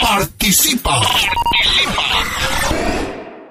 Participa. 0.02 1.00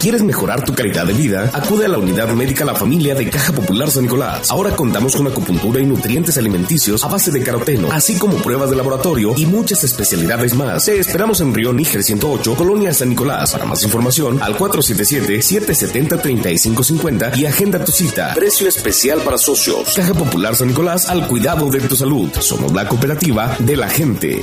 ¿Quieres 0.00 0.22
mejorar 0.22 0.64
tu 0.64 0.74
calidad 0.74 1.04
de 1.04 1.12
vida? 1.12 1.50
Acude 1.52 1.84
a 1.84 1.88
la 1.88 1.98
unidad 1.98 2.30
médica 2.30 2.64
La 2.64 2.74
Familia 2.74 3.14
de 3.14 3.28
Caja 3.28 3.52
Popular 3.52 3.90
San 3.90 4.04
Nicolás. 4.04 4.50
Ahora 4.50 4.74
contamos 4.74 5.14
con 5.14 5.26
acupuntura 5.26 5.78
y 5.78 5.84
nutrientes 5.84 6.38
alimenticios 6.38 7.04
a 7.04 7.08
base 7.08 7.30
de 7.30 7.42
caroteno, 7.42 7.92
así 7.92 8.16
como 8.16 8.36
pruebas 8.36 8.70
de 8.70 8.76
laboratorio 8.76 9.34
y 9.36 9.44
muchas 9.44 9.84
especialidades 9.84 10.54
más. 10.54 10.86
Te 10.86 10.98
esperamos 10.98 11.42
en 11.42 11.52
Río 11.52 11.74
Níger 11.74 12.02
108, 12.02 12.54
Colonia 12.54 12.94
San 12.94 13.10
Nicolás. 13.10 13.52
Para 13.52 13.66
más 13.66 13.84
información, 13.84 14.42
al 14.42 14.56
477-770-3550 14.56 17.36
y 17.36 17.44
agenda 17.44 17.84
tu 17.84 17.92
cita. 17.92 18.32
Precio 18.34 18.68
especial 18.68 19.20
para 19.20 19.36
socios. 19.36 19.92
Caja 19.94 20.14
Popular 20.14 20.56
San 20.56 20.68
Nicolás 20.68 21.10
al 21.10 21.28
cuidado 21.28 21.68
de 21.68 21.80
tu 21.80 21.94
salud. 21.94 22.30
Somos 22.40 22.72
la 22.72 22.88
cooperativa 22.88 23.54
de 23.58 23.76
la 23.76 23.90
gente. 23.90 24.40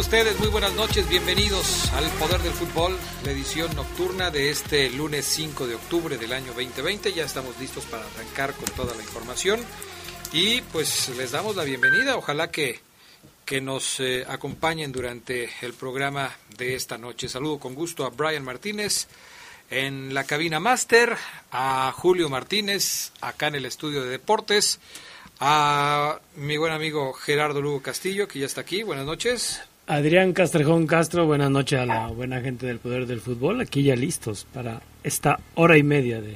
Ustedes? 0.09 0.39
Muy 0.39 0.49
buenas 0.49 0.73
noches, 0.73 1.07
bienvenidos 1.07 1.93
al 1.93 2.09
Poder 2.13 2.41
del 2.41 2.55
Fútbol, 2.55 2.97
la 3.25 3.31
edición 3.31 3.77
nocturna 3.77 4.31
de 4.31 4.49
este 4.49 4.89
lunes 4.89 5.27
5 5.27 5.67
de 5.67 5.75
octubre 5.75 6.17
del 6.17 6.33
año 6.33 6.55
2020. 6.55 7.13
Ya 7.13 7.27
estamos 7.27 7.59
listos 7.61 7.85
para 7.85 8.07
arrancar 8.07 8.55
con 8.55 8.71
toda 8.75 8.95
la 8.95 9.03
información 9.03 9.61
y 10.33 10.63
pues 10.63 11.11
les 11.11 11.33
damos 11.33 11.57
la 11.57 11.65
bienvenida. 11.65 12.17
Ojalá 12.17 12.51
que, 12.51 12.81
que 13.45 13.61
nos 13.61 14.01
eh, 14.01 14.25
acompañen 14.27 14.93
durante 14.93 15.51
el 15.61 15.75
programa 15.75 16.35
de 16.57 16.75
esta 16.75 16.97
noche. 16.97 17.29
Saludo 17.29 17.59
con 17.59 17.75
gusto 17.75 18.07
a 18.07 18.09
Brian 18.09 18.45
Martínez 18.45 19.09
en 19.69 20.15
la 20.15 20.25
cabina 20.25 20.59
máster, 20.59 21.19
a 21.53 21.93
Julio 21.95 22.31
Martínez 22.31 23.13
acá 23.21 23.49
en 23.49 23.57
el 23.57 23.67
estudio 23.67 24.05
de 24.05 24.09
deportes 24.09 24.81
a 25.39 26.19
mi 26.37 26.57
buen 26.57 26.73
amigo 26.73 27.13
Gerardo 27.13 27.61
Lugo 27.61 27.83
Castillo, 27.83 28.27
que 28.27 28.39
ya 28.39 28.47
está 28.47 28.63
aquí. 28.63 28.83
Buenas 28.83 29.05
noches. 29.05 29.61
Adrián 29.90 30.35
Castrejón 30.35 30.87
Castro, 30.87 31.25
buenas 31.25 31.50
noches 31.50 31.81
a 31.81 31.87
la 31.87 32.08
buena 32.08 32.43
gente 32.43 32.67
del 32.67 32.79
Poder 32.79 33.06
del 33.06 33.20
Fútbol. 33.20 33.62
Aquí 33.62 33.82
ya 33.82 33.96
listos 33.96 34.46
para 34.52 34.82
esta 35.02 35.38
hora 35.55 35.79
y 35.79 35.82
media 35.82 36.20
de 36.20 36.35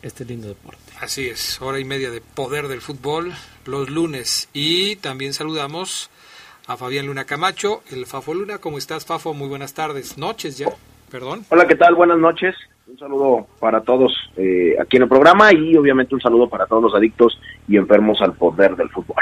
este 0.00 0.24
lindo 0.24 0.48
deporte. 0.48 0.80
Así 0.98 1.28
es, 1.28 1.60
hora 1.60 1.78
y 1.78 1.84
media 1.84 2.10
de 2.10 2.22
poder 2.22 2.68
del 2.68 2.80
fútbol 2.80 3.34
los 3.66 3.90
lunes. 3.90 4.48
Y 4.54 4.96
también 4.96 5.34
saludamos 5.34 6.08
a 6.66 6.78
Fabián 6.78 7.08
Luna 7.08 7.26
Camacho, 7.26 7.82
el 7.90 8.06
Fafo 8.06 8.32
Luna. 8.32 8.56
¿Cómo 8.56 8.78
estás, 8.78 9.04
Fafo? 9.04 9.34
Muy 9.34 9.48
buenas 9.48 9.74
tardes, 9.74 10.16
noches 10.16 10.56
ya, 10.56 10.68
perdón. 11.10 11.44
Hola, 11.50 11.66
¿qué 11.66 11.76
tal? 11.76 11.94
Buenas 11.94 12.18
noches. 12.20 12.54
Un 12.86 12.98
saludo 12.98 13.46
para 13.60 13.82
todos 13.82 14.12
eh, 14.38 14.76
aquí 14.80 14.96
en 14.96 15.02
el 15.02 15.08
programa 15.10 15.52
y 15.52 15.76
obviamente 15.76 16.14
un 16.14 16.22
saludo 16.22 16.48
para 16.48 16.66
todos 16.66 16.82
los 16.82 16.94
adictos 16.94 17.38
y 17.68 17.76
enfermos 17.76 18.22
al 18.22 18.32
poder 18.32 18.76
del 18.76 18.88
fútbol. 18.88 19.16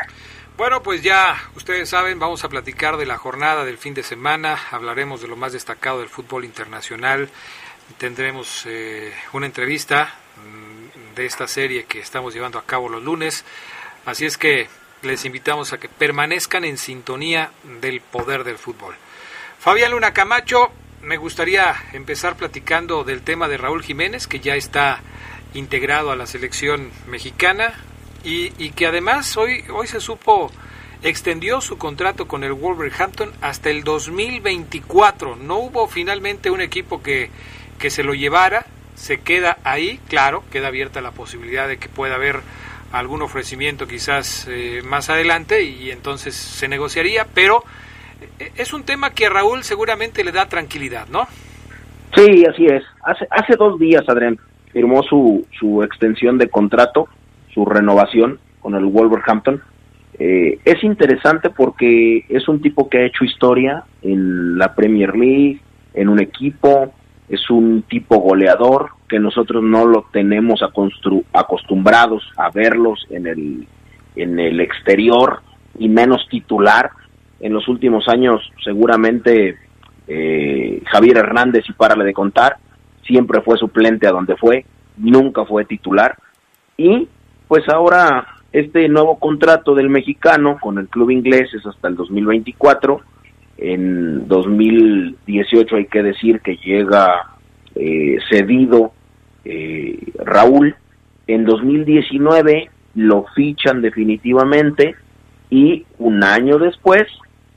Bueno, 0.61 0.83
pues 0.83 1.01
ya 1.01 1.41
ustedes 1.57 1.89
saben, 1.89 2.19
vamos 2.19 2.45
a 2.45 2.51
platicar 2.51 2.99
de 2.99 3.07
la 3.07 3.17
jornada 3.17 3.65
del 3.65 3.79
fin 3.79 3.95
de 3.95 4.03
semana, 4.03 4.59
hablaremos 4.71 5.23
de 5.23 5.27
lo 5.27 5.35
más 5.35 5.55
destacado 5.55 6.01
del 6.01 6.11
fútbol 6.11 6.45
internacional, 6.45 7.31
tendremos 7.97 8.67
eh, 8.67 9.11
una 9.33 9.47
entrevista 9.47 10.17
mm, 10.37 11.15
de 11.15 11.25
esta 11.25 11.49
serie 11.49 11.85
que 11.85 12.01
estamos 12.01 12.35
llevando 12.35 12.59
a 12.59 12.67
cabo 12.67 12.91
los 12.91 13.03
lunes, 13.03 13.47
así 14.05 14.27
es 14.27 14.37
que 14.37 14.69
les 15.01 15.25
invitamos 15.25 15.73
a 15.73 15.81
que 15.81 15.89
permanezcan 15.89 16.67
en 16.67 16.77
sintonía 16.77 17.53
del 17.81 18.03
poder 18.03 18.45
del 18.45 18.59
fútbol. 18.59 18.95
Fabián 19.59 19.93
Luna 19.93 20.13
Camacho, 20.13 20.73
me 21.01 21.17
gustaría 21.17 21.75
empezar 21.95 22.37
platicando 22.37 23.03
del 23.03 23.23
tema 23.23 23.49
de 23.49 23.57
Raúl 23.57 23.83
Jiménez, 23.83 24.27
que 24.27 24.41
ya 24.41 24.57
está 24.57 25.01
integrado 25.55 26.13
a 26.13 26.17
la 26.17 26.27
selección 26.27 26.91
mexicana 27.07 27.73
y, 28.25 28.53
y, 28.59 28.71
que 28.71 28.87
además 28.87 29.37
hoy, 29.37 29.65
hoy 29.73 29.87
se 29.87 30.01
supo 30.01 30.51
extendió 31.03 31.61
su 31.61 31.79
contrato 31.79 32.29
con 32.29 32.45
el 32.45 32.53
Wolverhampton 32.53 33.31
hasta 33.41 33.71
el 33.71 33.85
2024. 33.85 35.37
No 35.37 35.59
hubo 35.59 35.89
finalmente 35.89 36.51
un 36.51 36.61
equipo 36.61 37.03
que, 37.03 37.31
que 37.79 37.91
se 37.91 38.03
lo 38.03 38.15
llevara, 38.15 38.67
se 38.95 39.21
queda 39.21 39.59
ahí, 39.65 39.99
claro, 40.09 40.45
queda 40.51 40.69
abierta 40.69 41.01
la 41.01 41.13
posibilidad 41.13 41.67
de 41.67 41.79
que 41.79 41.89
pueda 41.89 42.17
haber 42.17 42.41
algún 42.93 43.23
ofrecimiento 43.23 43.87
quizás 43.87 44.47
eh, 44.51 44.83
más 44.85 45.11
adelante 45.11 45.63
y 45.63 45.91
entonces 45.91 46.35
se 46.35 46.69
negociaría, 46.69 47.27
pero 47.33 47.65
es 48.57 48.73
un 48.73 48.85
tema 48.85 49.11
que 49.11 49.27
a 49.27 49.31
Raúl 49.31 49.63
seguramente 49.63 50.25
le 50.25 50.33
da 50.33 50.47
tranquilidad, 50.47 51.07
¿no? 51.09 51.27
Sí, 52.15 52.45
así 52.45 52.67
es. 52.67 52.83
Hace, 53.05 53.27
hace 53.31 53.57
dos 53.57 53.79
días, 53.79 54.03
Adrián, 54.09 54.39
firmó 54.73 55.03
su, 55.03 55.47
su 55.59 55.83
extensión 55.83 56.39
de 56.39 56.49
contrato, 56.49 57.09
su 57.55 57.65
renovación 57.65 58.39
con 58.61 58.75
el 58.75 58.85
Wolverhampton. 58.85 59.61
Eh, 60.19 60.59
es 60.65 60.83
interesante 60.85 61.51
porque 61.51 62.25
es 62.29 62.49
un 62.49 62.61
tipo 62.61 62.89
que 62.89 62.99
ha 62.99 63.07
hecho 63.07 63.25
historia 63.25 63.85
en 64.03 64.59
la 64.59 64.75
Premier 64.75 65.17
League, 65.17 65.61
en 65.95 66.09
un 66.09 66.21
equipo, 66.21 66.93
es 67.29 67.49
un 67.49 67.83
tipo 67.83 68.19
goleador 68.19 68.91
que 69.09 69.19
nosotros 69.19 69.63
no 69.63 69.87
lo 69.87 70.07
tenemos 70.13 70.61
acostumbrados 71.33 72.23
a 72.37 72.51
verlos 72.51 73.07
en 73.09 73.27
el, 73.27 73.67
en 74.17 74.39
el 74.39 74.61
exterior 74.61 75.41
y 75.79 75.89
menos 75.89 76.27
titular 76.29 76.91
en 77.41 77.53
los 77.53 77.67
últimos 77.69 78.09
años 78.09 78.53
seguramente 78.63 79.57
eh, 80.07 80.83
Javier 80.87 81.19
Hernández, 81.19 81.65
y 81.69 81.73
párale 81.73 82.05
de 82.05 82.13
contar, 82.13 82.57
siempre 83.07 83.41
fue 83.43 83.57
suplente 83.57 84.07
a 84.07 84.13
donde 84.13 84.37
fue, 84.37 84.65
nunca 84.97 85.45
fue 85.45 85.65
titular. 85.65 86.17
Y 86.77 87.09
pues 87.51 87.69
ahora 87.69 88.29
este 88.53 88.89
nuevo 88.89 89.19
contrato 89.19 89.75
del 89.75 89.91
mexicano 89.91 90.57
con 90.61 90.79
el 90.79 90.87
club 90.87 91.11
inglés 91.11 91.53
es 91.53 91.67
hasta 91.67 91.89
el 91.89 91.97
2024. 91.97 93.01
En 93.59 94.29
2018 94.29 95.75
hay 95.75 95.87
que 95.87 96.05
decir 96.05 96.39
que 96.43 96.59
llega 96.59 97.09
eh, 97.75 98.19
cedido 98.31 98.93
eh, 99.45 99.99
Raúl. 100.25 100.77
En 101.27 101.45
2019 101.45 102.71
lo 102.95 103.27
fichan 103.35 103.83
definitivamente 103.83 104.95
y 105.51 105.85
un 105.99 106.23
año 106.23 106.57
después 106.57 107.09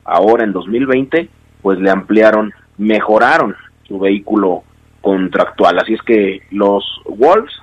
ahora 0.05 0.43
en 0.43 0.53
2020, 0.53 1.29
pues 1.61 1.77
le 1.77 1.91
ampliaron, 1.91 2.51
mejoraron 2.79 3.55
su 3.87 3.99
vehículo 3.99 4.63
contractual. 5.01 5.77
Así 5.77 5.93
es 5.93 6.01
que 6.01 6.41
los 6.49 6.83
Wolves 7.05 7.53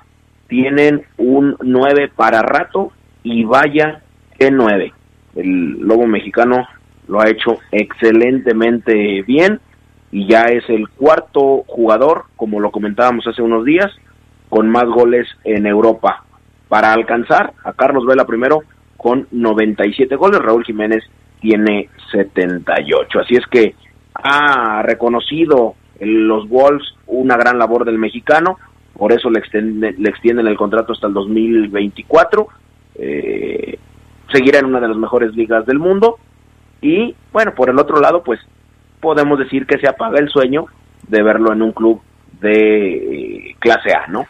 tienen 0.51 1.03
un 1.15 1.55
9 1.61 2.11
para 2.13 2.41
rato 2.41 2.91
y 3.23 3.45
vaya 3.45 4.01
que 4.37 4.51
9. 4.51 4.91
El 5.37 5.79
Lobo 5.79 6.05
mexicano 6.05 6.67
lo 7.07 7.21
ha 7.21 7.29
hecho 7.29 7.59
excelentemente 7.71 9.21
bien 9.21 9.61
y 10.11 10.27
ya 10.27 10.41
es 10.47 10.69
el 10.69 10.89
cuarto 10.89 11.63
jugador, 11.67 12.25
como 12.35 12.59
lo 12.59 12.69
comentábamos 12.69 13.25
hace 13.27 13.41
unos 13.41 13.63
días, 13.63 13.93
con 14.49 14.69
más 14.69 14.87
goles 14.87 15.25
en 15.45 15.65
Europa. 15.65 16.25
Para 16.67 16.91
alcanzar 16.91 17.53
a 17.63 17.71
Carlos 17.71 18.05
Vela 18.05 18.25
primero 18.25 18.59
con 18.97 19.29
97 19.31 20.17
goles, 20.17 20.41
Raúl 20.41 20.65
Jiménez 20.65 21.01
tiene 21.39 21.87
78. 22.11 23.19
Así 23.21 23.35
es 23.35 23.47
que 23.47 23.73
ha 24.15 24.81
reconocido 24.81 25.75
los 26.01 26.49
Wolves 26.49 26.93
una 27.07 27.37
gran 27.37 27.57
labor 27.57 27.85
del 27.85 27.97
mexicano, 27.97 28.57
por 29.01 29.11
eso 29.13 29.31
le, 29.31 29.39
extiende, 29.39 29.95
le 29.97 30.09
extienden 30.09 30.45
el 30.45 30.55
contrato 30.55 30.93
hasta 30.93 31.07
el 31.07 31.13
2024. 31.15 32.47
Eh, 32.93 33.79
seguirá 34.31 34.59
en 34.59 34.65
una 34.65 34.79
de 34.79 34.89
las 34.89 34.95
mejores 34.95 35.35
ligas 35.35 35.65
del 35.65 35.79
mundo. 35.79 36.19
Y 36.83 37.15
bueno, 37.33 37.55
por 37.55 37.71
el 37.71 37.79
otro 37.79 37.99
lado, 37.99 38.21
pues 38.21 38.39
podemos 38.99 39.39
decir 39.39 39.65
que 39.65 39.79
se 39.79 39.87
apaga 39.87 40.19
el 40.19 40.29
sueño 40.29 40.67
de 41.07 41.23
verlo 41.23 41.51
en 41.51 41.63
un 41.63 41.71
club 41.71 41.99
de 42.41 43.47
eh, 43.49 43.55
clase 43.57 43.91
A, 43.91 44.05
¿no? 44.05 44.27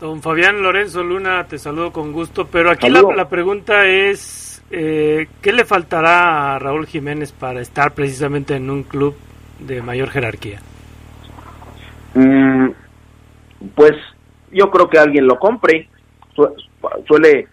Don 0.00 0.22
Fabián 0.22 0.62
Lorenzo 0.62 1.02
Luna, 1.02 1.44
te 1.44 1.58
saludo 1.58 1.92
con 1.92 2.10
gusto, 2.10 2.46
pero 2.46 2.70
aquí 2.70 2.88
la, 2.88 3.02
la, 3.14 3.28
pregunta 3.28 3.86
es, 3.86 4.64
eh, 4.70 5.28
¿qué 5.42 5.52
le 5.52 5.66
faltará 5.66 6.54
a 6.54 6.58
Raúl 6.58 6.86
Jiménez 6.86 7.32
para 7.32 7.60
estar 7.60 7.92
precisamente 7.92 8.56
en 8.56 8.70
un 8.70 8.84
club 8.84 9.14
de 9.58 9.82
mayor 9.82 10.08
jerarquía? 10.08 10.60
Mm, 12.14 12.70
pues 13.74 13.92
yo 14.52 14.70
creo 14.70 14.88
que 14.88 14.98
alguien 14.98 15.26
lo 15.26 15.38
compre. 15.38 15.88
suele 17.06 17.48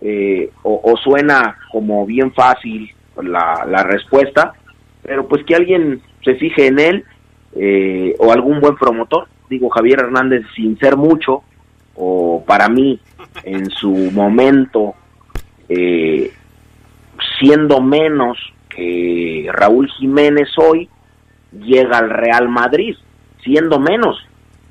eh, 0.00 0.50
o, 0.62 0.94
suena 1.02 1.56
como 1.72 2.04
bien 2.04 2.32
fácil 2.32 2.90
la, 3.22 3.64
la, 3.66 3.82
respuesta, 3.82 4.52
pero 5.02 5.26
pues 5.26 5.42
que 5.44 5.54
alguien 5.54 6.02
se 6.22 6.34
fije 6.34 6.66
en 6.66 6.78
él 6.78 7.04
eh, 7.54 8.14
o 8.18 8.30
algún 8.32 8.60
buen 8.60 8.76
promotor. 8.76 9.26
Digo, 9.48 9.70
Javier 9.70 10.00
Hernández, 10.00 10.44
sin 10.54 10.78
ser 10.78 10.96
mucho, 10.96 11.42
o 11.94 12.44
para 12.46 12.68
mí, 12.68 13.00
en 13.44 13.70
su 13.70 13.90
momento, 14.12 14.94
eh, 15.68 16.30
siendo 17.38 17.80
menos 17.80 18.36
que 18.68 19.48
Raúl 19.50 19.88
Jiménez 19.98 20.48
hoy, 20.58 20.88
llega 21.52 21.98
al 21.98 22.10
Real 22.10 22.48
Madrid, 22.48 22.96
siendo 23.42 23.78
menos. 23.78 24.18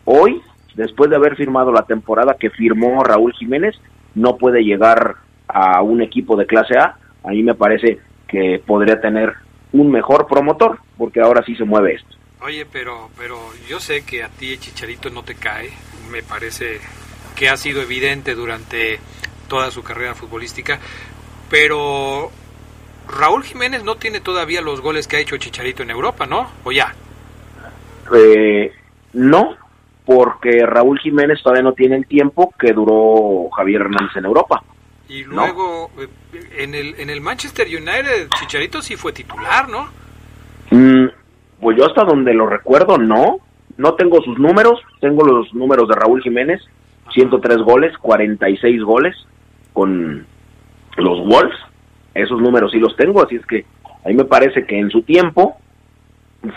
Hoy, 0.03 0.41
después 0.75 1.09
de 1.09 1.15
haber 1.15 1.35
firmado 1.35 1.71
la 1.71 1.83
temporada 1.83 2.35
que 2.39 2.49
firmó 2.49 3.03
Raúl 3.03 3.33
Jiménez, 3.33 3.75
no 4.13 4.37
puede 4.37 4.63
llegar 4.63 5.15
a 5.47 5.81
un 5.81 6.01
equipo 6.01 6.35
de 6.35 6.45
clase 6.45 6.77
A. 6.77 6.97
A 7.23 7.29
mí 7.29 7.43
me 7.43 7.55
parece 7.55 7.99
que 8.27 8.61
podría 8.65 8.99
tener 8.99 9.33
un 9.71 9.91
mejor 9.91 10.27
promotor, 10.27 10.79
porque 10.97 11.21
ahora 11.21 11.43
sí 11.45 11.55
se 11.55 11.65
mueve 11.65 11.95
esto. 11.95 12.15
Oye, 12.41 12.65
pero, 12.71 13.09
pero 13.17 13.37
yo 13.67 13.79
sé 13.79 14.05
que 14.05 14.23
a 14.23 14.29
ti 14.29 14.57
Chicharito 14.57 15.09
no 15.09 15.23
te 15.23 15.35
cae, 15.35 15.69
me 16.11 16.21
parece 16.21 16.79
que 17.35 17.49
ha 17.49 17.57
sido 17.57 17.81
evidente 17.81 18.35
durante 18.35 18.99
toda 19.47 19.71
su 19.71 19.83
carrera 19.83 20.15
futbolística, 20.15 20.79
pero 21.49 22.31
Raúl 23.07 23.43
Jiménez 23.43 23.83
no 23.83 23.95
tiene 23.95 24.21
todavía 24.21 24.61
los 24.61 24.81
goles 24.81 25.07
que 25.07 25.17
ha 25.17 25.19
hecho 25.19 25.37
Chicharito 25.37 25.83
en 25.83 25.91
Europa, 25.91 26.25
¿no? 26.25 26.49
¿O 26.63 26.71
ya? 26.71 26.93
Eh, 28.15 28.71
no, 29.13 29.55
porque 30.05 30.65
Raúl 30.65 30.99
Jiménez 30.99 31.41
todavía 31.41 31.63
no 31.63 31.73
tiene 31.73 31.95
el 31.95 32.05
tiempo 32.05 32.53
que 32.59 32.73
duró 32.73 33.49
Javier 33.55 33.81
Hernández 33.81 34.15
en 34.15 34.25
Europa. 34.25 34.63
Y 35.07 35.23
luego, 35.23 35.91
eh, 35.99 36.07
en, 36.57 36.75
el, 36.75 36.95
en 36.97 37.09
el 37.09 37.21
Manchester 37.21 37.67
United, 37.67 38.29
Chicharito 38.39 38.81
sí 38.81 38.95
fue 38.95 39.13
titular, 39.13 39.69
¿no? 39.69 39.89
Mm, 40.71 41.07
pues 41.59 41.77
yo 41.77 41.85
hasta 41.85 42.03
donde 42.03 42.33
lo 42.33 42.47
recuerdo, 42.47 42.97
no. 42.97 43.39
No 43.77 43.95
tengo 43.95 44.21
sus 44.21 44.39
números, 44.39 44.79
tengo 45.01 45.25
los 45.25 45.53
números 45.53 45.89
de 45.89 45.95
Raúl 45.95 46.21
Jiménez, 46.21 46.61
103 47.13 47.57
goles, 47.57 47.97
46 47.97 48.81
goles 48.83 49.15
con 49.73 50.25
los 50.97 51.27
Wolves 51.27 51.59
esos 52.15 52.41
números 52.41 52.71
sí 52.71 52.79
los 52.79 52.95
tengo, 52.95 53.21
así 53.21 53.35
es 53.35 53.45
que 53.45 53.65
a 54.03 54.07
mí 54.07 54.15
me 54.15 54.25
parece 54.25 54.65
que 54.65 54.79
en 54.79 54.89
su 54.89 55.03
tiempo 55.03 55.57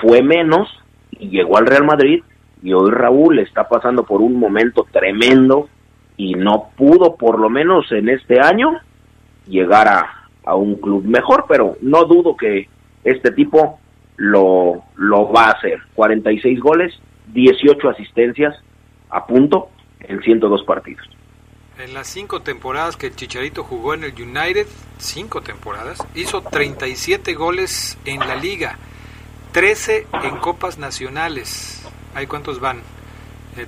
fue 0.00 0.22
menos 0.22 0.68
y 1.10 1.28
llegó 1.28 1.58
al 1.58 1.66
Real 1.66 1.84
Madrid 1.84 2.22
y 2.62 2.72
hoy 2.72 2.90
Raúl 2.90 3.38
está 3.38 3.68
pasando 3.68 4.04
por 4.04 4.20
un 4.20 4.38
momento 4.38 4.86
tremendo 4.90 5.68
y 6.16 6.34
no 6.34 6.70
pudo 6.76 7.16
por 7.16 7.38
lo 7.38 7.48
menos 7.48 7.90
en 7.92 8.08
este 8.08 8.40
año 8.40 8.78
llegar 9.46 9.88
a, 9.88 10.28
a 10.44 10.54
un 10.54 10.76
club 10.76 11.04
mejor, 11.04 11.44
pero 11.48 11.76
no 11.80 12.04
dudo 12.04 12.36
que 12.36 12.68
este 13.04 13.30
tipo 13.32 13.78
lo, 14.16 14.82
lo 14.96 15.32
va 15.32 15.46
a 15.46 15.52
hacer. 15.52 15.78
46 15.94 16.60
goles, 16.60 16.92
18 17.28 17.88
asistencias 17.88 18.54
a 19.10 19.26
punto 19.26 19.68
en 20.00 20.20
102 20.20 20.64
partidos. 20.64 21.06
En 21.78 21.94
las 21.94 22.08
cinco 22.08 22.40
temporadas 22.42 22.96
que 22.96 23.06
el 23.06 23.14
Chicharito 23.14 23.62
jugó 23.62 23.94
en 23.94 24.02
el 24.02 24.12
United, 24.12 24.66
cinco 24.98 25.42
temporadas, 25.42 26.04
hizo 26.16 26.42
37 26.42 27.34
goles 27.34 27.96
en 28.04 28.18
la 28.18 28.34
liga, 28.34 28.78
13 29.52 30.08
en 30.24 30.36
copas 30.38 30.78
nacionales. 30.78 31.87
¿Hay 32.18 32.26
cuántos 32.26 32.58
van? 32.58 32.82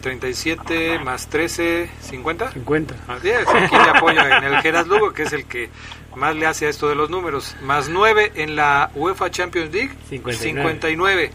37 0.03 0.95
eh, 0.95 0.99
más 0.99 1.29
13, 1.29 1.89
50. 2.01 2.51
50. 2.51 2.95
Aquí 3.07 3.29
le 3.29 3.91
apoya 3.91 4.39
en 4.39 4.43
el 4.45 4.61
Geras 4.61 4.89
Lugo, 4.89 5.13
que 5.13 5.23
es 5.23 5.33
el 5.33 5.45
que 5.45 5.71
más 6.17 6.35
le 6.35 6.47
hace 6.47 6.67
a 6.67 6.69
esto 6.69 6.89
de 6.89 6.97
los 6.97 7.11
números. 7.11 7.57
Más 7.63 7.89
9 7.89 8.33
en 8.35 8.57
la 8.57 8.91
UEFA 8.97 9.31
Champions 9.31 9.73
League. 9.73 9.93
59. 10.09 11.31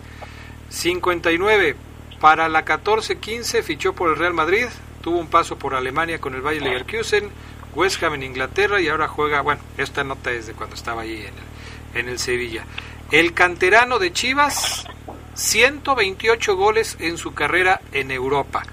59. 0.68 1.76
Para 2.20 2.50
la 2.50 2.66
14-15 2.66 3.64
fichó 3.64 3.94
por 3.94 4.10
el 4.10 4.18
Real 4.18 4.34
Madrid. 4.34 4.66
Tuvo 5.02 5.18
un 5.18 5.28
paso 5.28 5.58
por 5.58 5.74
Alemania 5.74 6.20
con 6.20 6.36
el 6.36 6.42
Bayer 6.42 6.64
Leverkusen. 6.64 7.30
West 7.76 8.04
Ham 8.04 8.16
en 8.16 8.24
Inglaterra 8.24 8.82
y 8.82 8.90
ahora 8.90 9.08
juega, 9.08 9.40
bueno, 9.40 9.62
esta 9.78 10.04
nota 10.04 10.32
es 10.32 10.48
de 10.48 10.54
cuando 10.54 10.76
estaba 10.76 11.04
allí 11.04 11.16
en 11.16 11.34
el, 11.34 12.02
en 12.02 12.10
el 12.10 12.20
Sevilla. 12.20 12.66
El 13.10 13.34
canterano 13.34 14.00
de 14.00 14.12
Chivas 14.12 14.86
128 15.36 16.56
goles 16.56 16.98
en 17.00 17.18
su 17.18 17.34
carrera 17.34 17.82
en 17.92 18.10
Europa. 18.10 18.64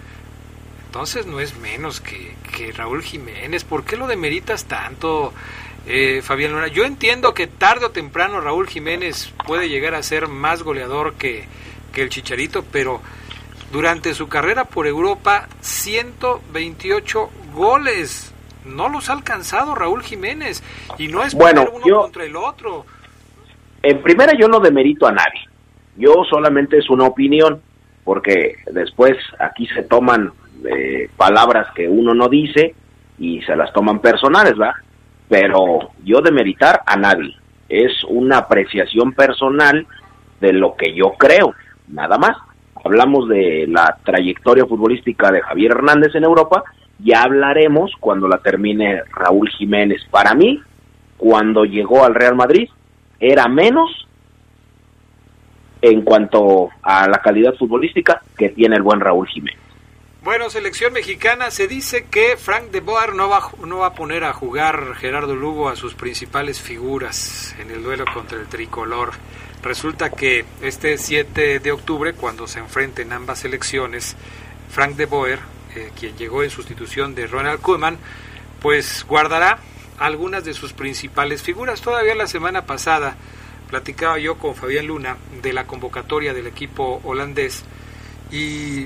Entonces 0.87 1.26
no 1.26 1.40
es 1.40 1.57
menos 1.59 2.00
que, 2.00 2.33
Raúl 2.76 3.02
Jiménez. 3.02 3.64
¿Por 3.64 3.85
qué 3.85 3.97
lo 3.97 4.07
demeritas 4.07 4.66
tanto, 4.66 5.33
eh, 5.87 6.21
Fabián 6.23 6.52
Luna? 6.52 6.69
Yo 6.69 6.85
entiendo 6.85 7.35
que 7.35 7.49
tarde 7.49 7.87
o 7.87 7.90
temprano 7.90 8.40
Raúl 8.40 8.69
Jiménez 8.69 9.33
puede 9.47 9.69
llegar 9.69 9.95
a 9.95 10.02
ser 10.02 10.28
más 10.28 10.62
goleador 10.62 11.14
que, 11.14 11.47
que 11.92 12.02
el 12.02 12.09
Chicharito, 12.09 12.64
pero 12.71 13.00
durante 13.73 14.14
su 14.14 14.28
carrera 14.28 14.64
por 14.64 14.87
Europa, 14.87 15.49
128 15.61 17.31
goles. 17.52 18.33
No 18.64 18.88
los 18.88 19.09
ha 19.09 19.14
alcanzado 19.14 19.75
Raúl 19.75 20.02
Jiménez. 20.02 20.62
Y 20.99 21.09
no 21.09 21.25
es 21.25 21.35
bueno, 21.35 21.66
uno 21.73 22.02
contra 22.02 22.25
el 22.25 22.37
otro. 22.37 22.87
En 23.83 24.00
primera 24.02 24.35
yo 24.38 24.47
no 24.47 24.61
demerito 24.61 25.09
a 25.09 25.12
nadie 25.12 25.51
yo 25.97 26.25
solamente 26.29 26.79
es 26.79 26.89
una 26.91 27.05
opinión, 27.05 27.61
porque 28.05 28.57
después 28.73 29.17
aquí 29.39 29.67
se 29.69 29.83
toman 29.83 30.33
eh, 30.65 31.09
palabras 31.17 31.69
que 31.75 31.89
uno 31.89 32.15
no 32.15 32.29
dice 32.29 32.75
y 33.19 33.41
se 33.43 33.57
las 33.57 33.73
toman 33.73 34.01
personales, 34.01 34.55
¿va? 34.61 34.75
Pero 35.29 35.91
yo 36.05 36.21
de 36.21 36.33
meritar 36.33 36.83
a 36.87 36.97
nadie. 36.97 37.35
Es 37.69 38.05
una 38.05 38.39
apreciación 38.39 39.13
personal 39.13 39.87
de 40.41 40.53
lo 40.53 40.75
que 40.77 40.95
yo 40.95 41.13
creo, 41.19 41.55
nada 41.89 42.19
más. 42.19 42.37
Hablamos 42.85 43.29
de 43.29 43.67
la 43.69 43.97
trayectoria 44.05 44.67
futbolística 44.67 45.31
de 45.31 45.41
Javier 45.41 45.71
Hernández 45.71 46.15
en 46.15 46.25
Europa, 46.25 46.65
ya 46.99 47.23
hablaremos 47.23 47.93
cuando 48.01 48.29
la 48.29 48.39
termine 48.39 49.03
Raúl 49.15 49.49
Jiménez. 49.51 50.03
Para 50.11 50.35
mí, 50.35 50.61
cuando 51.17 51.65
llegó 51.65 52.05
al 52.05 52.15
Real 52.15 52.35
Madrid, 52.35 52.69
era 53.21 53.47
menos 53.49 54.01
en 55.83 56.03
cuanto 56.03 56.71
a 56.81 57.09
la 57.09 57.19
calidad 57.19 57.55
futbolística 57.59 58.23
que 58.39 58.51
tiene 58.51 58.77
el 58.77 58.83
buen 58.83 59.01
Raúl 59.01 59.29
Jiménez. 59.29 59.59
Bueno, 60.23 60.49
selección 60.51 60.93
mexicana, 60.93 61.51
se 61.51 61.67
dice 61.67 62.07
que 62.09 62.37
Frank 62.37 62.71
de 62.71 62.81
Boer 62.81 63.12
no 63.12 63.29
va, 63.29 63.51
no 63.67 63.79
va 63.79 63.89
a 63.89 63.95
poner 63.95 64.23
a 64.23 64.33
jugar 64.33 64.95
Gerardo 64.95 65.35
Lugo 65.35 65.69
a 65.69 65.75
sus 65.75 65.95
principales 65.95 66.61
figuras 66.61 67.57
en 67.59 67.73
el 67.73 67.83
duelo 67.83 68.05
contra 68.15 68.39
el 68.39 68.47
tricolor. 68.47 69.11
Resulta 69.65 70.11
que 70.11 70.45
este 70.62 70.97
7 70.97 71.59
de 71.59 71.73
octubre, 71.73 72.12
cuando 72.15 72.47
se 72.47 72.61
enfrenten 72.61 73.12
ambas 73.12 73.41
selecciones, 73.41 74.17
Frank 74.71 74.95
de 74.95 75.07
Boer, 75.07 75.41
eh, 75.75 75.91
quien 75.99 76.17
llegó 76.17 76.45
en 76.45 76.51
sustitución 76.51 77.17
de 77.17 77.27
Ronald 77.27 77.61
Koeman, 77.61 77.99
pues 78.61 79.05
guardará 79.09 79.59
algunas 79.99 80.45
de 80.45 80.55
sus 80.55 80.73
principales 80.73 81.43
figuras. 81.43 81.81
Todavía 81.81 82.15
la 82.15 82.29
semana 82.29 82.65
pasada 82.65 83.17
platicaba 83.73 84.19
yo 84.19 84.37
con 84.37 84.55
Fabián 84.55 84.87
Luna 84.87 85.17
de 85.43 85.55
la 85.55 85.67
convocatoria 85.67 86.35
del 86.35 86.47
equipo 86.47 87.00
holandés 87.05 87.64
y 88.31 88.85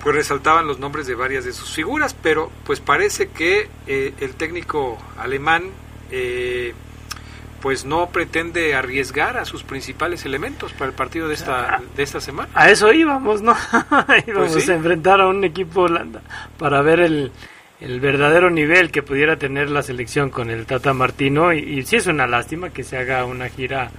pues 0.00 0.14
resaltaban 0.14 0.68
los 0.68 0.78
nombres 0.78 1.08
de 1.08 1.16
varias 1.16 1.44
de 1.44 1.52
sus 1.52 1.72
figuras, 1.72 2.14
pero 2.14 2.52
pues 2.64 2.78
parece 2.78 3.30
que 3.30 3.68
eh, 3.88 4.14
el 4.20 4.36
técnico 4.36 4.96
alemán 5.18 5.64
eh, 6.12 6.72
pues 7.60 7.84
no 7.84 8.10
pretende 8.10 8.76
arriesgar 8.76 9.36
a 9.36 9.44
sus 9.44 9.64
principales 9.64 10.24
elementos 10.24 10.72
para 10.72 10.86
el 10.86 10.94
partido 10.94 11.26
de 11.26 11.34
esta 11.34 11.82
de 11.96 12.02
esta 12.04 12.20
semana. 12.20 12.48
A 12.54 12.70
eso 12.70 12.92
íbamos, 12.92 13.42
¿no? 13.42 13.56
íbamos 14.28 14.52
pues 14.52 14.68
a 14.68 14.74
enfrentar 14.74 15.20
a 15.20 15.26
un 15.26 15.42
equipo 15.42 15.80
holanda 15.80 16.22
para 16.58 16.80
ver 16.80 17.00
el, 17.00 17.32
el 17.80 18.00
verdadero 18.00 18.50
nivel 18.50 18.90
que 18.90 19.02
pudiera 19.02 19.36
tener 19.36 19.70
la 19.70 19.82
selección 19.82 20.30
con 20.30 20.50
el 20.50 20.66
Tata 20.66 20.92
Martino 20.92 21.52
y, 21.52 21.82
sí 21.84 21.96
es 21.96 22.06
una 22.06 22.26
lástima 22.26 22.70
que 22.70 22.84
se 22.84 22.98
haga 22.98 23.24
una 23.24 23.48
gira 23.48 23.90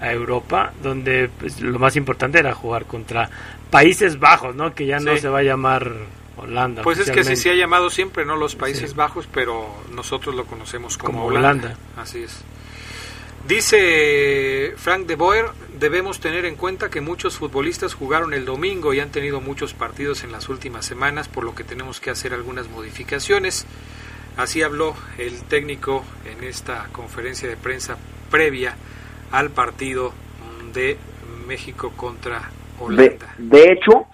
a 0.00 0.12
Europa 0.12 0.72
donde 0.82 1.28
pues, 1.38 1.60
lo 1.60 1.78
más 1.78 1.96
importante 1.96 2.38
era 2.38 2.54
jugar 2.54 2.84
contra 2.86 3.28
Países 3.70 4.18
Bajos, 4.18 4.54
¿no? 4.54 4.74
Que 4.74 4.86
ya 4.86 5.00
no 5.00 5.16
se 5.16 5.28
va 5.28 5.40
a 5.40 5.42
llamar 5.42 5.92
Holanda. 6.36 6.82
Pues 6.82 6.98
es 6.98 7.10
que 7.10 7.20
así 7.20 7.34
se 7.34 7.50
ha 7.50 7.54
llamado 7.54 7.90
siempre, 7.90 8.24
¿no? 8.24 8.36
Los 8.36 8.54
Países 8.54 8.94
Bajos, 8.94 9.28
pero 9.32 9.66
nosotros 9.92 10.34
lo 10.34 10.44
conocemos 10.44 10.96
como, 10.96 11.24
Holanda. 11.24 11.76
Así 11.96 12.22
es. 12.22 12.44
Dice 13.48 14.72
Frank 14.76 15.06
de 15.06 15.14
Boer, 15.14 15.44
debemos 15.78 16.18
tener 16.18 16.44
en 16.46 16.56
cuenta 16.56 16.90
que 16.90 17.00
muchos 17.00 17.38
futbolistas 17.38 17.94
jugaron 17.94 18.34
el 18.34 18.44
domingo 18.44 18.92
y 18.92 18.98
han 18.98 19.10
tenido 19.10 19.40
muchos 19.40 19.72
partidos 19.72 20.24
en 20.24 20.32
las 20.32 20.48
últimas 20.48 20.84
semanas, 20.84 21.28
por 21.28 21.44
lo 21.44 21.54
que 21.54 21.62
tenemos 21.62 22.00
que 22.00 22.10
hacer 22.10 22.34
algunas 22.34 22.68
modificaciones. 22.68 23.64
Así 24.36 24.62
habló 24.62 24.96
el 25.18 25.44
técnico 25.44 26.04
en 26.24 26.42
esta 26.42 26.88
conferencia 26.90 27.48
de 27.48 27.56
prensa 27.56 27.96
previa 28.32 28.74
al 29.30 29.50
partido 29.50 30.12
de 30.74 30.96
México 31.46 31.92
contra 31.96 32.50
Holanda. 32.80 33.32
De, 33.38 33.70
hecho, 33.70 34.06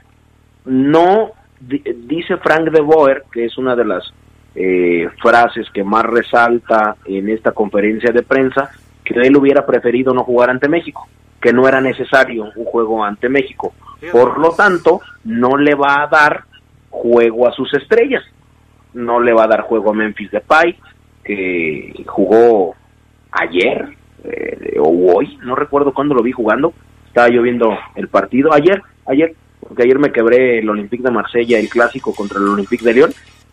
no 0.67 1.33
dice 1.59 2.37
Frank 2.37 2.69
de 2.71 2.83
Boer, 2.83 3.25
que 3.33 3.47
es 3.47 3.57
una 3.57 3.75
de 3.77 3.85
las 3.87 4.13
eh, 4.55 5.09
frases 5.23 5.71
que 5.73 5.83
más 5.83 6.05
resalta 6.05 6.97
en 7.07 7.31
esta 7.31 7.53
conferencia 7.53 8.13
de 8.13 8.23
prensa, 8.23 8.71
que 9.05 9.15
él 9.21 9.37
hubiera 9.37 9.67
preferido 9.67 10.15
no 10.15 10.25
jugar 10.25 10.51
ante 10.51 10.69
México, 10.69 11.09
que 11.41 11.53
no 11.53 11.67
era 11.67 11.81
necesario 11.81 12.51
un 12.55 12.65
juego 12.65 13.05
ante 13.05 13.29
México. 13.29 13.75
Por 14.11 14.39
lo 14.39 14.53
tanto, 14.53 15.01
no 15.25 15.57
le 15.57 15.75
va 15.75 16.03
a 16.03 16.07
dar 16.09 16.45
juego 16.91 17.49
a 17.49 17.53
sus 17.53 17.73
estrellas. 17.75 18.23
No 18.95 19.21
le 19.21 19.33
va 19.33 19.45
a 19.45 19.49
dar 19.49 19.63
juego 19.63 19.91
a 19.91 19.95
Memphis 19.95 20.31
Depay, 20.31 20.77
que 21.25 22.05
jugó 22.07 22.75
ayer 23.31 23.97
eh, 24.25 24.77
o 24.79 25.15
hoy, 25.15 25.39
no 25.43 25.55
recuerdo 25.55 25.93
cuándo 25.93 26.15
lo 26.15 26.23
vi 26.23 26.33
jugando. 26.33 26.73
Estaba 27.07 27.29
yo 27.29 27.43
viendo 27.43 27.77
el 27.95 28.09
partido 28.09 28.53
ayer, 28.53 28.83
ayer, 29.07 29.35
porque 29.61 29.83
ayer 29.83 29.99
me 29.99 30.13
quebré 30.13 30.59
el 30.59 30.69
Olympique 30.69 31.03
de 31.03 31.11
Marsella, 31.11 31.59
el 31.59 31.69
clásico 31.69 32.15
contra 32.15 32.39
el 32.39 32.49
Olympique 32.49 32.85
de 32.85 32.95
Lyon. 32.95 33.11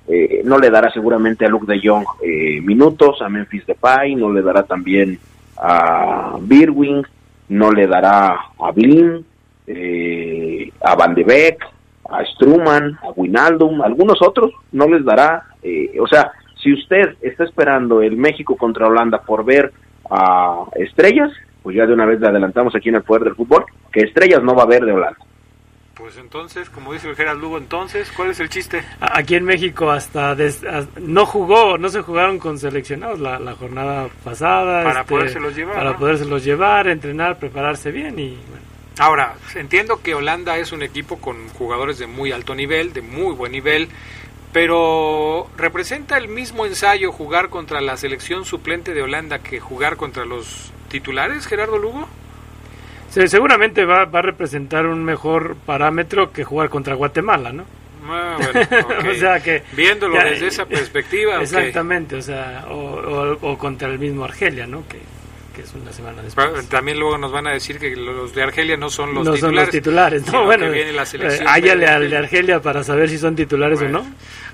Eh, 0.08 0.42
no 0.44 0.58
le 0.58 0.70
dará 0.70 0.92
seguramente 0.92 1.46
a 1.46 1.50
Luke 1.50 1.72
de 1.72 1.80
Jong 1.84 2.06
eh, 2.24 2.62
minutos, 2.62 3.22
a 3.22 3.30
Memphis 3.30 3.66
Depay, 3.68 4.16
no 4.16 4.32
le 4.32 4.42
dará 4.42 4.64
también 4.64 5.20
a 5.60 6.38
Birwing, 6.40 7.04
no 7.50 7.72
le 7.72 7.88
dará 7.88 8.36
a 8.60 8.72
Blin, 8.72 9.26
eh, 9.68 10.72
a 10.82 10.96
Van 10.96 11.14
de 11.14 11.24
Beek, 11.24 11.64
a 12.10 12.26
Struman, 12.26 12.98
a 13.04 13.10
Winaldum, 13.16 13.82
algunos 13.82 14.22
otros 14.22 14.52
no 14.72 14.88
les 14.88 15.04
dará, 15.06 15.44
eh, 15.62 15.98
o 16.00 16.08
sea, 16.08 16.32
si 16.62 16.74
usted 16.74 17.16
está 17.22 17.44
esperando 17.44 18.02
el 18.02 18.18
México 18.18 18.56
contra 18.56 18.88
Holanda 18.88 19.22
por 19.22 19.46
ver 19.46 19.72
a 20.10 20.66
estrellas, 20.76 21.32
pues 21.62 21.76
ya 21.76 21.86
de 21.86 21.94
una 21.94 22.06
vez 22.06 22.20
le 22.20 22.28
adelantamos 22.28 22.76
aquí 22.76 22.90
en 22.90 22.96
el 22.96 23.04
poder 23.04 23.24
del 23.24 23.36
fútbol, 23.36 23.66
que 23.92 24.02
estrellas 24.02 24.42
no 24.44 24.56
va 24.56 24.64
a 24.64 24.66
haber 24.66 24.84
de 24.84 24.94
Holanda. 24.94 25.20
Pues 26.00 26.16
entonces, 26.16 26.70
como 26.70 26.94
dice 26.94 27.10
el 27.10 27.16
Gerard 27.18 27.38
Lugo, 27.38 27.58
entonces, 27.58 28.10
¿cuál 28.16 28.30
es 28.30 28.40
el 28.40 28.48
chiste? 28.48 28.82
Aquí 29.02 29.36
en 29.36 29.44
México 29.44 29.92
hasta, 29.92 30.34
no 31.02 31.26
jugó, 31.26 31.78
no 31.78 31.90
se 31.90 32.02
jugaron 32.02 32.40
con 32.40 32.58
seleccionados 32.58 33.20
la, 33.20 33.54
jornada 33.54 34.08
pasada. 34.24 34.82
Para 34.84 35.02
este, 35.02 35.14
podérselos 35.14 35.56
llevar. 35.58 35.76
Para 35.76 35.98
podérselos 35.98 36.46
llevar, 36.46 36.88
entrenar, 36.88 37.38
prepararse 37.38 37.92
bien 37.92 38.18
y 38.18 38.38
Ahora, 38.98 39.36
entiendo 39.56 40.02
que 40.02 40.16
Holanda 40.16 40.58
es 40.58 40.72
un 40.72 40.84
equipo 40.84 41.20
con 41.20 41.50
jugadores 41.50 42.00
de 42.00 42.08
muy 42.08 42.32
alto 42.32 42.56
nivel, 42.56 42.94
de 42.94 43.02
muy 43.02 43.34
buen 43.34 43.52
nivel, 43.52 43.90
pero 44.54 45.50
¿representa 45.58 46.18
el 46.18 46.30
mismo 46.30 46.66
ensayo 46.66 47.12
jugar 47.12 47.50
contra 47.50 47.82
la 47.82 47.98
selección 47.98 48.46
suplente 48.46 48.94
de 48.94 49.02
Holanda 49.02 49.40
que 49.40 49.60
jugar 49.60 49.98
contra 49.98 50.24
los 50.24 50.72
titulares, 50.88 51.46
Gerardo 51.46 51.78
Lugo? 51.78 52.08
Seguramente 53.10 53.86
va, 53.86 54.06
va, 54.06 54.20
a 54.20 54.24
representar 54.24 54.86
un 54.86 55.04
mejor 55.04 55.56
parámetro 55.66 56.32
que 56.32 56.44
jugar 56.44 56.70
contra 56.70 56.96
Guatemala, 56.96 57.52
¿no? 57.52 57.66
Ah, 58.08 58.38
bueno, 58.38 59.12
o 59.12 59.14
sea 59.16 59.40
que 59.40 59.64
viéndolo 59.74 60.16
desde 60.16 60.48
esa 60.48 60.66
perspectiva 60.66 61.42
exactamente 61.42 62.16
o 62.16 62.22
sea 62.22 62.66
o, 62.70 63.58
contra 63.58 63.88
el 63.90 64.00
mismo 64.00 64.24
Argelia 64.24 64.66
no 64.66 64.88
que, 64.88 65.00
que 65.60 65.68
es 65.68 65.76
una 65.76 65.92
semana 65.92 66.22
después. 66.22 66.70
también 66.70 67.00
luego 67.00 67.18
nos 67.18 67.32
van 67.32 67.48
a 67.48 67.52
decir 67.52 67.80
que 67.80 67.96
los 67.96 68.34
de 68.34 68.44
Argelia 68.44 68.78
no 68.78 68.90
son 68.90 69.14
los 69.14 69.26
no 69.26 69.34
titulares. 69.34 69.42
Son 69.42 69.56
los 69.56 69.70
titulares, 69.70 70.28
no, 70.32 70.46
bueno, 70.46 71.06
selección 71.06 71.48
háyale 71.48 71.88
al 71.88 72.10
de 72.10 72.18
Argelia 72.18 72.62
para 72.62 72.84
saber 72.84 73.10
si 73.10 73.18
son 73.18 73.36
titulares 73.36 73.82
o 73.82 73.90
no. 73.90 74.06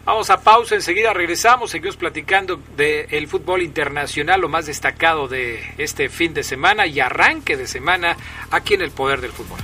Vamos 0.03 0.29
a 0.29 0.41
pausa, 0.41 0.75
enseguida 0.75 1.13
regresamos, 1.13 1.71
seguimos 1.71 1.97
platicando 1.97 2.59
del 2.75 3.27
fútbol 3.27 3.61
internacional, 3.61 4.41
lo 4.41 4.49
más 4.49 4.65
destacado 4.65 5.27
de 5.27 5.59
este 5.77 6.09
fin 6.09 6.33
de 6.33 6.43
semana 6.43 6.85
y 6.87 6.99
arranque 6.99 7.57
de 7.57 7.67
semana 7.67 8.15
aquí 8.51 8.75
en 8.75 8.81
el 8.81 8.91
Poder 8.91 9.21
del 9.21 9.31
Fútbol. 9.31 9.59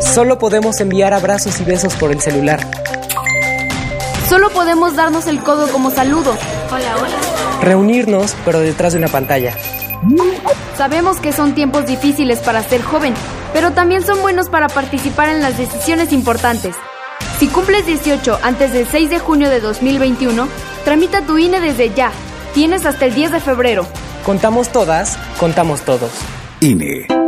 Solo 0.00 0.38
podemos 0.38 0.80
enviar 0.80 1.12
abrazos 1.12 1.60
y 1.60 1.64
besos 1.64 1.92
por 1.96 2.10
el 2.10 2.22
celular. 2.22 2.66
Solo 4.30 4.48
podemos 4.48 4.96
darnos 4.96 5.26
el 5.26 5.40
codo 5.40 5.70
como 5.70 5.90
saludo. 5.90 6.34
Hola, 6.70 6.96
hola. 6.96 7.18
Reunirnos, 7.60 8.34
pero 8.46 8.60
detrás 8.60 8.94
de 8.94 8.98
una 8.98 9.08
pantalla. 9.08 9.54
Sabemos 10.76 11.18
que 11.18 11.32
son 11.32 11.54
tiempos 11.54 11.86
difíciles 11.86 12.38
para 12.40 12.62
ser 12.62 12.82
joven, 12.82 13.14
pero 13.52 13.72
también 13.72 14.04
son 14.04 14.20
buenos 14.22 14.48
para 14.48 14.68
participar 14.68 15.28
en 15.28 15.42
las 15.42 15.58
decisiones 15.58 16.12
importantes. 16.12 16.76
Si 17.38 17.48
cumples 17.48 17.86
18 17.86 18.38
antes 18.42 18.72
del 18.72 18.86
6 18.86 19.10
de 19.10 19.18
junio 19.18 19.48
de 19.50 19.60
2021, 19.60 20.48
tramita 20.84 21.22
tu 21.22 21.38
INE 21.38 21.60
desde 21.60 21.94
ya. 21.94 22.10
Tienes 22.54 22.86
hasta 22.86 23.06
el 23.06 23.14
10 23.14 23.32
de 23.32 23.40
febrero. 23.40 23.86
Contamos 24.24 24.70
todas, 24.70 25.16
contamos 25.38 25.82
todos. 25.82 26.10
INE. 26.60 27.27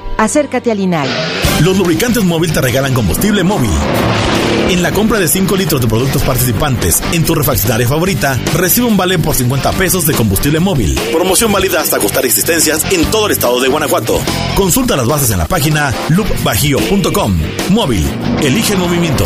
Acércate 0.21 0.69
al 0.69 0.79
INAI. 0.79 1.09
Los 1.61 1.79
lubricantes 1.79 2.23
móvil 2.23 2.53
te 2.53 2.61
regalan 2.61 2.93
combustible 2.93 3.43
móvil. 3.43 3.71
En 4.69 4.83
la 4.83 4.91
compra 4.91 5.17
de 5.17 5.27
5 5.27 5.55
litros 5.55 5.81
de 5.81 5.87
productos 5.87 6.21
participantes 6.21 7.01
en 7.11 7.25
tu 7.25 7.33
refaccionaria 7.33 7.87
favorita, 7.87 8.39
recibe 8.53 8.85
un 8.85 8.95
vale 8.95 9.17
por 9.17 9.33
50 9.33 9.71
pesos 9.71 10.05
de 10.05 10.13
combustible 10.13 10.59
móvil. 10.59 10.93
Promoción 11.11 11.51
válida 11.51 11.81
hasta 11.81 11.97
costar 11.97 12.23
existencias 12.23 12.85
en 12.91 13.03
todo 13.09 13.25
el 13.25 13.31
estado 13.31 13.59
de 13.61 13.69
Guanajuato. 13.69 14.19
Consulta 14.55 14.95
las 14.95 15.07
bases 15.07 15.31
en 15.31 15.39
la 15.39 15.47
página 15.47 15.91
loopbajío.com. 16.09 17.39
Móvil, 17.71 18.05
elige 18.43 18.73
el 18.73 18.79
movimiento. 18.79 19.25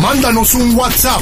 Mándanos 0.00 0.54
un 0.54 0.74
WhatsApp 0.74 1.20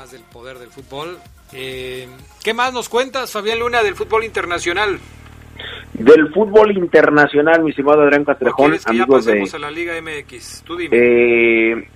Más 0.00 0.12
del 0.12 0.22
poder 0.22 0.58
del 0.58 0.70
fútbol. 0.70 1.18
Eh, 1.52 2.08
¿Qué 2.42 2.54
más 2.54 2.72
nos 2.72 2.88
cuentas, 2.88 3.30
Fabián 3.32 3.58
Luna, 3.58 3.82
del 3.82 3.94
fútbol 3.94 4.24
internacional? 4.24 4.98
Del 5.92 6.32
fútbol 6.32 6.74
internacional, 6.74 7.62
mi 7.62 7.68
estimado 7.68 8.00
Adrián 8.00 8.24
Castrejón, 8.24 8.78
amigos 8.86 9.26
de 9.26 9.46
a 9.52 9.58
la 9.58 9.70
Liga 9.70 9.92
MX? 10.00 10.62
Tú 10.64 10.74
dime. 10.76 10.96
Eh, 10.96 11.88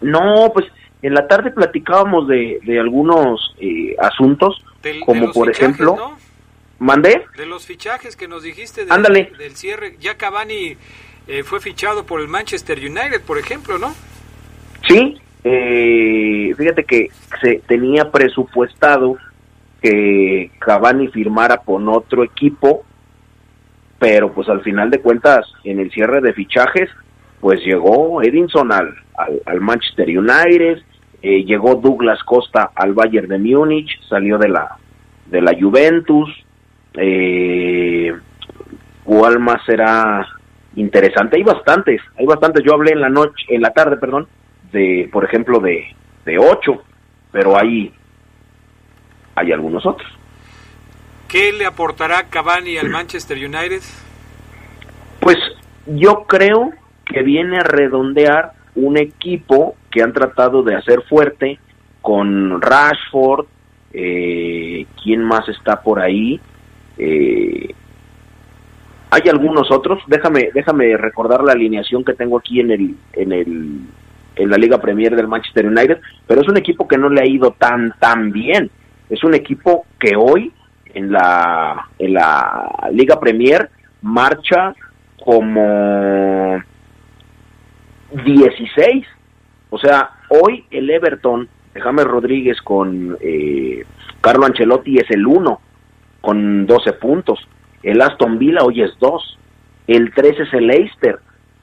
no, 0.00 0.50
pues 0.54 0.64
en 1.02 1.12
la 1.12 1.28
tarde 1.28 1.50
platicábamos 1.50 2.26
de, 2.26 2.58
de 2.64 2.80
algunos 2.80 3.54
eh, 3.60 3.94
asuntos, 3.98 4.56
como 5.04 5.30
por 5.30 5.50
ejemplo... 5.50 5.94
¿no? 5.94 6.16
¿Mandé? 6.78 7.24
De 7.36 7.44
los 7.44 7.66
fichajes 7.66 8.16
que 8.16 8.28
nos 8.28 8.42
dijiste 8.44 8.86
Ándale. 8.88 9.32
del 9.38 9.56
cierre. 9.56 9.96
Ya 9.98 10.16
Cavani 10.16 10.76
eh, 11.26 11.42
fue 11.42 11.60
fichado 11.60 12.04
por 12.04 12.20
el 12.20 12.28
Manchester 12.28 12.78
United, 12.78 13.22
por 13.26 13.38
ejemplo, 13.38 13.78
¿no? 13.78 13.94
Sí, 14.86 15.18
eh, 15.48 16.54
fíjate 16.56 16.82
que 16.82 17.08
se 17.40 17.62
tenía 17.68 18.10
presupuestado 18.10 19.16
que 19.80 20.50
Cavani 20.58 21.06
firmara 21.06 21.58
con 21.58 21.88
otro 21.88 22.24
equipo, 22.24 22.84
pero 24.00 24.32
pues 24.32 24.48
al 24.48 24.62
final 24.62 24.90
de 24.90 25.00
cuentas 25.00 25.46
en 25.62 25.78
el 25.78 25.92
cierre 25.92 26.20
de 26.20 26.32
fichajes 26.32 26.90
pues 27.40 27.60
llegó 27.64 28.22
Edinson 28.22 28.72
al, 28.72 28.92
al, 29.44 29.60
Manchester 29.60 30.08
United, 30.08 30.82
eh, 31.22 31.44
llegó 31.44 31.76
Douglas 31.76 32.24
Costa 32.24 32.72
al 32.74 32.92
Bayern 32.92 33.28
de 33.28 33.38
Múnich, 33.38 34.00
salió 34.08 34.38
de 34.38 34.48
la 34.48 34.78
de 35.26 35.42
la 35.42 35.52
Juventus, 35.56 36.28
eh, 36.94 38.12
¿cuál 39.04 39.38
más 39.38 39.64
será 39.64 40.26
interesante? 40.74 41.36
Hay 41.36 41.44
bastantes, 41.44 42.00
hay 42.18 42.26
bastantes. 42.26 42.64
Yo 42.64 42.74
hablé 42.74 42.92
en 42.92 43.00
la 43.00 43.10
noche, 43.10 43.44
en 43.48 43.62
la 43.62 43.70
tarde, 43.70 43.96
perdón, 43.96 44.26
de, 44.76 45.08
por 45.10 45.24
ejemplo, 45.24 45.58
de, 45.58 45.86
de 46.26 46.38
8, 46.38 46.82
pero 47.32 47.58
hay, 47.58 47.92
hay 49.34 49.52
algunos 49.52 49.86
otros. 49.86 50.10
¿Qué 51.28 51.52
le 51.52 51.64
aportará 51.64 52.24
Cavani 52.28 52.76
al 52.76 52.90
Manchester 52.90 53.38
United? 53.38 53.80
Pues 55.20 55.38
yo 55.86 56.24
creo 56.28 56.70
que 57.06 57.22
viene 57.22 57.58
a 57.58 57.62
redondear 57.62 58.52
un 58.74 58.98
equipo 58.98 59.74
que 59.90 60.02
han 60.02 60.12
tratado 60.12 60.62
de 60.62 60.76
hacer 60.76 61.02
fuerte 61.08 61.58
con 62.02 62.60
Rashford, 62.60 63.46
eh, 63.92 64.86
¿quién 65.02 65.24
más 65.24 65.48
está 65.48 65.80
por 65.82 65.98
ahí? 65.98 66.38
Eh, 66.98 67.74
hay 69.10 69.22
algunos 69.30 69.70
otros, 69.70 70.02
déjame, 70.06 70.50
déjame 70.52 70.96
recordar 70.96 71.42
la 71.42 71.52
alineación 71.52 72.04
que 72.04 72.12
tengo 72.12 72.38
aquí 72.38 72.60
en 72.60 72.70
el, 72.70 72.94
en 73.14 73.32
el 73.32 73.80
en 74.36 74.50
la 74.50 74.58
Liga 74.58 74.80
Premier 74.80 75.16
del 75.16 75.28
Manchester 75.28 75.66
United, 75.66 76.00
pero 76.26 76.42
es 76.42 76.48
un 76.48 76.56
equipo 76.56 76.86
que 76.86 76.98
no 76.98 77.08
le 77.08 77.22
ha 77.22 77.26
ido 77.26 77.52
tan 77.52 77.92
tan 77.98 78.30
bien. 78.30 78.70
Es 79.08 79.24
un 79.24 79.34
equipo 79.34 79.86
que 79.98 80.14
hoy 80.16 80.52
en 80.94 81.10
la 81.10 81.88
en 81.98 82.14
la 82.14 82.88
Liga 82.92 83.18
Premier 83.18 83.70
marcha 84.02 84.74
como 85.24 86.62
16. 88.24 89.06
O 89.70 89.78
sea, 89.78 90.10
hoy 90.28 90.64
el 90.70 90.90
Everton 90.90 91.48
de 91.74 91.80
James 91.80 92.04
Rodríguez 92.04 92.60
con 92.62 93.16
eh, 93.20 93.84
Carlo 94.20 94.46
Ancelotti 94.46 94.98
es 94.98 95.10
el 95.10 95.26
1 95.26 95.60
con 96.20 96.66
12 96.66 96.92
puntos. 96.94 97.48
El 97.82 98.00
Aston 98.00 98.38
Villa 98.38 98.64
hoy 98.64 98.82
es 98.82 98.92
2. 99.00 99.38
El 99.86 100.12
3 100.14 100.40
es 100.40 100.54
el 100.54 100.66
Leicester. 100.66 101.18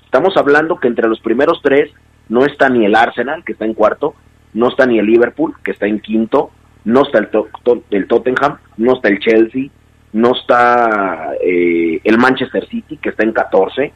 Estamos 0.06 0.38
hablando 0.38 0.80
que 0.80 0.88
entre 0.88 1.08
los 1.08 1.20
primeros 1.20 1.60
tres 1.64 1.92
no 2.30 2.46
está 2.46 2.70
ni 2.70 2.86
el 2.86 2.96
Arsenal, 2.96 3.44
que 3.44 3.54
está 3.54 3.66
en 3.66 3.74
cuarto, 3.74 4.16
no 4.54 4.70
está 4.70 4.86
ni 4.86 5.00
el 5.00 5.06
Liverpool, 5.06 5.54
que 5.64 5.72
está 5.72 5.88
en 5.88 6.00
quinto, 6.00 6.52
no 6.86 7.04
está 7.04 7.20
el, 7.20 7.30
el 7.92 8.08
Tottenham, 8.08 8.58
no 8.78 8.94
está 8.94 9.10
el 9.10 9.20
Chelsea, 9.20 9.70
no 10.14 10.34
está 10.34 11.32
eh, 11.42 12.00
el 12.04 12.18
Manchester 12.18 12.68
City, 12.68 12.98
que 12.98 13.10
está 13.10 13.24
en 13.24 13.34
14, 13.34 13.94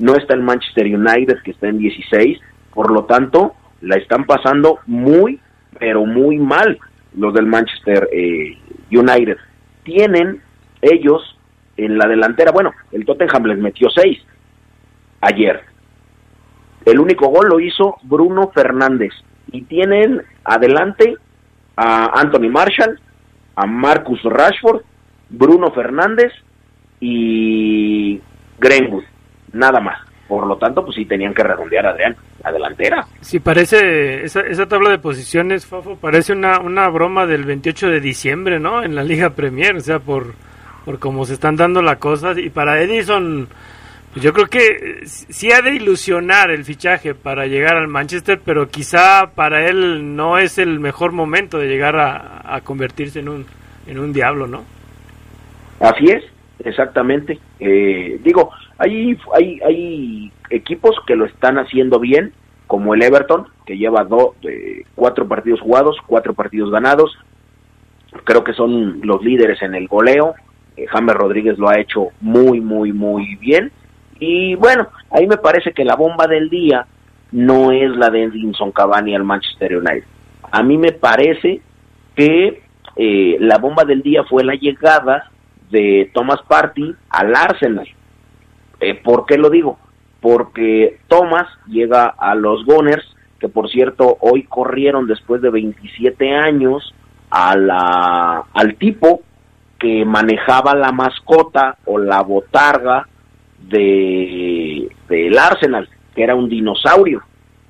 no 0.00 0.16
está 0.16 0.34
el 0.34 0.42
Manchester 0.42 0.86
United, 0.86 1.38
que 1.44 1.52
está 1.52 1.68
en 1.68 1.78
16, 1.78 2.38
por 2.74 2.90
lo 2.90 3.04
tanto, 3.04 3.54
la 3.80 3.96
están 3.96 4.24
pasando 4.24 4.80
muy, 4.86 5.40
pero 5.78 6.04
muy 6.04 6.38
mal 6.38 6.78
los 7.16 7.32
del 7.34 7.46
Manchester 7.46 8.08
eh, 8.12 8.58
United. 8.90 9.36
Tienen 9.84 10.42
ellos 10.82 11.36
en 11.76 11.98
la 11.98 12.06
delantera, 12.06 12.52
bueno, 12.52 12.72
el 12.92 13.04
Tottenham 13.04 13.44
les 13.46 13.58
metió 13.58 13.88
6 13.90 14.18
ayer. 15.20 15.69
El 16.90 16.98
único 16.98 17.28
gol 17.28 17.46
lo 17.48 17.60
hizo 17.60 17.96
Bruno 18.02 18.50
Fernández 18.52 19.12
y 19.52 19.62
tienen 19.62 20.22
adelante 20.44 21.16
a 21.76 22.20
Anthony 22.20 22.50
Marshall, 22.50 22.98
a 23.54 23.66
Marcus 23.66 24.20
Rashford, 24.24 24.82
Bruno 25.28 25.70
Fernández 25.70 26.32
y 26.98 28.20
Greenwood, 28.58 29.04
nada 29.52 29.80
más. 29.80 29.98
Por 30.26 30.46
lo 30.46 30.56
tanto, 30.58 30.84
pues 30.84 30.96
sí 30.96 31.04
tenían 31.06 31.34
que 31.34 31.42
redondear 31.42 31.86
Adrián, 31.86 32.16
la 32.42 32.52
delantera. 32.52 33.06
Sí, 33.20 33.40
parece, 33.40 34.24
esa, 34.24 34.40
esa 34.40 34.66
tabla 34.66 34.90
de 34.90 34.98
posiciones, 34.98 35.66
Fafo, 35.66 35.96
parece 35.96 36.32
una, 36.32 36.60
una 36.60 36.88
broma 36.88 37.26
del 37.26 37.44
28 37.44 37.88
de 37.88 38.00
diciembre, 38.00 38.60
¿no? 38.60 38.82
En 38.82 38.94
la 38.94 39.02
Liga 39.02 39.30
Premier, 39.30 39.76
o 39.76 39.80
sea, 39.80 39.98
por, 40.00 40.34
por 40.84 40.98
cómo 40.98 41.24
se 41.24 41.34
están 41.34 41.56
dando 41.56 41.82
las 41.82 41.98
cosas. 41.98 42.38
Y 42.38 42.50
para 42.50 42.80
Edison, 42.80 43.48
yo 44.16 44.32
creo 44.32 44.46
que 44.46 45.02
sí 45.06 45.52
ha 45.52 45.62
de 45.62 45.74
ilusionar 45.74 46.50
el 46.50 46.64
fichaje 46.64 47.14
para 47.14 47.46
llegar 47.46 47.76
al 47.76 47.86
Manchester, 47.86 48.40
pero 48.44 48.68
quizá 48.68 49.30
para 49.34 49.68
él 49.68 50.16
no 50.16 50.38
es 50.38 50.58
el 50.58 50.80
mejor 50.80 51.12
momento 51.12 51.58
de 51.58 51.68
llegar 51.68 51.96
a, 51.96 52.60
convertirse 52.64 53.20
en 53.20 53.28
un, 53.28 53.46
en 53.86 53.98
un 54.00 54.12
diablo, 54.12 54.48
¿no? 54.48 54.64
Así 55.78 56.06
es, 56.06 56.24
exactamente. 56.58 57.38
Eh, 57.60 58.18
digo, 58.22 58.50
hay, 58.78 59.16
hay, 59.34 59.60
hay 59.64 60.32
equipos 60.50 60.96
que 61.06 61.14
lo 61.14 61.24
están 61.24 61.58
haciendo 61.58 62.00
bien, 62.00 62.32
como 62.66 62.94
el 62.94 63.02
Everton, 63.02 63.46
que 63.64 63.78
lleva 63.78 64.04
dos, 64.04 64.34
eh, 64.42 64.82
cuatro 64.94 65.28
partidos 65.28 65.60
jugados, 65.60 65.96
cuatro 66.06 66.34
partidos 66.34 66.70
ganados. 66.70 67.16
Creo 68.24 68.42
que 68.42 68.54
son 68.54 69.00
los 69.02 69.22
líderes 69.22 69.62
en 69.62 69.76
el 69.76 69.86
goleo. 69.86 70.34
Eh, 70.76 70.86
James 70.88 71.14
Rodríguez 71.14 71.58
lo 71.58 71.68
ha 71.68 71.78
hecho 71.78 72.08
muy, 72.20 72.60
muy, 72.60 72.92
muy 72.92 73.36
bien. 73.36 73.70
Y 74.20 74.54
bueno, 74.54 74.86
ahí 75.10 75.26
me 75.26 75.38
parece 75.38 75.72
que 75.72 75.84
la 75.84 75.96
bomba 75.96 76.26
del 76.26 76.50
día 76.50 76.86
no 77.32 77.72
es 77.72 77.90
la 77.96 78.10
de 78.10 78.24
Edinson 78.24 78.70
Cavani 78.70 79.14
al 79.14 79.24
Manchester 79.24 79.76
United. 79.78 80.04
A 80.52 80.62
mí 80.62 80.76
me 80.76 80.92
parece 80.92 81.62
que 82.14 82.62
eh, 82.96 83.36
la 83.40 83.58
bomba 83.58 83.84
del 83.84 84.02
día 84.02 84.22
fue 84.24 84.44
la 84.44 84.54
llegada 84.54 85.30
de 85.70 86.10
Thomas 86.12 86.40
Party 86.46 86.94
al 87.08 87.34
Arsenal. 87.34 87.88
Eh, 88.80 88.94
¿Por 88.94 89.24
qué 89.24 89.38
lo 89.38 89.48
digo? 89.48 89.78
Porque 90.20 90.98
Thomas 91.08 91.48
llega 91.66 92.06
a 92.06 92.34
los 92.34 92.64
Gunners, 92.66 93.16
que 93.38 93.48
por 93.48 93.70
cierto 93.70 94.18
hoy 94.20 94.42
corrieron 94.42 95.06
después 95.06 95.40
de 95.40 95.50
27 95.50 96.34
años 96.34 96.94
a 97.30 97.56
la, 97.56 98.44
al 98.52 98.74
tipo 98.74 99.22
que 99.78 100.04
manejaba 100.04 100.74
la 100.74 100.92
mascota 100.92 101.78
o 101.86 101.96
la 101.96 102.20
botarga 102.20 103.06
de 103.68 104.88
del 105.08 105.38
Arsenal, 105.38 105.88
que 106.14 106.22
era 106.22 106.34
un 106.34 106.48
dinosaurio, 106.48 107.22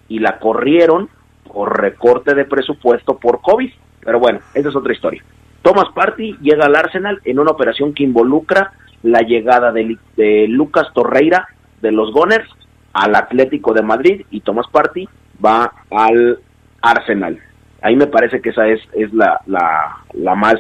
y 0.09 0.19
la 0.19 0.39
corrieron 0.39 1.09
por 1.53 1.81
recorte 1.81 2.35
de 2.35 2.45
presupuesto 2.45 3.19
por 3.19 3.41
COVID. 3.41 3.71
Pero 4.01 4.19
bueno, 4.19 4.41
esa 4.55 4.69
es 4.69 4.77
otra 4.77 4.93
historia. 4.93 5.23
Thomas 5.63 5.89
Party 5.95 6.37
llega 6.41 6.67
al 6.67 6.77
Arsenal 6.77 7.21
en 7.25 7.39
una 7.39 7.51
operación 7.51 7.93
que 7.93 8.05
involucra 8.05 8.73
la 9.03 9.21
llegada 9.21 9.73
de, 9.73 9.97
de 10.17 10.47
Lucas 10.49 10.89
Torreira 10.95 11.49
de 11.81 11.93
los 11.93 12.13
Gunners 12.13 12.49
al 12.93 13.15
Atlético 13.15 13.73
de 13.73 13.83
Madrid 13.83 14.23
y 14.31 14.41
Thomas 14.41 14.67
Party 14.71 15.09
va 15.45 15.73
al 15.91 16.39
Arsenal. 16.83 17.39
Ahí 17.83 17.97
me 17.97 18.07
parece 18.07 18.41
que 18.41 18.51
esa 18.51 18.67
es, 18.69 18.81
es 18.95 19.13
la, 19.13 19.41
la, 19.47 19.99
la 20.15 20.35
más 20.35 20.57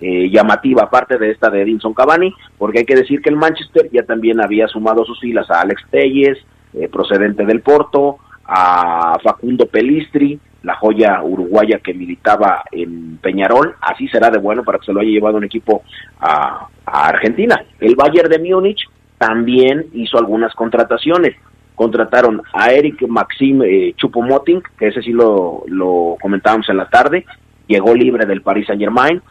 eh, 0.00 0.30
llamativa, 0.30 0.84
aparte 0.84 1.18
de 1.18 1.30
esta 1.30 1.50
de 1.50 1.62
Edinson 1.62 1.94
Cavani, 1.94 2.34
porque 2.56 2.80
hay 2.80 2.84
que 2.84 2.96
decir 2.96 3.20
que 3.20 3.30
el 3.30 3.36
Manchester 3.36 3.90
ya 3.92 4.02
también 4.02 4.42
había 4.42 4.66
sumado 4.66 5.04
sus 5.04 5.20
filas 5.20 5.50
a 5.50 5.60
Alex 5.60 5.82
Telles, 5.90 6.38
eh, 6.72 6.88
procedente 6.88 7.44
del 7.44 7.60
Porto, 7.60 8.18
a 8.44 9.18
Facundo 9.22 9.66
Pelistri, 9.66 10.38
la 10.62 10.74
joya 10.76 11.22
uruguaya 11.22 11.78
que 11.78 11.94
militaba 11.94 12.64
en 12.72 13.18
Peñarol, 13.18 13.76
así 13.80 14.08
será 14.08 14.30
de 14.30 14.38
bueno 14.38 14.64
para 14.64 14.78
que 14.78 14.86
se 14.86 14.92
lo 14.92 15.00
haya 15.00 15.10
llevado 15.10 15.36
un 15.36 15.44
equipo 15.44 15.82
a, 16.20 16.66
Argentina. 16.84 17.62
El 17.78 17.94
Bayern 17.94 18.28
de 18.28 18.38
Múnich 18.38 18.88
también 19.16 19.86
hizo 19.92 20.18
algunas 20.18 20.52
contrataciones. 20.54 21.36
Contrataron 21.76 22.42
a 22.52 22.72
Eric 22.72 23.06
Maxim 23.06 23.62
eh, 23.62 23.94
Chupomoting, 23.96 24.60
que 24.76 24.88
ese 24.88 25.02
sí 25.02 25.12
lo, 25.12 25.62
lo 25.68 26.16
comentábamos 26.20 26.68
en 26.68 26.78
la 26.78 26.88
tarde, 26.88 27.24
llegó 27.68 27.94
libre 27.94 28.26
del 28.26 28.42
Paris 28.42 28.66
Saint 28.66 28.82
Germain, 28.82 29.22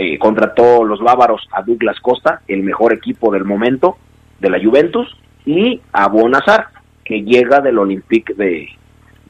eh, 0.00 0.18
contrató 0.18 0.82
los 0.84 1.00
bávaros 1.00 1.46
a 1.52 1.62
Douglas 1.62 2.00
Costa, 2.00 2.42
el 2.48 2.62
mejor 2.62 2.92
equipo 2.92 3.30
del 3.30 3.44
momento 3.44 3.98
de 4.40 4.50
la 4.50 4.58
Juventus, 4.58 5.16
y 5.44 5.80
a 5.92 6.08
Bonazar, 6.08 6.68
que 7.04 7.22
llega 7.22 7.60
del 7.60 7.78
Olympique 7.78 8.34
de, 8.34 8.68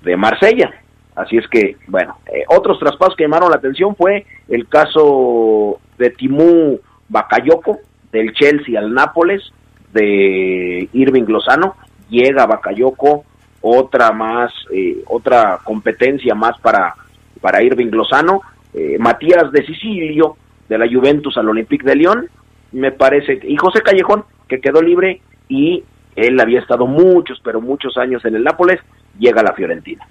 de 0.02 0.16
Marsella. 0.16 0.70
Así 1.16 1.36
es 1.36 1.46
que, 1.48 1.76
bueno, 1.88 2.18
eh, 2.26 2.44
otros 2.48 2.78
traspasos 2.78 3.16
que 3.16 3.24
llamaron 3.24 3.50
la 3.50 3.56
atención 3.56 3.96
fue 3.96 4.24
el 4.48 4.68
caso 4.68 5.80
de 5.98 6.10
Timú 6.10 6.80
Bakayoko, 7.08 7.78
del 8.12 8.32
Chelsea 8.32 8.78
al 8.78 8.94
Nápoles, 8.94 9.52
de 9.92 10.88
Irving 10.92 11.24
Lozano, 11.26 11.74
llega 12.08 12.46
Bakayoko, 12.46 13.24
otra 13.60 14.12
más, 14.12 14.52
eh, 14.72 15.02
otra 15.06 15.58
competencia 15.64 16.34
más 16.34 16.58
para, 16.60 16.94
para 17.40 17.62
Irving 17.62 17.90
Lozano, 17.90 18.40
eh, 18.72 18.96
Matías 18.98 19.50
de 19.52 19.66
Sicilio, 19.66 20.36
de 20.70 20.78
la 20.78 20.88
Juventus 20.88 21.36
al 21.36 21.48
Olympique 21.48 21.84
de 21.84 21.96
Lyon, 21.96 22.28
me 22.72 22.92
parece, 22.92 23.40
y 23.42 23.56
José 23.56 23.82
Callejón, 23.82 24.24
que 24.48 24.60
quedó 24.60 24.80
libre 24.80 25.20
y 25.48 25.82
él 26.14 26.38
había 26.38 26.60
estado 26.60 26.86
muchos, 26.86 27.40
pero 27.42 27.60
muchos 27.60 27.96
años 27.98 28.24
en 28.24 28.36
el 28.36 28.44
Nápoles, 28.44 28.80
llega 29.18 29.40
a 29.40 29.44
la 29.44 29.52
Fiorentina. 29.52 30.06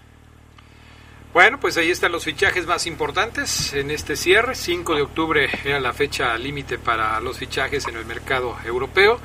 Bueno, 1.33 1.59
pues 1.61 1.77
ahí 1.77 1.89
están 1.89 2.11
los 2.11 2.25
fichajes 2.25 2.67
más 2.67 2.87
importantes 2.87 3.73
en 3.73 3.89
este 3.89 4.17
cierre. 4.17 4.53
5 4.53 4.95
de 4.95 5.01
octubre 5.03 5.49
era 5.63 5.79
la 5.79 5.93
fecha 5.93 6.37
límite 6.37 6.77
para 6.77 7.19
los 7.21 7.37
fichajes 7.37 7.87
en 7.87 7.95
el 7.95 8.05
mercado 8.05 8.57
europeo. 8.65 9.19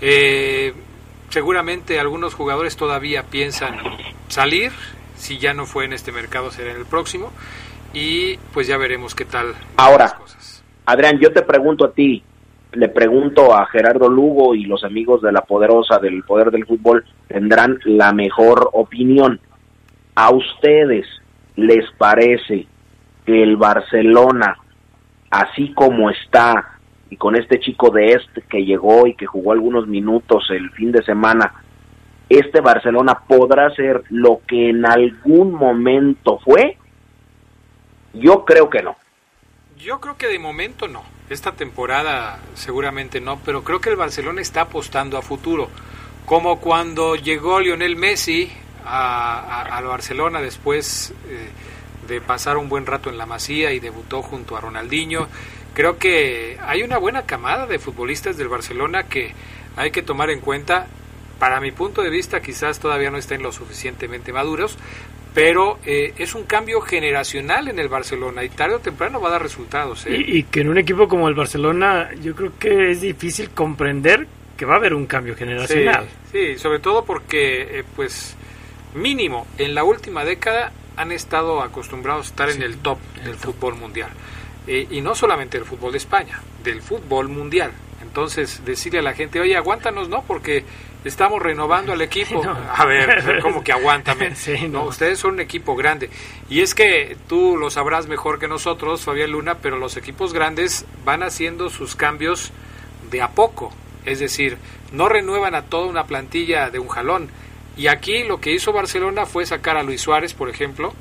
Eh, 0.00 0.72
seguramente 1.28 2.00
algunos 2.00 2.34
jugadores 2.34 2.76
todavía 2.76 3.24
piensan 3.24 3.76
salir. 4.28 4.72
Si 5.16 5.38
ya 5.38 5.52
no 5.52 5.66
fue 5.66 5.84
en 5.84 5.92
este 5.92 6.12
mercado, 6.12 6.50
será 6.50 6.70
en 6.70 6.78
el 6.78 6.86
próximo. 6.86 7.32
Y 7.92 8.36
pues 8.54 8.66
ya 8.66 8.78
veremos 8.78 9.14
qué 9.14 9.24
tal. 9.26 9.54
Ahora, 9.76 10.12
cosas. 10.12 10.39
Adrián, 10.86 11.18
yo 11.18 11.32
te 11.32 11.42
pregunto 11.42 11.84
a 11.84 11.92
ti, 11.92 12.22
le 12.72 12.88
pregunto 12.88 13.54
a 13.54 13.66
Gerardo 13.66 14.08
Lugo 14.08 14.54
y 14.54 14.64
los 14.64 14.84
amigos 14.84 15.22
de 15.22 15.32
la 15.32 15.42
poderosa 15.42 15.98
del 15.98 16.22
poder 16.22 16.50
del 16.50 16.66
fútbol 16.66 17.04
tendrán 17.28 17.78
la 17.84 18.12
mejor 18.12 18.70
opinión. 18.72 19.40
A 20.14 20.30
ustedes, 20.30 21.06
les 21.56 21.90
parece 21.98 22.66
que 23.24 23.42
el 23.42 23.56
Barcelona, 23.56 24.56
así 25.30 25.72
como 25.72 26.10
está, 26.10 26.78
y 27.10 27.16
con 27.16 27.36
este 27.36 27.58
chico 27.58 27.90
de 27.90 28.12
este 28.12 28.42
que 28.42 28.64
llegó 28.64 29.06
y 29.06 29.14
que 29.14 29.26
jugó 29.26 29.52
algunos 29.52 29.86
minutos 29.88 30.48
el 30.50 30.70
fin 30.70 30.92
de 30.92 31.02
semana, 31.02 31.52
este 32.28 32.60
Barcelona 32.60 33.18
podrá 33.26 33.74
ser 33.74 34.04
lo 34.10 34.40
que 34.46 34.70
en 34.70 34.86
algún 34.86 35.52
momento 35.52 36.38
fue? 36.38 36.78
Yo 38.14 38.44
creo 38.44 38.70
que 38.70 38.82
no. 38.82 38.96
Yo 39.82 39.98
creo 39.98 40.18
que 40.18 40.26
de 40.26 40.38
momento 40.38 40.88
no. 40.88 41.02
Esta 41.30 41.52
temporada 41.52 42.38
seguramente 42.54 43.20
no, 43.20 43.38
pero 43.38 43.64
creo 43.64 43.80
que 43.80 43.88
el 43.88 43.96
Barcelona 43.96 44.42
está 44.42 44.62
apostando 44.62 45.16
a 45.16 45.22
futuro. 45.22 45.70
Como 46.26 46.60
cuando 46.60 47.16
llegó 47.16 47.60
Lionel 47.60 47.96
Messi 47.96 48.50
a, 48.84 49.80
Barcelona 49.82 50.42
después 50.42 51.14
eh, 51.28 51.48
de 52.08 52.20
pasar 52.20 52.58
un 52.58 52.68
buen 52.68 52.84
rato 52.84 53.08
en 53.08 53.16
la 53.16 53.24
Masía 53.24 53.72
y 53.72 53.80
debutó 53.80 54.22
junto 54.22 54.54
a 54.54 54.60
Ronaldinho. 54.60 55.28
Creo 55.72 55.98
que 55.98 56.58
hay 56.60 56.82
una 56.82 56.98
buena 56.98 57.22
camada 57.22 57.66
de 57.66 57.78
futbolistas 57.78 58.36
del 58.36 58.48
Barcelona 58.48 59.04
que 59.04 59.32
hay 59.76 59.90
que 59.92 60.02
tomar 60.02 60.28
en 60.28 60.40
cuenta. 60.40 60.88
Para 61.38 61.58
mi 61.58 61.72
punto 61.72 62.02
de 62.02 62.10
vista 62.10 62.42
quizás 62.42 62.80
todavía 62.80 63.10
no 63.10 63.16
estén 63.16 63.42
lo 63.42 63.50
suficientemente 63.50 64.30
maduros, 64.30 64.76
pero 65.34 65.78
eh, 65.84 66.14
es 66.18 66.34
un 66.34 66.44
cambio 66.44 66.80
generacional 66.80 67.68
en 67.68 67.78
el 67.78 67.88
Barcelona 67.88 68.44
y 68.44 68.48
tarde 68.48 68.76
o 68.76 68.78
temprano 68.80 69.20
va 69.20 69.28
a 69.28 69.32
dar 69.32 69.42
resultados. 69.42 70.06
¿eh? 70.06 70.16
Y, 70.16 70.38
y, 70.38 70.42
que 70.44 70.60
en 70.60 70.68
un 70.68 70.78
equipo 70.78 71.08
como 71.08 71.28
el 71.28 71.34
Barcelona 71.34 72.10
yo 72.20 72.34
creo 72.34 72.52
que 72.58 72.90
es 72.90 73.00
difícil 73.00 73.50
comprender 73.50 74.26
que 74.56 74.64
va 74.66 74.74
a 74.74 74.76
haber 74.76 74.94
un 74.94 75.06
cambio 75.06 75.34
generacional. 75.34 76.06
Sí, 76.32 76.54
sí 76.54 76.58
sobre 76.58 76.80
todo 76.80 77.04
porque 77.04 77.84
pues 77.96 78.36
mínimo 78.94 79.46
en 79.58 79.74
la 79.74 79.84
última 79.84 80.24
década 80.24 80.72
han 80.96 81.12
estado 81.12 81.62
acostumbrados 81.62 82.26
a 82.26 82.30
estar 82.30 82.50
en 82.50 82.62
el 82.62 82.78
top 82.78 82.98
del 83.24 83.34
fútbol 83.34 83.76
mundial. 83.76 84.10
Eh, 84.66 84.86
y 84.90 85.00
no 85.00 85.14
solamente 85.14 85.58
del 85.58 85.66
fútbol 85.66 85.92
de 85.92 85.98
España, 85.98 86.40
del 86.62 86.82
fútbol 86.82 87.28
mundial. 87.28 87.72
Entonces, 88.02 88.62
decirle 88.64 88.98
a 88.98 89.02
la 89.02 89.14
gente, 89.14 89.40
oye, 89.40 89.56
aguántanos, 89.56 90.08
¿no? 90.08 90.22
Porque 90.22 90.64
estamos 91.04 91.40
renovando 91.40 91.92
al 91.92 92.00
equipo. 92.00 92.42
A 92.74 92.84
ver, 92.84 93.40
como 93.42 93.62
que 93.62 93.72
aguántame. 93.72 94.32
no. 94.68 94.84
ustedes 94.84 95.18
son 95.18 95.34
un 95.34 95.40
equipo 95.40 95.76
grande. 95.76 96.10
Y 96.48 96.60
es 96.60 96.74
que 96.74 97.16
tú 97.28 97.56
lo 97.56 97.70
sabrás 97.70 98.06
mejor 98.06 98.38
que 98.38 98.48
nosotros, 98.48 99.02
Fabián 99.02 99.30
Luna, 99.30 99.58
pero 99.58 99.78
los 99.78 99.96
equipos 99.96 100.32
grandes 100.32 100.84
van 101.04 101.22
haciendo 101.22 101.70
sus 101.70 101.94
cambios 101.96 102.52
de 103.10 103.22
a 103.22 103.30
poco. 103.30 103.72
Es 104.04 104.18
decir, 104.18 104.58
no 104.92 105.08
renuevan 105.08 105.54
a 105.54 105.62
toda 105.62 105.86
una 105.86 106.04
plantilla 106.04 106.70
de 106.70 106.78
un 106.78 106.88
jalón. 106.88 107.28
Y 107.76 107.86
aquí 107.86 108.24
lo 108.24 108.40
que 108.40 108.52
hizo 108.52 108.72
Barcelona 108.72 109.26
fue 109.26 109.46
sacar 109.46 109.76
a 109.76 109.82
Luis 109.82 110.00
Suárez, 110.02 110.34
por 110.34 110.50
ejemplo, 110.50 110.92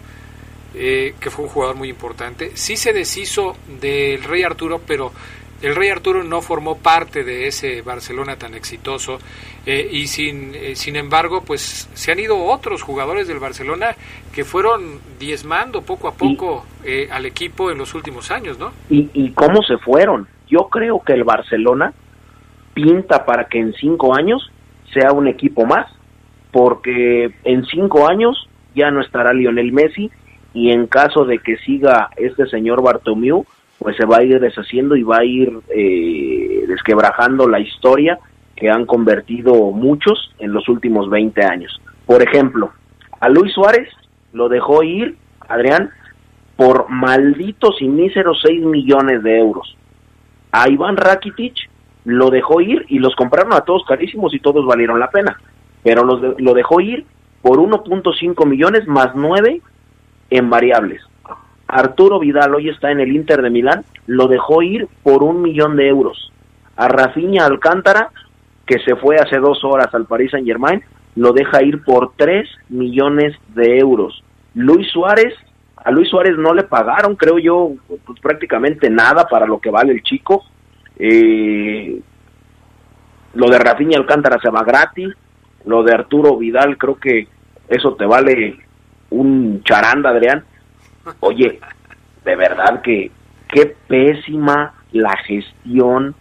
eh, 0.76 1.16
que 1.20 1.32
fue 1.32 1.46
un 1.46 1.52
jugador 1.52 1.76
muy 1.76 1.90
importante. 1.90 2.52
Sí 2.56 2.78
se 2.78 2.94
deshizo 2.94 3.58
del 3.82 4.24
Rey 4.24 4.44
Arturo, 4.44 4.82
pero 4.86 5.12
el 5.62 5.76
Rey 5.76 5.90
Arturo 5.90 6.24
no 6.24 6.42
formó 6.42 6.78
parte 6.78 7.24
de 7.24 7.48
ese 7.48 7.82
Barcelona 7.82 8.36
tan 8.38 8.54
exitoso 8.54 9.20
eh, 9.66 9.90
y 9.92 10.08
sin, 10.08 10.54
eh, 10.56 10.76
sin 10.76 10.96
embargo 10.96 11.44
pues 11.46 11.90
se 11.94 12.12
han 12.12 12.20
ido 12.20 12.44
otros 12.46 12.82
jugadores 12.82 13.28
del 13.28 13.40
Barcelona 13.40 13.96
que 14.34 14.44
fueron 14.44 15.00
diezmando 15.20 15.82
poco 15.82 16.08
a 16.08 16.14
poco 16.14 16.66
al 17.12 17.26
equipo 17.26 17.72
en 17.72 17.78
los 17.78 17.94
últimos 17.94 18.32
años, 18.32 18.58
¿no? 18.58 18.72
¿Y, 18.90 19.10
¿Y 19.14 19.32
cómo 19.32 19.62
se 19.64 19.78
fueron? 19.78 20.28
Yo 20.48 20.70
creo 20.70 21.02
que 21.02 21.14
el 21.14 21.24
Barcelona 21.24 21.94
pinta 22.74 23.26
para 23.26 23.46
que 23.46 23.60
en 23.60 23.74
cinco 23.74 24.16
años 24.16 24.52
sea 24.94 25.12
un 25.12 25.28
equipo 25.28 25.66
más, 25.66 25.88
porque 26.52 27.32
en 27.44 27.66
cinco 27.66 28.08
años 28.10 28.48
ya 28.76 28.92
no 28.92 29.02
estará 29.02 29.34
Lionel 29.34 29.72
Messi 29.72 30.10
y 30.54 30.72
en 30.72 30.88
caso 30.88 31.26
de 31.26 31.40
que 31.40 31.58
siga 31.58 32.10
este 32.16 32.48
señor 32.48 32.82
Bartomeu, 32.82 33.46
pues 33.80 33.96
se 33.96 34.06
va 34.06 34.18
a 34.18 34.24
ir 34.24 34.40
deshaciendo 34.40 34.96
y 34.96 35.04
va 35.04 35.18
a 35.20 35.26
ir 35.26 35.52
eh, 35.70 36.66
desquebrajando 36.68 37.48
la 37.48 37.60
historia 37.60 38.20
que 38.56 38.70
han 38.70 38.86
convertido 38.86 39.54
muchos 39.72 40.36
en 40.38 40.52
los 40.52 40.68
últimos 40.68 41.10
20 41.10 41.44
años. 41.46 41.82
Por 42.06 42.22
ejemplo, 42.22 42.72
a 43.20 43.30
Luis 43.30 43.54
Suárez 43.54 43.88
lo 44.34 44.50
dejó 44.50 44.84
ir, 44.84 45.16
Adrián, 45.48 45.92
por 46.58 46.90
malditos 46.90 47.82
y 47.82 47.88
míseros 47.88 48.42
6 48.46 48.66
millones 48.66 49.24
de 49.24 49.40
euros. 49.40 49.78
A 50.52 50.70
Iván 50.70 50.98
Rakitic 50.98 51.70
lo 52.04 52.30
dejó 52.30 52.60
ir 52.60 52.86
y 52.90 53.00
los 53.00 53.16
compraron 53.16 53.54
a 53.54 53.62
todos 53.62 53.86
carísimos 53.88 54.34
y 54.34 54.40
todos 54.40 54.66
valieron 54.66 55.00
la 55.00 55.10
pena. 55.10 55.40
Pero 55.84 56.04
los 56.04 56.38
lo 56.38 56.54
dejó 56.54 56.82
ir 56.82 57.06
por 57.42 57.60
1.5 57.60 58.46
millones 58.46 58.88
más 58.88 59.12
9 59.16 59.62
en 60.32 60.50
variables. 60.50 61.02
Arturo 61.70 62.20
Vidal 62.20 62.56
hoy 62.56 62.70
está 62.70 62.90
en 62.90 63.00
el 63.00 63.16
Inter 63.16 63.44
de 63.44 63.52
Milán, 63.52 63.86
lo 64.08 64.28
dejó 64.28 64.64
ir 64.64 64.88
por 65.04 65.22
un 65.22 65.44
millón 65.44 65.76
de 65.76 65.88
euros. 65.88 66.32
A 66.76 66.88
Rafinha 66.88 67.46
Alcántara, 67.46 68.10
que 68.66 68.80
se 68.80 68.96
fue 68.96 69.18
hace 69.18 69.38
dos 69.38 69.64
horas 69.64 69.94
al 69.94 70.06
Paris 70.06 70.32
Saint 70.32 70.48
Germain, 70.48 70.84
lo 71.16 71.32
deja 71.32 71.62
ir 71.62 71.84
por 71.84 72.14
tres 72.16 72.50
millones 72.70 73.36
de 73.50 73.78
euros. 73.78 74.24
Luis 74.56 74.90
Suárez, 74.92 75.36
a 75.76 75.92
Luis 75.92 76.10
Suárez 76.10 76.38
no 76.38 76.56
le 76.56 76.64
pagaron, 76.64 77.16
creo 77.16 77.38
yo, 77.38 77.74
pues, 77.88 78.20
prácticamente 78.20 78.90
nada 78.90 79.28
para 79.28 79.46
lo 79.46 79.60
que 79.60 79.70
vale 79.70 79.94
el 79.94 80.02
chico. 80.02 80.44
Eh, 80.98 82.02
lo 83.36 83.48
de 83.48 83.60
Rafinha 83.60 84.00
Alcántara 84.00 84.40
se 84.42 84.50
va 84.50 84.64
gratis. 84.64 85.10
Lo 85.66 85.84
de 85.84 85.94
Arturo 85.94 86.36
Vidal, 86.36 86.78
creo 86.78 86.96
que 86.96 87.28
eso 87.68 87.94
te 87.94 88.06
vale 88.06 88.58
un 89.12 89.62
charanda, 89.64 90.10
Adrián. 90.10 90.46
Oye, 91.22 91.60
de 92.26 92.36
verdad 92.36 92.82
que 92.82 93.12
qué 93.52 93.76
pésima 93.88 94.74
la 94.92 95.16
gestión 95.18 96.16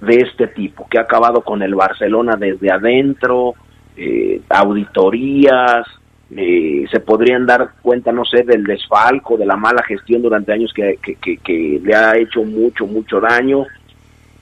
de 0.00 0.16
este 0.16 0.48
tipo, 0.48 0.86
que 0.88 0.98
ha 0.98 1.02
acabado 1.02 1.42
con 1.42 1.62
el 1.62 1.74
Barcelona 1.74 2.36
desde 2.36 2.70
adentro, 2.70 3.54
eh, 3.96 4.40
auditorías, 4.48 5.86
eh, 6.30 6.84
se 6.90 7.00
podrían 7.00 7.46
dar 7.46 7.74
cuenta, 7.80 8.10
no 8.12 8.24
sé, 8.24 8.42
del 8.42 8.64
desfalco, 8.64 9.36
de 9.36 9.46
la 9.46 9.56
mala 9.56 9.82
gestión 9.84 10.22
durante 10.22 10.52
años 10.52 10.72
que, 10.74 10.98
que, 10.98 11.80
le 11.82 11.94
ha 11.94 12.16
hecho 12.16 12.42
mucho, 12.42 12.86
mucho 12.86 13.20
daño. 13.20 13.66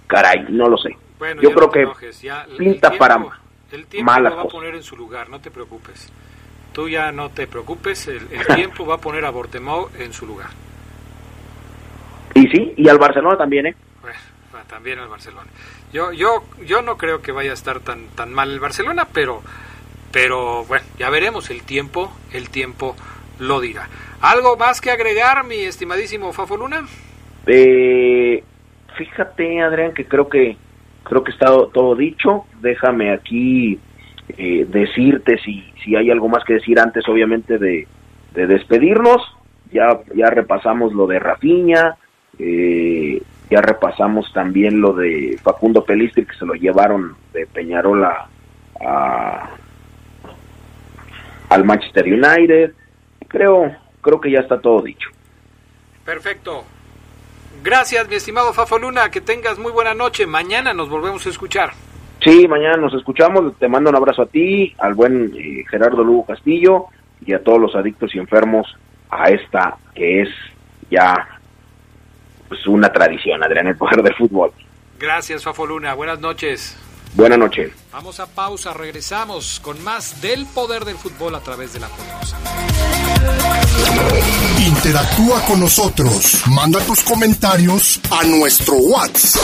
Caray, 0.06 0.46
no 0.48 0.68
lo 0.68 0.76
sé. 0.76 0.96
Yo 1.40 1.52
creo 1.52 1.70
que 1.70 1.88
pinta 2.58 2.90
para 2.92 3.22
el 3.72 3.86
tiempo 3.86 4.12
lo 4.18 4.36
va 4.36 4.42
a 4.42 4.44
poner 4.44 4.74
en 4.74 4.82
su 4.82 4.96
lugar, 4.96 5.28
no 5.28 5.40
te 5.40 5.50
preocupes. 5.50 6.12
Tú 6.72 6.88
ya 6.88 7.12
no 7.12 7.30
te 7.30 7.46
preocupes, 7.46 8.08
el, 8.08 8.28
tiempo 8.54 8.86
va 8.86 8.96
a 8.96 8.98
poner 8.98 9.24
a 9.24 9.30
Bortemau 9.30 9.88
en 9.98 10.12
su 10.12 10.26
lugar. 10.26 10.50
Y 12.34 12.48
sí, 12.48 12.74
y 12.76 12.88
al 12.88 12.98
Barcelona 12.98 13.36
también, 13.36 13.66
¿eh? 13.66 13.74
también 14.68 14.98
al 14.98 15.08
Barcelona. 15.08 15.50
Yo, 15.92 16.12
yo, 16.12 16.44
yo 16.64 16.80
no 16.80 16.96
creo 16.96 17.20
que 17.20 17.30
vaya 17.30 17.50
a 17.50 17.54
estar 17.54 17.80
tan, 17.80 18.06
tan 18.08 18.32
mal 18.32 18.50
el 18.50 18.58
Barcelona, 18.58 19.06
pero, 19.12 19.42
pero 20.10 20.64
bueno, 20.64 20.86
ya 20.98 21.10
veremos 21.10 21.50
el 21.50 21.62
tiempo, 21.62 22.10
el 22.32 22.48
tiempo 22.48 22.96
lo 23.38 23.60
dirá. 23.60 23.88
¿Algo 24.22 24.56
más 24.56 24.80
que 24.80 24.90
agregar, 24.90 25.44
mi 25.44 25.56
estimadísimo 25.56 26.32
Fafo 26.32 26.56
Luna? 26.56 26.86
Eh, 27.46 28.42
fíjate, 28.96 29.60
Adrián, 29.60 29.92
que 29.92 30.06
creo 30.06 30.28
que 30.28 30.56
creo 31.02 31.24
que 31.24 31.32
está 31.32 31.46
todo 31.72 31.94
dicho. 31.94 32.46
Déjame 32.60 33.12
aquí 33.12 33.78
eh, 34.36 34.66
decirte 34.68 35.38
si, 35.38 35.64
si 35.84 35.96
hay 35.96 36.10
algo 36.10 36.28
más 36.28 36.44
que 36.44 36.54
decir 36.54 36.78
antes, 36.78 37.08
obviamente, 37.08 37.58
de, 37.58 37.86
despedirnos. 38.34 39.20
Ya, 39.72 40.00
ya 40.14 40.28
repasamos 40.28 40.92
lo 40.92 41.06
de 41.06 41.18
Rafiña, 41.18 41.96
eh, 42.38 43.22
ya 43.50 43.60
repasamos 43.60 44.30
también 44.32 44.80
lo 44.80 44.92
de 44.92 45.38
Facundo 45.42 45.84
Pelistri, 45.84 46.26
que 46.26 46.34
se 46.34 46.44
lo 46.44 46.54
llevaron 46.54 47.16
de 47.32 47.46
Peñarola 47.46 48.28
a, 48.84 49.50
al 51.48 51.64
Manchester 51.64 52.04
United. 52.04 52.72
Creo, 53.28 53.74
creo 54.00 54.20
que 54.20 54.30
ya 54.30 54.40
está 54.40 54.60
todo 54.60 54.82
dicho. 54.82 55.08
Perfecto. 56.04 56.64
Gracias, 57.62 58.08
mi 58.08 58.16
estimado 58.16 58.52
Fafo 58.52 58.78
Luna. 58.78 59.10
Que 59.10 59.20
tengas 59.20 59.58
muy 59.58 59.72
buena 59.72 59.94
noche. 59.94 60.26
Mañana 60.26 60.74
nos 60.74 60.88
volvemos 60.88 61.24
a 61.26 61.30
escuchar. 61.30 61.72
Sí, 62.24 62.46
mañana 62.46 62.76
nos 62.76 62.94
escuchamos. 62.94 63.56
Te 63.58 63.68
mando 63.68 63.90
un 63.90 63.96
abrazo 63.96 64.22
a 64.22 64.26
ti, 64.26 64.74
al 64.78 64.94
buen 64.94 65.32
eh, 65.36 65.64
Gerardo 65.68 66.04
Lugo 66.04 66.26
Castillo 66.26 66.86
y 67.24 67.32
a 67.32 67.42
todos 67.42 67.60
los 67.60 67.74
adictos 67.74 68.14
y 68.14 68.18
enfermos 68.18 68.66
a 69.10 69.28
esta 69.28 69.76
que 69.94 70.22
es 70.22 70.28
ya 70.90 71.28
pues 72.48 72.66
una 72.66 72.92
tradición, 72.92 73.42
Adrián, 73.42 73.66
el 73.66 73.76
poder 73.76 74.02
del 74.02 74.14
fútbol. 74.14 74.52
Gracias, 74.98 75.42
Fafo 75.42 75.66
Luna. 75.66 75.94
Buenas 75.94 76.20
noches. 76.20 76.78
Buenas 77.14 77.38
noches. 77.38 77.70
Vamos 77.92 78.18
a 78.20 78.26
pausa, 78.26 78.72
regresamos 78.72 79.60
con 79.60 79.84
más 79.84 80.22
del 80.22 80.46
poder 80.46 80.86
del 80.86 80.96
fútbol 80.96 81.34
a 81.34 81.40
través 81.40 81.74
de 81.74 81.80
la 81.80 81.88
poderosa. 81.88 82.38
Interactúa 84.66 85.44
con 85.44 85.60
nosotros. 85.60 86.40
Manda 86.46 86.80
tus 86.80 87.02
comentarios 87.02 88.00
a 88.10 88.24
nuestro 88.24 88.76
WhatsApp. 88.76 89.42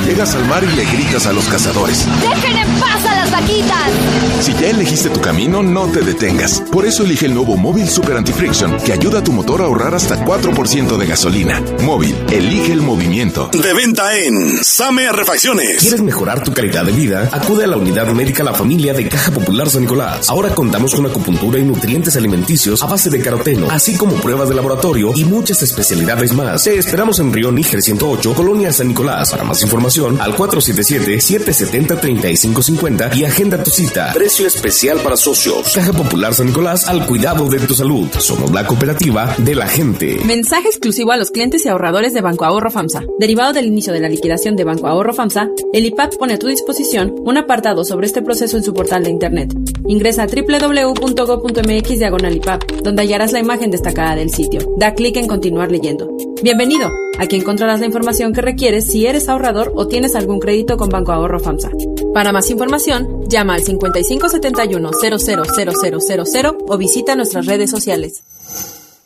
Llegas 0.08 0.34
al 0.36 0.46
mar 0.46 0.64
y 0.64 0.74
le 0.74 0.86
gritas 0.86 1.26
a 1.26 1.34
los 1.34 1.44
cazadores. 1.50 2.06
¡Dejen 2.22 2.58
en 2.58 2.80
paz 2.80 3.06
a 3.06 3.14
las 3.14 3.30
vaquitas! 3.30 3.92
Si 4.40 4.54
ya 4.54 4.70
elegiste 4.70 5.10
tu 5.10 5.20
camino, 5.20 5.62
no 5.62 5.88
te 5.88 6.00
detengas. 6.00 6.62
Por 6.72 6.86
eso 6.86 7.04
elige 7.04 7.26
el 7.26 7.34
nuevo 7.34 7.58
Móvil 7.58 7.90
Super 7.90 8.16
Anti-Friction, 8.16 8.78
que 8.86 8.94
ayuda 8.94 9.20
a 9.20 9.24
tu 9.24 9.34
motor 9.34 9.62
a 9.62 9.66
ahorrar 9.66 9.96
hasta 9.96 10.24
4% 10.24 10.98
de 10.98 11.06
gasolina. 11.06 11.62
Móvil, 11.84 12.16
elige 12.32 12.72
el 12.72 12.82
movimiento. 12.82 13.50
De 13.52 13.74
venta 13.74 14.18
en 14.18 14.64
Same 14.64 15.12
Refacciones. 15.12 15.80
¿Quieres 15.80 16.02
mejorar 16.02 16.42
tu 16.42 16.54
calidad 16.54 16.86
de 16.86 16.94
vida? 16.94 17.30
Acude 17.34 17.66
a 17.66 17.68
la 17.68 17.76
unidad 17.76 18.08
médica 18.14 18.46
La 18.46 18.54
Familia 18.54 18.94
de 18.94 19.10
Caja 19.10 19.32
Popular 19.32 19.70
San 19.70 19.82
Nicolás. 19.82 20.30
Ahora 20.30 20.56
contamos 20.56 20.96
con 20.96 21.06
acupuntura 21.06 21.60
y 21.60 21.64
nutrientes 21.64 22.16
alimenticios 22.16 22.82
a 22.82 22.86
base 22.86 23.10
de 23.10 23.20
caroteno, 23.20 23.70
así 23.70 23.98
como 23.98 24.16
pruebas 24.16 24.48
de 24.48 24.56
laboratorio 24.56 25.12
y 25.16 25.26
muchas 25.26 25.62
especialidades 25.64 26.32
más. 26.32 26.64
Te 26.64 26.78
esperamos 26.78 27.20
en 27.20 27.34
Río 27.34 27.52
Níger 27.52 27.82
108, 27.82 28.34
Colonia 28.34 28.72
San 28.72 28.88
Nicolás. 28.88 29.32
Para 29.32 29.44
más 29.44 29.62
información, 29.62 29.97
al 30.06 30.36
477-770-3550 30.36 33.16
y 33.16 33.26
agenda 33.26 33.64
tu 33.64 33.72
cita. 33.72 34.14
Precio 34.14 34.46
especial 34.46 35.00
para 35.00 35.18
socios. 35.18 35.74
Caja 35.74 35.92
Popular 35.92 36.36
San 36.36 36.46
Nicolás 36.48 36.88
al 36.88 37.08
cuidado 37.08 37.50
de 37.50 37.60
tu 37.60 37.74
salud. 37.74 38.08
Somos 38.20 38.52
la 38.52 38.68
cooperativa 38.68 39.36
de 39.40 39.56
la 39.56 39.66
gente. 39.68 40.20
Mensaje 40.26 40.68
exclusivo 40.68 41.12
a 41.12 41.18
los 41.18 41.32
clientes 41.32 41.66
y 41.66 41.70
ahorradores 41.70 42.14
de 42.14 42.22
Banco 42.22 42.46
Ahorro 42.46 42.70
FAMSA. 42.70 43.02
Derivado 43.18 43.54
del 43.54 43.66
inicio 43.66 43.92
de 43.92 44.00
la 44.00 44.10
liquidación 44.10 44.56
de 44.56 44.66
Banco 44.66 44.86
Ahorro 44.88 45.14
FAMSA, 45.14 45.50
el 45.74 45.86
IPAP 45.86 46.18
pone 46.18 46.36
a 46.36 46.40
tu 46.40 46.48
disposición 46.48 47.16
un 47.18 47.38
apartado 47.38 47.84
sobre 47.84 48.06
este 48.06 48.22
proceso 48.22 48.58
en 48.58 48.64
su 48.64 48.74
portal 48.74 49.04
de 49.04 49.10
internet. 49.10 49.52
Ingresa 49.88 50.24
a 50.24 50.28
www.go.mx 50.28 51.90
diagonal 51.90 52.36
IPAP, 52.36 52.72
donde 52.84 53.02
hallarás 53.02 53.32
la 53.32 53.40
imagen 53.40 53.72
destacada 53.72 54.16
del 54.16 54.30
sitio. 54.30 54.60
Da 54.78 54.94
clic 54.94 55.18
en 55.18 55.28
continuar 55.28 55.72
leyendo. 55.72 56.08
Bienvenido. 56.44 57.07
Aquí 57.20 57.36
encontrarás 57.36 57.80
la 57.80 57.86
información 57.86 58.34
que 58.34 58.42
requieres 58.42 58.88
si 58.92 59.06
eres 59.06 59.28
ahorrador 59.30 59.72
o 59.76 59.88
tienes 59.88 60.16
algún 60.16 60.40
crédito 60.40 60.78
con 60.78 60.90
Banco 60.90 61.12
Ahorro 61.12 61.40
FAMSA. 61.40 61.72
Para 62.14 62.32
más 62.32 62.50
información, 62.50 63.28
llama 63.28 63.56
al 63.56 63.64
5571 63.64 64.92
000000 64.92 66.58
o 66.68 66.78
visita 66.78 67.16
nuestras 67.16 67.46
redes 67.46 67.72
sociales. 67.72 68.24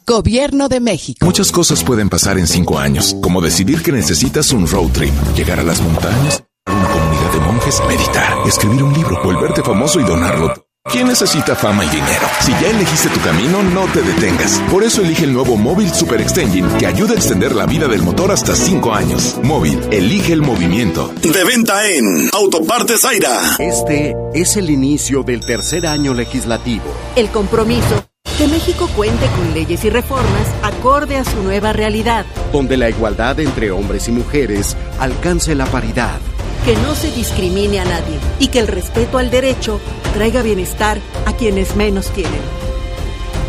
Gobierno 0.05 0.67
de 0.67 0.79
México. 0.79 1.25
Muchas 1.25 1.51
cosas 1.51 1.83
pueden 1.83 2.09
pasar 2.09 2.37
en 2.37 2.47
cinco 2.47 2.79
años, 2.79 3.15
como 3.21 3.41
decidir 3.41 3.81
que 3.81 3.91
necesitas 3.91 4.51
un 4.51 4.67
road 4.67 4.89
trip, 4.91 5.13
llegar 5.35 5.59
a 5.59 5.63
las 5.63 5.81
montañas, 5.81 6.43
una 6.67 6.89
comunidad 6.89 7.33
de 7.33 7.39
monjes, 7.39 7.81
meditar, 7.87 8.47
escribir 8.47 8.83
un 8.83 8.93
libro, 8.93 9.21
volverte 9.23 9.61
famoso 9.61 9.99
y 9.99 10.03
donarlo. 10.03 10.53
¿Quién 10.89 11.07
necesita 11.07 11.55
fama 11.55 11.85
y 11.85 11.89
dinero? 11.89 12.27
Si 12.39 12.51
ya 12.53 12.71
elegiste 12.71 13.07
tu 13.09 13.19
camino, 13.21 13.61
no 13.61 13.85
te 13.93 14.01
detengas. 14.01 14.59
Por 14.71 14.83
eso 14.83 15.03
elige 15.03 15.25
el 15.25 15.33
nuevo 15.33 15.55
Móvil 15.55 15.93
Super 15.93 16.19
Extension 16.19 16.67
que 16.79 16.87
ayuda 16.87 17.11
a 17.11 17.17
extender 17.17 17.55
la 17.55 17.67
vida 17.67 17.87
del 17.87 18.01
motor 18.01 18.31
hasta 18.31 18.55
5 18.55 18.91
años. 18.91 19.39
Móvil, 19.43 19.79
elige 19.91 20.33
el 20.33 20.41
movimiento. 20.41 21.13
De 21.21 21.43
venta 21.43 21.87
en 21.87 22.29
Autopartes 22.33 23.05
Aira. 23.05 23.57
Este 23.59 24.15
es 24.33 24.57
el 24.57 24.71
inicio 24.71 25.21
del 25.21 25.45
tercer 25.45 25.85
año 25.85 26.15
legislativo. 26.15 26.85
El 27.15 27.29
compromiso 27.29 28.03
que 28.39 28.47
México 28.47 28.89
cuente 28.95 29.27
con 29.27 29.53
leyes 29.53 29.85
y 29.85 29.91
reformas 29.91 30.47
acorde 30.63 31.17
a 31.17 31.23
su 31.23 31.43
nueva 31.43 31.73
realidad. 31.73 32.25
Donde 32.51 32.75
la 32.75 32.89
igualdad 32.89 33.39
entre 33.39 33.69
hombres 33.69 34.07
y 34.07 34.11
mujeres 34.11 34.75
alcance 34.99 35.53
la 35.53 35.67
paridad 35.67 36.19
que 36.65 36.75
no 36.77 36.95
se 36.95 37.11
discrimine 37.11 37.79
a 37.79 37.85
nadie 37.85 38.19
y 38.39 38.47
que 38.47 38.57
el 38.59 38.67
respeto 38.67 39.17
al 39.17 39.31
derecho 39.31 39.79
traiga 40.13 40.41
bienestar 40.41 40.99
a 41.25 41.33
quienes 41.33 41.75
menos 41.75 42.11
tienen. 42.11 42.39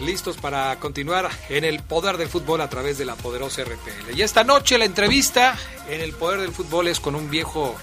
Listos 0.00 0.36
para 0.36 0.78
continuar 0.78 1.30
en 1.48 1.64
el 1.64 1.82
poder 1.82 2.18
del 2.18 2.28
fútbol 2.28 2.60
a 2.60 2.68
través 2.68 2.98
de 2.98 3.06
la 3.06 3.14
poderosa 3.14 3.64
RPL. 3.64 4.14
Y 4.14 4.20
esta 4.20 4.44
noche 4.44 4.76
la 4.76 4.84
entrevista 4.84 5.56
en 5.88 6.02
el 6.02 6.12
poder 6.12 6.42
del 6.42 6.52
fútbol 6.52 6.88
es 6.88 7.00
con 7.00 7.14
un 7.14 7.30
viejo 7.30 7.74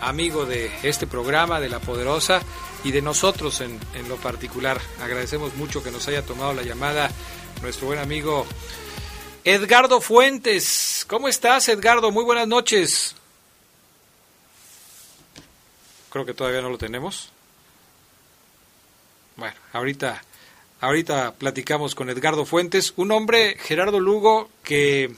amigo 0.00 0.46
de 0.46 0.70
este 0.82 1.06
programa, 1.06 1.60
de 1.60 1.68
la 1.68 1.80
poderosa 1.80 2.40
y 2.82 2.92
de 2.92 3.02
nosotros 3.02 3.60
en, 3.60 3.78
en 3.94 4.08
lo 4.08 4.16
particular. 4.16 4.80
Agradecemos 5.02 5.54
mucho 5.56 5.82
que 5.82 5.90
nos 5.90 6.08
haya 6.08 6.24
tomado 6.24 6.54
la 6.54 6.62
llamada 6.62 7.10
nuestro 7.60 7.88
buen 7.88 7.98
amigo 7.98 8.46
Edgardo 9.44 10.00
Fuentes. 10.00 11.04
¿Cómo 11.06 11.28
estás, 11.28 11.68
Edgardo? 11.68 12.10
Muy 12.10 12.24
buenas 12.24 12.48
noches. 12.48 13.14
Creo 16.08 16.24
que 16.24 16.32
todavía 16.32 16.62
no 16.62 16.70
lo 16.70 16.78
tenemos. 16.78 17.30
Bueno, 19.36 19.56
ahorita 19.74 20.22
Ahorita 20.80 21.34
platicamos 21.34 21.94
con 21.94 22.08
Edgardo 22.08 22.46
Fuentes, 22.46 22.94
un 22.96 23.12
hombre, 23.12 23.54
Gerardo 23.58 24.00
Lugo, 24.00 24.48
que 24.64 25.12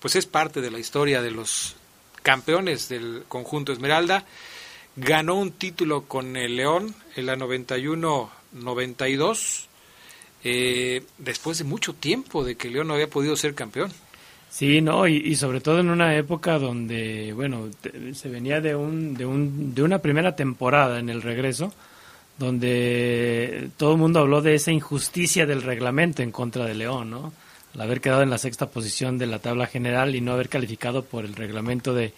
pues 0.00 0.16
es 0.16 0.26
parte 0.26 0.60
de 0.60 0.70
la 0.70 0.78
historia 0.78 1.22
de 1.22 1.30
los 1.30 1.76
campeones 2.22 2.90
del 2.90 3.22
conjunto 3.26 3.72
Esmeralda. 3.72 4.26
Ganó 4.96 5.36
un 5.36 5.52
título 5.52 6.02
con 6.02 6.36
el 6.36 6.56
León 6.56 6.94
en 7.16 7.24
la 7.24 7.36
91-92, 7.36 9.64
eh, 10.44 11.02
después 11.16 11.56
de 11.56 11.64
mucho 11.64 11.94
tiempo 11.94 12.44
de 12.44 12.56
que 12.56 12.68
León 12.68 12.88
no 12.88 12.94
había 12.94 13.08
podido 13.08 13.34
ser 13.34 13.54
campeón. 13.54 13.90
Sí, 14.50 14.82
no, 14.82 15.08
y, 15.08 15.16
y, 15.16 15.36
sobre 15.36 15.62
todo 15.62 15.80
en 15.80 15.88
una 15.88 16.14
época 16.16 16.58
donde, 16.58 17.32
bueno, 17.34 17.70
se 18.12 18.28
venía 18.28 18.60
de, 18.60 18.74
un, 18.74 19.14
de, 19.14 19.24
un, 19.24 19.74
de 19.74 19.82
una 19.82 20.00
primera 20.00 20.36
temporada 20.36 20.98
en 20.98 21.08
el 21.08 21.22
regreso, 21.22 21.72
donde 22.38 23.70
todo 23.76 23.92
el 23.92 23.98
mundo 23.98 24.20
habló 24.20 24.40
de 24.40 24.54
esa 24.54 24.70
injusticia 24.70 25.44
del 25.44 25.62
reglamento 25.62 26.22
en 26.22 26.30
contra 26.30 26.64
de 26.64 26.74
León, 26.74 27.10
¿no? 27.10 27.32
Al 27.74 27.80
haber 27.80 28.00
quedado 28.00 28.22
en 28.22 28.30
la 28.30 28.38
sexta 28.38 28.70
posición 28.70 29.18
de 29.18 29.26
la 29.26 29.40
tabla 29.40 29.66
general 29.66 30.14
y 30.14 30.20
no 30.20 30.32
haber 30.32 30.48
calificado 30.48 31.04
por 31.04 31.24
el 31.24 31.34
reglamento 31.34 31.94
de, 31.94 32.12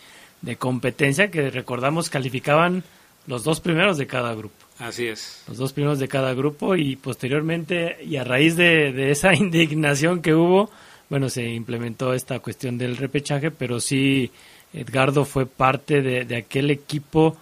competencia, 0.59 1.31
que 1.31 1.51
recordamos 1.51 2.09
calificaban 2.09 2.85
los 3.27 3.45
dos 3.45 3.61
primeros 3.61 3.99
de 3.99 4.07
cada 4.07 4.35
grupo. 4.35 4.55
Así 4.79 5.07
es. 5.07 5.43
Los 5.49 5.59
dos 5.59 5.73
primeros 5.73 5.99
de 5.99 6.09
cada 6.09 6.33
grupo 6.35 6.77
y 6.77 6.97
posteriormente, 6.97 7.99
y 8.05 8.17
a 8.17 8.25
raíz 8.25 8.57
de, 8.57 9.11
esa 9.11 9.35
indignación 9.35 10.23
que 10.23 10.35
hubo, 10.35 10.71
bueno, 11.09 11.29
se 11.29 11.47
implementó 11.49 12.15
esta 12.15 12.39
cuestión 12.41 12.79
del 12.79 12.97
repechaje, 12.97 13.51
pero 13.51 13.81
sí, 13.81 14.31
Edgardo 14.73 15.25
fue 15.25 15.47
parte 15.47 16.03
de, 16.03 16.25
de 16.25 16.37
aquel 16.37 16.71
equipo 16.71 17.37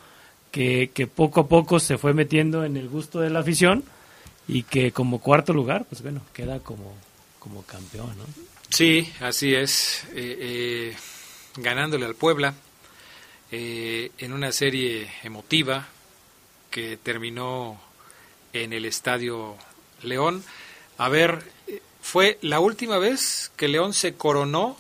que, 0.51 1.09
poco 1.15 1.41
a 1.41 1.49
poco 1.49 1.81
se 1.81 1.99
fue 1.99 2.15
metiendo 2.15 2.65
en 2.65 2.77
el 2.77 2.89
gusto 2.89 3.21
de 3.21 3.31
la 3.31 3.41
afición 3.41 3.85
y 4.47 4.63
que 4.63 4.93
como 4.93 5.21
cuarto 5.21 5.53
lugar, 5.53 5.85
pues 5.89 6.03
bueno, 6.03 6.23
queda 6.33 6.61
como, 6.61 6.95
como 7.39 7.63
campeón, 7.63 8.17
¿no? 8.17 8.25
Sí, 8.71 9.11
así 9.21 9.55
es. 9.55 10.05
Eh, 10.15 10.37
eh, 10.41 10.97
ganándole 11.57 12.07
al 12.07 12.15
Puebla 12.15 12.55
eh, 13.51 14.11
en 14.19 14.33
una 14.33 14.53
serie 14.53 15.11
emotiva 15.23 15.89
que 16.71 16.97
terminó 16.97 17.81
en 18.53 18.73
el 18.73 18.85
Estadio 18.85 19.57
León. 20.03 20.45
A 20.99 21.09
ver, 21.09 21.43
fue 22.01 22.39
la 22.43 22.61
última 22.61 22.99
vez 22.99 23.51
que 23.57 23.69
León 23.69 23.95
se 23.95 24.15
coronó 24.15 24.77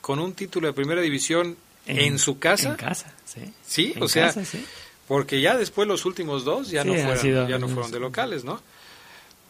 con 0.00 0.18
un 0.18 0.34
título 0.34 0.66
de 0.66 0.72
primera 0.72 1.00
división 1.00 1.56
en, 1.86 2.18
su 2.18 2.38
casa. 2.38 2.70
En 2.70 2.76
casa, 2.76 3.12
sí. 3.24 3.52
Sí, 3.66 3.94
o 4.00 4.08
sea, 4.08 4.34
porque 5.08 5.40
ya 5.40 5.56
después 5.56 5.86
los 5.86 6.04
últimos 6.04 6.44
dos 6.44 6.70
ya 6.70 6.84
no 6.84 6.94
fueron, 6.94 7.48
ya 7.48 7.58
no 7.58 7.68
fueron 7.68 7.90
de 7.90 8.00
locales, 8.00 8.44
¿no? 8.44 8.60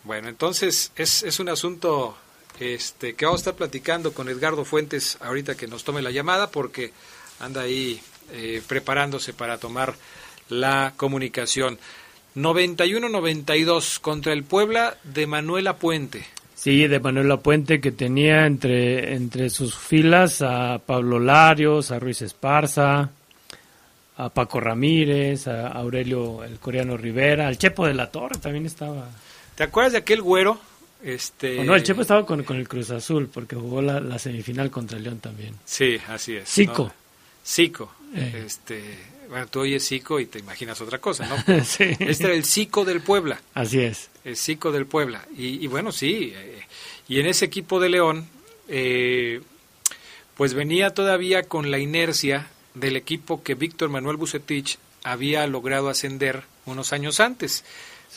Bueno, 0.04 0.28
entonces 0.28 0.92
es, 0.96 1.22
es 1.22 1.40
un 1.40 1.48
asunto 1.48 2.16
este, 2.60 3.14
que 3.14 3.24
vamos 3.24 3.40
a 3.40 3.42
estar 3.42 3.54
platicando 3.54 4.12
con 4.12 4.28
Edgardo 4.28 4.64
Fuentes 4.64 5.18
ahorita 5.20 5.56
que 5.56 5.66
nos 5.66 5.84
tome 5.84 6.02
la 6.02 6.10
llamada 6.10 6.50
porque 6.50 6.92
anda 7.40 7.62
ahí 7.62 8.00
eh, 8.32 8.62
preparándose 8.66 9.32
para 9.32 9.58
tomar 9.58 9.94
la 10.48 10.94
comunicación. 10.96 11.78
91-92 12.34 14.00
contra 14.00 14.32
el 14.32 14.44
Puebla 14.44 14.96
de 15.04 15.26
Manuela 15.26 15.76
Puente. 15.76 16.26
Sí, 16.54 16.86
de 16.86 17.00
Manuela 17.00 17.38
Puente 17.38 17.80
que 17.80 17.92
tenía 17.92 18.46
entre, 18.46 19.14
entre 19.14 19.50
sus 19.50 19.76
filas 19.76 20.42
a 20.42 20.78
Pablo 20.84 21.18
Larios, 21.18 21.90
a 21.90 21.98
Ruiz 21.98 22.22
Esparza, 22.22 23.10
a 24.16 24.30
Paco 24.30 24.60
Ramírez, 24.60 25.46
a 25.46 25.68
Aurelio 25.68 26.42
el 26.42 26.58
coreano 26.58 26.96
Rivera, 26.96 27.48
al 27.48 27.58
Chepo 27.58 27.86
de 27.86 27.94
la 27.94 28.10
Torre 28.10 28.38
también 28.38 28.66
estaba. 28.66 29.10
¿Te 29.54 29.64
acuerdas 29.64 29.92
de 29.92 29.98
aquel 29.98 30.22
güero? 30.22 30.58
Este... 31.02 31.62
no, 31.62 31.74
el 31.74 31.82
Chepo 31.82 32.00
estaba 32.00 32.24
con, 32.24 32.40
el 32.40 32.68
Cruz 32.68 32.90
Azul 32.90 33.28
porque 33.32 33.56
jugó 33.56 33.82
la, 33.82 34.18
semifinal 34.18 34.70
contra 34.70 34.96
el 34.96 35.04
León 35.04 35.20
también. 35.20 35.54
Sí, 35.64 35.98
así 36.08 36.36
es. 36.36 36.48
Zico. 36.48 36.92
Zico. 37.46 37.92
Eh. 38.14 38.44
Este, 38.46 38.82
bueno, 39.28 39.46
tú 39.46 39.60
oyes 39.60 39.86
Zico 39.86 40.18
y 40.18 40.26
te 40.26 40.38
imaginas 40.38 40.80
otra 40.80 40.98
cosa, 40.98 41.26
¿no? 41.26 41.36
sí. 41.64 41.84
Este 41.98 42.24
era 42.24 42.34
el 42.34 42.44
Zico 42.44 42.84
del 42.84 43.02
Puebla. 43.02 43.40
Así 43.54 43.80
es. 43.80 44.08
El 44.24 44.36
Zico 44.36 44.72
del 44.72 44.86
Puebla. 44.86 45.26
Y, 45.36 45.66
bueno, 45.66 45.92
sí. 45.92 46.32
Eh, 46.34 46.62
y 47.08 47.20
en 47.20 47.26
ese 47.26 47.44
equipo 47.44 47.78
de 47.80 47.90
León, 47.90 48.26
eh, 48.68 49.42
pues 50.36 50.54
venía 50.54 50.90
todavía 50.94 51.42
con 51.42 51.70
la 51.70 51.78
inercia 51.78 52.48
del 52.76 52.96
equipo 52.96 53.42
que 53.42 53.54
Víctor 53.54 53.88
Manuel 53.88 54.16
Bucetich 54.16 54.78
había 55.02 55.46
logrado 55.46 55.88
ascender 55.88 56.44
unos 56.66 56.92
años 56.92 57.20
antes. 57.20 57.64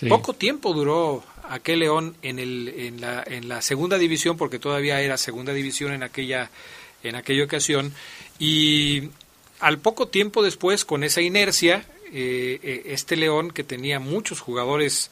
Poco 0.07 0.34
tiempo 0.34 0.74
duró 0.74 1.24
aquel 1.49 1.80
León 1.80 2.16
en, 2.22 2.39
el, 2.39 2.74
en, 2.78 3.01
la, 3.01 3.24
en 3.26 3.49
la 3.49 3.62
segunda 3.62 3.97
división, 3.97 4.38
porque 4.38 4.60
todavía 4.60 5.01
era 5.01 5.18
segunda 5.18 5.51
división 5.53 5.91
en 5.91 6.03
aquella, 6.03 6.49
en 7.03 7.16
aquella 7.16 7.43
ocasión, 7.43 7.93
y 8.38 9.10
al 9.60 9.80
poco 9.80 10.07
tiempo 10.07 10.41
después, 10.41 10.86
con 10.86 11.03
esa 11.03 11.22
inercia, 11.22 11.86
eh, 12.14 12.60
eh, 12.64 12.84
este 12.86 13.18
León, 13.18 13.51
que 13.51 13.64
tenía 13.64 13.99
muchos 13.99 14.39
jugadores 14.39 15.12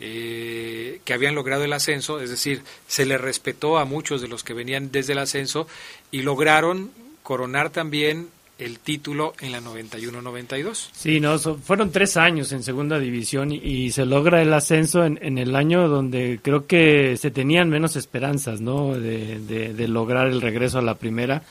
eh, 0.00 1.00
que 1.04 1.14
habían 1.14 1.34
logrado 1.34 1.64
el 1.64 1.72
ascenso, 1.72 2.20
es 2.20 2.28
decir, 2.28 2.62
se 2.86 3.06
le 3.06 3.16
respetó 3.16 3.78
a 3.78 3.86
muchos 3.86 4.20
de 4.20 4.28
los 4.28 4.44
que 4.44 4.52
venían 4.52 4.92
desde 4.92 5.14
el 5.14 5.18
ascenso 5.18 5.66
y 6.10 6.22
lograron 6.22 6.90
coronar 7.22 7.70
también 7.70 8.28
el 8.58 8.78
título 8.78 9.34
en 9.40 9.52
la 9.52 9.60
91-92. 9.60 10.88
Sí, 10.92 11.20
no, 11.20 11.38
fueron 11.38 11.90
tres 11.90 12.16
años 12.16 12.52
en 12.52 12.62
segunda 12.62 12.98
división 12.98 13.52
y, 13.52 13.90
se 13.90 14.06
logra 14.06 14.40
el 14.42 14.52
ascenso 14.52 15.04
en, 15.04 15.38
el 15.38 15.54
año 15.54 15.88
donde 15.88 16.40
creo 16.42 16.66
que 16.66 17.16
se 17.16 17.30
tenían 17.30 17.68
menos 17.68 17.96
esperanzas, 17.96 18.60
¿no? 18.60 18.94
De, 18.94 19.86
lograr 19.88 20.28
el 20.28 20.40
regreso 20.40 20.78
a 20.78 20.82
la 20.82 20.94
primera. 20.94 21.42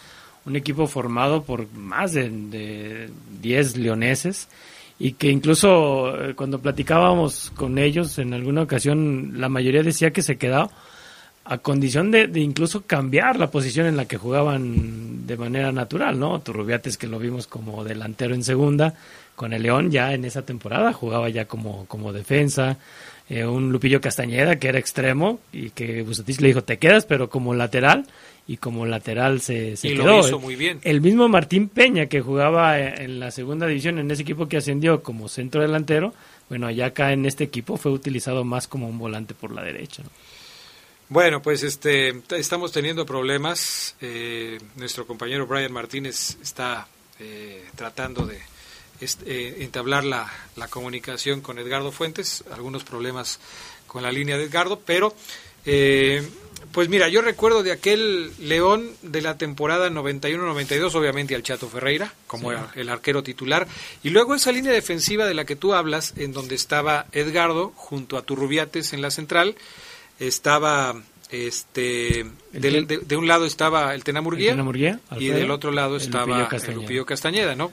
Un 0.46 0.56
equipo 0.56 0.88
formado 0.88 1.44
por 1.44 1.72
más 1.74 2.14
de 2.14 3.10
10 3.42 3.78
leoneses 3.78 4.48
y 5.00 5.14
que 5.14 5.30
incluso 5.30 6.16
eh, 6.16 6.36
cuando 6.36 6.60
platicábamos 6.60 7.52
con 7.56 7.78
ellos 7.78 8.18
en 8.18 8.34
alguna 8.34 8.62
ocasión 8.62 9.34
la 9.40 9.50
mayoría 9.50 9.84
decía 9.84 10.12
que 10.12 10.22
se 10.22 10.38
quedaba 10.38 10.70
a 11.46 11.60
condición 11.60 12.10
de, 12.10 12.28
incluso 12.40 12.86
cambiar 12.86 13.38
la 13.38 13.52
posición 13.52 13.86
en 13.86 13.96
la 13.96 14.06
que 14.06 14.18
jugaban 14.18 15.28
de 15.28 15.38
manera 15.38 15.72
natural, 15.72 16.20
¿no? 16.20 16.42
Turrubiates 16.42 16.98
que 16.98 17.06
lo 17.06 17.20
vimos 17.20 17.46
como 17.46 17.84
delantero 17.84 18.34
en 18.34 18.44
segunda, 18.44 18.96
con 19.36 19.54
el 19.54 19.62
León 19.62 19.92
ya 19.92 20.14
en 20.14 20.26
esa 20.26 20.42
temporada 20.42 20.92
jugaba 20.92 21.30
ya 21.30 21.46
como, 21.46 21.86
como 21.86 22.14
defensa, 22.14 22.80
eh, 23.30 23.46
un 23.46 23.72
Lupillo 23.72 24.02
Castañeda 24.02 24.56
que 24.56 24.70
era 24.70 24.80
extremo 24.80 25.40
y 25.54 25.70
que 25.70 26.02
Bucetich 26.02 26.42
le 26.42 26.48
dijo 26.48 26.64
te 26.64 26.78
quedas 26.78 27.06
pero 27.06 27.30
como 27.30 27.54
lateral 27.54 28.06
y 28.48 28.58
como 28.58 28.86
lateral 28.86 29.42
se, 29.42 29.76
se 29.76 29.90
quedó. 29.90 30.20
hizo 30.20 30.40
muy 30.40 30.56
bien. 30.56 30.80
El 30.84 31.02
mismo 31.02 31.28
Martín 31.28 31.70
Peña 31.70 32.08
que 32.08 32.22
jugaba 32.22 32.80
en 32.80 33.20
la 33.20 33.30
segunda 33.30 33.68
división 33.68 34.00
en 34.00 34.10
ese 34.10 34.24
equipo 34.24 34.48
que 34.48 34.58
ascendió 34.58 35.04
como 35.04 35.28
centro 35.28 35.62
delantero, 35.62 36.14
bueno, 36.50 36.68
allá 36.68 36.88
acá 36.88 37.14
en 37.14 37.26
este 37.26 37.44
equipo 37.44 37.78
fue 37.78 37.92
utilizado 37.92 38.44
más 38.44 38.68
como 38.68 38.88
un 38.88 38.98
volante 38.98 39.34
por 39.34 39.52
la 39.52 39.64
derecha. 39.64 40.04
Bueno, 41.08 41.40
pues 41.42 41.62
este, 41.62 42.22
estamos 42.32 42.72
teniendo 42.72 43.06
problemas. 43.06 43.96
Eh, 44.02 44.60
nuestro 44.76 45.06
compañero 45.06 45.46
Brian 45.46 45.72
Martínez 45.72 46.38
está 46.42 46.88
eh, 47.20 47.64
tratando 47.76 48.26
de 48.26 48.40
eh, 49.02 49.58
entablar 49.60 50.04
la, 50.04 50.32
la, 50.56 50.68
comunicación 50.68 51.42
con 51.42 51.60
Edgardo 51.60 51.92
Fuentes. 51.92 52.44
Algunos 52.52 52.84
problemas 52.84 53.40
con 53.86 54.02
la 54.02 54.12
línea 54.12 54.36
de 54.38 54.46
Edgardo, 54.46 54.80
pero 54.84 55.14
pues 56.72 56.90
mira, 56.90 57.08
yo 57.08 57.22
recuerdo 57.22 57.64
de 57.64 57.72
aquel 57.72 58.32
León 58.40 58.92
de 59.02 59.22
la 59.22 59.38
temporada 59.38 59.90
91-92, 59.90 60.94
obviamente 60.94 61.36
al 61.36 61.44
Chato 61.44 61.70
Ferreira, 61.70 62.14
como 62.28 62.52
el 62.52 62.90
arquero 62.90 63.24
titular, 63.24 63.68
y 64.04 64.10
luego 64.10 64.36
esa 64.36 64.52
línea 64.52 64.72
defensiva 64.72 65.26
de 65.26 65.34
la 65.34 65.46
que 65.46 65.56
tú 65.56 65.74
hablas, 65.74 66.14
en 66.18 66.34
donde 66.34 66.56
estaba 66.56 67.06
Edgardo 67.14 67.72
junto 67.76 68.18
a 68.18 68.24
Turrubiates 68.24 68.94
en 68.94 69.02
la 69.02 69.10
central, 69.10 69.56
estaba 70.20 70.96
este 71.32 72.26
de, 72.52 73.18
un 73.18 73.28
lado 73.28 73.46
estaba 73.46 73.94
el 73.96 74.04
Tena 74.04 74.22
Murguía, 74.22 75.00
y 75.18 75.28
del 75.28 75.52
otro 75.52 75.72
lado 75.72 75.98
estaba 75.98 76.48
el 76.52 76.76
Lupillo, 76.76 77.06
Castañeda, 77.06 77.56
¿no? 77.56 77.72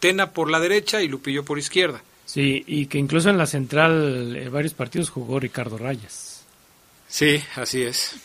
Tena 0.00 0.30
por 0.30 0.50
la 0.50 0.60
derecha 0.60 1.02
y 1.02 1.08
Lupillo 1.08 1.44
por 1.44 1.58
izquierda. 1.58 2.02
Sí, 2.24 2.64
y 2.66 2.86
que 2.86 2.98
incluso 2.98 3.30
en 3.30 3.38
la 3.38 3.46
central 3.46 4.36
en 4.36 4.52
varios 4.52 4.74
partidos 4.74 5.10
jugó 5.10 5.38
Ricardo 5.38 5.76
Rayas. 5.78 6.44
Sí, 7.08 7.42
así 7.56 7.82
es. 7.82 8.16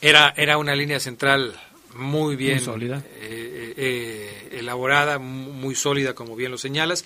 Era, 0.00 0.32
era 0.36 0.56
una 0.56 0.74
línea 0.74 0.98
central 1.00 1.54
muy 1.94 2.36
bien 2.36 2.60
sólida. 2.60 3.02
Eh, 3.20 3.74
eh, 3.76 4.48
elaborada, 4.52 5.18
muy 5.18 5.74
sólida, 5.74 6.14
como 6.14 6.36
bien 6.36 6.50
lo 6.50 6.58
señalas. 6.58 7.04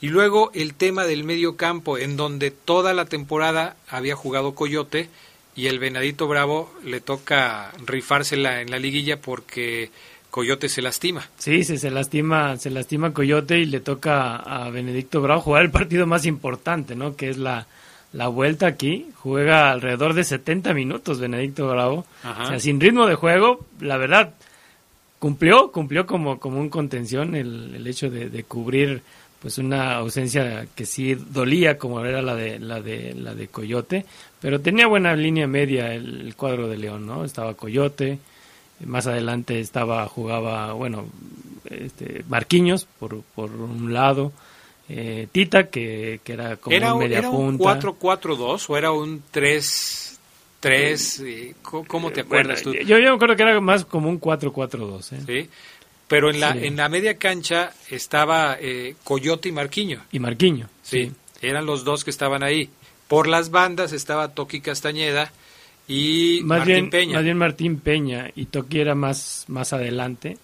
Y 0.00 0.08
luego 0.08 0.50
el 0.54 0.74
tema 0.74 1.04
del 1.04 1.24
medio 1.24 1.56
campo, 1.56 1.98
en 1.98 2.16
donde 2.16 2.50
toda 2.50 2.94
la 2.94 3.04
temporada 3.04 3.76
había 3.88 4.16
jugado 4.16 4.54
Coyote 4.54 5.08
y 5.54 5.66
el 5.66 5.78
Venadito 5.78 6.26
Bravo 6.26 6.72
le 6.84 7.00
toca 7.00 7.72
rifársela 7.86 8.62
en 8.62 8.70
la 8.70 8.78
liguilla 8.78 9.20
porque 9.20 9.90
Coyote 10.30 10.68
se 10.68 10.80
lastima. 10.80 11.28
Sí, 11.38 11.64
se, 11.64 11.76
se 11.76 11.90
lastima, 11.90 12.56
se 12.56 12.70
lastima 12.70 13.12
Coyote 13.12 13.58
y 13.58 13.66
le 13.66 13.80
toca 13.80 14.36
a 14.36 14.70
Benedicto 14.70 15.20
Bravo 15.20 15.40
jugar 15.42 15.62
el 15.64 15.70
partido 15.70 16.06
más 16.06 16.24
importante, 16.24 16.94
¿no? 16.94 17.16
Que 17.16 17.28
es 17.28 17.36
la, 17.36 17.66
la 18.12 18.28
vuelta 18.28 18.66
aquí. 18.66 19.08
Juega 19.16 19.70
alrededor 19.70 20.14
de 20.14 20.24
70 20.24 20.72
minutos 20.72 21.20
Benedicto 21.20 21.68
Bravo. 21.68 22.06
O 22.24 22.46
sea, 22.46 22.58
sin 22.60 22.80
ritmo 22.80 23.06
de 23.06 23.16
juego, 23.16 23.66
la 23.80 23.96
verdad, 23.96 24.34
cumplió, 25.18 25.72
cumplió 25.72 26.06
como, 26.06 26.38
como 26.38 26.60
un 26.60 26.70
contención 26.70 27.34
el, 27.34 27.74
el 27.74 27.86
hecho 27.86 28.08
de, 28.08 28.30
de 28.30 28.44
cubrir 28.44 29.02
pues 29.40 29.58
una 29.58 29.94
ausencia 29.96 30.66
que 30.74 30.84
sí 30.84 31.14
dolía 31.14 31.78
como 31.78 32.04
era 32.04 32.20
la 32.22 32.34
de 32.34 32.58
la 32.58 32.80
de 32.80 33.14
la 33.14 33.34
de 33.34 33.48
Coyote, 33.48 34.04
pero 34.40 34.60
tenía 34.60 34.86
buena 34.86 35.16
línea 35.16 35.46
media 35.46 35.94
el, 35.94 36.34
cuadro 36.36 36.68
de 36.68 36.76
León, 36.76 37.06
¿no? 37.06 37.24
Estaba 37.24 37.54
Coyote, 37.54 38.18
más 38.84 39.06
adelante 39.06 39.60
estaba 39.60 40.06
jugaba, 40.06 40.72
bueno, 40.74 41.06
este 41.70 42.22
Marquiños 42.28 42.86
por, 42.98 43.22
por 43.34 43.50
un 43.50 43.94
lado, 43.94 44.32
eh, 44.88 45.26
Tita 45.32 45.68
que, 45.68 46.20
que 46.22 46.32
era 46.34 46.56
como 46.56 46.76
era, 46.76 46.92
un 46.92 47.00
media 47.00 47.18
¿Era 47.18 47.30
un 47.30 47.58
4-4-2 47.58 48.64
o 48.68 48.76
era 48.76 48.92
un 48.92 49.22
3 49.30 50.18
3 50.60 51.24
¿cómo 51.62 52.12
te 52.12 52.20
acuerdas 52.20 52.62
tú? 52.62 52.74
Yo, 52.74 52.98
yo 52.98 53.10
me 53.10 53.14
acuerdo 53.14 53.36
que 53.36 53.42
era 53.42 53.58
más 53.60 53.86
como 53.86 54.10
un 54.10 54.20
4-4-2, 54.20 55.12
¿eh? 55.12 55.20
Sí. 55.26 55.50
Pero 56.10 56.28
en 56.28 56.40
la, 56.40 56.50
en 56.50 56.74
la 56.74 56.88
media 56.88 57.18
cancha 57.18 57.72
estaba 57.88 58.56
eh, 58.60 58.96
Coyote 59.04 59.48
y 59.48 59.52
Marquiño. 59.52 60.02
Y 60.10 60.18
Marquiño. 60.18 60.68
Sí, 60.82 61.12
eran 61.40 61.66
los 61.66 61.84
dos 61.84 62.02
que 62.02 62.10
estaban 62.10 62.42
ahí. 62.42 62.68
Por 63.06 63.28
las 63.28 63.52
bandas 63.52 63.92
estaba 63.92 64.34
Toki 64.34 64.60
Castañeda 64.60 65.30
y 65.86 66.40
más 66.42 66.58
Martín 66.58 66.74
bien, 66.74 66.90
Peña. 66.90 67.14
Más 67.14 67.22
bien 67.22 67.38
Martín 67.38 67.78
Peña 67.78 68.28
y 68.34 68.46
Toki 68.46 68.80
era 68.80 68.96
más, 68.96 69.44
más 69.46 69.72
adelante. 69.72 70.36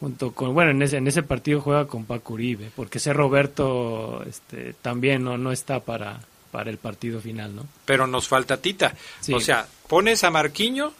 Junto 0.00 0.32
con, 0.32 0.52
bueno, 0.52 0.72
en 0.72 0.82
ese, 0.82 0.96
en 0.96 1.06
ese 1.06 1.22
partido 1.22 1.60
juega 1.60 1.86
con 1.86 2.06
Paco 2.06 2.34
Uribe, 2.34 2.70
porque 2.74 2.98
ese 2.98 3.12
Roberto 3.12 4.24
este, 4.28 4.72
también 4.82 5.22
no, 5.22 5.38
no 5.38 5.52
está 5.52 5.78
para, 5.78 6.20
para 6.50 6.70
el 6.70 6.78
partido 6.78 7.20
final, 7.20 7.54
¿no? 7.54 7.66
Pero 7.84 8.08
nos 8.08 8.26
falta 8.26 8.56
Tita. 8.56 8.94
O 9.32 9.38
sea, 9.38 9.66
pones 9.88 10.24
a 10.24 10.30
Marquiño 10.30 10.92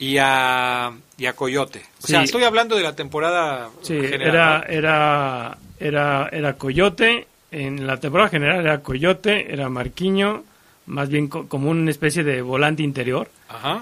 y 0.00 0.16
a, 0.18 0.92
y 1.18 1.26
a 1.26 1.34
Coyote. 1.34 1.82
O 2.02 2.06
sea, 2.06 2.22
estoy 2.22 2.42
hablando 2.42 2.74
de 2.74 2.82
la 2.82 2.96
temporada 2.96 3.68
sí, 3.82 3.94
Era, 3.96 4.64
era, 4.66 5.58
era, 5.78 6.28
era 6.32 6.54
Coyote, 6.54 7.26
en 7.52 7.86
la 7.86 8.00
temporada 8.00 8.30
general 8.30 8.60
era 8.60 8.82
Coyote, 8.82 9.52
era 9.52 9.68
Marquiño, 9.68 10.42
más 10.86 11.10
bien 11.10 11.28
como 11.28 11.70
una 11.70 11.90
especie 11.90 12.24
de 12.24 12.40
volante 12.40 12.82
interior, 12.82 13.28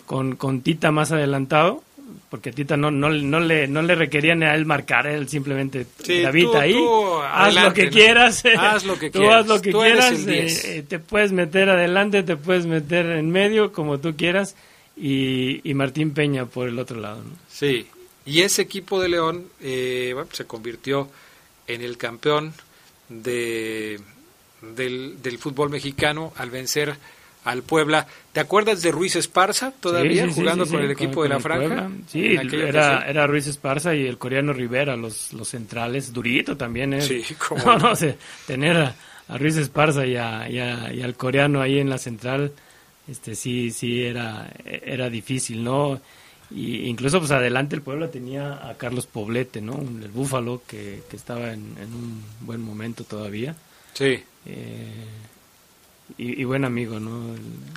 Con, 0.07 0.35
con 0.35 0.63
Tita 0.63 0.91
más 0.91 1.13
adelantado, 1.13 1.85
porque 2.31 2.51
Tita 2.51 2.77
no, 2.77 2.91
no, 2.91 3.11
no, 3.11 3.39
le, 3.39 3.69
no 3.69 3.83
le 3.83 3.95
requerían 3.95 4.43
a 4.43 4.57
él 4.57 4.67
marcar, 4.67 5.07
él 5.07 5.29
simplemente 5.29 5.87
David 6.05 6.49
ahí, 6.57 6.77
haz 7.33 7.55
lo 7.55 7.73
que 7.73 7.91
quieras, 7.91 8.43
haz 8.59 8.85
lo 8.85 8.99
que 8.99 9.11
tú 9.11 9.21
quieras, 9.21 9.43
haz 9.43 9.47
lo 9.47 9.63
que 9.63 9.71
quieras, 9.71 10.27
eh, 10.27 10.85
te 10.87 10.99
puedes 10.99 11.31
meter 11.31 11.71
adelante, 11.71 12.25
te 12.25 12.37
puedes 12.37 12.67
meter 12.67 13.07
en 13.07 13.31
medio, 13.31 13.73
como 13.73 13.99
tú 13.99 14.17
quieras, 14.17 14.57
y, 15.01 15.75
Martín 15.75 16.13
Peña 16.13 16.47
por 16.47 16.69
el 16.69 16.79
otro 16.79 17.01
lado. 17.01 17.23
Sí, 17.49 17.87
y 18.27 18.43
ese 18.43 18.63
equipo 18.63 19.01
de 19.01 19.09
León 19.09 19.47
eh, 19.61 20.15
se 20.33 20.45
convirtió 20.45 21.09
en 21.67 21.83
el 21.83 21.97
campeón 21.97 22.53
de, 23.09 24.01
del, 24.61 25.39
fútbol 25.39 25.71
mexicano 25.71 26.33
al 26.37 26.51
vencer 26.51 26.97
al 27.45 27.63
Puebla. 27.63 28.07
¿Te 28.33 28.41
acuerdas 28.41 28.83
de 28.83 28.91
Ruiz 28.91 29.17
Esparza 29.17 29.73
todavía 29.73 30.29
jugando 30.29 30.67
con 30.67 30.83
el 30.83 30.91
equipo 30.91 31.23
de 31.23 31.29
la 31.29 31.41
Franja? 31.41 31.91
Sí, 32.09 32.37
era, 32.37 33.09
era 33.09 33.27
Ruiz 33.27 33.47
Esparza 33.47 33.95
y 33.95 34.07
el 34.07 34.19
coreano 34.19 34.53
Rivera, 34.53 34.97
los, 34.97 35.33
los 35.33 35.49
centrales. 35.49 36.13
Durito 36.13 36.57
también, 36.57 36.95
¿eh? 36.95 37.03
Sí, 37.03 37.25
No, 37.65 37.79
no, 37.79 37.93
tener 38.47 38.77
a, 38.77 39.39
Ruiz 39.39 39.57
Esparza 39.57 40.07
y, 40.07 40.17
a, 40.17 40.49
y, 40.51 40.57
y 40.99 41.03
al 41.03 41.15
coreano 41.15 41.61
ahí 41.61 41.79
en 41.79 41.89
la 41.89 41.99
central 41.99 42.53
este 43.09 43.35
sí 43.35 43.71
sí 43.71 44.03
era 44.03 44.51
era 44.65 45.09
difícil 45.11 45.65
no 45.65 46.01
y 46.51 46.87
incluso 46.89 47.19
pues 47.19 47.31
adelante 47.31 47.77
el 47.77 47.83
pueblo 47.83 48.09
tenía 48.09 48.69
a 48.69 48.77
Carlos 48.77 49.07
Poblete 49.07 49.61
no 49.61 49.75
el 49.75 50.09
búfalo 50.09 50.63
que, 50.67 51.03
que 51.11 51.17
estaba 51.17 51.53
en, 51.53 51.77
un 51.79 52.23
buen 52.41 52.61
momento 52.61 53.05
todavía. 53.05 53.55
Sí. 53.93 54.23
Eh, 54.47 55.05
y, 56.17 56.43
buen 56.45 56.65
amigo 56.65 56.99
no 56.99 57.35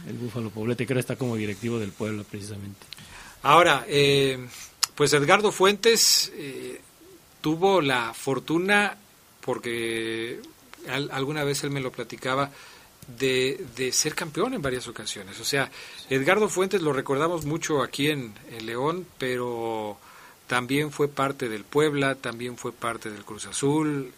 el, 0.07 0.13
búfalo 0.17 0.49
Poblete 0.51 0.87
que 0.87 0.93
ahora 0.93 1.01
está 1.01 1.17
como 1.17 1.35
directivo 1.35 1.79
del 1.79 1.91
pueblo 1.91 2.23
precisamente. 2.23 2.85
Ahora 3.43 3.83
eh, 3.89 4.39
pues 4.95 5.11
Edgardo 5.13 5.51
Fuentes 5.51 6.31
eh, 6.35 6.79
tuvo 7.41 7.81
la 7.81 8.13
fortuna, 8.13 8.95
porque 9.41 10.39
alguna 10.87 11.43
vez 11.43 11.63
él 11.63 11.71
me 11.71 11.81
lo 11.81 11.91
platicaba, 11.91 12.51
de, 13.17 13.63
de, 13.75 13.91
ser 13.91 14.15
campeón 14.15 14.53
en 14.53 14.61
varias 14.61 14.87
ocasiones. 14.87 15.39
O 15.39 15.43
sea, 15.43 15.69
Edgardo 16.09 16.49
Fuentes 16.49 16.81
lo 16.81 16.93
recordamos 16.93 17.45
mucho 17.45 17.81
aquí 17.81 18.09
en, 18.09 18.33
León, 18.63 19.05
pero 19.17 19.97
también 20.47 20.91
fue 20.91 21.07
parte 21.07 21.49
del 21.49 21.63
Puebla, 21.63 22.15
también 22.15 22.57
fue 22.57 22.71
parte 22.71 23.09
del 23.09 23.23
Cruz 23.23 23.47
Azul. 23.47 24.11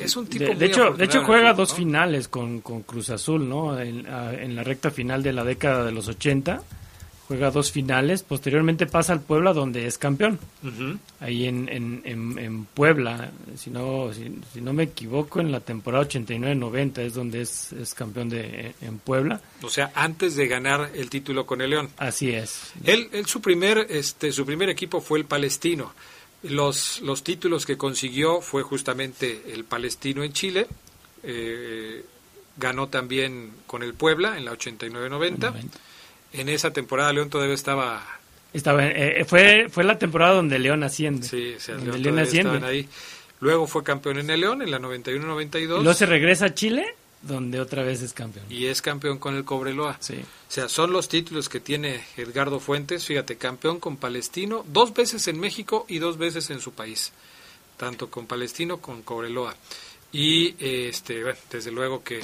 Es 0.00 0.16
un 0.16 0.26
tipo 0.26 0.54
de, 0.54 0.66
hecho 0.66 0.90
de 0.90 1.04
hecho 1.04 1.24
juega 1.24 1.54
dos 1.54 1.72
finales 1.72 2.26
con, 2.28 2.60
con, 2.60 2.82
Cruz 2.82 3.10
Azul 3.10 3.48
no 3.48 3.78
en, 3.78 4.06
en, 4.06 4.56
la 4.56 4.64
recta 4.64 4.90
final 4.90 5.22
de 5.22 5.32
la 5.32 5.44
década 5.44 5.84
de 5.84 5.92
los 5.92 6.08
80 6.08 6.62
juega 7.28 7.50
dos 7.50 7.70
finales, 7.70 8.22
posteriormente 8.22 8.86
pasa 8.86 9.12
al 9.12 9.20
Puebla 9.20 9.52
donde 9.52 9.86
es 9.86 9.98
campeón. 9.98 10.38
Ahí 11.20 11.44
en, 11.44 11.68
en, 11.68 12.64
Puebla, 12.64 13.30
si 13.54 13.68
no, 13.68 14.10
si, 14.14 14.60
no 14.62 14.72
me 14.72 14.84
equivoco, 14.84 15.38
en 15.40 15.52
la 15.52 15.60
temporada 15.60 16.08
89-90 16.08 16.98
es 17.00 17.12
donde 17.12 17.42
es, 17.42 17.72
es 17.74 17.92
campeón 17.92 18.30
de, 18.30 18.74
en 18.80 18.98
Puebla. 18.98 19.42
O 19.62 19.68
sea, 19.68 19.92
antes 19.94 20.36
de 20.36 20.48
ganar 20.48 20.90
el 20.94 21.10
título 21.10 21.44
con 21.44 21.60
el 21.60 21.68
León. 21.70 21.90
Así 21.98 22.30
es. 22.30 22.72
Él, 22.84 23.10
él 23.12 23.26
su, 23.26 23.42
primer, 23.42 23.86
este, 23.90 24.32
su 24.32 24.46
primer 24.46 24.70
equipo 24.70 25.02
fue 25.02 25.18
el 25.18 25.26
Palestino. 25.26 25.92
Los, 26.44 27.02
los 27.02 27.22
títulos 27.24 27.66
que 27.66 27.76
consiguió 27.76 28.40
fue 28.40 28.62
justamente 28.62 29.52
el 29.52 29.64
Palestino 29.64 30.22
en 30.24 30.32
Chile. 30.32 30.66
Eh, 31.22 32.06
ganó 32.56 32.88
también 32.88 33.52
con 33.66 33.82
el 33.82 33.92
Puebla 33.92 34.38
en 34.38 34.46
la 34.46 34.52
89-90 34.52 35.52
en 36.32 36.48
esa 36.48 36.72
temporada 36.72 37.12
León 37.12 37.30
todavía 37.30 37.54
estaba... 37.54 38.04
estaba 38.52 38.86
eh, 38.86 39.24
fue, 39.24 39.68
fue 39.70 39.84
la 39.84 39.98
temporada 39.98 40.34
donde 40.34 40.58
León 40.58 40.82
asciende. 40.82 41.26
Sí, 41.26 41.54
o 41.56 41.60
sea, 41.60 41.76
León, 41.76 42.18
asciende. 42.18 42.64
ahí. 42.66 42.88
Luego 43.40 43.66
fue 43.66 43.84
campeón 43.84 44.18
en 44.18 44.30
el 44.30 44.40
León 44.40 44.62
en 44.62 44.70
la 44.70 44.78
91-92. 44.78 45.66
Luego 45.66 45.94
se 45.94 46.06
regresa 46.06 46.46
a 46.46 46.54
Chile, 46.54 46.94
donde 47.22 47.60
otra 47.60 47.82
vez 47.82 48.02
es 48.02 48.12
campeón. 48.12 48.46
Y 48.50 48.66
es 48.66 48.82
campeón 48.82 49.18
con 49.18 49.36
el 49.36 49.44
Cobreloa. 49.44 49.96
Sí. 50.00 50.16
O 50.16 50.52
sea, 50.52 50.68
son 50.68 50.92
los 50.92 51.08
títulos 51.08 51.48
que 51.48 51.60
tiene 51.60 52.04
Edgardo 52.16 52.58
Fuentes. 52.58 53.06
Fíjate, 53.06 53.36
campeón 53.36 53.78
con 53.78 53.96
Palestino, 53.96 54.64
dos 54.68 54.92
veces 54.92 55.28
en 55.28 55.38
México 55.38 55.86
y 55.88 55.98
dos 55.98 56.18
veces 56.18 56.50
en 56.50 56.60
su 56.60 56.72
país. 56.72 57.12
Tanto 57.76 58.10
con 58.10 58.26
Palestino 58.26 58.78
como 58.80 58.98
con 58.98 59.02
Cobreloa. 59.04 59.54
Y 60.10 60.54
este, 60.58 61.22
bueno, 61.22 61.38
desde 61.50 61.70
luego 61.70 62.02
que 62.02 62.20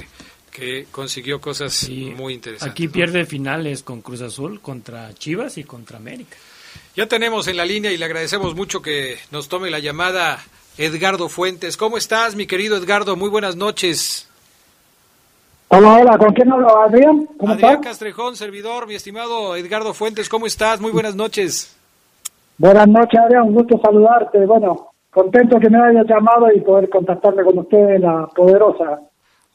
que 0.54 0.86
consiguió 0.92 1.40
cosas 1.40 1.90
muy 2.16 2.34
interesantes. 2.34 2.70
Aquí 2.70 2.86
pierde 2.86 3.26
finales 3.26 3.82
con 3.82 4.00
Cruz 4.00 4.22
Azul 4.22 4.60
contra 4.60 5.12
Chivas 5.12 5.58
y 5.58 5.64
contra 5.64 5.96
América. 5.96 6.36
Ya 6.94 7.08
tenemos 7.08 7.48
en 7.48 7.56
la 7.56 7.64
línea 7.64 7.90
y 7.90 7.96
le 7.96 8.04
agradecemos 8.04 8.54
mucho 8.54 8.80
que 8.80 9.18
nos 9.32 9.48
tome 9.48 9.68
la 9.68 9.80
llamada 9.80 10.38
Edgardo 10.78 11.28
Fuentes. 11.28 11.76
¿Cómo 11.76 11.98
estás, 11.98 12.36
mi 12.36 12.46
querido 12.46 12.76
Edgardo? 12.76 13.16
Muy 13.16 13.30
buenas 13.30 13.56
noches. 13.56 14.30
Hola, 15.68 15.98
hola, 15.98 16.18
¿con 16.18 16.32
quién 16.32 16.52
hablo? 16.52 16.82
Adrián. 16.82 17.28
¿Cómo 17.36 17.52
Adrián 17.52 17.82
Castrejón, 17.82 18.36
servidor, 18.36 18.86
mi 18.86 18.94
estimado 18.94 19.56
Edgardo 19.56 19.92
Fuentes, 19.92 20.28
¿cómo 20.28 20.46
estás? 20.46 20.80
Muy 20.80 20.92
buenas 20.92 21.16
noches. 21.16 21.76
Buenas 22.58 22.86
noches, 22.86 23.18
Adrián, 23.18 23.42
un 23.48 23.54
gusto 23.54 23.80
saludarte. 23.82 24.46
Bueno, 24.46 24.92
contento 25.10 25.58
que 25.58 25.68
me 25.68 25.82
hayas 25.82 26.06
llamado 26.06 26.46
y 26.54 26.60
poder 26.60 26.88
contactarme 26.88 27.42
con 27.42 27.58
usted, 27.58 27.98
la 27.98 28.28
poderosa 28.36 29.00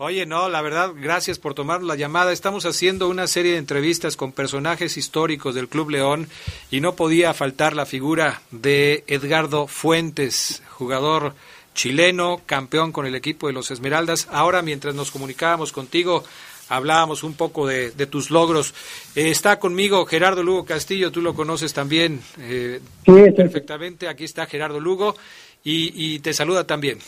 Oye, 0.01 0.25
no, 0.25 0.47
la 0.47 0.61
verdad, 0.61 0.93
gracias 0.95 1.39
por 1.39 1.53
tomar 1.53 1.83
la 1.83 1.97
llamada. 1.97 2.31
Estamos 2.31 2.65
haciendo 2.65 3.09
una 3.09 3.27
serie 3.27 3.51
de 3.51 3.57
entrevistas 3.57 4.15
con 4.15 4.31
personajes 4.31 4.95
históricos 4.95 5.55
del 5.55 5.67
Club 5.67 5.89
León 5.89 6.29
y 6.71 6.79
no 6.79 6.95
podía 6.95 7.33
faltar 7.33 7.75
la 7.75 7.85
figura 7.85 8.41
de 8.49 9.03
Edgardo 9.07 9.67
Fuentes, 9.67 10.63
jugador 10.69 11.33
chileno, 11.75 12.39
campeón 12.45 12.93
con 12.93 13.07
el 13.07 13.15
equipo 13.15 13.47
de 13.47 13.53
los 13.53 13.71
Esmeraldas. 13.71 14.29
Ahora, 14.31 14.61
mientras 14.61 14.95
nos 14.95 15.11
comunicábamos 15.11 15.73
contigo, 15.73 16.23
hablábamos 16.69 17.23
un 17.23 17.33
poco 17.33 17.67
de, 17.67 17.91
tus 18.05 18.31
logros. 18.31 18.73
Eh, 19.15 19.29
está 19.29 19.59
conmigo 19.59 20.05
Gerardo 20.05 20.43
Lugo 20.43 20.63
Castillo, 20.63 21.11
tú 21.11 21.21
lo 21.21 21.33
conoces 21.33 21.73
también 21.73 22.21
eh, 22.39 22.79
perfectamente. 23.03 24.07
Aquí 24.07 24.23
está 24.23 24.45
Gerardo 24.45 24.79
Lugo 24.79 25.17
y, 25.61 25.91
y 25.93 26.19
te 26.19 26.33
saluda 26.33 26.65
también. 26.65 26.99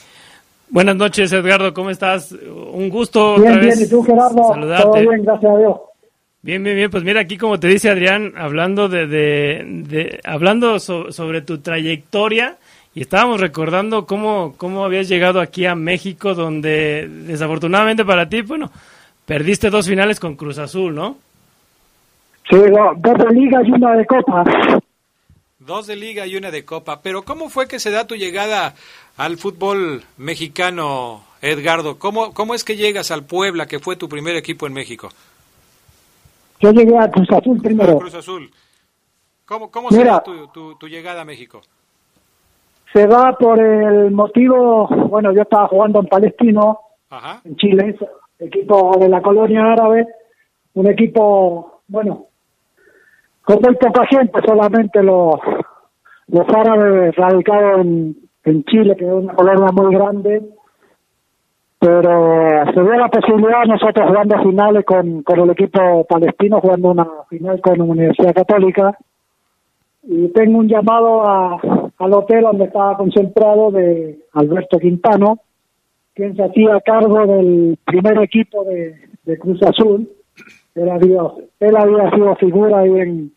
Buenas 0.72 0.95
noches, 0.95 1.34
Edgardo, 1.34 1.74
¿cómo 1.74 1.89
estás? 1.89 2.32
Un 2.32 2.89
gusto 2.89 3.36
bien, 3.36 3.59
bien, 3.59 3.78
¿y 3.78 3.89
tú, 3.89 4.01
Gerardo? 4.03 4.47
Saludarte. 4.47 4.84
Todo 4.84 5.09
bien, 5.09 5.26
gracias 5.26 5.53
a 5.53 5.57
Dios. 5.57 5.76
Bien, 6.41 6.63
bien, 6.63 6.78
bien, 6.78 6.89
pues 6.89 7.03
mira 7.03 7.19
aquí 7.19 7.38
como 7.38 7.59
te 7.59 7.67
dice 7.67 7.89
Adrián, 7.89 8.34
hablando 8.38 8.88
de, 8.88 9.05
de, 9.05 10.22
hablando 10.24 10.80
sobre 10.80 11.41
tu 11.41 11.57
trayectoria 11.57 12.55
y 12.95 13.01
estábamos 13.01 13.41
recordando 13.41 14.05
cómo, 14.05 14.53
cómo 14.55 14.86
habías 14.86 15.09
llegado 15.09 15.41
aquí 15.41 15.65
a 15.65 15.76
México 15.76 16.36
donde 16.36 17.05
desafortunadamente 17.28 18.05
para 18.05 18.30
ti, 18.30 18.41
bueno, 18.41 18.72
perdiste 19.26 19.69
dos 19.69 19.89
finales 19.89 20.22
con 20.22 20.38
Cruz 20.38 20.57
Azul, 20.57 20.95
¿no? 20.95 21.17
Sí, 22.49 22.55
dos 22.55 23.17
de 23.17 23.34
liga 23.34 23.61
y 23.61 23.72
una 23.72 23.97
de 23.97 24.05
copa. 24.05 24.45
Dos 25.59 25.86
de 25.86 25.95
liga 25.95 26.26
y 26.26 26.38
una 26.38 26.49
de 26.49 26.65
copa, 26.65 27.01
pero 27.03 27.22
¿cómo 27.24 27.49
fue 27.49 27.67
que 27.67 27.78
se 27.78 27.91
da 27.91 28.07
tu 28.07 28.15
llegada 28.15 28.74
al 29.18 29.38
fútbol 29.38 30.03
mexicano, 30.18 31.22
Edgardo. 31.41 31.97
¿Cómo, 31.99 32.34
¿Cómo 32.34 32.53
es 32.53 32.64
que 32.64 32.76
llegas 32.76 33.12
al 33.12 33.26
Puebla, 33.26 33.66
que 33.66 33.80
fue 33.80 33.95
tu 33.95 34.07
primer 34.09 34.36
equipo 34.36 34.68
en 34.68 34.74
México? 34.74 35.09
Yo 36.59 36.72
llegué 36.72 36.97
a 36.97 37.09
Cruz 37.09 37.30
Azul 37.32 37.62
primero. 37.62 37.97
Cruz 37.97 38.16
Azul. 38.16 38.51
¿Cómo, 39.45 39.70
cómo 39.70 39.91
se 39.91 40.03
da 40.03 40.24
tu, 40.24 40.76
tu, 40.76 40.88
llegada 40.88 41.22
a 41.22 41.26
México? 41.26 41.62
Se 42.93 43.05
da 43.07 43.36
por 43.38 43.59
el 43.59 44.12
motivo, 44.12 44.88
bueno, 45.09 45.34
yo 45.34 45.41
estaba 45.41 45.68
jugando 45.68 45.99
en 45.99 46.07
Palestino, 46.07 46.80
en 47.43 47.55
Chile, 47.57 47.97
equipo 48.39 48.97
de 48.99 49.09
la 49.09 49.22
colonia 49.22 49.74
árabe, 49.74 50.07
un 50.74 50.88
equipo, 50.88 51.82
bueno, 51.88 52.28
con 53.43 53.59
muy 53.62 53.76
poca 53.76 54.05
gente, 54.07 54.39
solamente 54.45 55.01
los, 55.03 55.39
los 56.28 56.47
árabes 56.49 57.16
radicados 57.16 57.82
en, 57.82 58.30
en 58.43 58.63
Chile, 58.63 58.95
que 58.95 59.05
es 59.05 59.11
una 59.11 59.33
colonia 59.33 59.71
muy 59.71 59.93
grande, 59.93 60.41
pero 61.79 62.63
se 62.65 62.81
dio 62.81 62.93
la 62.93 63.09
posibilidad 63.09 63.65
nosotros 63.65 64.07
jugando 64.07 64.41
finales 64.43 64.85
con, 64.85 65.23
con 65.23 65.39
el 65.39 65.49
equipo 65.49 66.05
palestino, 66.05 66.59
jugando 66.61 66.91
una 66.91 67.07
final 67.29 67.59
con 67.61 67.77
la 67.77 67.83
Universidad 67.83 68.33
Católica, 68.33 68.97
y 70.03 70.27
tengo 70.29 70.59
un 70.59 70.67
llamado 70.67 71.23
a, 71.27 71.59
al 71.97 72.13
hotel 72.13 72.41
donde 72.41 72.65
estaba 72.65 72.97
concentrado 72.97 73.71
de 73.71 74.19
Alberto 74.33 74.79
Quintano, 74.79 75.39
quien 76.13 76.35
se 76.35 76.43
hacía 76.43 76.81
cargo 76.81 77.25
del 77.25 77.77
primer 77.85 78.21
equipo 78.23 78.63
de, 78.63 78.95
de 79.23 79.39
Cruz 79.39 79.61
Azul. 79.63 80.09
Él 80.75 80.89
había, 80.89 81.21
él 81.59 81.75
había 81.75 82.09
sido 82.11 82.35
figura 82.35 82.79
ahí 82.79 82.99
en, 82.99 83.33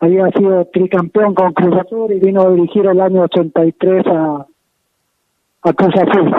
había 0.00 0.28
sido 0.30 0.64
tricampeón 0.66 1.34
con 1.34 1.52
Cruz 1.52 1.80
Azul 1.80 2.12
y 2.12 2.20
vino 2.20 2.42
a 2.42 2.50
dirigir 2.50 2.86
el 2.86 3.00
año 3.00 3.22
83 3.22 4.06
a, 4.06 4.46
a 5.62 5.72
Cruz 5.72 5.94
Azul. 5.96 6.34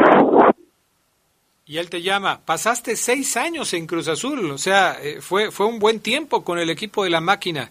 Y 1.66 1.78
él 1.78 1.89
te 1.89 2.01
llama, 2.01 2.39
pasaste 2.43 2.95
seis 2.95 3.38
años 3.38 3.74
en 3.74 3.86
Cruz 3.86 4.07
Azul, 4.07 4.51
o 4.51 4.57
sea, 4.57 4.97
eh, 5.03 5.22
fue, 5.22 5.51
fue 5.51 5.68
un 5.68 5.78
buen 5.78 5.99
tiempo 5.99 6.43
con 6.43 6.57
el 6.57 6.70
equipo 6.70 7.03
de 7.03 7.12
la 7.12 7.22
máquina. 7.22 7.70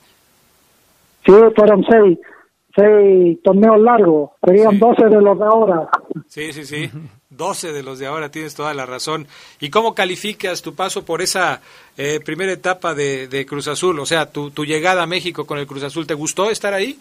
Sí, 1.27 1.33
fueron 1.57 1.85
seis, 1.91 2.19
seis 2.77 3.43
torneos 3.43 3.81
largos, 3.81 4.31
serían 4.45 4.79
doce 4.79 5.05
de 5.05 5.21
los 5.21 5.37
de 5.37 5.45
ahora. 5.45 5.89
Sí, 6.29 6.53
sí, 6.53 6.65
sí. 6.65 6.91
12 7.31 7.75
de 7.75 7.83
los 7.83 7.99
de 7.99 8.07
ahora, 8.07 8.31
tienes 8.31 8.55
toda 8.55 8.73
la 8.73 8.87
razón. 8.87 9.27
¿Y 9.61 9.69
cómo 9.69 9.95
calificas 9.95 10.63
tu 10.63 10.75
paso 10.75 11.05
por 11.05 11.21
esa 11.21 11.61
eh, 11.99 12.21
primera 12.25 12.53
etapa 12.53 12.95
de, 12.95 13.47
Cruz 13.47 13.69
Azul? 13.69 13.99
O 14.01 14.07
sea, 14.07 14.33
tu, 14.33 14.51
llegada 14.65 15.03
a 15.03 15.07
México 15.07 15.45
con 15.47 15.59
el 15.59 15.67
Cruz 15.67 15.83
Azul, 15.83 16.07
¿te 16.07 16.15
gustó 16.15 16.51
estar 16.51 16.73
ahí? 16.73 16.97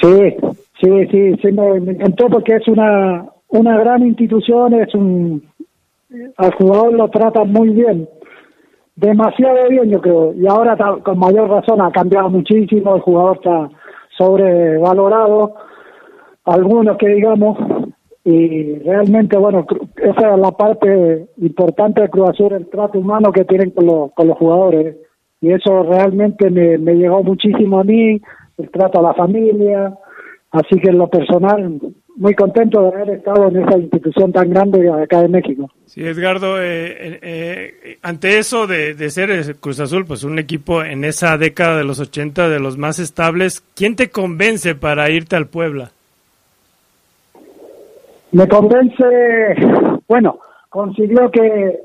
Sí, 0.00 0.36
sí, 0.80 1.06
sí, 1.10 1.34
sí 1.42 1.52
me, 1.52 1.94
porque 2.30 2.56
es 2.56 2.66
una, 2.66 3.26
una 3.48 3.78
gran 3.78 4.06
institución, 4.06 4.74
es 4.74 4.94
un... 4.94 5.46
Al 6.36 6.54
jugador 6.54 6.94
lo 6.94 7.08
trata 7.08 7.44
muy 7.44 7.70
bien, 7.70 8.08
demasiado 8.96 9.68
bien 9.68 9.90
yo 9.90 10.00
creo, 10.00 10.34
y 10.34 10.46
ahora 10.46 10.76
con 11.02 11.18
mayor 11.18 11.48
razón 11.48 11.80
ha 11.80 11.90
cambiado 11.90 12.28
muchísimo, 12.28 12.96
el 12.96 13.00
jugador 13.00 13.36
está 13.36 13.70
sobrevalorado, 14.18 15.54
algunos 16.44 16.98
que 16.98 17.08
digamos, 17.08 17.56
y 18.24 18.78
realmente, 18.78 19.36
bueno, 19.36 19.66
esa 19.96 20.34
es 20.34 20.38
la 20.38 20.52
parte 20.52 21.26
importante 21.38 22.02
de 22.02 22.08
Cruz 22.08 22.30
Azul, 22.30 22.52
el 22.52 22.68
trato 22.68 22.98
humano 22.98 23.32
que 23.32 23.44
tienen 23.44 23.70
con, 23.70 23.86
los 23.86 24.12
con 24.12 24.28
los 24.28 24.38
jugadores. 24.38 24.96
Y 25.40 25.50
eso 25.50 25.82
realmente 25.82 26.48
me, 26.50 26.78
me 26.78 26.94
llegó 26.94 27.24
muchísimo 27.24 27.80
a 27.80 27.84
mí, 27.84 28.20
el 28.58 28.70
trato 28.70 29.00
a 29.00 29.02
la 29.02 29.14
familia. 29.14 29.98
Así 30.52 30.78
que 30.78 30.90
en 30.90 30.98
lo 30.98 31.08
personal, 31.08 31.80
muy 32.14 32.34
contento 32.34 32.82
de 32.82 32.88
haber 32.88 33.16
estado 33.16 33.48
en 33.48 33.62
esa 33.62 33.78
institución 33.78 34.32
tan 34.32 34.50
grande 34.50 34.88
acá 34.88 35.24
en 35.24 35.32
México. 35.32 35.70
Sí, 35.86 36.04
Edgardo, 36.04 36.62
eh, 36.62 36.92
eh, 36.92 37.18
eh, 37.22 37.98
ante 38.02 38.38
eso 38.38 38.66
de, 38.66 38.94
de, 38.94 39.10
ser 39.10 39.56
Cruz 39.56 39.80
Azul, 39.80 40.04
pues 40.04 40.22
un 40.22 40.38
equipo 40.38 40.84
en 40.84 41.04
esa 41.04 41.36
década 41.38 41.78
de 41.78 41.84
los 41.84 41.98
80 41.98 42.48
de 42.48 42.60
los 42.60 42.76
más 42.76 42.98
estables, 42.98 43.64
¿quién 43.74 43.96
te 43.96 44.10
convence 44.10 44.74
para 44.74 45.10
irte 45.10 45.36
al 45.36 45.48
Puebla? 45.48 45.92
Me 48.32 48.48
convence, 48.48 49.04
bueno, 50.08 50.40
consiguió 50.70 51.30
que 51.30 51.82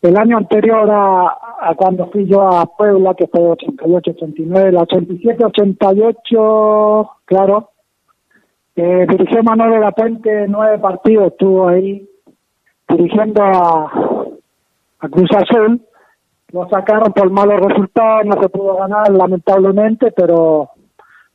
el 0.00 0.16
año 0.16 0.38
anterior 0.38 0.88
a, 0.90 1.74
cuando 1.76 2.10
fui 2.10 2.26
yo 2.26 2.40
a 2.40 2.64
Puebla, 2.64 3.14
que 3.14 3.26
fue 3.26 3.42
88-89, 3.42 4.68
el 4.68 4.76
87-88, 4.76 7.10
claro, 7.26 7.68
eh, 8.76 9.06
dirigió 9.10 9.42
Manuel 9.42 9.72
de 9.72 9.80
la 9.80 9.92
Puente 9.92 10.48
nueve 10.48 10.78
partidos, 10.78 11.32
estuvo 11.32 11.68
ahí 11.68 12.08
dirigiendo 12.88 13.42
a, 13.42 13.92
a 15.00 15.08
Cruz 15.10 15.28
Azul. 15.36 15.82
Lo 16.52 16.66
sacaron 16.70 17.12
por 17.12 17.30
malos 17.30 17.60
resultados, 17.60 18.24
no 18.24 18.40
se 18.40 18.48
pudo 18.48 18.76
ganar 18.76 19.10
lamentablemente, 19.10 20.12
pero 20.12 20.70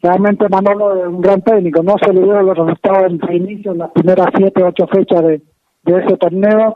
realmente 0.06 0.48
Manolo 0.50 1.02
es 1.02 1.08
un 1.08 1.22
gran 1.22 1.42
técnico. 1.42 1.82
No 1.82 1.96
se 1.98 2.14
le 2.14 2.22
dio 2.22 2.42
los 2.42 2.56
resultados 2.56 3.12
en 3.12 3.20
el 3.28 3.36
inicio, 3.36 3.72
en 3.72 3.80
las 3.80 3.92
primeras 3.92 4.28
siete, 4.38 4.64
ocho 4.64 4.86
fechas 4.88 5.24
de, 5.24 5.42
ese 5.86 6.18
torneo. 6.18 6.76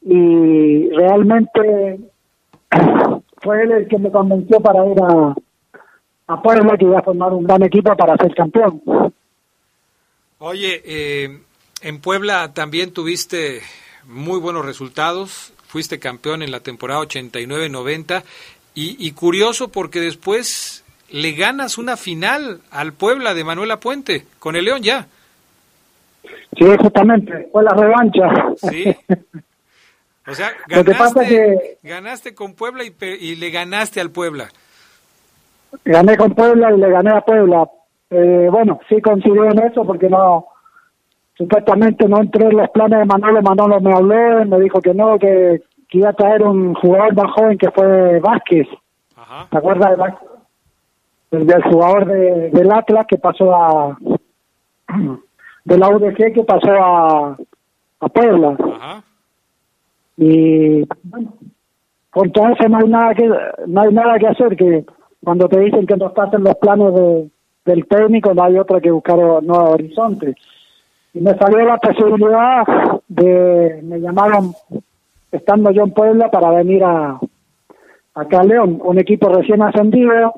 Y 0.00 0.88
realmente 0.90 2.00
fue 3.42 3.62
él 3.62 3.72
el 3.72 3.88
que 3.88 3.98
me 3.98 4.10
convenció 4.10 4.60
para 4.60 4.86
ir 4.86 4.96
a, 5.02 5.34
a 6.28 6.42
Puebla, 6.42 6.78
que 6.78 6.86
iba 6.86 6.98
a 6.98 7.02
formar 7.02 7.32
un 7.34 7.44
gran 7.44 7.62
equipo 7.62 7.94
para 7.96 8.16
ser 8.16 8.34
campeón. 8.34 8.80
Oye, 10.38 10.82
eh, 10.84 11.40
en 11.82 12.00
Puebla 12.00 12.54
también 12.54 12.92
tuviste 12.92 13.60
muy 14.06 14.38
buenos 14.38 14.64
resultados, 14.64 15.52
fuiste 15.66 15.98
campeón 15.98 16.42
en 16.42 16.50
la 16.50 16.60
temporada 16.60 17.02
89-90 17.02 18.22
y, 18.74 19.06
y 19.06 19.12
curioso 19.12 19.68
porque 19.68 20.00
después 20.00 20.84
le 21.10 21.32
ganas 21.32 21.78
una 21.78 21.96
final 21.96 22.60
al 22.70 22.92
Puebla 22.92 23.34
de 23.34 23.44
Manuela 23.44 23.80
Puente, 23.80 24.24
con 24.38 24.56
el 24.56 24.64
León 24.64 24.82
ya. 24.82 25.06
Sí, 26.56 26.66
justamente, 26.78 27.48
fue 27.52 27.62
la 27.62 27.70
revancha. 27.70 28.28
Sí. 28.56 28.94
O 30.26 30.34
sea, 30.34 30.50
ganaste, 30.66 31.78
ganaste 31.82 32.34
con 32.34 32.54
Puebla 32.54 32.84
y, 32.84 32.94
y, 33.20 33.36
le 33.36 33.50
ganaste 33.50 34.00
al 34.00 34.10
Puebla. 34.10 34.48
Gané 35.84 36.16
con 36.16 36.34
Puebla 36.34 36.72
y 36.72 36.78
le 36.78 36.90
gané 36.90 37.10
a 37.10 37.20
Puebla, 37.20 37.68
eh, 38.10 38.48
bueno, 38.50 38.80
sí 38.88 39.00
coincidió 39.02 39.44
en 39.44 39.58
eso 39.64 39.84
porque 39.84 40.08
no, 40.08 40.46
supuestamente 41.36 42.08
no 42.08 42.20
entré 42.20 42.46
en 42.46 42.56
los 42.56 42.70
planes 42.70 43.00
de 43.00 43.04
Manolo, 43.04 43.42
Manolo 43.42 43.80
me 43.80 43.92
habló, 43.92 44.44
me 44.46 44.60
dijo 44.60 44.80
que 44.80 44.94
no, 44.94 45.18
que, 45.18 45.62
iba 45.90 46.10
a 46.10 46.14
traer 46.14 46.42
un 46.42 46.74
jugador 46.74 47.14
más 47.14 47.32
joven 47.32 47.58
que 47.58 47.70
fue 47.70 48.20
Vázquez. 48.20 48.66
¿Te 49.50 49.58
acuerdas 49.58 49.90
de 49.90 49.96
Vázquez? 49.96 50.27
El, 51.30 51.46
del 51.46 51.62
jugador 51.62 52.06
de, 52.06 52.50
del 52.50 52.72
Atlas 52.72 53.06
que 53.06 53.18
pasó 53.18 53.54
a 53.54 53.98
de 55.64 55.76
la 55.78 55.88
UDG 55.90 56.32
que 56.32 56.44
pasó 56.44 56.70
a, 56.72 57.36
a 58.00 58.08
Puebla. 58.08 58.56
Y 60.16 60.86
bueno, 61.02 61.34
con 62.10 62.32
todo 62.32 62.48
eso 62.48 62.68
no 62.68 62.78
hay 62.78 62.88
nada 62.88 63.14
que 63.14 63.28
no 63.66 63.80
hay 63.80 63.92
nada 63.92 64.18
que 64.18 64.26
hacer 64.28 64.56
que 64.56 64.86
cuando 65.22 65.48
te 65.48 65.60
dicen 65.60 65.86
que 65.86 65.96
no 65.96 66.06
estás 66.08 66.32
en 66.32 66.44
los 66.44 66.56
planes 66.56 66.94
de 66.94 67.30
del 67.68 67.86
técnico, 67.86 68.34
no 68.34 68.42
hay 68.42 68.58
otra 68.58 68.80
que 68.80 68.90
buscar 68.90 69.16
nuevos 69.16 69.74
horizontes. 69.74 70.34
Y 71.14 71.20
me 71.20 71.36
salió 71.36 71.64
la 71.64 71.76
posibilidad 71.78 72.64
de, 73.08 73.80
me 73.82 74.00
llamaron, 74.00 74.52
estando 75.30 75.70
yo 75.70 75.82
en 75.84 75.92
Puebla, 75.92 76.30
para 76.30 76.50
venir 76.50 76.82
a 76.82 77.18
acá 78.14 78.40
a 78.40 78.44
León, 78.44 78.80
un 78.82 78.98
equipo 78.98 79.28
recién 79.28 79.62
ascendido. 79.62 80.32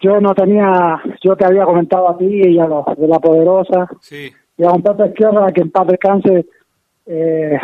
Yo 0.00 0.20
no 0.20 0.34
tenía, 0.34 1.02
yo 1.22 1.34
te 1.36 1.44
había 1.44 1.64
comentado 1.64 2.08
a 2.08 2.16
ti 2.16 2.26
y 2.26 2.58
a 2.58 2.66
los 2.66 2.84
de 2.96 3.08
la 3.08 3.18
Poderosa, 3.18 3.88
y 4.10 4.64
a 4.64 4.70
un 4.70 4.82
Pepe 4.82 5.08
Izquierda, 5.08 5.46
que 5.52 5.62
en 5.62 5.70
paz 5.70 5.86
descanse, 5.88 6.46
eh, 7.06 7.58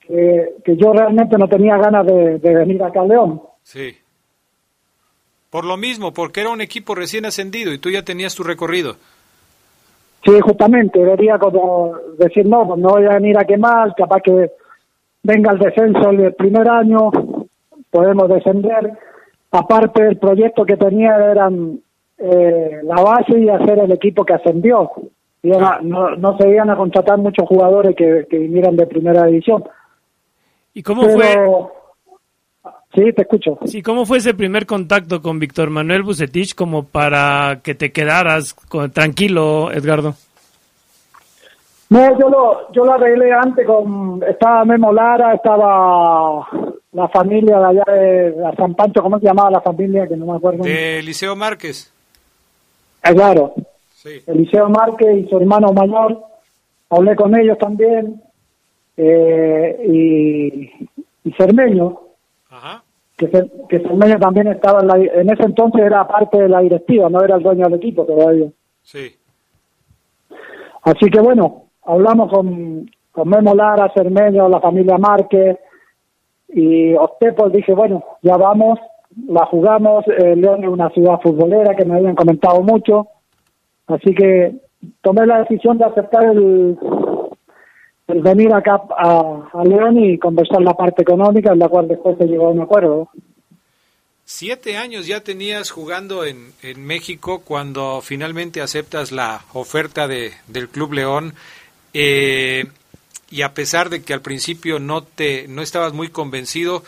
que, 0.00 0.54
que, 0.64 0.76
yo 0.76 0.92
realmente 0.92 1.36
no 1.38 1.48
tenía 1.48 1.76
ganas 1.78 2.06
de, 2.06 2.38
de 2.38 2.54
venir 2.54 2.82
acá 2.82 3.00
a 3.00 3.06
León. 3.06 3.42
Sí. 3.62 3.96
Por 5.50 5.64
lo 5.64 5.76
mismo, 5.76 6.12
porque 6.12 6.40
era 6.40 6.50
un 6.50 6.60
equipo 6.60 6.94
recién 6.94 7.24
ascendido 7.24 7.72
y 7.72 7.78
tú 7.78 7.90
ya 7.90 8.02
tenías 8.02 8.34
tu 8.34 8.42
recorrido. 8.42 8.96
Sí, 10.24 10.38
justamente, 10.40 10.98
debería 10.98 11.38
como 11.38 11.96
decir, 12.18 12.46
no, 12.46 12.66
pues 12.66 12.80
no 12.80 12.90
voy 12.90 13.06
a 13.06 13.14
venir 13.14 13.38
a 13.38 13.44
quemar, 13.44 13.94
capaz 13.96 14.20
que 14.20 14.50
venga 15.22 15.52
el 15.52 15.58
descenso 15.58 16.10
el 16.10 16.34
primer 16.34 16.68
año, 16.68 17.10
podemos 17.90 18.28
descender. 18.28 18.92
Aparte, 19.50 20.06
el 20.06 20.18
proyecto 20.18 20.64
que 20.64 20.76
tenía 20.76 21.16
eran 21.16 21.80
eh, 22.18 22.80
la 22.82 23.02
base 23.02 23.38
y 23.38 23.48
hacer 23.48 23.78
el 23.78 23.92
equipo 23.92 24.24
que 24.24 24.34
ascendió. 24.34 24.90
Y 25.42 25.48
no, 25.48 26.16
no, 26.16 26.36
se 26.36 26.48
iban 26.48 26.70
a 26.70 26.76
contratar 26.76 27.16
muchos 27.18 27.46
jugadores 27.48 27.94
que, 27.96 28.26
que 28.28 28.38
vinieran 28.38 28.76
de 28.76 28.86
primera 28.86 29.24
división. 29.26 29.64
¿Y 30.74 30.82
cómo 30.82 31.02
fue? 31.02 31.36
Sí, 32.94 33.12
te 33.12 33.22
escucho. 33.22 33.58
Sí, 33.66 33.82
¿cómo 33.82 34.06
fue 34.06 34.18
ese 34.18 34.34
primer 34.34 34.66
contacto 34.66 35.20
con 35.20 35.38
Víctor 35.38 35.70
Manuel 35.70 36.02
Bucetich 36.02 36.54
como 36.54 36.84
para 36.84 37.60
que 37.62 37.74
te 37.74 37.92
quedaras 37.92 38.56
tranquilo, 38.92 39.70
Edgardo? 39.70 40.14
No, 41.90 42.18
yo 42.18 42.28
lo, 42.28 42.72
yo 42.72 42.84
lo 42.84 42.92
arreglé 42.94 43.32
antes 43.32 43.66
con, 43.66 44.22
estaba 44.28 44.64
Memo 44.64 44.92
Lara, 44.92 45.34
estaba 45.34 46.46
la 46.98 47.08
familia 47.08 47.58
de 47.60 47.64
allá 47.64 47.84
de, 47.86 48.34
San 48.56 48.74
Pancho, 48.74 49.02
¿cómo 49.02 49.20
se 49.20 49.26
llamaba 49.26 49.52
la 49.52 49.60
familia? 49.60 50.08
Que 50.08 50.16
no 50.16 50.26
me 50.26 50.36
acuerdo. 50.36 50.64
De 50.64 50.98
Eliseo 50.98 51.36
Márquez. 51.36 51.92
Ah, 53.02 53.12
claro. 53.14 53.54
Sí. 53.94 54.20
Eliseo 54.26 54.68
Márquez 54.68 55.16
y 55.16 55.28
su 55.28 55.36
hermano 55.36 55.72
mayor, 55.72 56.20
hablé 56.90 57.14
con 57.14 57.38
ellos 57.38 57.56
también, 57.56 58.20
eh, 58.96 59.80
y, 59.86 61.28
y 61.28 61.32
Cermeño, 61.34 62.00
que, 63.16 63.28
que 63.68 63.78
Cermeño 63.78 64.18
también 64.18 64.48
estaba 64.48 64.80
en, 64.80 64.88
la, 64.88 64.96
en 64.96 65.30
ese 65.30 65.44
entonces 65.44 65.82
era 65.82 66.06
parte 66.08 66.36
de 66.36 66.48
la 66.48 66.60
directiva, 66.60 67.08
no 67.08 67.22
era 67.22 67.36
el 67.36 67.42
dueño 67.44 67.66
del 67.66 67.74
equipo 67.74 68.04
todavía. 68.04 68.48
Sí. 68.82 69.14
Así 70.82 71.08
que 71.10 71.20
bueno, 71.20 71.66
hablamos 71.84 72.28
con, 72.32 72.90
con 73.12 73.28
Memo 73.28 73.54
Lara, 73.54 73.92
Cermeño, 73.94 74.48
la 74.48 74.60
familia 74.60 74.98
Márquez 74.98 75.58
y 76.48 76.94
pues 77.36 77.52
dije, 77.52 77.74
bueno, 77.74 78.04
ya 78.22 78.36
vamos, 78.36 78.78
la 79.28 79.46
jugamos, 79.46 80.04
eh, 80.08 80.34
León 80.36 80.64
es 80.64 80.70
una 80.70 80.90
ciudad 80.90 81.20
futbolera 81.22 81.74
que 81.74 81.84
me 81.84 81.96
habían 81.96 82.14
comentado 82.14 82.62
mucho, 82.62 83.08
así 83.86 84.14
que 84.14 84.54
tomé 85.02 85.26
la 85.26 85.40
decisión 85.40 85.78
de 85.78 85.84
aceptar 85.84 86.24
el, 86.24 86.78
venir 88.06 88.52
acá 88.54 88.80
a, 88.96 89.62
León 89.64 89.98
y 89.98 90.18
conversar 90.18 90.62
la 90.62 90.74
parte 90.74 91.02
económica, 91.02 91.52
en 91.52 91.58
la 91.58 91.68
cual 91.68 91.88
después 91.88 92.16
se 92.16 92.26
llegó 92.26 92.46
a 92.46 92.50
un 92.50 92.60
acuerdo. 92.60 93.10
Siete 94.24 94.76
años 94.76 95.06
ya 95.06 95.20
tenías 95.20 95.70
jugando 95.70 96.24
en, 96.24 96.52
en 96.62 96.84
México 96.84 97.42
cuando 97.44 98.00
finalmente 98.02 98.60
aceptas 98.60 99.10
la 99.10 99.40
oferta 99.54 100.06
de, 100.06 100.32
del 100.48 100.68
Club 100.68 100.92
León. 100.92 101.32
Eh, 101.94 102.66
y 103.30 103.42
a 103.42 103.54
pesar 103.54 103.90
de 103.90 104.02
que 104.02 104.14
al 104.14 104.22
principio 104.22 104.78
no 104.78 105.02
te 105.02 105.46
no 105.48 105.62
estabas 105.62 105.92
muy 105.92 106.08
convencido, 106.08 106.82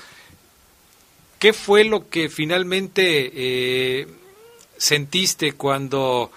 ¿qué 1.38 1.53
fue 1.53 1.84
lo 1.84 2.09
que 2.09 2.28
finalmente 2.28 3.30
eh, 3.34 4.09
sentiste 4.76 5.53
cuando 5.53 6.30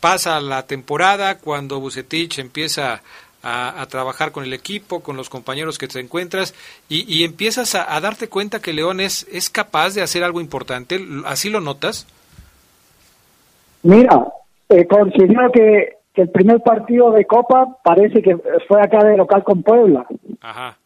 pasa 0.00 0.40
la 0.40 0.66
temporada, 0.66 1.38
cuando 1.38 1.80
Bucetich 1.80 2.38
empieza 2.38 3.02
a, 3.42 3.86
trabajar 3.88 4.32
con 4.32 4.44
el 4.44 4.52
equipo, 4.52 5.00
con 5.00 5.16
los 5.16 5.28
compañeros 5.28 5.78
que 5.78 5.86
te 5.86 6.00
encuentras 6.00 6.52
y, 6.88 7.22
empiezas 7.22 7.76
a, 7.76 8.00
darte 8.00 8.28
cuenta 8.28 8.60
que 8.60 8.72
León 8.72 9.00
es, 9.00 9.26
es 9.30 9.50
capaz 9.50 9.94
de 9.94 10.02
hacer 10.02 10.24
algo 10.24 10.40
importante. 10.40 11.00
¿Así 11.24 11.48
lo 11.48 11.60
notas? 11.60 12.06
Mira, 13.84 14.26
eh, 14.68 14.84
considero 14.86 15.52
que, 15.52 15.95
el 16.22 16.30
primer 16.30 16.60
partido 16.62 17.10
de 17.10 17.24
Copa 17.24 17.78
parece 17.82 18.22
que 18.22 18.36
fue 18.68 18.80
acá 18.80 19.04
de 19.04 19.16
local 19.16 19.44
con 19.44 19.62
Puebla. 19.62 20.06
Ajá. 20.40 20.78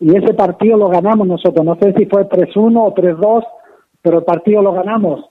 Y 0.00 0.16
ese 0.16 0.34
partido 0.34 0.78
lo 0.78 0.88
ganamos 0.88 1.26
nosotros. 1.26 1.64
No 1.64 1.76
sé 1.76 1.92
si 1.96 2.06
fue 2.06 2.28
3-1 2.28 2.80
o 2.80 2.94
3-2, 2.94 3.46
pero 4.02 4.18
el 4.18 4.24
partido 4.24 4.62
lo 4.62 4.72
ganamos. 4.72 5.26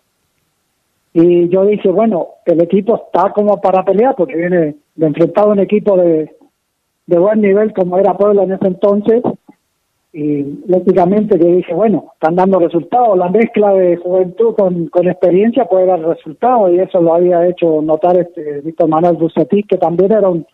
Y 1.14 1.50
yo 1.50 1.66
dije, 1.66 1.90
bueno, 1.90 2.28
el 2.46 2.62
equipo 2.62 2.96
está 2.96 3.32
como 3.32 3.60
para 3.60 3.84
pelear 3.84 4.16
porque 4.16 4.36
viene 4.36 4.76
de 4.96 5.08
enfrentar 5.08 5.46
a 5.46 5.50
un 5.50 5.60
equipo 5.60 5.98
de, 5.98 6.36
de 7.08 7.20
buen 7.20 7.42
nivel 7.42 7.74
como 7.74 7.98
era 7.98 8.16
Puebla 8.16 8.44
en 8.44 8.54
ese 8.54 8.68
entonces. 8.68 9.24
Y 10.12 10.44
lógicamente 10.68 11.38
yo 11.38 11.46
dije, 11.46 11.74
bueno, 11.74 12.12
están 12.14 12.36
dando 12.36 12.60
resultados. 12.60 13.18
La 13.18 13.30
mezcla 13.30 13.74
de 13.74 13.98
juventud 13.98 14.56
con, 14.56 14.88
con 14.88 15.08
experiencia 15.08 15.66
puede 15.66 15.86
dar 15.86 16.00
resultados 16.02 16.72
y 16.72 16.80
eso 16.80 17.00
lo 17.00 17.14
había 17.14 17.48
hecho 17.48 17.82
notar 17.82 18.18
este 18.18 18.62
Víctor 18.62 18.90
Manuel 18.90 19.18
Bucetí, 19.18 19.64
que 19.64 19.78
también 19.78 20.12
era 20.12 20.30
un, 20.30 20.48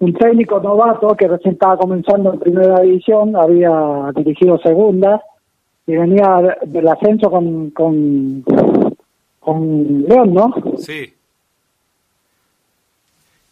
un 0.00 0.12
técnico 0.14 0.60
novato 0.60 1.16
que 1.16 1.26
recién 1.26 1.54
estaba 1.54 1.78
comenzando 1.78 2.34
en 2.34 2.40
primera 2.40 2.80
división, 2.80 3.34
había 3.34 4.12
dirigido 4.14 4.58
segunda 4.58 5.22
y 5.86 5.96
venía 5.96 6.58
del 6.66 6.88
ascenso 6.88 7.30
con, 7.30 7.70
con 7.70 8.44
con 9.46 10.02
León, 10.08 10.34
¿no? 10.34 10.52
Sí. 10.76 11.14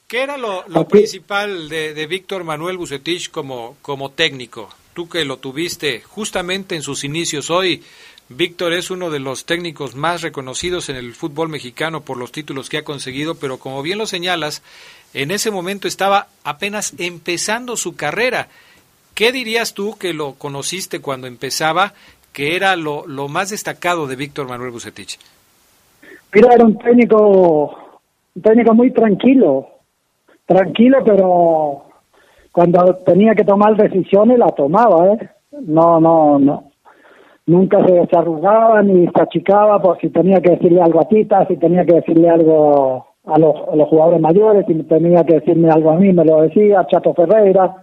¿Qué 0.08 0.22
era 0.24 0.36
lo, 0.36 0.64
principal 0.88 1.68
de, 1.68 1.94
de 1.94 2.06
Víctor 2.08 2.42
Manuel 2.42 2.78
Bucetich 2.78 3.30
como, 3.30 3.76
como 3.80 4.10
técnico? 4.10 4.68
Tú 4.94 5.08
que 5.08 5.24
lo 5.24 5.38
tuviste 5.38 6.02
justamente 6.02 6.76
en 6.76 6.82
sus 6.82 7.02
inicios 7.02 7.50
hoy, 7.50 7.82
Víctor 8.28 8.72
es 8.72 8.92
uno 8.92 9.10
de 9.10 9.18
los 9.18 9.44
técnicos 9.44 9.96
más 9.96 10.22
reconocidos 10.22 10.88
en 10.88 10.94
el 10.94 11.14
fútbol 11.14 11.48
mexicano 11.48 12.02
por 12.02 12.16
los 12.16 12.30
títulos 12.32 12.70
que 12.70 12.78
ha 12.78 12.84
conseguido, 12.84 13.34
pero 13.34 13.58
como 13.58 13.82
bien 13.82 13.98
lo 13.98 14.06
señalas, 14.06 14.62
en 15.12 15.32
ese 15.32 15.50
momento 15.50 15.88
estaba 15.88 16.28
apenas 16.44 16.94
empezando 16.98 17.76
su 17.76 17.96
carrera. 17.96 18.48
¿Qué 19.14 19.32
dirías 19.32 19.74
tú 19.74 19.96
que 19.98 20.14
lo 20.14 20.34
conociste 20.34 21.00
cuando 21.00 21.26
empezaba, 21.26 21.92
que 22.32 22.56
era 22.56 22.76
lo, 22.76 23.04
más 23.28 23.50
destacado 23.50 24.06
de 24.06 24.16
Víctor 24.16 24.48
Manuel 24.48 24.70
Bucetich? 24.70 25.18
Mira, 26.32 26.54
era 26.54 26.64
un 26.64 26.78
técnico, 26.78 28.00
un 28.34 28.42
técnico 28.42 28.74
muy 28.74 28.92
tranquilo, 28.92 29.68
tranquilo, 30.46 30.98
pero 31.04 31.83
cuando 32.54 32.94
tenía 33.04 33.34
que 33.34 33.42
tomar 33.42 33.76
decisiones 33.76 34.38
la 34.38 34.46
tomaba, 34.46 35.08
¿eh? 35.08 35.28
No, 35.50 35.98
no, 35.98 36.38
no. 36.38 36.70
Nunca 37.46 37.84
se 37.84 37.94
desarrugaba 37.94 38.80
ni 38.80 39.08
se 39.08 39.20
achicaba 39.20 39.82
por 39.82 39.98
si 39.98 40.08
tenía 40.10 40.40
que 40.40 40.52
decirle 40.52 40.80
algo 40.80 41.00
a 41.00 41.08
Tita, 41.08 41.44
si 41.48 41.56
tenía 41.56 41.84
que 41.84 41.96
decirle 41.96 42.30
algo 42.30 43.06
a 43.24 43.38
los, 43.40 43.56
a 43.72 43.74
los 43.74 43.88
jugadores 43.88 44.20
mayores, 44.20 44.66
si 44.68 44.74
tenía 44.84 45.24
que 45.24 45.40
decirme 45.40 45.68
algo 45.68 45.90
a 45.90 45.96
mí, 45.96 46.12
me 46.12 46.24
lo 46.24 46.42
decía, 46.42 46.86
Chato 46.86 47.12
Ferreira, 47.12 47.74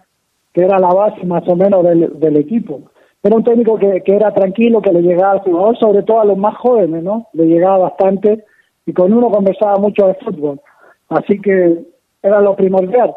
que 0.53 0.61
era 0.63 0.80
la 0.80 0.93
base 0.93 1.26
más 1.26 1.45
o 1.49 1.55
menos 1.57 1.84
del, 1.84 2.17
del 2.17 2.38
equipo. 2.38 2.80
Era 3.22 3.36
un 3.36 3.43
técnico 3.43 3.78
que, 3.78 4.01
que 4.05 4.15
era 4.15 4.34
tranquilo, 4.34 4.82
que 4.82 4.93
le 4.93 5.01
llegaba 5.01 5.34
al 5.34 5.39
jugador, 5.41 5.78
sobre 5.80 6.03
todo 6.03 6.22
a 6.22 6.26
los 6.26 6.38
más 6.38 6.55
jóvenes, 6.55 7.03
¿no? 7.03 7.28
Le 7.34 7.45
llegaba 7.45 7.89
bastante 7.89 8.45
y 8.86 8.93
con 8.93 9.11
uno 9.11 9.30
conversaba 9.30 9.76
mucho 9.80 10.07
de 10.07 10.13
fútbol. 10.13 10.61
Así 11.09 11.41
que 11.41 11.84
era 12.24 12.39
lo 12.39 12.55
primordial. 12.55 13.13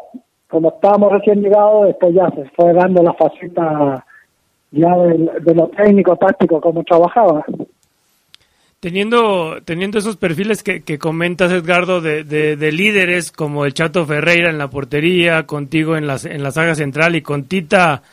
Como 0.47 0.69
estábamos 0.69 1.11
recién 1.11 1.41
llegados, 1.41 1.87
después 1.87 2.13
ya 2.13 2.29
se 2.29 2.45
fue 2.55 2.73
dando 2.73 3.01
la 3.03 3.13
faceta 3.13 4.05
ya 4.71 4.95
de, 4.97 5.29
de 5.41 5.55
lo 5.55 5.67
técnico, 5.69 6.15
táctico, 6.15 6.61
cómo 6.61 6.83
trabajaba. 6.83 7.43
Teniendo, 8.79 9.57
teniendo 9.63 9.97
esos 9.97 10.17
perfiles 10.17 10.61
que, 10.61 10.83
que 10.83 10.99
comentas, 10.99 11.51
Edgardo, 11.51 12.01
de, 12.01 12.23
de, 12.23 12.71
líderes 12.71 13.31
como 13.31 13.65
el 13.65 13.73
Chato 13.73 14.05
Ferreira 14.05 14.49
en 14.49 14.59
la 14.59 14.69
portería, 14.69 15.47
contigo 15.47 15.97
en, 15.97 16.05
las, 16.05 16.25
en 16.25 16.43
la 16.43 16.51
saga 16.51 16.75
central 16.75 17.15
y 17.15 17.21
con 17.21 17.45
Tita 17.45 18.03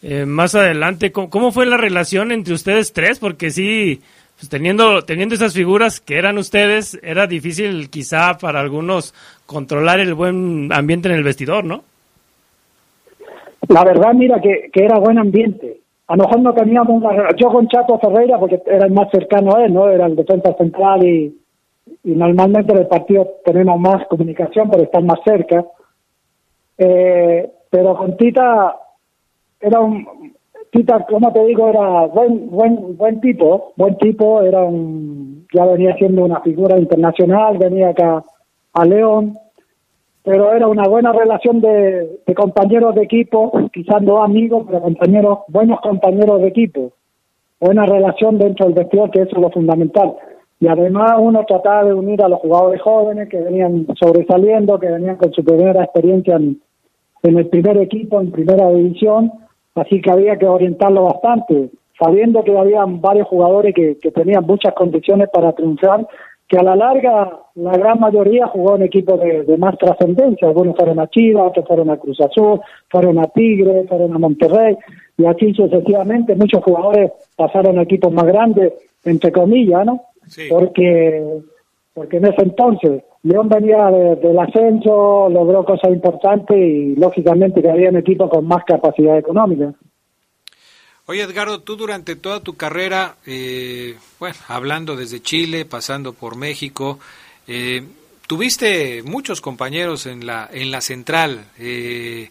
eh, 0.00 0.24
más 0.24 0.54
adelante, 0.54 1.12
¿cómo, 1.12 1.52
fue 1.52 1.66
la 1.66 1.76
relación 1.76 2.32
entre 2.32 2.54
ustedes 2.54 2.92
tres? 2.92 3.18
Porque 3.18 3.50
sí, 3.50 4.00
pues 4.38 4.48
teniendo, 4.48 5.02
teniendo 5.02 5.34
esas 5.34 5.54
figuras 5.54 6.00
que 6.00 6.16
eran 6.16 6.38
ustedes, 6.38 6.98
era 7.02 7.26
difícil 7.26 7.90
quizá 7.90 8.38
para 8.38 8.60
algunos 8.60 9.14
controlar 9.52 10.00
el 10.00 10.14
buen 10.14 10.72
ambiente 10.72 11.08
en 11.08 11.14
el 11.14 11.24
vestidor, 11.24 11.64
¿no? 11.64 11.82
La 13.68 13.84
verdad, 13.84 14.12
mira, 14.14 14.40
que, 14.40 14.70
que 14.72 14.84
era 14.84 14.98
buen 14.98 15.18
ambiente. 15.18 15.80
A 16.08 16.16
lo 16.16 16.24
mejor 16.24 16.40
no 16.40 16.52
teníamos 16.54 17.02
una... 17.02 17.28
Yo 17.36 17.48
con 17.48 17.68
Chato 17.68 17.98
Ferreira, 17.98 18.38
porque 18.38 18.60
era 18.66 18.86
el 18.86 18.92
más 18.92 19.08
cercano 19.10 19.56
a 19.56 19.64
él, 19.64 19.72
¿no? 19.72 19.88
Era 19.88 20.06
el 20.06 20.16
defensa 20.16 20.52
central 20.54 21.06
y, 21.06 21.38
y 22.04 22.10
normalmente 22.10 22.72
en 22.72 22.78
el 22.78 22.86
partido 22.86 23.28
tenemos 23.44 23.78
más 23.78 24.06
comunicación 24.08 24.68
por 24.68 24.80
estar 24.80 25.02
más 25.02 25.20
cerca. 25.24 25.64
Eh, 26.76 27.50
pero 27.70 27.96
con 27.96 28.16
Tita 28.16 28.76
era 29.60 29.80
un 29.80 30.06
Tita, 30.70 31.04
como 31.06 31.32
te 31.32 31.44
digo, 31.44 31.68
era 31.68 32.06
buen 32.06 32.50
buen 32.50 32.96
buen 32.96 33.20
tipo, 33.20 33.72
buen 33.76 33.96
tipo, 33.98 34.42
era 34.42 34.62
un 34.62 35.46
ya 35.52 35.66
venía 35.66 35.94
siendo 35.96 36.24
una 36.24 36.40
figura 36.40 36.78
internacional, 36.78 37.58
venía 37.58 37.90
acá 37.90 38.24
a 38.72 38.84
León, 38.84 39.38
pero 40.24 40.52
era 40.52 40.68
una 40.68 40.84
buena 40.84 41.12
relación 41.12 41.60
de, 41.60 42.20
compañeros 42.36 42.94
de 42.94 43.02
equipo, 43.02 43.52
quizás 43.72 44.02
no 44.02 44.22
amigos, 44.22 44.64
pero 44.66 44.80
compañeros, 44.80 45.40
buenos 45.48 45.80
compañeros 45.80 46.40
de 46.40 46.48
equipo, 46.48 46.92
buena 47.60 47.86
relación 47.86 48.38
dentro 48.38 48.66
del 48.66 48.74
vestidor, 48.74 49.10
que 49.10 49.22
eso 49.22 49.36
es 49.36 49.42
lo 49.42 49.50
fundamental. 49.50 50.14
Y 50.60 50.68
además 50.68 51.14
uno 51.18 51.44
trataba 51.46 51.84
de 51.84 51.94
unir 51.94 52.22
a 52.22 52.28
los 52.28 52.38
jugadores 52.38 52.80
jóvenes 52.82 53.28
que 53.28 53.40
venían 53.40 53.86
sobresaliendo, 53.98 54.78
que 54.78 54.90
venían 54.90 55.16
con 55.16 55.32
su 55.32 55.44
primera 55.44 55.82
experiencia 55.82 56.36
en, 56.36 56.60
el 57.24 57.48
primer 57.48 57.78
equipo, 57.78 58.20
en 58.20 58.30
primera 58.30 58.70
división, 58.70 59.32
así 59.74 60.00
que 60.00 60.10
había 60.10 60.36
que 60.36 60.46
orientarlo 60.46 61.04
bastante, 61.04 61.70
sabiendo 61.98 62.44
que 62.44 62.56
había 62.56 62.84
varios 62.86 63.26
jugadores 63.26 63.74
que 63.74 64.10
tenían 64.12 64.46
muchas 64.46 64.72
condiciones 64.74 65.28
para 65.32 65.52
triunfar, 65.52 66.06
que 66.52 66.58
a 66.58 66.62
la 66.62 66.76
larga 66.76 67.40
la 67.54 67.78
gran 67.78 67.98
mayoría 67.98 68.46
jugó 68.46 68.76
en 68.76 68.82
equipos 68.82 69.18
de, 69.18 69.56
más 69.56 69.78
trascendencia, 69.78 70.48
algunos 70.48 70.76
fueron 70.76 71.00
a 71.00 71.08
Chivas, 71.08 71.46
otros 71.46 71.66
fueron 71.66 71.88
a 71.88 71.96
Cruz 71.96 72.20
Azul, 72.20 72.60
fueron 72.90 73.18
a 73.18 73.26
Tigre, 73.28 73.86
fueron 73.88 74.12
a 74.14 74.18
Monterrey, 74.18 74.76
y 75.16 75.24
aquí 75.24 75.54
sucesivamente 75.54 76.36
muchos 76.36 76.62
jugadores 76.62 77.10
pasaron 77.36 77.78
a 77.78 77.82
equipos 77.84 78.12
más 78.12 78.26
grandes, 78.26 78.74
entre 79.02 79.32
comillas, 79.32 79.86
¿no? 79.86 80.02
Porque, 80.50 81.38
porque 81.94 82.18
en 82.18 82.26
ese 82.26 82.42
entonces 82.42 83.02
León 83.22 83.48
venía 83.48 83.90
del 83.90 84.38
ascenso, 84.38 85.30
logró 85.30 85.64
cosas 85.64 85.90
importantes 85.90 86.54
y 86.54 86.96
lógicamente 86.96 87.62
que 87.62 87.70
había 87.70 87.88
un 87.88 87.96
equipo 87.96 88.28
con 88.28 88.44
más 88.46 88.62
capacidad 88.64 89.16
económica. 89.16 89.72
Oye, 91.06 91.22
Edgardo, 91.22 91.60
tú 91.60 91.76
durante 91.76 92.16
toda 92.16 92.40
tu 92.40 92.54
carrera, 92.54 93.16
eh, 93.26 93.96
bueno, 94.18 94.36
hablando 94.48 94.96
desde 94.96 95.20
Chile, 95.20 95.64
pasando 95.64 96.12
por 96.12 96.36
México, 96.36 97.00
eh, 97.46 97.84
tuviste 98.26 99.02
muchos 99.02 99.40
compañeros 99.40 100.06
en 100.06 100.26
la, 100.26 100.48
en 100.52 100.70
la 100.70 100.80
central, 100.80 101.46
eh, 101.58 102.30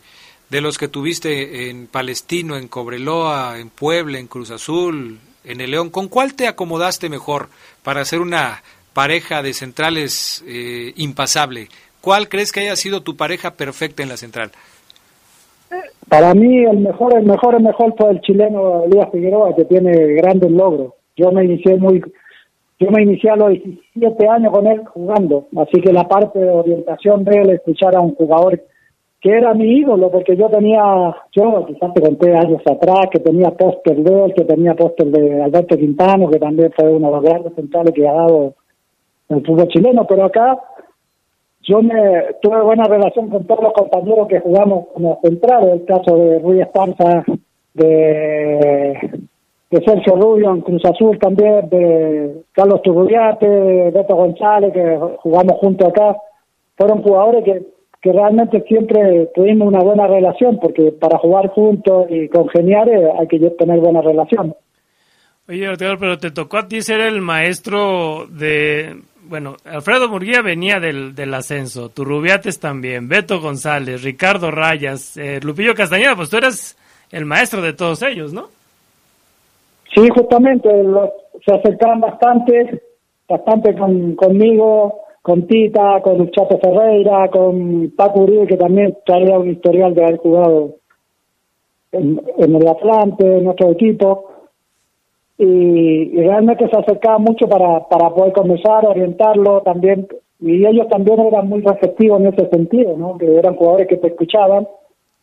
de 0.49 0.61
los 0.61 0.78
que 0.78 0.88
tuviste 0.88 1.69
en 1.69 1.88
Palestino, 1.88 2.57
en 2.57 2.67
Cobreloa, 2.67 3.59
en 3.59 3.69
Puebla, 3.69 4.19
en 4.19 4.28
Cruz 4.28 4.51
Azul, 4.51 5.19
en 5.43 5.61
el 5.61 5.72
León. 5.72 5.89
¿Con 5.89 6.07
cuál 6.07 6.34
te 6.34 6.47
acomodaste 6.47 7.09
mejor 7.09 7.49
para 7.84 8.01
hacer 8.01 8.19
una 8.19 8.61
pareja 8.93 9.41
de 9.41 9.53
centrales 9.53 10.43
eh, 10.45 10.93
impasable. 10.97 11.69
¿Cuál 12.01 12.30
crees 12.30 12.51
que 12.51 12.61
haya 12.61 12.76
sido 12.76 13.01
tu 13.01 13.15
pareja 13.15 13.53
perfecta 13.53 14.03
en 14.03 14.09
la 14.09 14.17
central? 14.17 14.51
Para 16.09 16.34
mí 16.34 16.63
el 16.65 16.80
mejor, 16.80 17.17
el 17.17 17.26
mejor, 17.26 17.55
el 17.55 17.63
mejor 17.63 17.95
fue 17.97 18.11
el 18.11 18.22
chileno 18.22 18.84
Elías 18.84 19.09
Figueroa, 19.11 19.55
que 19.55 19.65
tiene 19.65 19.91
grandes 20.15 20.51
logros. 20.51 20.93
Yo 21.15 21.32
me 21.32 21.45
inicié 21.45 21.78
muy, 21.78 22.01
yo 22.80 22.91
me 22.91 23.03
inicié 23.03 23.30
a 23.30 23.36
los 23.36 23.49
17 23.49 24.28
años 24.28 24.51
con 24.51 24.67
él 24.67 24.82
jugando, 24.88 25.47
así 25.57 25.80
que 25.82 25.93
la 25.93 26.07
parte 26.07 26.39
de 26.39 26.49
orientación 26.49 27.24
de 27.24 27.41
él, 27.41 27.49
escuchar 27.51 27.95
a 27.95 28.01
un 28.01 28.15
jugador 28.15 28.61
que 29.22 29.30
era 29.30 29.53
mi 29.53 29.78
ídolo, 29.78 30.09
porque 30.09 30.36
yo 30.36 30.49
tenía, 30.49 30.82
yo 31.32 31.65
quizás 31.67 31.93
te 31.93 32.01
conté 32.01 32.36
años 32.36 32.61
atrás, 32.65 33.05
que 33.11 33.19
tenía 33.19 33.51
póster 33.51 33.97
de 33.97 34.26
él, 34.26 34.34
que 34.34 34.45
tenía 34.45 34.74
póster 34.74 35.07
de 35.11 35.43
Alberto 35.43 35.78
Quintano, 35.78 36.28
que 36.30 36.39
también 36.39 36.72
fue 36.76 36.89
uno 36.89 37.07
de 37.07 37.13
los 37.13 37.24
grandes 37.24 37.53
centrales 37.53 37.93
que 37.93 38.07
ha 38.07 38.13
dado 38.13 38.55
el 39.30 39.45
fútbol 39.45 39.67
chileno, 39.67 40.07
pero 40.07 40.26
acá 40.26 40.59
yo 41.64 41.82
me 41.82 41.93
tuve 42.41 42.62
buena 42.62 42.86
relación 42.86 43.30
con 43.30 43.45
todos 43.45 43.64
los 43.64 43.74
compañeros 43.74 44.28
que 44.28 44.39
jugamos 44.39 44.88
como 44.93 45.20
central, 45.22 45.70
el 45.70 45.86
caso 45.86 46.18
de 46.18 46.39
Ruiz 46.39 46.62
Esparza, 46.62 47.24
de, 47.74 49.20
Sergio 49.70 50.16
Rubio 50.16 50.51
en 50.51 50.62
Cruz 50.62 50.84
Azul 50.84 51.18
también, 51.20 51.70
de 51.70 52.43
Carlos 52.51 52.82
Turrubiate, 52.82 53.91
Beto 53.91 54.16
González, 54.16 54.74
que 54.74 54.99
jugamos 55.20 55.59
juntos 55.59 55.88
acá, 55.88 56.18
fueron 56.78 57.01
jugadores 57.03 57.43
que, 57.45 58.12
realmente 58.12 58.64
siempre 58.68 59.30
tuvimos 59.36 59.68
una 59.68 59.80
buena 59.80 60.07
relación, 60.07 60.59
porque 60.59 60.91
para 60.91 61.20
jugar 61.20 61.49
juntos 61.49 62.07
y 62.09 62.28
congeniar 62.30 62.89
eh, 62.89 63.12
hay 63.20 63.28
que 63.28 63.39
tener 63.51 63.80
buena 63.80 64.01
relación. 64.01 64.55
Oye, 65.47 65.68
pero 65.78 66.18
te 66.18 66.32
tocó 66.32 66.57
a 66.57 66.68
ti 66.68 66.82
ser 66.82 67.01
el 67.01 67.22
maestro 67.22 68.26
de, 68.28 68.95
bueno, 69.32 69.55
Alfredo 69.63 70.09
Murguía 70.09 70.41
venía 70.41 70.82
del, 70.82 71.15
del 71.15 71.34
ascenso, 71.34 71.88
Turrubiates 71.88 72.59
también, 72.59 73.07
Beto 73.07 73.39
González, 73.39 74.03
Ricardo 74.03 74.51
Rayas, 74.51 75.15
eh, 75.15 75.39
Lupillo 75.41 75.73
Castañeda, 75.73 76.17
pues 76.17 76.29
tú 76.29 76.36
eras 76.36 76.77
el 77.13 77.25
maestro 77.25 77.61
de 77.61 77.71
todos 77.71 78.01
ellos, 78.03 78.34
¿no? 78.34 78.49
Sí, 79.95 80.05
justamente, 80.13 80.69
se 81.45 81.55
acercaban 81.55 82.01
bastante, 82.01 82.82
bastante 83.29 83.73
con, 83.73 84.15
conmigo, 84.17 84.99
con 85.21 85.47
Tita, 85.47 86.01
con 86.03 86.29
Chato 86.32 86.59
Ferreira, 86.59 87.29
con 87.29 87.89
Paco 87.95 88.23
Uribe, 88.23 88.47
que 88.47 88.57
también 88.57 88.97
traía 89.05 89.39
un 89.39 89.49
historial 89.49 89.95
de 89.95 90.03
haber 90.03 90.17
jugado 90.17 90.75
en, 91.93 92.21
en 92.38 92.55
el 92.55 92.67
Atlante, 92.67 93.38
en 93.38 93.47
otro 93.47 93.71
equipo 93.71 94.30
y, 95.43 96.21
realmente 96.21 96.69
se 96.69 96.77
acercaba 96.77 97.17
mucho 97.17 97.47
para, 97.47 97.87
para 97.87 98.11
poder 98.11 98.31
conversar, 98.31 98.85
orientarlo 98.85 99.61
también, 99.61 100.07
y 100.39 100.65
ellos 100.65 100.87
también 100.87 101.19
eran 101.19 101.49
muy 101.49 101.61
receptivos 101.61 102.21
en 102.21 102.27
ese 102.27 102.47
sentido, 102.49 102.95
¿no? 102.95 103.17
que 103.17 103.35
eran 103.35 103.55
jugadores 103.55 103.87
que 103.87 103.97
te 103.97 104.07
escuchaban 104.07 104.67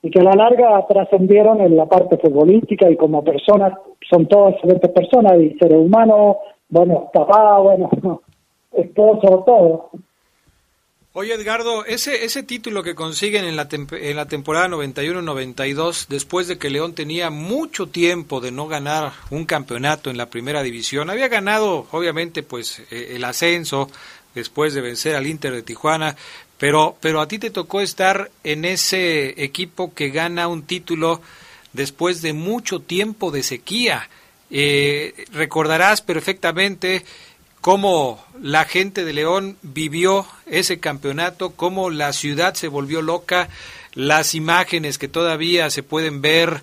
y 0.03 0.11
que 0.11 0.21
a 0.21 0.25
la 0.25 0.35
larga 0.35 0.85
trascendieron 0.89 1.61
en 1.61 1.77
la 1.77 1.87
parte 1.87 2.19
futbolística 2.19 2.91
y 2.91 2.97
como 2.97 3.23
personas, 3.23 3.75
son 4.11 4.27
todas 4.27 4.55
excelentes 4.55 4.91
personas 4.91 5.41
y 5.41 5.57
seres 5.59 5.79
humanos, 5.79 6.39
bueno, 6.69 7.11
papá, 7.13 7.59
bueno, 7.59 7.89
esposo, 8.73 9.45
todo. 9.47 9.91
Oye, 11.21 11.35
Edgardo, 11.35 11.85
ese, 11.85 12.25
ese 12.25 12.45
título 12.45 12.85
que 12.85 12.95
consiguen 12.95 13.45
en 13.45 13.57
la, 13.57 13.67
en 13.73 14.15
la 14.15 14.29
temporada 14.29 14.69
91-92, 14.69 16.07
después 16.07 16.47
de 16.47 16.59
que 16.59 16.71
León 16.71 16.95
tenía 16.95 17.29
mucho 17.29 17.89
tiempo 17.89 18.41
de 18.41 18.53
no 18.53 18.69
ganar 18.69 19.15
un 19.31 19.45
campeonato 19.45 20.11
en 20.11 20.17
la 20.17 20.31
primera 20.31 20.63
división, 20.63 21.11
había 21.11 21.27
ganado, 21.27 21.89
obviamente, 21.91 22.45
pues 22.45 22.85
eh, 22.93 23.15
el 23.17 23.25
ascenso 23.25 23.91
después 24.33 24.75
de 24.75 24.81
vencer 24.81 25.17
al 25.17 25.27
Inter 25.27 25.55
de 25.55 25.65
Tijuana, 25.65 26.15
pero, 26.57 26.97
pero 27.01 27.21
a 27.21 27.27
ti 27.27 27.41
te 27.41 27.51
tocó 27.51 27.81
estar 27.81 28.31
en 28.45 28.65
ese 28.65 29.43
equipo 29.43 29.93
que 29.93 30.11
gana 30.11 30.47
un 30.47 30.63
título 30.63 31.21
después 31.73 32.23
de 32.23 32.33
mucho 32.33 32.79
tiempo 32.79 33.33
de 33.33 33.43
sequía. 33.43 34.09
Eh, 34.51 35.27
recordarás 35.33 36.01
perfectamente 36.01 37.05
cómo 37.69 38.25
la 38.41 38.65
gente 38.65 39.05
de 39.05 39.13
León 39.13 39.59
vivió 39.61 40.27
ese 40.47 40.81
campeonato, 40.81 41.51
cómo 41.51 41.91
la 41.91 42.15
ciudad 42.15 42.55
se 42.55 42.67
volvió 42.67 43.03
loca, 43.03 43.51
las 43.93 44.35
imágenes 44.35 44.97
que 44.97 45.07
todavía 45.07 45.69
se 45.69 45.83
pueden 45.83 46.23
ver 46.23 46.63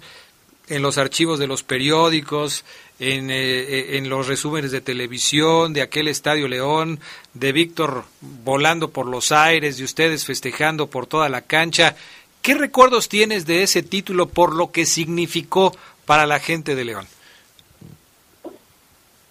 en 0.67 0.81
los 0.81 0.97
archivos 0.97 1.37
de 1.37 1.45
los 1.45 1.61
periódicos, 1.61 2.65
en, 2.97 3.29
eh, 3.29 3.97
en, 3.97 4.09
los 4.09 4.25
resúmenes 4.25 4.71
de 4.71 4.81
televisión, 4.81 5.73
de 5.73 5.83
aquel 5.83 6.07
Estadio 6.07 6.47
León, 6.47 6.99
de 7.35 7.51
Víctor 7.51 8.05
volando 8.43 8.89
por 8.89 9.05
los 9.05 9.31
aires, 9.31 9.77
de 9.77 9.83
ustedes 9.83 10.25
festejando 10.25 10.87
por 10.87 11.05
toda 11.05 11.29
la 11.29 11.41
cancha. 11.41 11.95
¿Qué 12.41 12.55
recuerdos 12.55 13.09
tienes 13.09 13.45
de 13.45 13.61
ese 13.61 13.83
título 13.83 14.27
por 14.27 14.55
lo 14.55 14.71
que 14.71 14.87
significó 14.87 15.71
para 16.07 16.25
la 16.25 16.39
gente 16.39 16.73
de 16.73 16.83
León? 16.83 17.05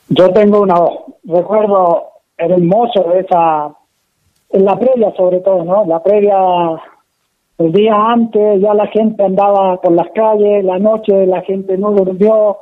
Yo 0.09 0.31
tengo 0.33 0.61
un 0.61 0.71
recuerdo 1.25 2.09
hermoso 2.37 3.05
de 3.05 3.21
esa, 3.21 3.75
en 4.51 4.65
la 4.65 4.77
previa 4.79 5.15
sobre 5.17 5.41
todo, 5.41 5.65
¿no? 5.65 5.87
La 5.87 6.03
previa, 6.03 6.37
el 7.59 7.73
día 7.73 7.95
antes 7.95 8.61
ya 8.61 8.75
la 8.75 8.87
gente 8.89 9.25
andaba 9.25 9.81
por 9.81 9.93
las 9.93 10.09
calles, 10.15 10.65
la 10.65 10.79
noche 10.79 11.27
la 11.27 11.41
gente 11.43 11.79
no 11.79 11.93
durmió, 11.93 12.59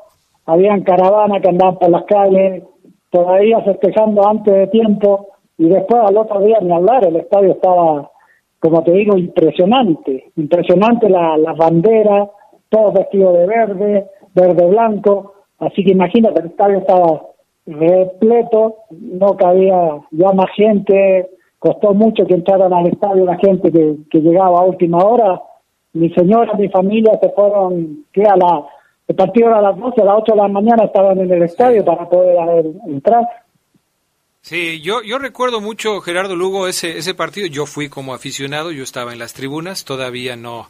habían 0.47 0.83
caravanas 0.83 1.43
que 1.43 1.49
andaban 1.49 1.79
por 1.79 1.91
las 1.91 2.05
calles, 2.05 2.63
todavía 3.11 3.61
festejando 3.63 4.27
antes 4.27 4.55
de 4.55 4.67
tiempo 4.69 5.29
y 5.59 5.69
después 5.69 6.01
al 6.01 6.17
otro 6.17 6.41
día 6.41 6.59
ni 6.61 6.73
hablar, 6.73 7.05
el 7.05 7.17
estadio 7.17 7.53
estaba, 7.53 8.09
como 8.61 8.85
te 8.85 8.93
digo, 8.93 9.19
impresionante, 9.19 10.31
impresionante 10.37 11.09
la, 11.09 11.37
las 11.39 11.57
banderas, 11.57 12.29
todos 12.69 12.95
vestidos 12.95 13.35
de 13.35 13.47
verde, 13.47 14.07
verde 14.35 14.67
blanco, 14.69 15.35
así 15.59 15.85
que 15.85 15.93
imagínate, 15.93 16.41
el 16.41 16.47
estadio 16.47 16.79
estaba 16.79 17.32
repleto, 17.67 18.77
no 18.91 19.37
cabía 19.37 20.01
ya 20.11 20.33
más 20.33 20.51
gente, 20.57 21.31
costó 21.59 21.95
mucho 21.95 22.27
que 22.27 22.35
entraran 22.35 22.73
al 22.73 22.89
estadio 22.89 23.25
la 23.25 23.39
gente 23.39 23.71
que, 23.71 23.97
que 24.11 24.21
llegaba 24.21 24.61
a 24.61 24.65
última 24.65 24.99
hora. 24.99 25.41
Mi 25.93 26.11
señora, 26.11 26.55
mi 26.55 26.69
familia 26.69 27.19
se 27.21 27.31
fueron, 27.31 28.05
que 28.13 28.23
a 28.25 28.37
la, 28.37 28.65
el 29.07 29.15
partido 29.15 29.49
era 29.49 29.59
a 29.59 29.63
las 29.63 29.79
12, 29.79 30.01
a 30.01 30.05
las 30.05 30.15
8 30.23 30.33
de 30.33 30.41
la 30.41 30.49
mañana 30.49 30.85
estaban 30.85 31.19
en 31.19 31.31
el 31.31 31.43
estadio 31.43 31.85
para 31.85 32.09
poder 32.09 32.67
entrar. 32.87 33.25
Sí, 34.41 34.81
yo, 34.81 35.03
yo 35.03 35.19
recuerdo 35.19 35.61
mucho, 35.61 36.01
Gerardo 36.01 36.35
Lugo, 36.35 36.67
ese, 36.67 36.99
ese 36.99 37.15
partido. 37.15 37.47
Yo 37.47 37.67
fui 37.67 37.89
como 37.89 38.13
aficionado, 38.13 38.73
yo 38.73 38.83
estaba 38.83 39.13
en 39.13 39.21
las 39.21 39.35
tribunas, 39.35 39.85
todavía 39.85 40.35
no, 40.35 40.67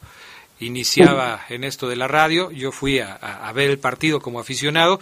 iniciaba 0.65 1.41
en 1.49 1.63
esto 1.63 1.87
de 1.87 1.95
la 1.95 2.07
radio, 2.07 2.51
yo 2.51 2.71
fui 2.71 2.99
a, 2.99 3.51
ver 3.53 3.69
el 3.69 3.79
partido 3.79 4.19
como 4.19 4.39
aficionado 4.39 4.99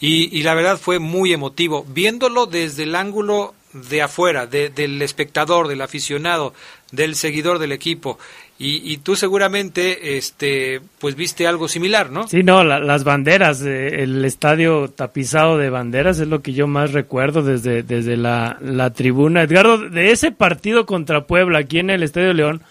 y, 0.00 0.42
la 0.42 0.54
verdad 0.54 0.78
fue 0.78 0.98
muy 0.98 1.32
emotivo, 1.32 1.84
viéndolo 1.88 2.46
desde 2.46 2.84
el 2.84 2.94
ángulo 2.94 3.54
de 3.72 4.02
afuera, 4.02 4.46
del 4.46 5.00
espectador, 5.00 5.68
del 5.68 5.80
aficionado, 5.80 6.52
del 6.90 7.14
seguidor 7.14 7.58
del 7.58 7.72
equipo. 7.72 8.18
Y, 8.64 8.98
tú 8.98 9.16
seguramente, 9.16 10.16
este, 10.16 10.80
pues 11.00 11.16
viste 11.16 11.48
algo 11.48 11.66
similar, 11.66 12.10
¿no? 12.10 12.28
Sí, 12.28 12.44
no, 12.44 12.62
las 12.62 13.02
banderas, 13.02 13.60
eh, 13.62 14.02
el 14.04 14.24
estadio 14.24 14.88
tapizado 14.88 15.58
de 15.58 15.68
banderas 15.68 16.20
es 16.20 16.28
lo 16.28 16.42
que 16.42 16.52
yo 16.52 16.68
más 16.68 16.92
recuerdo 16.92 17.42
desde, 17.42 17.82
desde 17.82 18.16
la, 18.16 18.58
la 18.60 18.92
tribuna. 18.92 19.42
Edgardo, 19.42 19.78
de 19.78 20.12
ese 20.12 20.30
partido 20.30 20.86
contra 20.86 21.26
Puebla 21.26 21.58
aquí 21.58 21.80
en 21.80 21.90
el 21.90 22.04
Estadio 22.04 22.32
León, 22.34 22.62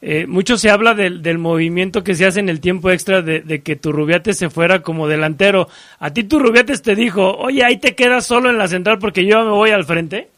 eh, 0.00 0.26
mucho 0.26 0.56
se 0.56 0.70
habla 0.70 0.94
del, 0.94 1.22
del, 1.22 1.38
movimiento 1.38 2.04
que 2.04 2.14
se 2.14 2.24
hace 2.24 2.38
en 2.38 2.48
el 2.48 2.60
tiempo 2.60 2.90
extra 2.90 3.20
de, 3.20 3.40
de, 3.40 3.62
que 3.62 3.74
Turrubiates 3.74 4.38
se 4.38 4.48
fuera 4.48 4.80
como 4.80 5.08
delantero. 5.08 5.66
¿A 5.98 6.12
ti 6.12 6.22
Turrubiates 6.22 6.82
te 6.82 6.94
dijo, 6.94 7.36
oye, 7.36 7.64
ahí 7.64 7.78
te 7.78 7.96
quedas 7.96 8.24
solo 8.24 8.48
en 8.48 8.58
la 8.58 8.68
central 8.68 8.98
porque 9.00 9.26
yo 9.26 9.44
me 9.44 9.50
voy 9.50 9.70
al 9.70 9.84
frente? 9.84 10.28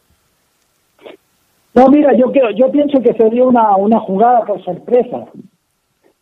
No, 1.75 1.87
mira, 1.89 2.13
yo, 2.17 2.31
yo 2.55 2.71
pienso 2.71 3.01
que 3.01 3.13
sería 3.13 3.43
una, 3.43 3.75
una 3.77 3.99
jugada 3.99 4.41
por 4.45 4.63
sorpresa. 4.63 5.25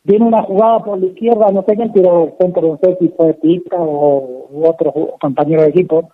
Viene 0.03 0.25
una 0.25 0.43
jugada 0.43 0.79
por 0.79 0.99
la 0.99 1.07
izquierda, 1.07 1.47
no 1.51 1.63
sé 1.63 1.75
quién 1.75 1.93
tiró 1.93 2.25
el 2.25 2.33
centro, 2.37 2.77
de 2.81 2.87
sé 2.87 2.97
si 2.99 3.07
fue 3.09 3.33
Pica 3.35 3.77
o 3.77 4.49
otro 4.63 5.15
compañero 5.19 5.61
de 5.63 5.69
equipo. 5.69 6.09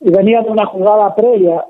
Y 0.00 0.10
venía 0.10 0.40
de 0.42 0.50
una 0.50 0.66
jugada 0.66 1.14
previa 1.14 1.62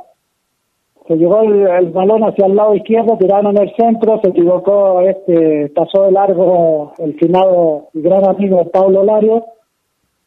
se 1.06 1.16
llevó 1.16 1.42
el, 1.42 1.90
balón 1.90 2.24
hacia 2.24 2.46
el 2.46 2.56
lado 2.56 2.74
izquierdo, 2.74 3.16
tiraron 3.16 3.56
en 3.56 3.62
el 3.62 3.74
centro, 3.76 4.20
se 4.22 4.30
equivocó, 4.30 5.00
este, 5.02 5.68
pasó 5.74 6.04
de 6.04 6.12
largo 6.12 6.92
el 6.98 7.14
finado 7.14 7.88
gran 7.94 8.26
amigo 8.28 8.68
Pablo 8.70 9.04
Lario, 9.04 9.44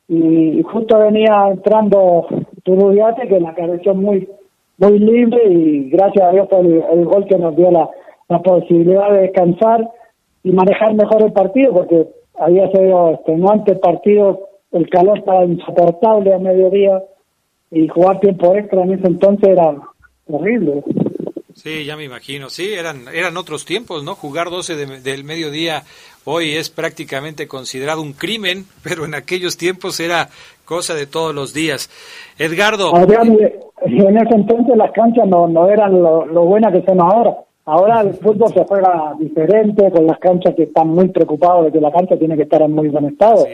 y, 0.08 0.62
justo 0.64 0.98
venía 0.98 1.50
entrando 1.52 2.26
Turubiate, 2.64 3.28
que 3.28 3.40
la 3.40 3.54
careció 3.54 3.94
muy, 3.94 4.28
muy 4.78 5.00
libre, 5.00 5.42
y 5.50 5.90
gracias 5.90 6.26
a 6.26 6.32
Dios 6.32 6.48
por 6.48 6.66
el, 6.66 7.06
gol 7.06 7.26
que 7.26 7.38
nos 7.38 7.56
dio 7.56 7.70
la, 7.72 7.90
la, 8.30 8.40
posibilidad 8.40 9.12
de 9.12 9.22
descansar 9.22 9.90
y 10.44 10.52
manejar 10.52 10.94
mejor 10.94 11.22
el 11.24 11.34
partido, 11.34 11.74
porque 11.74 12.08
había 12.40 12.72
sido, 12.72 13.12
este, 13.12 13.36
no 13.36 13.52
antes 13.52 13.76
el 13.76 13.82
partido, 13.82 14.48
el 14.72 14.90
calor 14.90 15.20
estaba 15.20 15.44
insoportable 15.44 16.34
a 16.34 16.40
mediodía, 16.40 17.04
y 17.72 17.88
jugar 17.88 18.20
tiempo 18.20 18.56
extra 18.56 18.82
en 18.82 18.94
ese 18.94 19.08
entonces 19.08 19.50
era 19.50 19.76
horrible. 20.30 20.84
Sí, 21.56 21.84
ya 21.84 21.98
me 21.98 22.06
imagino. 22.06 22.50
Sí, 22.50 22.74
eran, 22.74 23.08
eran 23.14 23.36
otros 23.36 23.66
tiempos, 23.66 24.04
¿no? 24.04 24.16
Jugar 24.16 24.50
12 24.50 24.76
del 24.76 25.24
mediodía 25.24 25.84
hoy 26.24 26.56
es 26.56 26.70
prácticamente 26.70 27.48
considerado 27.48 28.02
un 28.02 28.14
crimen, 28.14 28.66
pero 28.84 29.06
en 29.06 29.16
aquellos 29.16 29.58
tiempos 29.58 30.00
era 30.00 30.30
cosa 30.66 30.94
de 30.94 31.06
todos 31.06 31.34
los 31.34 31.54
días. 31.54 31.90
Edgardo. 32.38 32.96
en 32.96 34.18
ese 34.18 34.36
entonces 34.36 34.78
las 34.78 34.92
canchas 34.92 35.28
no, 35.28 35.48
no 35.48 35.70
eran 35.70 36.02
lo, 36.02 36.26
lo 36.26 36.46
buenas 36.46 36.72
que 36.72 36.84
son 36.86 37.02
ahora. 37.02 37.36
Ahora 37.66 38.02
el 38.02 38.16
fútbol 38.16 38.52
se 38.52 38.64
juega 38.64 39.14
diferente, 39.20 39.92
con 39.92 40.08
las 40.08 40.18
canchas 40.18 40.56
que 40.56 40.64
están 40.64 40.88
muy 40.88 41.10
preocupados 41.10 41.66
de 41.66 41.72
que 41.72 41.80
la 41.80 41.92
cancha 41.92 42.18
tiene 42.18 42.36
que 42.36 42.44
estar 42.44 42.62
en 42.64 42.72
muy 42.72 42.88
buen 42.88 43.06
estado. 43.06 43.46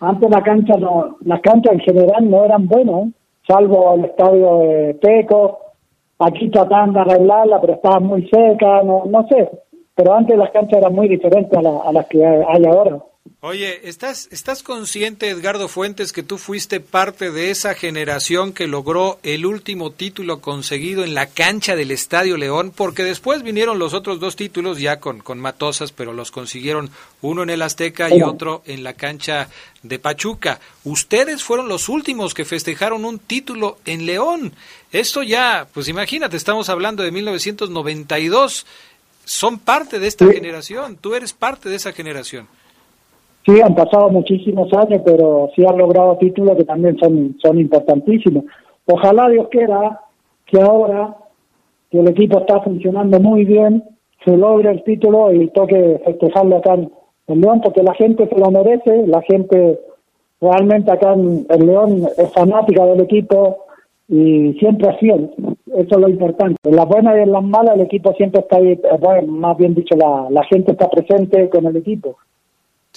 Antes 0.00 0.30
la 0.30 0.42
cancha 0.42 0.76
no, 0.76 1.16
las 1.24 1.40
canchas 1.40 1.72
en 1.72 1.80
general 1.80 2.30
no 2.30 2.44
eran 2.44 2.68
buenas, 2.68 3.08
salvo 3.48 3.94
el 3.94 4.04
estadio 4.04 4.58
de 4.60 4.94
Peco, 5.00 5.58
aquí 6.18 6.50
trataban 6.50 6.92
de 6.92 7.00
arreglarla, 7.00 7.60
pero 7.60 7.74
estaba 7.74 8.00
muy 8.00 8.28
seca, 8.28 8.82
no, 8.82 9.04
no 9.06 9.26
sé. 9.28 9.48
Pero 9.94 10.14
antes 10.14 10.36
las 10.36 10.50
canchas 10.50 10.78
eran 10.78 10.94
muy 10.94 11.08
diferentes 11.08 11.52
a, 11.56 11.88
a 11.88 11.92
las 11.92 12.06
que 12.06 12.24
hay 12.24 12.64
ahora. 12.64 12.98
Oye, 13.40 13.88
¿estás, 13.88 14.28
¿estás 14.30 14.62
consciente, 14.62 15.28
Edgardo 15.28 15.68
Fuentes, 15.68 16.12
que 16.12 16.22
tú 16.22 16.38
fuiste 16.38 16.80
parte 16.80 17.30
de 17.30 17.50
esa 17.50 17.74
generación 17.74 18.52
que 18.52 18.66
logró 18.66 19.18
el 19.22 19.46
último 19.46 19.90
título 19.92 20.40
conseguido 20.40 21.04
en 21.04 21.14
la 21.14 21.26
cancha 21.26 21.76
del 21.76 21.90
Estadio 21.90 22.36
León? 22.36 22.72
Porque 22.74 23.04
después 23.04 23.42
vinieron 23.42 23.78
los 23.78 23.94
otros 23.94 24.20
dos 24.20 24.36
títulos 24.36 24.78
ya 24.78 25.00
con, 25.00 25.20
con 25.20 25.38
Matosas, 25.38 25.92
pero 25.92 26.12
los 26.12 26.30
consiguieron 26.30 26.90
uno 27.22 27.42
en 27.42 27.50
el 27.50 27.62
Azteca 27.62 28.14
y 28.14 28.22
otro 28.22 28.62
en 28.66 28.84
la 28.84 28.94
cancha 28.94 29.48
de 29.82 29.98
Pachuca. 29.98 30.60
Ustedes 30.84 31.42
fueron 31.42 31.68
los 31.68 31.88
últimos 31.88 32.34
que 32.34 32.44
festejaron 32.44 33.04
un 33.04 33.18
título 33.18 33.78
en 33.84 34.06
León. 34.06 34.52
Esto 34.92 35.22
ya, 35.22 35.68
pues 35.72 35.88
imagínate, 35.88 36.36
estamos 36.36 36.68
hablando 36.68 37.02
de 37.02 37.12
1992. 37.12 38.66
Son 39.24 39.58
parte 39.58 39.98
de 39.98 40.08
esta 40.08 40.26
generación. 40.26 40.96
Tú 40.96 41.14
eres 41.14 41.32
parte 41.32 41.68
de 41.68 41.76
esa 41.76 41.92
generación. 41.92 42.48
Sí, 43.46 43.60
han 43.60 43.74
pasado 43.74 44.10
muchísimos 44.10 44.72
años, 44.74 45.00
pero 45.04 45.50
sí 45.54 45.64
han 45.64 45.78
logrado 45.78 46.16
títulos 46.18 46.56
que 46.56 46.64
también 46.64 46.98
son, 46.98 47.36
son 47.42 47.58
importantísimos. 47.58 48.44
Ojalá 48.86 49.28
Dios 49.28 49.48
quiera 49.50 50.00
que 50.46 50.60
ahora 50.60 51.16
que 51.90 52.00
el 52.00 52.08
equipo 52.08 52.40
está 52.40 52.60
funcionando 52.60 53.18
muy 53.20 53.44
bien, 53.44 53.82
se 54.24 54.36
logre 54.36 54.70
el 54.70 54.82
título 54.82 55.32
y 55.32 55.48
toque 55.48 56.00
festejarlo 56.04 56.58
acá 56.58 56.74
en, 56.74 56.90
León, 57.28 57.60
porque 57.62 57.82
la 57.82 57.92
gente 57.94 58.26
se 58.26 58.38
lo 58.38 58.50
merece, 58.50 59.06
la 59.06 59.20
gente 59.20 59.78
realmente 60.40 60.90
acá 60.90 61.12
en, 61.12 61.46
León 61.66 62.08
es 62.16 62.32
fanática 62.32 62.86
del 62.86 63.00
equipo 63.00 63.66
y 64.08 64.54
siempre 64.54 64.88
es 64.88 64.98
fiel. 64.98 65.30
Eso 65.66 65.94
es 65.94 65.98
lo 65.98 66.08
importante. 66.08 66.56
En 66.64 66.76
las 66.76 66.88
buenas 66.88 67.16
y 67.16 67.20
en 67.20 67.32
las 67.32 67.44
malas 67.44 67.74
el 67.74 67.82
equipo 67.82 68.14
siempre 68.14 68.40
está 68.40 68.56
ahí, 68.56 68.80
bueno, 69.00 69.30
más 69.32 69.58
bien 69.58 69.74
dicho, 69.74 69.94
la, 69.96 70.28
la 70.30 70.42
gente 70.44 70.72
está 70.72 70.88
presente 70.88 71.50
con 71.50 71.66
el 71.66 71.76
equipo. 71.76 72.16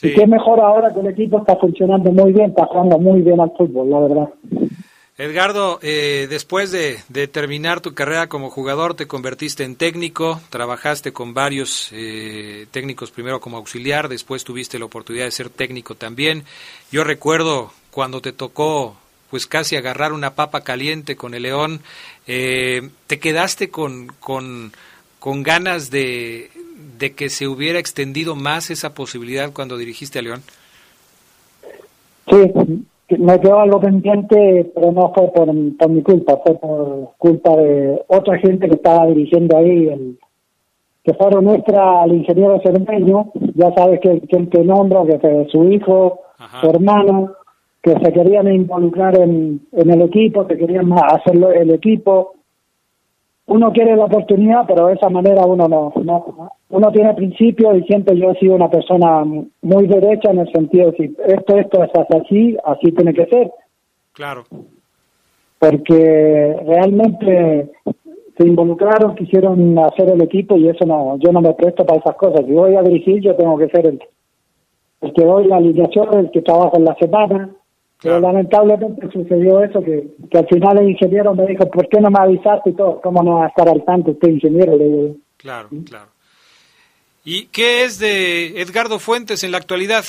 Y 0.02 0.14
qué 0.14 0.26
mejor 0.26 0.60
ahora 0.60 0.94
que 0.94 1.00
el 1.00 1.08
equipo 1.08 1.40
está 1.40 1.56
funcionando 1.58 2.12
muy 2.12 2.32
bien, 2.32 2.50
está 2.50 2.66
jugando 2.66 2.98
muy 2.98 3.22
bien 3.22 3.40
al 3.40 3.52
fútbol, 3.58 3.90
la 3.90 4.00
verdad. 4.00 4.30
Edgardo, 5.18 5.78
eh, 5.84 6.26
después 6.30 6.72
de, 6.72 6.98
terminar 7.28 7.82
tu 7.82 7.94
carrera 7.94 8.28
como 8.28 8.50
jugador, 8.50 8.96
te 8.96 9.06
convertiste 9.06 9.64
en 9.64 9.76
técnico, 9.76 10.42
trabajaste 10.50 11.14
con 11.14 11.36
varios 11.36 11.90
eh, 11.92 12.66
técnicos, 12.72 13.12
primero 13.12 13.40
como 13.40 13.58
auxiliar, 13.58 14.10
después 14.10 14.44
tuviste 14.44 14.80
la 14.80 14.86
oportunidad 14.86 15.26
de 15.26 15.32
ser 15.32 15.50
técnico 15.50 15.94
también. 15.94 16.44
Yo 16.92 17.04
recuerdo 17.04 17.72
cuando 17.92 18.22
te 18.22 18.32
tocó 18.32 18.96
pues 19.30 19.46
casi 19.46 19.76
agarrar 19.76 20.12
una 20.12 20.34
papa 20.34 20.62
caliente 20.62 21.16
con 21.16 21.36
el 21.36 21.44
León, 21.44 21.82
eh, 22.26 22.90
¿te 23.06 23.20
quedaste 23.20 23.70
con, 23.70 24.08
con, 24.20 24.72
con 25.20 25.44
ganas 25.44 25.92
de, 25.92 26.50
de 27.02 27.14
que 27.14 27.30
se 27.30 27.48
hubiera 27.48 27.80
extendido 27.80 28.36
más 28.36 28.70
esa 28.70 28.94
posibilidad 28.94 29.52
cuando 29.52 29.78
dirigiste 29.78 30.20
a 30.20 30.22
León? 30.22 30.42
Sí, 32.30 32.54
me 33.18 33.40
quedó 33.42 33.60
algo 33.60 33.80
pendiente, 33.82 34.72
pero 34.74 34.92
no 34.92 35.12
fue 35.14 35.32
por, 35.34 35.52
mi 35.52 36.02
culpa, 36.04 36.38
fue 36.46 36.56
por 36.56 37.10
culpa 37.18 37.56
de 37.58 38.02
otra 38.08 38.38
gente 38.38 38.70
que 38.70 38.76
estaba 38.76 39.08
dirigiendo 39.08 39.58
ahí, 39.58 39.88
el, 39.88 40.20
que 41.04 41.14
fueron 41.16 41.46
nuestra, 41.46 42.06
el 42.06 42.14
ingeniero 42.18 42.62
Cermeño, 42.62 43.32
ya 43.56 43.74
sabes 43.74 44.00
que, 44.00 44.22
el 44.30 44.50
que 44.50 44.64
nombro, 44.64 45.06
que 45.06 45.18
fue 45.18 45.48
su 45.52 45.64
hijo, 45.70 46.22
su 46.62 46.70
hermano, 46.70 47.34
que 47.82 47.94
se 47.94 48.14
querían 48.14 48.48
involucrar 48.54 49.20
en, 49.20 49.60
en 49.72 49.90
el 49.90 50.04
equipo, 50.04 50.46
que 50.46 50.56
querían 50.56 50.94
hacerlo 50.94 51.52
el 51.52 51.72
equipo. 51.72 52.36
Uno 53.52 53.74
quiere 53.74 53.98
la 53.98 54.06
oportunidad, 54.06 54.66
pero 54.66 54.88
de 54.88 54.94
esa 54.94 55.10
manera 55.10 55.46
uno 55.46 55.68
no, 55.68 55.92
no 56.02 56.52
uno 56.70 56.92
tiene 56.94 57.14
principios 57.14 57.78
y 57.78 57.82
siempre 57.84 58.18
yo 58.18 58.32
he 58.32 58.40
sido 58.40 58.56
una 58.56 58.70
persona 58.70 59.26
muy 59.26 59.88
derecha 59.88 60.32
en 60.32 60.40
el 60.40 60.52
sentido 60.54 60.92
de 60.92 60.98
si 60.98 61.16
esto, 61.28 61.58
esto 61.58 61.84
es 61.84 61.92
así, 62.16 62.58
así 62.64 62.94
tiene 62.94 63.14
que 63.14 63.26
ser. 63.26 63.52
Claro. 64.14 64.44
Porque 65.60 66.56
realmente 66.66 67.72
se 68.38 68.48
involucraron, 68.48 69.16
quisieron 69.16 69.78
hacer 69.80 70.10
el 70.10 70.22
equipo 70.22 70.56
y 70.56 70.70
eso 70.70 70.86
no, 70.86 71.18
yo 71.20 71.34
no 71.34 71.42
me 71.42 71.54
presto 71.54 71.86
para 71.86 72.00
esas 72.00 72.16
cosas. 72.16 72.46
Si 72.46 72.54
voy 72.54 72.76
a 72.76 72.82
dirigir, 72.84 73.22
yo 73.22 73.36
tengo 73.36 73.58
que 73.58 73.68
ser 73.68 73.86
el, 73.86 74.00
el 75.02 75.14
que 75.14 75.26
doy 75.26 75.48
la 75.48 75.58
alineación, 75.58 76.08
el 76.18 76.32
que 76.32 76.42
trabaja 76.42 76.78
en 76.78 76.86
la 76.86 76.96
semana, 76.96 77.50
pero 78.02 78.20
lamentablemente 78.20 79.10
sucedió 79.12 79.64
eso, 79.64 79.84
que, 79.84 80.08
que 80.30 80.38
al 80.40 80.48
final 80.48 80.80
el 80.80 80.90
ingeniero 80.90 81.36
me 81.36 81.46
dijo, 81.46 81.70
¿por 81.70 81.88
qué 81.88 82.02
no 82.02 82.10
me 82.10 82.20
avisaste 82.20 82.72
y 82.72 82.74
todo? 82.74 83.00
¿Cómo 83.00 83.22
no 83.22 83.36
va 83.36 83.46
a 83.46 83.50
estar 83.50 83.70
al 83.70 83.84
tanto 83.86 84.12
usted, 84.12 84.30
ingeniero? 84.30 84.76
Le 84.76 85.14
claro, 85.38 85.70
claro. 85.86 86.08
¿Y 87.24 87.46
qué 87.48 87.84
es 87.84 88.00
de 88.00 88.60
Edgardo 88.60 88.98
Fuentes 88.98 89.44
en 89.44 89.52
la 89.52 89.60
actualidad? 89.60 90.04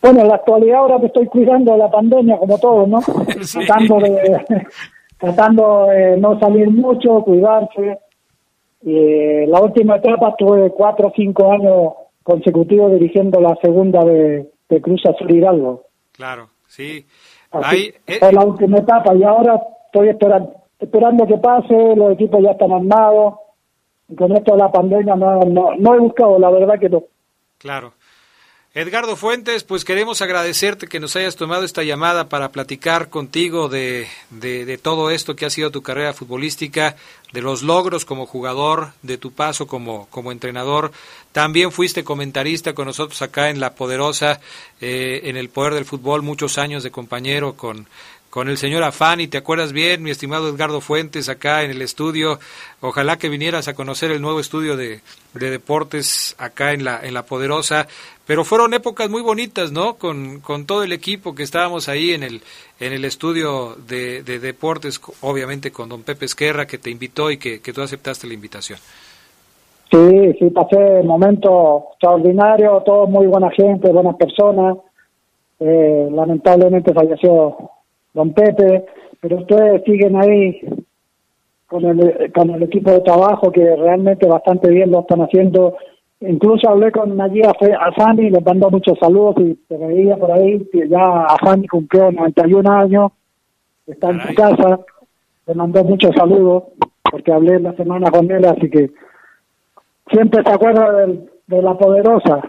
Bueno, 0.00 0.20
en 0.20 0.28
la 0.28 0.36
actualidad 0.36 0.78
ahora 0.78 0.98
me 0.98 1.06
estoy 1.06 1.26
cuidando 1.26 1.72
de 1.72 1.78
la 1.78 1.90
pandemia 1.90 2.36
como 2.36 2.58
todos, 2.58 2.88
¿no? 2.88 3.00
Tratando 3.52 3.98
de 3.98 4.46
tratando 5.18 5.86
de 5.86 6.16
no 6.16 6.38
salir 6.38 6.70
mucho, 6.70 7.22
cuidarse. 7.22 7.98
Y, 8.82 9.46
la 9.46 9.60
última 9.60 9.96
etapa 9.96 10.34
tuve 10.36 10.70
cuatro 10.70 11.08
o 11.08 11.12
cinco 11.14 11.52
años 11.52 11.92
consecutivos 12.22 12.92
dirigiendo 12.92 13.40
la 13.40 13.56
segunda 13.62 14.04
de, 14.04 14.51
de 14.72 14.80
Cruz 14.80 15.04
Azul 15.06 15.30
Hidalgo. 15.30 15.84
Claro, 16.12 16.48
sí. 16.66 17.06
Ahí, 17.50 17.92
eh, 18.06 18.18
Fue 18.18 18.32
la 18.32 18.44
última 18.44 18.78
etapa 18.78 19.14
y 19.14 19.22
ahora 19.22 19.60
estoy 19.86 20.08
esperando, 20.08 20.54
esperando 20.78 21.26
que 21.26 21.36
pase, 21.36 21.96
los 21.96 22.12
equipos 22.12 22.42
ya 22.42 22.52
están 22.52 22.72
armados. 22.72 23.34
Con 24.16 24.32
esto 24.32 24.52
de 24.52 24.58
la 24.58 24.70
pandemia 24.70 25.16
no, 25.16 25.40
no, 25.40 25.74
no 25.76 25.94
he 25.94 25.98
buscado, 25.98 26.38
la 26.38 26.50
verdad 26.50 26.78
que 26.78 26.88
no. 26.88 27.04
Claro. 27.58 27.94
Edgardo 28.74 29.16
Fuentes, 29.16 29.64
pues 29.64 29.84
queremos 29.84 30.22
agradecerte 30.22 30.86
que 30.86 30.98
nos 30.98 31.14
hayas 31.14 31.36
tomado 31.36 31.62
esta 31.62 31.82
llamada 31.82 32.30
para 32.30 32.52
platicar 32.52 33.10
contigo 33.10 33.68
de, 33.68 34.08
de, 34.30 34.78
todo 34.78 35.10
esto 35.10 35.36
que 35.36 35.44
ha 35.44 35.50
sido 35.50 35.70
tu 35.70 35.82
carrera 35.82 36.14
futbolística, 36.14 36.96
de 37.34 37.42
los 37.42 37.62
logros 37.62 38.06
como 38.06 38.24
jugador, 38.24 38.94
de 39.02 39.18
tu 39.18 39.30
paso 39.30 39.66
como, 39.66 40.08
como 40.08 40.32
entrenador. 40.32 40.90
También 41.32 41.70
fuiste 41.70 42.02
comentarista 42.02 42.72
con 42.72 42.86
nosotros 42.86 43.20
acá 43.20 43.50
en 43.50 43.60
La 43.60 43.74
Poderosa, 43.74 44.40
eh, 44.80 45.20
en 45.24 45.36
el 45.36 45.50
Poder 45.50 45.74
del 45.74 45.84
Fútbol, 45.84 46.22
muchos 46.22 46.56
años 46.56 46.82
de 46.82 46.90
compañero 46.90 47.54
con, 47.58 47.86
con 48.32 48.48
el 48.48 48.56
señor 48.56 48.82
Afani, 48.82 49.28
¿te 49.28 49.36
acuerdas 49.36 49.74
bien, 49.74 50.02
mi 50.02 50.10
estimado 50.10 50.48
Edgardo 50.48 50.80
Fuentes, 50.80 51.28
acá 51.28 51.64
en 51.64 51.70
el 51.70 51.82
estudio? 51.82 52.40
Ojalá 52.80 53.18
que 53.18 53.28
vinieras 53.28 53.68
a 53.68 53.74
conocer 53.74 54.10
el 54.10 54.22
nuevo 54.22 54.40
estudio 54.40 54.74
de, 54.74 55.02
de, 55.34 55.50
deportes 55.50 56.34
acá 56.38 56.72
en 56.72 56.82
la, 56.82 56.98
en 57.02 57.12
la 57.12 57.26
Poderosa. 57.26 57.88
Pero 58.26 58.44
fueron 58.44 58.72
épocas 58.72 59.10
muy 59.10 59.20
bonitas, 59.20 59.72
¿no? 59.72 59.94
Con, 59.94 60.40
con 60.40 60.64
todo 60.64 60.84
el 60.84 60.92
equipo 60.92 61.34
que 61.34 61.42
estábamos 61.42 61.88
ahí 61.88 62.12
en 62.12 62.22
el, 62.22 62.40
en 62.78 62.92
el 62.92 63.04
estudio 63.04 63.74
de, 63.88 64.22
de 64.22 64.38
deportes, 64.38 65.00
obviamente 65.22 65.72
con 65.72 65.88
don 65.88 66.02
Pepe 66.02 66.26
Esquerra, 66.26 66.66
que 66.66 66.78
te 66.78 66.90
invitó 66.90 67.30
y 67.30 67.38
que, 67.38 67.60
que 67.60 67.72
tú 67.72 67.82
aceptaste 67.82 68.28
la 68.28 68.34
invitación. 68.34 68.78
Sí, 69.90 70.32
sí, 70.38 70.50
pasé 70.50 71.02
momentos 71.02 71.82
extraordinarios, 71.92 72.84
todo 72.84 73.06
muy 73.06 73.26
buena 73.26 73.50
gente, 73.50 73.92
buenas 73.92 74.16
personas. 74.16 74.78
Eh, 75.60 76.08
lamentablemente 76.10 76.94
falleció 76.94 77.70
don 78.14 78.32
Pepe, 78.32 78.86
pero 79.20 79.36
ustedes 79.38 79.82
siguen 79.84 80.16
ahí 80.16 80.60
con 81.66 81.84
el, 81.84 82.32
con 82.32 82.50
el 82.50 82.62
equipo 82.62 82.90
de 82.90 83.00
trabajo 83.00 83.52
que 83.52 83.76
realmente 83.76 84.26
bastante 84.26 84.70
bien 84.70 84.90
lo 84.90 85.00
están 85.00 85.20
haciendo. 85.20 85.76
Incluso 86.28 86.68
hablé 86.68 86.92
con 86.92 87.20
allí 87.20 87.42
a 87.42 87.92
Fanny, 87.96 88.30
les 88.30 88.44
mandó 88.44 88.70
muchos 88.70 88.96
saludos 88.98 89.36
y 89.38 89.58
se 89.66 89.76
veía 89.76 90.16
por 90.16 90.30
ahí 90.30 90.64
que 90.72 90.88
ya 90.88 91.26
Fanny 91.42 91.66
cumplió 91.66 92.12
91 92.12 92.70
años, 92.70 93.12
está 93.86 94.10
en 94.10 94.20
su 94.20 94.34
casa, 94.34 94.80
le 95.46 95.54
mandó 95.54 95.82
muchos 95.82 96.14
saludos 96.14 96.64
porque 97.10 97.32
hablé 97.32 97.58
la 97.58 97.74
semana 97.74 98.10
con 98.10 98.30
él, 98.30 98.44
así 98.44 98.70
que 98.70 98.92
siempre 100.10 100.44
se 100.44 100.50
acuerda 100.50 101.06
de 101.46 101.62
la 101.62 101.76
poderosa. 101.76 102.40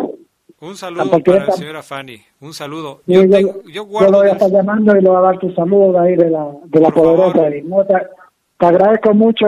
Un 0.61 0.75
saludo 0.75 1.09
para 1.09 1.45
la 1.45 1.51
señora 1.51 1.81
Fanny, 1.81 2.21
un 2.41 2.53
saludo. 2.53 3.01
Yo, 3.07 3.23
yo, 3.23 3.41
lo 3.83 4.19
voy 4.19 4.27
a 4.27 4.33
estar 4.33 4.51
llamando 4.51 4.95
y 4.95 5.01
le 5.01 5.09
voy 5.09 5.17
a 5.17 5.21
dar 5.21 5.39
tu 5.39 5.51
saludo 5.53 5.99
ahí 5.99 6.15
de 6.15 6.29
la, 6.29 6.47
de 6.65 6.79
la 6.79 6.89
poderosa. 6.89 7.49
te, 7.49 8.65
agradezco 8.65 9.13
mucho 9.15 9.47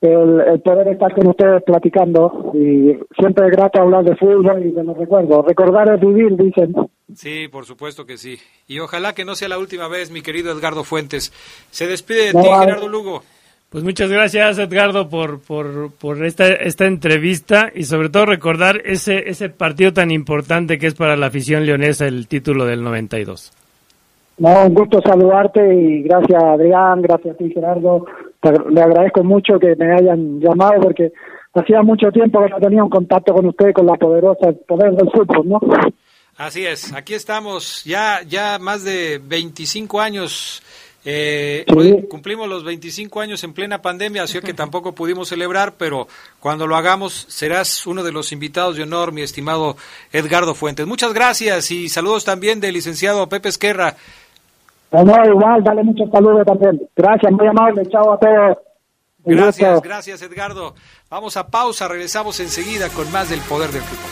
el, 0.00 0.60
poder 0.60 0.88
estar 0.88 1.12
con 1.14 1.28
ustedes 1.28 1.62
platicando 1.64 2.52
y 2.54 2.96
siempre 3.18 3.46
es 3.46 3.52
grato 3.52 3.80
hablar 3.80 4.04
de 4.04 4.16
fútbol 4.16 4.64
y 4.64 4.70
de 4.70 4.84
los 4.84 4.96
recuerdos. 4.96 5.44
Recordar 5.44 5.94
es 5.94 6.00
vivir, 6.00 6.36
dicen. 6.36 6.74
Sí, 7.14 7.48
por 7.48 7.64
supuesto 7.64 8.06
que 8.06 8.16
sí. 8.16 8.38
Y 8.66 8.78
ojalá 8.78 9.14
que 9.14 9.24
no 9.24 9.34
sea 9.34 9.48
la 9.48 9.58
última 9.58 9.88
vez, 9.88 10.10
mi 10.10 10.22
querido 10.22 10.52
Edgardo 10.52 10.84
Fuentes. 10.84 11.32
Se 11.70 11.86
despide 11.86 12.32
de 12.32 12.32
ti, 12.32 12.48
Gerardo 12.48 12.88
Lugo. 12.88 13.22
Pues 13.70 13.84
muchas 13.84 14.10
gracias 14.10 14.58
Edgardo 14.58 15.10
por, 15.10 15.40
por, 15.40 15.92
por 15.92 16.24
esta, 16.24 16.46
esta 16.48 16.86
entrevista 16.86 17.70
y 17.74 17.84
sobre 17.84 18.08
todo 18.08 18.24
recordar 18.24 18.80
ese, 18.86 19.28
ese 19.28 19.50
partido 19.50 19.92
tan 19.92 20.10
importante 20.10 20.78
que 20.78 20.86
es 20.86 20.94
para 20.94 21.18
la 21.18 21.26
afición 21.26 21.66
leonesa 21.66 22.06
el 22.06 22.28
título 22.28 22.64
del 22.64 22.82
92. 22.82 23.52
No, 24.38 24.66
un 24.66 24.74
gusto 24.74 25.02
saludarte 25.02 25.74
y 25.74 26.02
gracias 26.02 26.42
Adrián, 26.42 27.02
gracias 27.02 27.34
a 27.34 27.38
ti 27.38 27.50
Gerardo. 27.52 28.06
Le 28.42 28.80
agradezco 28.80 29.24
mucho 29.24 29.58
que 29.58 29.74
me 29.76 29.92
hayan 29.92 30.40
llamado 30.40 30.80
porque 30.82 31.12
hacía 31.54 31.82
mucho 31.82 32.10
tiempo 32.12 32.42
que 32.42 32.50
no 32.50 32.60
tenía 32.60 32.84
un 32.84 32.90
contacto 32.90 33.34
con 33.34 33.46
usted, 33.46 33.72
con 33.72 33.86
la 33.86 33.94
poderosa 33.94 34.52
poder 34.66 34.92
del 34.92 35.10
fútbol, 35.10 35.48
¿no? 35.48 35.60
Así 36.36 36.64
es, 36.64 36.92
aquí 36.92 37.14
estamos 37.14 37.82
ya, 37.84 38.20
ya 38.22 38.60
más 38.60 38.84
de 38.84 39.20
25 39.24 40.00
años 40.00 40.62
eh, 41.04 41.64
cumplimos 42.10 42.48
los 42.48 42.64
25 42.64 43.20
años 43.20 43.42
en 43.42 43.54
plena 43.54 43.80
pandemia, 43.80 44.24
así 44.24 44.40
que 44.40 44.52
tampoco 44.52 44.94
pudimos 44.94 45.28
celebrar, 45.28 45.74
pero 45.78 46.06
cuando 46.38 46.66
lo 46.66 46.76
hagamos 46.76 47.24
serás 47.28 47.86
uno 47.86 48.02
de 48.02 48.12
los 48.12 48.30
invitados 48.30 48.76
de 48.76 48.82
honor, 48.82 49.12
mi 49.12 49.22
estimado 49.22 49.76
Edgardo 50.12 50.54
Fuentes. 50.54 50.86
Muchas 50.86 51.14
gracias 51.14 51.70
y 51.70 51.88
saludos 51.88 52.24
también 52.24 52.60
del 52.60 52.74
licenciado 52.74 53.28
Pepe 53.28 53.48
Esquerra. 53.48 53.96
No, 54.90 55.24
igual, 55.24 55.62
dale 55.62 55.84
muchos 55.84 56.10
saludos 56.10 56.44
también. 56.46 56.80
Gracias, 56.96 57.32
muy 57.32 57.46
amable, 57.46 57.86
chao 57.90 58.12
a 58.12 58.18
todos. 58.18 58.58
Gracias, 59.24 59.82
gracias 59.82 60.22
Edgardo. 60.22 60.74
Vamos 61.10 61.36
a 61.36 61.48
pausa, 61.48 61.88
regresamos 61.88 62.40
enseguida 62.40 62.88
con 62.88 63.10
más 63.12 63.28
del 63.28 63.40
poder 63.40 63.70
del 63.70 63.82
fútbol. 63.82 64.08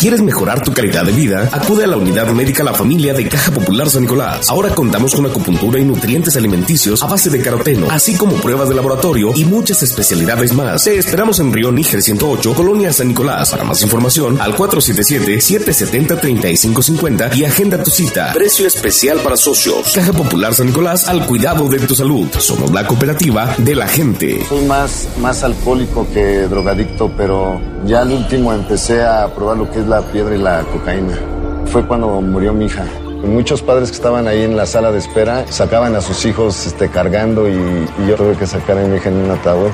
¿Quieres 0.00 0.22
mejorar 0.22 0.64
tu 0.64 0.72
calidad 0.72 1.04
de 1.04 1.12
vida? 1.12 1.46
Acude 1.52 1.84
a 1.84 1.86
la 1.86 1.98
unidad 1.98 2.26
médica 2.28 2.64
La 2.64 2.72
Familia 2.72 3.12
de 3.12 3.28
Caja 3.28 3.52
Popular 3.52 3.90
San 3.90 4.04
Nicolás. 4.04 4.48
Ahora 4.48 4.70
contamos 4.70 5.14
con 5.14 5.26
acupuntura 5.26 5.78
y 5.78 5.84
nutrientes 5.84 6.38
alimenticios 6.38 7.02
a 7.02 7.06
base 7.06 7.28
de 7.28 7.42
caroteno, 7.42 7.86
así 7.90 8.16
como 8.16 8.36
pruebas 8.36 8.70
de 8.70 8.76
laboratorio 8.76 9.32
y 9.36 9.44
muchas 9.44 9.82
especialidades 9.82 10.54
más. 10.54 10.84
Te 10.84 10.96
esperamos 10.96 11.38
en 11.40 11.52
Río 11.52 11.70
Níger 11.70 12.00
108, 12.00 12.54
Colonia 12.54 12.94
San 12.94 13.08
Nicolás. 13.08 13.50
Para 13.50 13.64
más 13.64 13.82
información, 13.82 14.40
al 14.40 14.56
477-770-3550 14.56 17.36
y 17.36 17.44
agenda 17.44 17.82
tu 17.82 17.90
cita. 17.90 18.32
Precio 18.32 18.66
especial 18.66 19.18
para 19.18 19.36
socios. 19.36 19.92
Caja 19.94 20.14
Popular 20.14 20.54
San 20.54 20.68
Nicolás 20.68 21.08
al 21.08 21.26
cuidado 21.26 21.68
de 21.68 21.78
tu 21.78 21.94
salud. 21.94 22.26
Somos 22.38 22.70
la 22.70 22.86
cooperativa 22.86 23.54
de 23.58 23.74
la 23.74 23.86
gente. 23.86 24.46
Soy 24.48 24.64
más, 24.64 25.08
más 25.20 25.44
alcohólico 25.44 26.08
que 26.10 26.48
drogadicto, 26.48 27.12
pero 27.18 27.60
ya 27.84 28.00
al 28.00 28.12
último 28.12 28.54
empecé 28.54 29.02
a 29.02 29.28
probar 29.34 29.58
lo 29.58 29.70
que 29.70 29.80
es 29.80 29.89
la 29.90 30.00
piedra 30.02 30.34
y 30.36 30.38
la 30.38 30.62
cocaína. 30.72 31.18
Fue 31.66 31.84
cuando 31.84 32.20
murió 32.20 32.54
mi 32.54 32.66
hija. 32.66 32.84
Muchos 33.24 33.60
padres 33.60 33.90
que 33.90 33.96
estaban 33.96 34.28
ahí 34.28 34.42
en 34.42 34.56
la 34.56 34.64
sala 34.64 34.92
de 34.92 34.98
espera 34.98 35.44
sacaban 35.48 35.96
a 35.96 36.00
sus 36.00 36.24
hijos 36.24 36.64
este, 36.66 36.88
cargando 36.88 37.48
y, 37.48 37.86
yo 38.08 38.14
tuve 38.14 38.36
que 38.36 38.46
sacar 38.46 38.78
a 38.78 38.82
mi 38.82 38.96
hija 38.96 39.08
en 39.08 39.16
un 39.16 39.30
ataúd. 39.32 39.70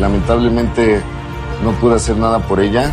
Lamentablemente 0.00 1.00
no 1.62 1.72
pude 1.72 1.96
hacer 1.96 2.16
nada 2.16 2.38
por 2.40 2.60
ella. 2.60 2.90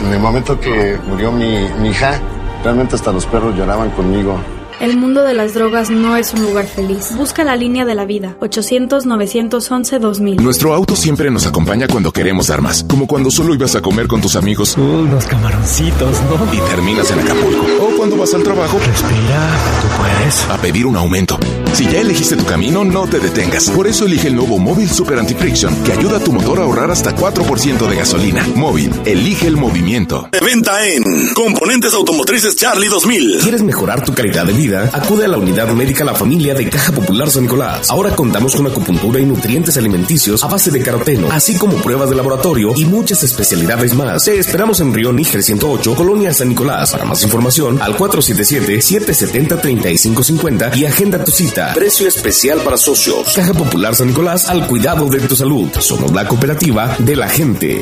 En 0.00 0.12
el 0.12 0.20
momento 0.20 0.58
que 0.58 0.96
murió 1.08 1.32
mi 1.32 1.88
hija, 1.88 2.20
realmente 2.62 2.94
hasta 2.94 3.12
los 3.12 3.26
perros 3.26 3.56
lloraban 3.56 3.90
conmigo. 3.90 4.38
El 4.82 4.96
mundo 4.96 5.22
de 5.22 5.32
las 5.32 5.54
drogas 5.54 5.90
no 5.90 6.16
es 6.16 6.34
un 6.34 6.42
lugar 6.42 6.66
feliz. 6.66 7.14
Busca 7.16 7.44
la 7.44 7.54
línea 7.54 7.84
de 7.84 7.94
la 7.94 8.04
vida. 8.04 8.36
800-911-2000. 8.40 10.40
Nuestro 10.40 10.74
auto 10.74 10.96
siempre 10.96 11.30
nos 11.30 11.46
acompaña 11.46 11.86
cuando 11.86 12.10
queremos 12.10 12.48
dar 12.48 12.62
más. 12.62 12.82
Como 12.82 13.06
cuando 13.06 13.30
solo 13.30 13.54
ibas 13.54 13.76
a 13.76 13.80
comer 13.80 14.08
con 14.08 14.20
tus 14.20 14.34
amigos. 14.34 14.76
unos 14.76 15.24
camaroncitos, 15.26 16.20
¿no? 16.22 16.52
Y 16.52 16.58
terminas 16.68 17.08
en 17.12 17.20
Acapulco. 17.20 17.64
O 17.80 17.96
cuando 17.96 18.16
vas 18.16 18.34
al 18.34 18.42
trabajo. 18.42 18.76
Respira, 18.84 19.50
tú 19.82 20.02
puedes. 20.02 20.50
A 20.50 20.58
pedir 20.60 20.84
un 20.84 20.96
aumento. 20.96 21.38
Si 21.72 21.86
ya 21.86 22.00
elegiste 22.00 22.36
tu 22.36 22.44
camino, 22.44 22.84
no 22.84 23.06
te 23.06 23.18
detengas. 23.18 23.70
Por 23.70 23.86
eso 23.86 24.04
elige 24.04 24.28
el 24.28 24.36
nuevo 24.36 24.58
Móvil 24.58 24.90
Super 24.90 25.18
Anti-Friction, 25.18 25.74
que 25.84 25.92
ayuda 25.92 26.18
a 26.18 26.20
tu 26.20 26.30
motor 26.30 26.58
a 26.58 26.64
ahorrar 26.64 26.90
hasta 26.90 27.16
4% 27.16 27.88
de 27.88 27.96
gasolina. 27.96 28.46
Móvil, 28.54 28.92
elige 29.06 29.46
el 29.46 29.56
movimiento. 29.56 30.28
De 30.30 30.40
venta 30.40 30.86
en 30.86 31.02
Componentes 31.34 31.94
Automotrices 31.94 32.56
Charlie 32.56 32.88
2000. 32.88 33.38
¿Quieres 33.40 33.62
mejorar 33.62 34.04
tu 34.04 34.12
calidad 34.12 34.44
de 34.44 34.52
vida? 34.52 34.90
Acude 34.92 35.24
a 35.24 35.28
la 35.28 35.38
unidad 35.38 35.72
médica 35.72 36.04
La 36.04 36.14
Familia 36.14 36.52
de 36.54 36.68
Caja 36.68 36.92
Popular 36.92 37.30
San 37.30 37.44
Nicolás. 37.44 37.88
Ahora 37.90 38.14
contamos 38.14 38.54
con 38.54 38.66
acupuntura 38.66 39.18
y 39.18 39.24
nutrientes 39.24 39.78
alimenticios 39.78 40.44
a 40.44 40.48
base 40.48 40.70
de 40.70 40.82
caroteno, 40.82 41.28
así 41.32 41.56
como 41.56 41.76
pruebas 41.76 42.10
de 42.10 42.16
laboratorio 42.16 42.74
y 42.76 42.84
muchas 42.84 43.22
especialidades 43.22 43.94
más. 43.94 44.24
Te 44.24 44.38
esperamos 44.38 44.80
en 44.80 44.92
Río 44.92 45.10
Níger 45.12 45.42
108, 45.42 45.94
Colonia 45.94 46.34
San 46.34 46.50
Nicolás. 46.50 46.92
Para 46.92 47.06
más 47.06 47.22
información, 47.22 47.80
al 47.80 47.96
477-770-3550 47.96 50.76
y 50.76 50.84
agenda 50.84 51.24
tu 51.24 51.30
cita. 51.30 51.61
Precio 51.74 52.08
especial 52.08 52.60
para 52.60 52.76
socios. 52.76 53.32
Caja 53.34 53.54
Popular 53.54 53.94
San 53.94 54.08
Nicolás 54.08 54.48
al 54.48 54.66
cuidado 54.66 55.06
de 55.06 55.20
tu 55.20 55.36
salud. 55.36 55.68
Somos 55.78 56.10
la 56.12 56.26
cooperativa 56.26 56.96
de 56.98 57.14
la 57.16 57.28
gente. 57.28 57.80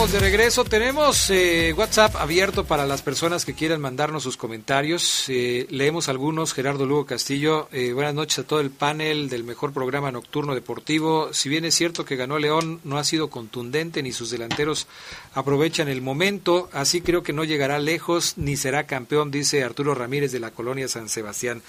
De 0.07 0.21
regreso. 0.21 0.65
Tenemos 0.65 1.29
eh, 1.29 1.75
WhatsApp 1.77 2.15
abierto 2.17 2.65
para 2.65 2.87
las 2.87 3.03
personas 3.03 3.45
que 3.45 3.55
quieran 3.55 3.81
mandarnos 3.81 4.23
sus 4.23 4.37
comentarios. 4.37 5.25
Eh, 5.27 5.67
leemos 5.71 6.09
algunos. 6.09 6.55
Gerardo 6.55 6.87
Lugo 6.87 7.05
Castillo, 7.05 7.69
eh, 7.73 7.93
buenas 7.93 8.15
noches 8.15 8.39
a 8.39 8.45
todo 8.45 8.61
el 8.61 8.71
panel 8.71 9.29
del 9.29 9.43
mejor 9.43 9.73
programa 9.73 10.13
nocturno 10.13 10.55
deportivo. 10.55 11.35
Si 11.35 11.49
bien 11.49 11.65
es 11.65 11.75
cierto 11.75 12.05
que 12.05 12.15
ganó 12.15 12.39
León, 12.39 12.81
no 12.85 12.97
ha 12.97 13.03
sido 13.03 13.29
contundente 13.29 14.01
ni 14.05 14.13
sus 14.13 14.31
delanteros 14.31 14.87
aprovechan 15.35 15.89
el 15.89 16.01
momento. 16.01 16.71
Así 16.73 17.01
creo 17.01 17.25
que 17.25 17.33
no 17.33 17.43
llegará 17.43 17.81
lejos 17.81 18.35
ni 18.37 18.57
será 18.57 18.87
campeón, 18.87 19.33
dice 19.33 19.65
Arturo 19.65 19.97
Ramírez 19.97 20.31
de 20.31 20.39
la 20.39 20.53
colonia 20.53 20.87
San 20.87 21.09
Sebastián. 21.09 21.61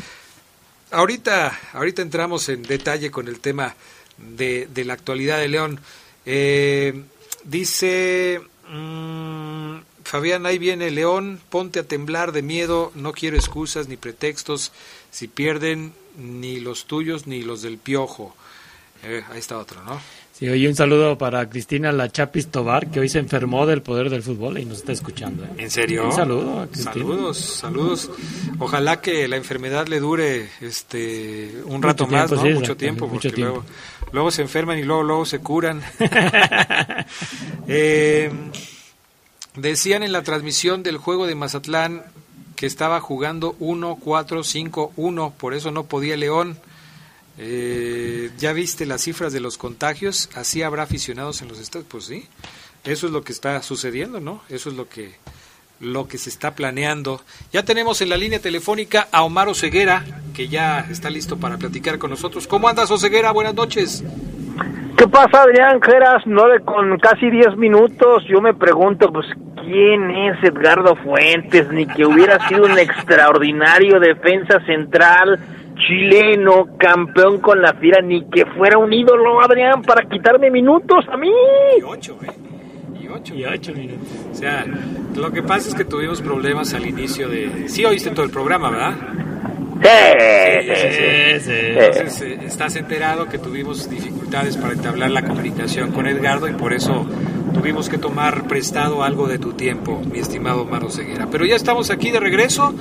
Ahorita, 0.91 1.59
ahorita 1.73 2.03
entramos 2.03 2.47
en 2.49 2.61
detalle 2.61 3.09
con 3.09 3.27
el 3.27 3.39
tema 3.39 3.75
de, 4.19 4.69
la 4.85 4.93
actualidad 4.93 5.39
de 5.39 5.47
León. 5.47 5.79
Dice 7.43 8.41
mmm, 8.69 9.77
Fabián, 10.03 10.45
ahí 10.45 10.57
viene 10.57 10.89
León, 10.91 11.39
ponte 11.49 11.79
a 11.79 11.83
temblar 11.83 12.31
de 12.31 12.41
miedo, 12.41 12.91
no 12.95 13.11
quiero 13.11 13.37
excusas 13.37 13.87
ni 13.87 13.95
pretextos, 13.97 14.71
si 15.11 15.27
pierden 15.27 15.93
ni 16.17 16.59
los 16.59 16.85
tuyos 16.85 17.27
ni 17.27 17.43
los 17.43 17.61
del 17.61 17.77
piojo. 17.77 18.35
Eh, 19.03 19.23
ahí 19.31 19.39
está 19.39 19.57
otro, 19.57 19.83
¿no? 19.83 20.01
Sí, 20.33 20.47
oye, 20.47 20.69
un 20.69 20.75
saludo 20.75 21.17
para 21.17 21.49
Cristina 21.49 21.91
La 21.91 22.09
Chapis 22.09 22.47
Tobar, 22.47 22.89
que 22.89 23.01
hoy 23.01 23.09
se 23.09 23.19
enfermó 23.19 23.65
del 23.65 23.81
poder 23.81 24.09
del 24.09 24.23
fútbol 24.23 24.57
y 24.57 24.63
nos 24.63 24.77
está 24.79 24.93
escuchando. 24.93 25.43
¿eh? 25.43 25.49
¿En 25.57 25.69
serio? 25.69 26.05
Un 26.05 26.13
saludo 26.13 26.61
a 26.61 26.67
Cristina. 26.67 26.93
Saludos, 26.93 27.37
saludos. 27.37 28.09
Ojalá 28.57 29.01
que 29.01 29.27
la 29.27 29.35
enfermedad 29.35 29.87
le 29.87 29.99
dure 29.99 30.49
este 30.61 31.61
un 31.65 31.81
rato 31.81 32.05
Mucho 32.05 32.15
más, 32.17 32.31
¿no? 32.31 32.41
sí, 32.41 32.53
mucho 32.53 32.77
tiempo, 32.77 33.07
mucho 33.07 33.29
porque 33.29 33.35
tiempo. 33.35 33.53
Luego, 33.53 33.65
luego 34.11 34.31
se 34.31 34.41
enferman 34.41 34.79
y 34.79 34.83
luego, 34.83 35.03
luego 35.03 35.25
se 35.25 35.39
curan. 35.39 35.81
Eh, 37.71 38.31
decían 39.55 40.01
en 40.01 40.11
la 40.11 40.23
transmisión 40.23 40.81
del 40.81 40.97
juego 40.97 41.27
de 41.27 41.35
Mazatlán 41.35 42.03
que 42.55 42.65
estaba 42.65 42.99
jugando 42.99 43.55
1-4-5-1, 43.59 45.33
por 45.33 45.53
eso 45.53 45.69
no 45.71 45.83
podía 45.85 46.17
León. 46.17 46.57
Eh, 47.37 48.31
¿Ya 48.37 48.51
viste 48.51 48.85
las 48.85 49.03
cifras 49.03 49.31
de 49.31 49.39
los 49.39 49.57
contagios? 49.57 50.29
¿Así 50.35 50.61
habrá 50.61 50.83
aficionados 50.83 51.41
en 51.41 51.47
los 51.47 51.59
estados? 51.59 51.87
Pues 51.89 52.05
sí, 52.05 52.27
eso 52.83 53.07
es 53.07 53.13
lo 53.13 53.23
que 53.23 53.31
está 53.31 53.61
sucediendo, 53.61 54.19
¿no? 54.19 54.41
Eso 54.49 54.69
es 54.69 54.75
lo 54.75 54.89
que, 54.89 55.15
lo 55.79 56.07
que 56.07 56.17
se 56.17 56.29
está 56.29 56.51
planeando. 56.55 57.21
Ya 57.51 57.63
tenemos 57.63 58.01
en 58.01 58.09
la 58.09 58.17
línea 58.17 58.39
telefónica 58.39 59.07
a 59.11 59.23
Omar 59.23 59.47
Oseguera, 59.47 60.03
que 60.35 60.47
ya 60.47 60.85
está 60.89 61.09
listo 61.09 61.37
para 61.37 61.57
platicar 61.57 61.97
con 61.97 62.09
nosotros. 62.09 62.47
¿Cómo 62.47 62.67
andas, 62.67 62.91
Oseguera? 62.91 63.31
Buenas 63.31 63.55
noches. 63.55 64.03
¿Qué 64.97 65.07
pasa, 65.07 65.43
Adrián 65.43 65.81
Geras? 65.81 66.23
Nueve 66.25 66.61
con 66.65 66.97
casi 66.99 67.29
diez 67.29 67.55
minutos. 67.55 68.23
Yo 68.27 68.41
me 68.41 68.53
pregunto, 68.53 69.11
pues, 69.11 69.27
¿quién 69.55 70.11
es 70.11 70.43
Edgardo 70.43 70.95
Fuentes? 70.97 71.71
Ni 71.71 71.87
que 71.87 72.05
hubiera 72.05 72.45
sido 72.49 72.65
un 72.65 72.77
extraordinario 72.77 73.99
defensa 73.99 74.59
central 74.65 75.39
chileno, 75.87 76.67
campeón 76.77 77.39
con 77.39 77.61
la 77.61 77.73
Fiera, 77.73 78.01
ni 78.01 78.25
que 78.29 78.45
fuera 78.45 78.77
un 78.77 78.91
ídolo, 78.91 79.41
Adrián, 79.41 79.81
para 79.81 80.03
quitarme 80.03 80.51
minutos 80.51 81.05
a 81.09 81.15
mí. 81.15 81.29
¿eh? 81.29 82.48
Y 83.09 83.11
ocho. 83.11 83.35
Y 83.35 83.45
ocho 83.45 83.73
minutos. 83.73 84.07
O 84.31 84.35
sea, 84.35 84.65
lo 85.15 85.31
que 85.31 85.41
pasa 85.41 85.69
es 85.69 85.75
que 85.75 85.83
tuvimos 85.83 86.21
problemas 86.21 86.73
al 86.75 86.85
inicio 86.85 87.27
de... 87.27 87.67
Sí 87.67 87.83
oíste 87.83 88.11
todo 88.11 88.23
el 88.23 88.31
programa, 88.31 88.69
¿verdad? 88.69 88.93
Sí, 89.81 90.75
sí, 90.75 91.39
sí. 91.41 91.51
Entonces, 91.51 92.21
eh, 92.21 92.39
estás 92.45 92.75
enterado 92.75 93.27
que 93.27 93.39
tuvimos 93.39 93.89
dificultades 93.89 94.57
para 94.57 94.73
entablar 94.73 95.09
la 95.09 95.23
comunicación 95.23 95.91
con 95.91 96.05
Edgardo 96.05 96.47
y 96.47 96.53
por 96.53 96.73
eso 96.73 97.07
tuvimos 97.53 97.89
que 97.89 97.97
tomar 97.97 98.47
prestado 98.47 99.03
algo 99.03 99.27
de 99.27 99.39
tu 99.39 99.53
tiempo, 99.53 100.01
mi 100.11 100.19
estimado 100.19 100.65
Maro 100.65 100.91
Ceguera. 100.91 101.27
Pero 101.31 101.45
ya 101.45 101.55
estamos 101.55 101.89
aquí 101.89 102.11
de 102.11 102.19
regreso 102.19 102.75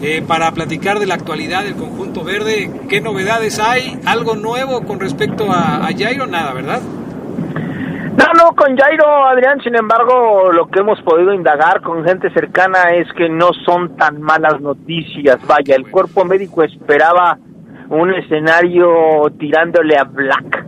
eh, 0.00 0.22
para 0.26 0.52
platicar 0.52 0.98
de 1.00 1.06
la 1.06 1.14
actualidad 1.14 1.64
del 1.64 1.74
conjunto 1.74 2.24
verde. 2.24 2.70
¿Qué 2.88 3.00
novedades 3.00 3.58
hay? 3.58 3.98
¿Algo 4.06 4.34
nuevo 4.36 4.84
con 4.84 5.00
respecto 5.00 5.50
a, 5.50 5.86
a 5.86 5.92
Jairo? 5.92 6.26
Nada, 6.26 6.54
¿verdad? 6.54 6.80
No, 8.16 8.26
no, 8.32 8.54
con 8.54 8.76
Jairo, 8.76 9.26
Adrián, 9.26 9.60
sin 9.60 9.74
embargo, 9.74 10.52
lo 10.52 10.68
que 10.68 10.80
hemos 10.80 11.00
podido 11.02 11.32
indagar 11.32 11.82
con 11.82 12.04
gente 12.04 12.30
cercana 12.30 12.94
es 12.94 13.12
que 13.14 13.28
no 13.28 13.52
son 13.64 13.96
tan 13.96 14.20
malas 14.22 14.60
noticias. 14.60 15.44
Vaya, 15.48 15.74
el 15.74 15.90
cuerpo 15.90 16.24
médico 16.24 16.62
esperaba 16.62 17.38
un 17.88 18.14
escenario 18.14 19.24
tirándole 19.38 19.96
a 19.96 20.04
Black 20.04 20.64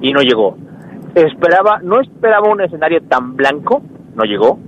y 0.00 0.12
no 0.12 0.20
llegó. 0.20 0.56
Esperaba, 1.14 1.80
no 1.82 2.00
esperaba 2.00 2.48
un 2.48 2.60
escenario 2.60 3.02
tan 3.08 3.34
blanco, 3.36 3.82
no 4.14 4.24
llegó. 4.24 4.58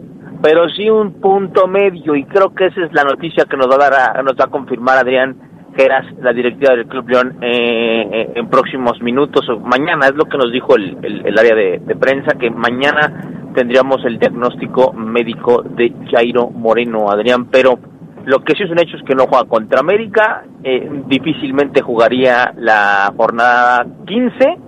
pero 0.43 0.69
sí 0.69 0.89
un 0.89 1.21
punto 1.21 1.67
medio 1.67 2.15
y 2.15 2.25
creo 2.25 2.55
que 2.55 2.67
esa 2.67 2.85
es 2.85 2.93
la 2.93 3.05
noticia 3.05 3.45
que 3.45 3.57
nos 3.57 3.69
va 3.69 3.75
a 3.87 3.91
dar 3.91 4.25
nos 4.25 4.35
va 4.35 4.45
a 4.45 4.51
confirmar 4.51 4.99
Adrián 4.99 5.37
Geras, 5.79 6.07
la 6.21 6.33
directiva 6.33 6.75
del 6.75 6.87
Club 6.89 7.09
León, 7.09 7.37
eh, 7.41 8.09
eh, 8.13 8.33
en 8.35 8.49
próximos 8.49 9.01
minutos 9.01 9.49
o 9.49 9.61
mañana, 9.61 10.09
es 10.09 10.17
lo 10.17 10.25
que 10.25 10.37
nos 10.37 10.51
dijo 10.51 10.75
el, 10.75 11.39
área 11.39 11.55
de, 11.55 11.95
prensa, 11.95 12.37
que 12.37 12.51
mañana 12.51 13.53
tendríamos 13.55 14.05
el 14.05 14.19
diagnóstico 14.19 14.93
médico 14.93 15.63
de 15.63 15.93
Jairo 16.11 16.51
Moreno, 16.51 17.09
Adrián, 17.09 17.47
pero 17.47 17.79
lo 18.25 18.41
que 18.41 18.55
sí 18.55 18.65
es 18.65 18.71
un 18.73 18.81
hecho 18.81 18.97
es 18.97 19.05
que 19.05 19.15
no 19.15 19.27
juega 19.29 19.45
contra 19.45 19.79
América, 19.79 20.43
eh, 20.65 20.91
difícilmente 21.07 21.81
jugaría 21.81 22.53
la 22.57 23.13
jornada 23.17 23.87
15 24.05 24.59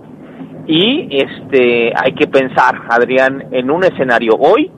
y 0.67 1.09
este 1.11 1.91
hay 1.93 2.13
que 2.13 2.27
pensar, 2.27 2.83
Adrián, 2.89 3.49
en 3.51 3.69
un 3.69 3.83
escenario 3.83 4.35
hoy 4.39 4.71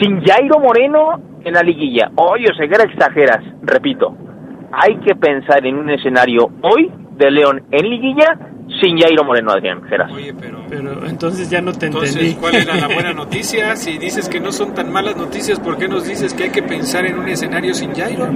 sin 0.00 0.24
Jairo 0.24 0.58
Moreno 0.58 1.20
en 1.44 1.54
la 1.54 1.62
liguilla. 1.62 2.10
Oye, 2.16 2.46
Oseguera, 2.50 2.82
exageras, 2.82 3.44
repito. 3.62 4.25
Hay 4.72 4.96
que 4.98 5.14
pensar 5.14 5.66
en 5.66 5.76
un 5.76 5.90
escenario 5.90 6.50
hoy 6.62 6.90
de 7.16 7.30
León 7.30 7.62
en 7.70 7.88
liguilla 7.88 8.38
sin 8.80 8.98
Jairo 8.98 9.24
Moreno, 9.24 9.52
Adrián 9.52 9.82
Geras. 9.84 10.12
Oye, 10.12 10.34
pero, 10.38 10.58
pero 10.68 11.06
entonces 11.06 11.48
ya 11.48 11.60
no 11.60 11.72
te 11.72 11.86
entonces, 11.86 12.36
¿cuál 12.40 12.56
era 12.56 12.74
la 12.74 12.88
buena 12.88 13.12
noticia? 13.14 13.74
Si 13.76 13.96
dices 13.98 14.28
que 14.28 14.40
no 14.40 14.52
son 14.52 14.74
tan 14.74 14.92
malas 14.92 15.16
noticias, 15.16 15.60
¿por 15.60 15.78
qué 15.78 15.88
nos 15.88 16.06
dices 16.06 16.34
que 16.34 16.44
hay 16.44 16.50
que 16.50 16.62
pensar 16.62 17.06
en 17.06 17.18
un 17.18 17.28
escenario 17.28 17.74
sin 17.74 17.94
Jairo? 17.94 18.26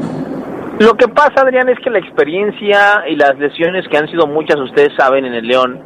Lo 0.79 0.95
que 0.95 1.09
pasa, 1.09 1.43
Adrián, 1.43 1.69
es 1.69 1.79
que 1.81 1.91
la 1.91 1.99
experiencia 1.99 3.05
y 3.07 3.17
las 3.17 3.39
lesiones 3.39 3.87
que 3.89 3.99
han 3.99 4.09
sido 4.09 4.27
muchas, 4.27 4.59
ustedes 4.59 4.91
saben, 4.97 5.27
en 5.27 5.35
el 5.35 5.47
León, 5.47 5.79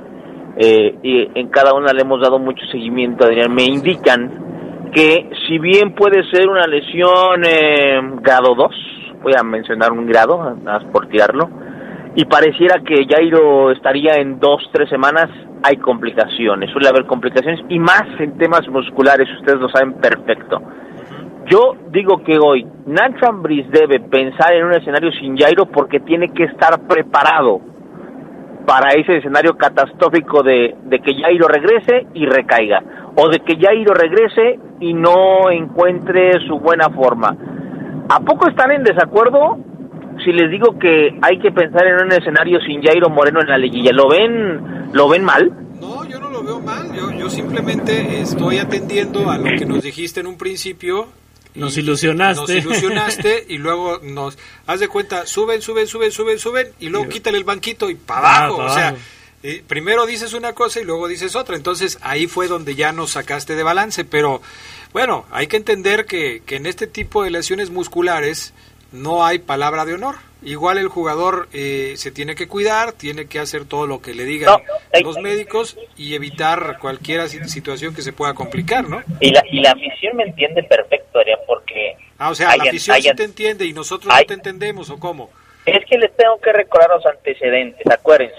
eh, 0.57 0.95
y 1.03 1.29
en 1.35 1.49
cada 1.49 1.75
una 1.75 1.93
le 1.93 2.03
hemos 2.03 2.21
dado 2.21 2.39
mucho 2.39 2.65
seguimiento, 2.71 3.25
Adrián, 3.25 3.53
me 3.53 3.65
indican 3.65 4.91
que 4.95 5.31
si 5.49 5.59
bien 5.59 5.97
puede 5.97 6.23
ser 6.31 6.49
una 6.49 6.67
lesión 6.69 7.43
eh, 7.45 8.01
grado 8.23 8.55
2, 8.55 8.71
voy 9.25 9.33
a 9.37 9.43
mencionar 9.43 9.91
un 9.91 10.07
grado, 10.07 10.57
por 10.93 11.09
tirarlo, 11.09 11.49
y 12.15 12.27
pareciera 12.27 12.81
que 12.81 13.07
Jairo 13.09 13.73
estaría 13.73 14.17
en 14.17 14.39
dos, 14.39 14.63
tres 14.73 14.89
semanas, 14.89 15.29
hay 15.63 15.79
complicaciones, 15.79 16.71
suele 16.71 16.89
haber 16.89 17.07
complicaciones, 17.07 17.61
y 17.69 17.79
más 17.79 18.05
en 18.21 18.37
temas 18.39 18.69
musculares, 18.69 19.27
ustedes 19.41 19.59
lo 19.59 19.69
saben 19.71 19.95
perfecto. 19.95 20.61
Yo 21.47 21.75
digo 21.91 22.23
que 22.23 22.39
hoy 22.39 22.67
Nacho 22.87 23.27
Ambriz 23.29 23.69
debe 23.71 24.01
pensar 24.01 24.55
en 24.55 24.65
un 24.65 24.75
escenario 24.75 25.11
sin 25.13 25.37
Jairo 25.37 25.67
porque 25.67 26.01
tiene 26.01 26.29
que 26.33 26.45
estar 26.45 26.87
preparado 26.87 27.61
para 28.67 28.93
ese 28.95 29.19
escenario 29.19 29.55
catastrófico 29.57 30.43
de, 30.43 30.75
de 30.85 31.01
que 31.01 31.15
Jairo 31.15 31.49
regrese 31.49 32.07
y 32.15 32.27
recaiga, 32.27 32.83
o 33.17 33.29
de 33.29 33.41
que 33.41 33.59
Jairo 33.59 33.93
regrese 33.93 34.59
y 34.81 34.95
no 34.95 35.51
encuentre 35.51 36.41
su 36.47 36.59
buena 36.59 36.89
forma. 36.91 37.37
¿A 38.09 38.21
poco 38.21 38.49
están 38.49 38.71
en 38.73 38.85
desacuerdo 38.85 39.59
si 40.25 40.33
les 40.33 40.51
digo 40.51 40.79
que 40.79 41.19
hay 41.23 41.39
que 41.39 41.51
pensar 41.51 41.87
en 41.87 42.07
un 42.07 42.13
escenario 42.13 42.61
sin 42.61 42.83
Jairo 42.83 43.09
Moreno 43.09 43.41
en 43.41 43.49
la 43.49 43.59
liguilla? 43.59 43.93
¿Lo 43.93 44.09
ven, 44.09 44.93
lo 44.93 45.09
ven 45.09 45.25
mal? 45.25 45.51
No, 45.81 46.05
yo 46.05 46.21
no 46.21 46.31
lo 46.31 46.43
veo 46.43 46.61
mal. 46.61 46.93
Yo, 46.95 47.11
yo 47.13 47.31
simplemente 47.31 48.21
estoy 48.21 48.59
atendiendo 48.59 49.31
a 49.31 49.39
lo 49.39 49.45
que 49.45 49.67
nos 49.67 49.83
dijiste 49.83 50.21
en 50.21 50.27
un 50.27 50.37
principio. 50.37 51.09
Nos 51.55 51.77
ilusionaste. 51.77 52.41
Nos 52.41 52.65
ilusionaste 52.65 53.47
y 53.49 53.59
luego 53.59 54.01
nos... 54.03 54.37
Haz 54.67 54.81
de 54.81 54.89
cuenta, 54.89 55.27
suben, 55.27 55.63
suben, 55.63 55.87
suben, 55.87 56.11
suben, 56.11 56.39
suben 56.39 56.69
y 56.81 56.89
luego 56.89 57.09
quítale 57.09 57.39
el 57.39 57.45
banquito 57.45 57.91
y 57.91 57.95
para 57.95 58.29
ah, 58.29 58.45
abajo. 58.45 58.65
o 58.65 58.75
sea, 58.75 58.95
primero 59.67 60.05
dices 60.05 60.33
una 60.33 60.53
cosa 60.53 60.81
y 60.81 60.85
luego 60.85 61.07
dices 61.07 61.37
otra. 61.37 61.57
Entonces 61.57 61.99
ahí 62.03 62.27
fue 62.27 62.49
donde 62.49 62.75
ya 62.75 62.93
nos 62.93 63.13
sacaste 63.13 63.55
de 63.55 63.63
balance. 63.63 64.05
Pero 64.05 64.43
bueno, 64.95 65.27
hay 65.33 65.49
que 65.49 65.57
entender 65.57 66.07
que, 66.07 66.43
que 66.47 66.55
en 66.57 66.67
este 66.67 66.87
tipo 66.87 67.25
de 67.25 67.31
lesiones 67.31 67.69
musculares 67.71 68.55
no 68.93 69.25
hay 69.27 69.41
palabra 69.41 69.85
de 69.85 69.95
honor. 69.95 70.15
Igual 70.45 70.79
el 70.79 70.87
jugador 70.87 71.49
eh, 71.53 71.95
se 71.97 72.13
tiene 72.13 72.37
que 72.37 72.47
cuidar, 72.47 72.93
tiene 72.93 73.27
que 73.27 73.41
hacer 73.41 73.65
todo 73.65 73.89
lo 73.89 74.01
que 74.01 74.15
le 74.15 74.25
digan 74.25 74.63
los 75.03 75.19
médicos 75.19 75.77
y 75.97 76.15
evitar 76.15 76.79
cualquier 76.79 77.29
situación 77.29 77.93
que 77.93 78.03
se 78.03 78.13
pueda 78.13 78.35
complicar, 78.35 78.89
¿no? 78.89 79.03
Y 79.19 79.33
la, 79.33 79.43
y 79.51 79.61
la 79.63 79.73
afición 79.73 80.17
me 80.17 80.23
entiende 80.23 80.63
perfecto, 80.63 81.19
Adrián, 81.19 81.41
porque... 81.47 81.97
Ah, 82.17 82.31
o 82.31 82.35
sea, 82.37 82.57
la 82.57 82.65
afición 82.65 82.97
sí 83.03 83.11
te 83.17 83.25
entiende 83.25 83.65
y 83.65 83.73
nosotros 83.73 84.15
no 84.15 84.25
te 84.25 84.35
entendemos, 84.35 84.91
¿o 84.91 84.99
cómo? 85.01 85.29
Es 85.67 85.85
que 85.87 85.99
les 85.99 86.15
tengo 86.15 86.39
que 86.41 86.53
recordar 86.53 86.91
los 86.91 87.05
antecedentes, 87.05 87.85
acuérdense. 87.91 88.37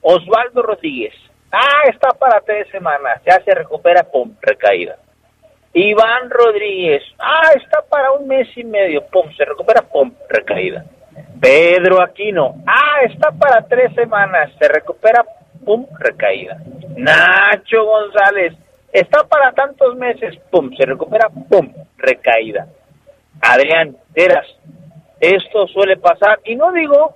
Osvaldo 0.00 0.62
Rodríguez, 0.62 1.14
ah, 1.52 1.82
está 1.88 2.08
para 2.10 2.40
tres 2.40 2.66
semanas, 2.72 3.22
ya 3.24 3.40
se 3.44 3.54
recupera, 3.54 4.02
pum, 4.02 4.34
recaída. 4.40 4.96
Iván 5.78 6.30
Rodríguez, 6.30 7.02
ah, 7.18 7.50
está 7.54 7.82
para 7.82 8.12
un 8.12 8.26
mes 8.26 8.48
y 8.56 8.64
medio, 8.64 9.04
pum, 9.08 9.30
se 9.36 9.44
recupera, 9.44 9.82
pum, 9.82 10.10
recaída. 10.26 10.86
Pedro 11.38 12.00
Aquino, 12.00 12.54
ah, 12.66 13.02
está 13.02 13.30
para 13.30 13.60
tres 13.68 13.92
semanas, 13.94 14.50
se 14.58 14.68
recupera, 14.68 15.22
pum, 15.66 15.86
recaída. 15.98 16.56
Nacho 16.96 17.84
González, 17.84 18.54
está 18.90 19.24
para 19.24 19.52
tantos 19.52 19.94
meses, 19.96 20.34
pum, 20.50 20.74
se 20.74 20.86
recupera, 20.86 21.28
pum, 21.28 21.70
recaída. 21.98 22.68
Adrián, 23.42 23.98
eras, 24.14 24.46
esto 25.20 25.66
suele 25.66 25.98
pasar, 25.98 26.40
y 26.46 26.56
no 26.56 26.72
digo, 26.72 27.12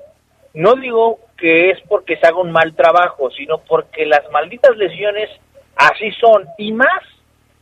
no 0.53 0.75
digo 0.75 1.19
que 1.39 1.71
es 1.71 1.79
porque 1.89 2.19
se 2.19 2.27
haga 2.27 2.37
un 2.37 2.53
mal 2.53 2.75
trabajo, 2.75 3.31
sino 3.31 3.57
porque 3.57 4.05
las 4.05 4.31
malditas 4.31 4.77
lesiones 4.77 5.31
así 5.77 6.11
son, 6.21 6.45
y 6.59 6.73
más 6.73 7.01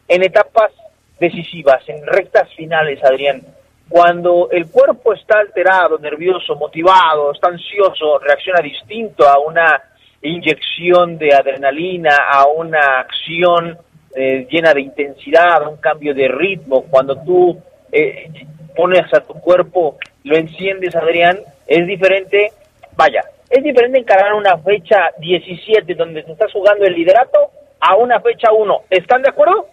en 0.08 0.24
etapas 0.24 0.72
decisivas, 1.19 1.82
en 1.89 2.07
rectas 2.07 2.53
finales, 2.55 3.03
Adrián. 3.03 3.43
Cuando 3.89 4.51
el 4.51 4.70
cuerpo 4.70 5.15
está 5.15 5.39
alterado, 5.39 5.99
nervioso, 5.99 6.55
motivado, 6.57 7.32
está 7.32 7.49
ansioso, 7.49 8.19
reacciona 8.19 8.61
distinto 8.61 9.27
a 9.27 9.39
una 9.39 9.82
inyección 10.20 11.16
de 11.16 11.35
adrenalina, 11.35 12.16
a 12.31 12.47
una 12.49 13.01
acción 13.01 13.78
eh, 14.15 14.47
llena 14.51 14.74
de 14.74 14.82
intensidad, 14.82 15.62
a 15.62 15.69
un 15.69 15.78
cambio 15.78 16.15
de 16.15 16.28
ritmo. 16.28 16.82
Cuando 16.90 17.16
tú 17.23 17.59
eh, 17.90 18.31
pones 18.77 19.03
a 19.15 19.20
tu 19.20 19.35
cuerpo, 19.35 19.97
lo 20.24 20.36
enciendes, 20.36 20.95
Adrián, 20.95 21.39
es 21.66 21.86
diferente, 21.86 22.53
vaya, 22.95 23.23
es 23.49 23.62
diferente 23.62 23.99
encarar 23.99 24.35
una 24.35 24.59
fecha 24.59 25.11
17 25.19 25.95
donde 25.95 26.23
te 26.23 26.32
estás 26.32 26.53
jugando 26.53 26.85
el 26.85 26.93
liderato 26.93 27.51
a 27.81 27.97
una 27.97 28.20
fecha 28.20 28.53
1. 28.53 28.82
¿Están 28.90 29.23
de 29.23 29.31
acuerdo? 29.31 29.66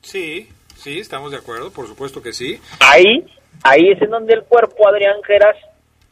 Sí, 0.00 0.48
Sí, 0.78 1.00
estamos 1.00 1.32
de 1.32 1.38
acuerdo, 1.38 1.72
por 1.72 1.86
supuesto 1.88 2.22
que 2.22 2.32
sí. 2.32 2.60
Ahí, 2.80 3.26
ahí 3.64 3.90
es 3.90 4.00
en 4.00 4.10
donde 4.10 4.34
el 4.34 4.44
cuerpo, 4.44 4.88
Adrián 4.88 5.16
Geras, 5.26 5.56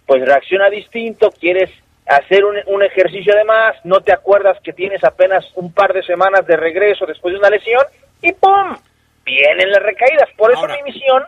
pues 0.07 0.25
reacciona 0.25 0.69
distinto, 0.69 1.31
quieres 1.31 1.71
hacer 2.07 2.45
un, 2.45 2.57
un, 2.67 2.83
ejercicio 2.83 3.35
de 3.35 3.45
más, 3.45 3.77
no 3.85 4.01
te 4.01 4.13
acuerdas 4.13 4.59
que 4.63 4.73
tienes 4.73 5.03
apenas 5.05 5.45
un 5.55 5.73
par 5.73 5.93
de 5.93 6.03
semanas 6.03 6.47
de 6.47 6.57
regreso 6.57 7.07
después 7.07 7.33
de 7.33 7.39
una 7.39 7.51
lesión 7.51 7.83
y 8.23 8.33
¡pum! 8.33 8.77
Vienen 9.25 9.71
las 9.71 9.83
recaídas. 9.83 10.29
Por 10.37 10.53
eso 10.53 10.67
mi 10.69 10.83
misión 10.85 11.23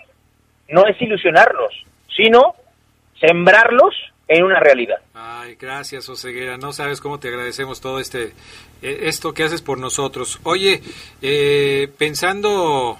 no 0.68 0.86
es 0.86 1.00
ilusionarlos, 1.00 1.72
sino 2.16 2.54
sembrarlos 3.20 3.94
en 4.28 4.44
una 4.44 4.60
realidad. 4.60 4.98
Ay, 5.14 5.56
gracias, 5.56 6.08
Oseguera. 6.08 6.58
No 6.58 6.72
sabes 6.72 7.00
cómo 7.00 7.18
te 7.18 7.28
agradecemos 7.28 7.80
todo 7.80 7.98
este 7.98 8.34
eh, 8.82 9.00
esto 9.02 9.32
que 9.32 9.44
haces 9.44 9.62
por 9.62 9.78
nosotros. 9.78 10.38
Oye, 10.44 10.80
eh, 11.22 11.88
pensando 11.98 12.98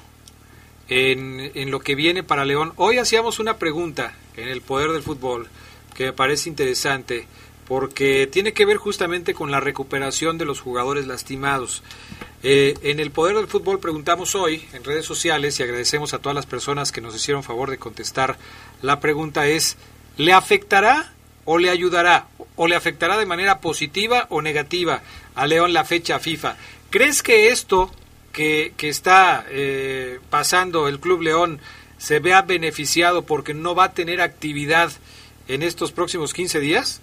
en, 0.89 1.71
lo 1.71 1.81
que 1.81 1.95
viene 1.95 2.23
para 2.23 2.45
León. 2.45 2.73
Hoy 2.77 2.99
hacíamos 2.99 3.39
una 3.39 3.59
pregunta 3.59 4.15
en 4.37 4.49
el 4.49 4.63
poder 4.63 4.93
del 4.93 5.03
fútbol 5.03 5.49
que 5.95 6.07
me 6.07 6.13
parece 6.13 6.49
interesante 6.49 7.27
porque 7.67 8.27
tiene 8.27 8.55
que 8.55 8.65
ver 8.65 8.79
justamente 8.79 9.35
con 9.35 9.51
la 9.51 9.61
recuperación 9.61 10.39
de 10.39 10.47
los 10.47 10.61
jugadores 10.61 11.07
lastimados. 11.07 11.83
Eh, 12.43 12.75
en 12.83 12.99
el 13.01 13.11
Poder 13.11 13.37
del 13.37 13.49
Fútbol 13.49 13.81
preguntamos 13.81 14.35
hoy 14.37 14.65
en 14.73 14.85
redes 14.85 15.05
sociales 15.05 15.59
y 15.59 15.65
agradecemos 15.65 16.15
a 16.15 16.21
todas 16.21 16.37
las 16.37 16.47
personas 16.47 16.93
que 16.93 17.01
nos 17.01 17.15
hicieron 17.15 17.43
favor 17.43 17.69
de 17.69 17.77
contestar. 17.77 18.39
La 18.81 19.01
pregunta 19.01 19.49
es, 19.49 19.77
¿le 20.17 20.33
afectará 20.33 21.13
o 21.45 21.59
le 21.59 21.69
ayudará 21.69 22.29
o 22.57 22.69
le 22.69 22.77
afectará 22.77 23.19
de 23.19 23.27
manera 23.27 23.61
positiva 23.61 24.29
o 24.31 24.41
negativa 24.41 25.03
a 25.35 25.47
León 25.47 25.75
la 25.75 25.85
fecha 25.85 26.21
FIFA? 26.21 26.57
¿Crees 26.89 27.23
que 27.23 27.51
esto 27.51 27.91
que, 28.33 28.73
está 28.83 29.45
eh, 29.51 30.19
pasando 30.31 30.89
el 30.89 31.01
Club 31.01 31.23
León 31.23 31.61
se 31.97 32.21
vea 32.21 32.43
beneficiado 32.43 33.23
porque 33.23 33.55
no 33.55 33.75
va 33.75 33.85
a 33.85 33.95
tener 33.95 34.21
actividad 34.21 34.91
en 35.49 35.63
estos 35.63 35.93
próximos 35.93 36.33
15 36.33 36.61
días? 36.61 37.03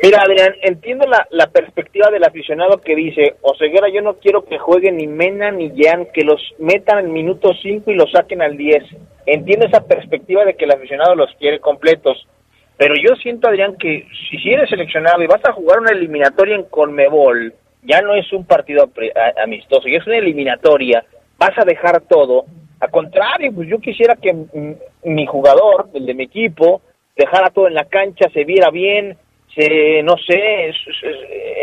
Mira, 0.00 0.22
Adrián, 0.22 0.54
entiendo 0.62 1.06
la, 1.06 1.26
la 1.30 1.48
perspectiva 1.48 2.08
del 2.10 2.22
aficionado 2.22 2.80
que 2.80 2.94
dice, 2.94 3.34
Oseguera, 3.40 3.88
yo 3.92 4.00
no 4.00 4.14
quiero 4.14 4.44
que 4.44 4.58
jueguen 4.58 4.96
ni 4.96 5.08
Mena 5.08 5.50
ni 5.50 5.72
Jean, 5.72 6.06
que 6.14 6.22
los 6.22 6.40
metan 6.58 7.00
en 7.00 7.12
minuto 7.12 7.52
5 7.60 7.90
y 7.90 7.94
los 7.94 8.12
saquen 8.12 8.40
al 8.40 8.56
10. 8.56 8.84
Entiendo 9.26 9.66
esa 9.66 9.84
perspectiva 9.86 10.44
de 10.44 10.54
que 10.54 10.66
el 10.66 10.70
aficionado 10.70 11.16
los 11.16 11.34
quiere 11.40 11.58
completos. 11.58 12.28
Pero 12.76 12.94
yo 12.94 13.16
siento, 13.16 13.48
Adrián, 13.48 13.76
que 13.76 14.06
si 14.30 14.50
eres 14.50 14.70
seleccionado 14.70 15.20
y 15.20 15.26
vas 15.26 15.44
a 15.44 15.52
jugar 15.52 15.80
una 15.80 15.90
eliminatoria 15.90 16.54
en 16.54 16.62
Conmebol, 16.62 17.52
ya 17.82 18.00
no 18.02 18.14
es 18.14 18.32
un 18.32 18.44
partido 18.44 18.90
amistoso, 19.42 19.88
ya 19.88 19.98
es 19.98 20.06
una 20.06 20.18
eliminatoria 20.18 21.04
vas 21.38 21.56
a 21.56 21.64
dejar 21.64 22.02
todo. 22.02 22.44
Al 22.80 22.90
contrario, 22.90 23.52
pues 23.54 23.68
yo 23.68 23.78
quisiera 23.78 24.16
que 24.16 24.34
mi 25.04 25.26
jugador, 25.26 25.88
el 25.94 26.04
de 26.04 26.14
mi 26.14 26.24
equipo, 26.24 26.82
dejara 27.16 27.50
todo 27.50 27.68
en 27.68 27.74
la 27.74 27.84
cancha, 27.84 28.28
se 28.32 28.44
viera 28.44 28.70
bien, 28.70 29.16
se, 29.54 30.02
no 30.02 30.16
sé, 30.18 30.72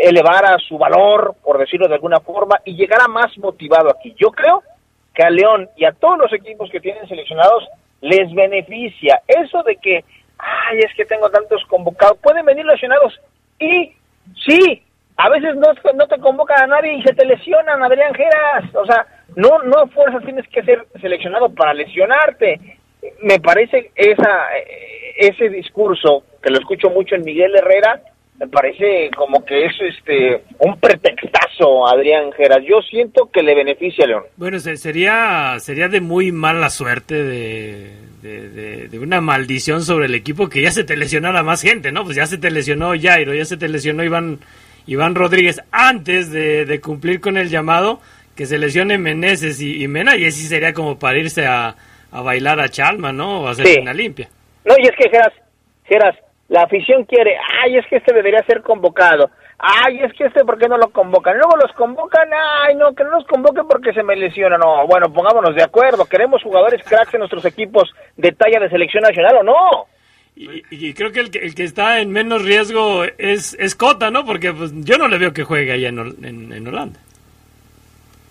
elevara 0.02 0.56
su 0.58 0.76
valor, 0.76 1.36
por 1.42 1.58
decirlo 1.58 1.88
de 1.88 1.94
alguna 1.94 2.20
forma, 2.20 2.60
y 2.64 2.74
llegara 2.74 3.06
más 3.08 3.36
motivado 3.38 3.90
aquí. 3.90 4.14
Yo 4.18 4.30
creo 4.30 4.62
que 5.14 5.22
a 5.22 5.30
León 5.30 5.68
y 5.76 5.84
a 5.84 5.92
todos 5.92 6.18
los 6.18 6.32
equipos 6.32 6.70
que 6.70 6.80
tienen 6.80 7.06
seleccionados 7.08 7.66
les 8.02 8.32
beneficia 8.34 9.22
eso 9.26 9.62
de 9.62 9.76
que, 9.76 10.04
ay, 10.38 10.78
es 10.80 10.94
que 10.94 11.06
tengo 11.06 11.30
tantos 11.30 11.64
convocados, 11.64 12.18
pueden 12.18 12.44
venir 12.44 12.66
lesionados 12.66 13.18
y 13.58 13.92
sí, 14.46 14.82
a 15.16 15.30
veces 15.30 15.56
no, 15.56 15.68
no 15.94 16.06
te 16.06 16.18
convocan 16.18 16.64
a 16.64 16.66
nadie 16.66 16.94
y 16.94 17.02
se 17.02 17.14
te 17.14 17.24
lesionan, 17.24 17.82
Adrián 17.82 18.14
Geras, 18.14 18.74
o 18.74 18.84
sea, 18.84 19.06
no, 19.34 19.62
no 19.62 19.86
fuerzas 19.88 20.22
tienes 20.24 20.46
que 20.48 20.62
ser 20.62 20.86
seleccionado 21.00 21.48
para 21.54 21.72
lesionarte. 21.72 22.78
Me 23.22 23.38
parece 23.40 23.92
esa, 23.94 24.46
ese 25.16 25.48
discurso, 25.48 26.24
que 26.42 26.50
lo 26.50 26.58
escucho 26.58 26.90
mucho 26.90 27.14
en 27.14 27.24
Miguel 27.24 27.54
Herrera, 27.56 28.02
me 28.38 28.48
parece 28.48 29.10
como 29.16 29.42
que 29.44 29.64
es 29.64 29.72
este 29.80 30.42
un 30.58 30.78
pretextazo 30.78 31.88
Adrián 31.88 32.32
Geras. 32.32 32.62
Yo 32.68 32.82
siento 32.82 33.30
que 33.32 33.42
le 33.42 33.54
beneficia 33.54 34.04
a 34.04 34.08
León. 34.08 34.22
Bueno, 34.36 34.58
sería 34.58 35.56
sería 35.58 35.88
de 35.88 36.02
muy 36.02 36.32
mala 36.32 36.68
suerte 36.68 37.14
de, 37.14 37.92
de, 38.22 38.98
una 38.98 39.22
maldición 39.22 39.82
sobre 39.82 40.06
el 40.06 40.14
equipo 40.14 40.50
que 40.50 40.60
ya 40.60 40.70
se 40.70 40.84
te 40.84 40.96
lesionara 40.96 41.42
más 41.42 41.62
gente, 41.62 41.92
¿no? 41.92 42.04
Pues 42.04 42.16
ya 42.16 42.26
se 42.26 42.36
te 42.36 42.50
lesionó 42.50 42.92
Jairo, 43.00 43.32
ya 43.32 43.44
se 43.46 43.56
te 43.56 43.68
lesionó 43.68 44.04
Iván 44.04 44.40
Iván 44.86 45.14
Rodríguez 45.14 45.62
antes 45.72 46.30
de, 46.30 46.80
cumplir 46.80 47.20
con 47.20 47.36
el 47.36 47.48
llamado 47.48 48.00
que 48.36 48.46
se 48.46 48.58
lesione 48.58 48.98
Meneses 48.98 49.60
y, 49.60 49.86
Mena 49.88 50.16
y 50.16 50.26
así 50.26 50.46
sería 50.46 50.72
como 50.72 50.98
para 50.98 51.18
irse 51.18 51.46
a, 51.46 51.74
bailar 52.12 52.60
a 52.60 52.68
Chalma, 52.68 53.12
¿no? 53.12 53.42
O 53.42 53.48
hacer 53.48 53.80
una 53.80 53.92
limpia. 53.92 54.28
No, 54.64 54.74
y 54.78 54.86
es 54.86 54.92
que 54.96 55.10
Geras, 55.10 55.32
Geras, 55.84 56.16
la 56.48 56.62
afición 56.62 57.04
quiere, 57.04 57.36
ay, 57.62 57.76
es 57.76 57.86
que 57.86 57.96
este 57.96 58.14
debería 58.14 58.42
ser 58.46 58.62
convocado. 58.62 59.30
Ay, 59.58 60.00
es 60.00 60.12
que 60.12 60.26
este, 60.26 60.44
¿por 60.44 60.58
qué 60.58 60.68
no 60.68 60.76
lo 60.76 60.88
convocan? 60.90 61.36
Luego 61.38 61.56
los 61.56 61.72
convocan, 61.72 62.28
ay, 62.32 62.74
no, 62.76 62.94
que 62.94 63.04
no 63.04 63.10
los 63.10 63.26
convoquen 63.26 63.66
porque 63.66 63.92
se 63.92 64.02
me 64.02 64.14
lesiona. 64.14 64.58
No, 64.58 64.86
bueno, 64.86 65.12
pongámonos 65.12 65.54
de 65.54 65.62
acuerdo. 65.62 66.04
¿Queremos 66.04 66.42
jugadores 66.42 66.82
cracks 66.84 67.14
en 67.14 67.20
nuestros 67.20 67.44
equipos 67.46 67.90
de 68.16 68.32
talla 68.32 68.60
de 68.60 68.68
selección 68.68 69.02
nacional 69.02 69.38
o 69.40 69.42
no? 69.42 69.86
Y, 70.38 70.92
creo 70.92 71.12
que 71.12 71.20
el, 71.20 71.30
que 71.30 71.38
el, 71.38 71.54
que 71.54 71.64
está 71.64 72.00
en 72.00 72.10
menos 72.10 72.44
riesgo 72.44 73.04
es, 73.04 73.56
es 73.58 73.74
Cota, 73.74 74.10
¿no? 74.10 74.26
Porque 74.26 74.52
pues, 74.52 74.70
yo 74.74 74.98
no 74.98 75.08
le 75.08 75.16
veo 75.16 75.32
que 75.32 75.44
juegue 75.44 75.72
allá 75.72 75.88
en, 75.88 76.52
en, 76.52 76.68
Holanda. 76.68 77.00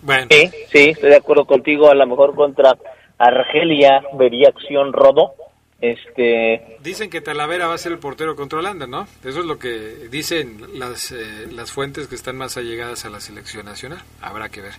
Bueno. 0.02 0.28
Sí, 0.30 0.50
sí, 0.70 0.90
estoy 0.90 1.10
de 1.10 1.16
acuerdo 1.16 1.44
contigo. 1.46 1.90
A 1.90 1.94
lo 1.96 2.06
mejor 2.06 2.36
contra 2.36 2.76
Argelia 3.18 4.04
vería 4.16 4.48
acción 4.48 4.92
Rodo 4.92 5.34
este... 5.80 6.78
Dicen 6.82 7.10
que 7.10 7.20
Talavera 7.20 7.66
va 7.66 7.74
a 7.74 7.78
ser 7.78 7.92
el 7.92 7.98
portero 7.98 8.34
contra 8.34 8.60
Holanda, 8.60 8.86
¿no? 8.86 9.06
Eso 9.24 9.40
es 9.40 9.46
lo 9.46 9.58
que 9.58 10.08
dicen 10.10 10.62
las, 10.78 11.12
eh, 11.12 11.48
las 11.52 11.70
fuentes 11.70 12.08
que 12.08 12.14
están 12.14 12.36
más 12.36 12.56
allegadas 12.56 13.04
a 13.04 13.10
la 13.10 13.20
selección 13.20 13.66
nacional. 13.66 14.02
Habrá 14.22 14.48
que 14.48 14.62
ver. 14.62 14.72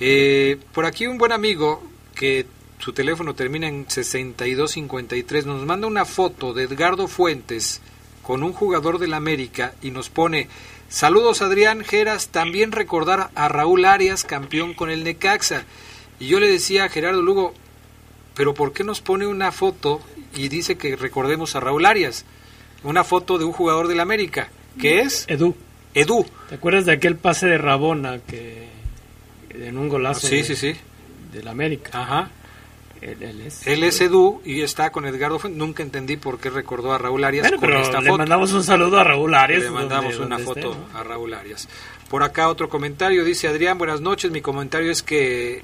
Eh, 0.00 0.58
por 0.72 0.86
aquí 0.86 1.06
un 1.06 1.18
buen 1.18 1.30
amigo 1.32 1.82
que 2.14 2.46
su 2.78 2.92
teléfono 2.92 3.34
termina 3.34 3.68
en 3.68 3.86
6253 3.88 5.46
nos 5.46 5.64
manda 5.66 5.86
una 5.86 6.04
foto 6.04 6.52
de 6.54 6.64
Edgardo 6.64 7.08
Fuentes 7.08 7.80
con 8.22 8.42
un 8.42 8.52
jugador 8.52 8.98
del 8.98 9.14
América 9.14 9.74
y 9.82 9.90
nos 9.90 10.08
pone 10.08 10.48
saludos 10.88 11.42
Adrián 11.42 11.84
Geras, 11.84 12.28
también 12.28 12.72
recordar 12.72 13.30
a 13.34 13.48
Raúl 13.48 13.84
Arias, 13.84 14.24
campeón 14.24 14.74
con 14.74 14.90
el 14.90 15.04
Necaxa. 15.04 15.64
Y 16.18 16.28
yo 16.28 16.40
le 16.40 16.50
decía 16.50 16.84
a 16.84 16.88
Gerardo 16.88 17.22
Lugo, 17.22 17.54
pero 18.34 18.54
¿por 18.54 18.72
qué 18.72 18.84
nos 18.84 19.00
pone 19.00 19.26
una 19.26 19.52
foto 19.52 20.00
y 20.34 20.48
dice 20.48 20.76
que 20.76 20.96
recordemos 20.96 21.56
a 21.56 21.60
Raúl 21.60 21.86
Arias? 21.86 22.24
Una 22.82 23.04
foto 23.04 23.38
de 23.38 23.44
un 23.44 23.52
jugador 23.52 23.88
del 23.88 24.00
América, 24.00 24.50
que 24.80 25.00
es 25.00 25.24
Edu. 25.28 25.54
Edu. 25.94 26.24
¿Te 26.48 26.54
acuerdas 26.54 26.86
de 26.86 26.92
aquel 26.92 27.16
pase 27.16 27.46
de 27.46 27.58
Rabona 27.58 28.18
que 28.20 28.68
en 29.50 29.76
un 29.76 29.88
golazo 29.88 30.26
sí, 30.26 30.42
sí, 30.44 30.56
sí. 30.56 30.74
del 31.32 31.48
América? 31.48 31.90
Ajá. 31.92 32.30
Él, 33.00 33.82
es, 33.82 34.00
Edu 34.00 34.42
y 34.44 34.60
está 34.60 34.92
con 34.92 35.06
Edgardo 35.06 35.38
Fuentes. 35.38 35.58
Nunca 35.58 35.82
entendí 35.82 36.18
por 36.18 36.38
qué 36.38 36.50
recordó 36.50 36.92
a 36.92 36.98
Raúl 36.98 37.24
Arias 37.24 37.50
con 37.50 37.72
esta 37.72 38.00
le 38.02 38.12
mandamos 38.12 38.52
un 38.52 38.62
saludo 38.62 38.98
a 38.98 39.04
Raúl 39.04 39.34
Arias. 39.34 39.62
Le 39.62 39.70
mandamos 39.70 40.18
una 40.18 40.38
foto 40.38 40.76
a 40.94 41.02
Raúl 41.02 41.32
Arias. 41.32 41.66
Por 42.10 42.22
acá 42.22 42.48
otro 42.48 42.68
comentario, 42.68 43.24
dice 43.24 43.48
Adrián, 43.48 43.78
buenas 43.78 44.02
noches. 44.02 44.30
Mi 44.30 44.42
comentario 44.42 44.90
es 44.90 45.02
que, 45.02 45.62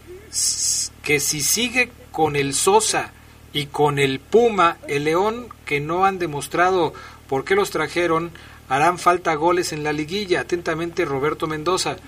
que 1.03 1.21
si 1.21 1.41
sigue 1.41 1.91
con 2.17 2.35
el 2.35 2.55
Sosa 2.55 3.13
y 3.53 3.67
con 3.67 3.99
el 3.99 4.21
Puma, 4.21 4.79
el 4.89 5.05
León, 5.05 5.49
que 5.67 5.81
no 5.81 6.07
han 6.07 6.19
demostrado 6.19 6.95
por 7.29 7.45
qué 7.45 7.55
los 7.55 7.71
trajeron, 7.71 8.31
harán 8.71 8.99
falta 8.99 9.35
goles 9.35 9.75
en 9.75 9.85
la 9.85 9.93
liguilla. 9.93 10.41
Atentamente 10.41 11.05
Roberto 11.05 11.47
Mendoza. 11.47 11.99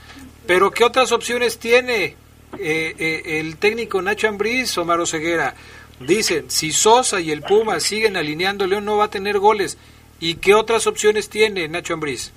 Pero 0.47 0.70
¿qué 0.70 0.85
otras 0.85 1.12
opciones 1.12 1.59
tiene 1.59 2.16
eh, 2.59 2.94
eh, 2.98 3.39
el 3.39 3.59
técnico 3.59 4.01
Nacho 4.01 4.28
Ambriz, 4.28 4.78
Omar 4.78 5.06
Ceguera? 5.06 5.52
Dicen, 6.01 6.51
si 6.51 6.72
Sosa 6.72 7.20
y 7.20 7.30
el 7.30 7.43
Puma 7.43 7.78
siguen 7.78 8.16
alineando, 8.16 8.66
León 8.66 8.86
no 8.86 8.97
va 8.97 9.05
a 9.05 9.10
tener 9.10 9.39
goles. 9.39 9.76
¿Y 10.20 10.36
qué 10.36 10.55
otras 10.55 10.86
opciones 10.86 11.28
tiene 11.28 11.68
Nacho 11.68 11.93
Ambriz? 11.93 12.32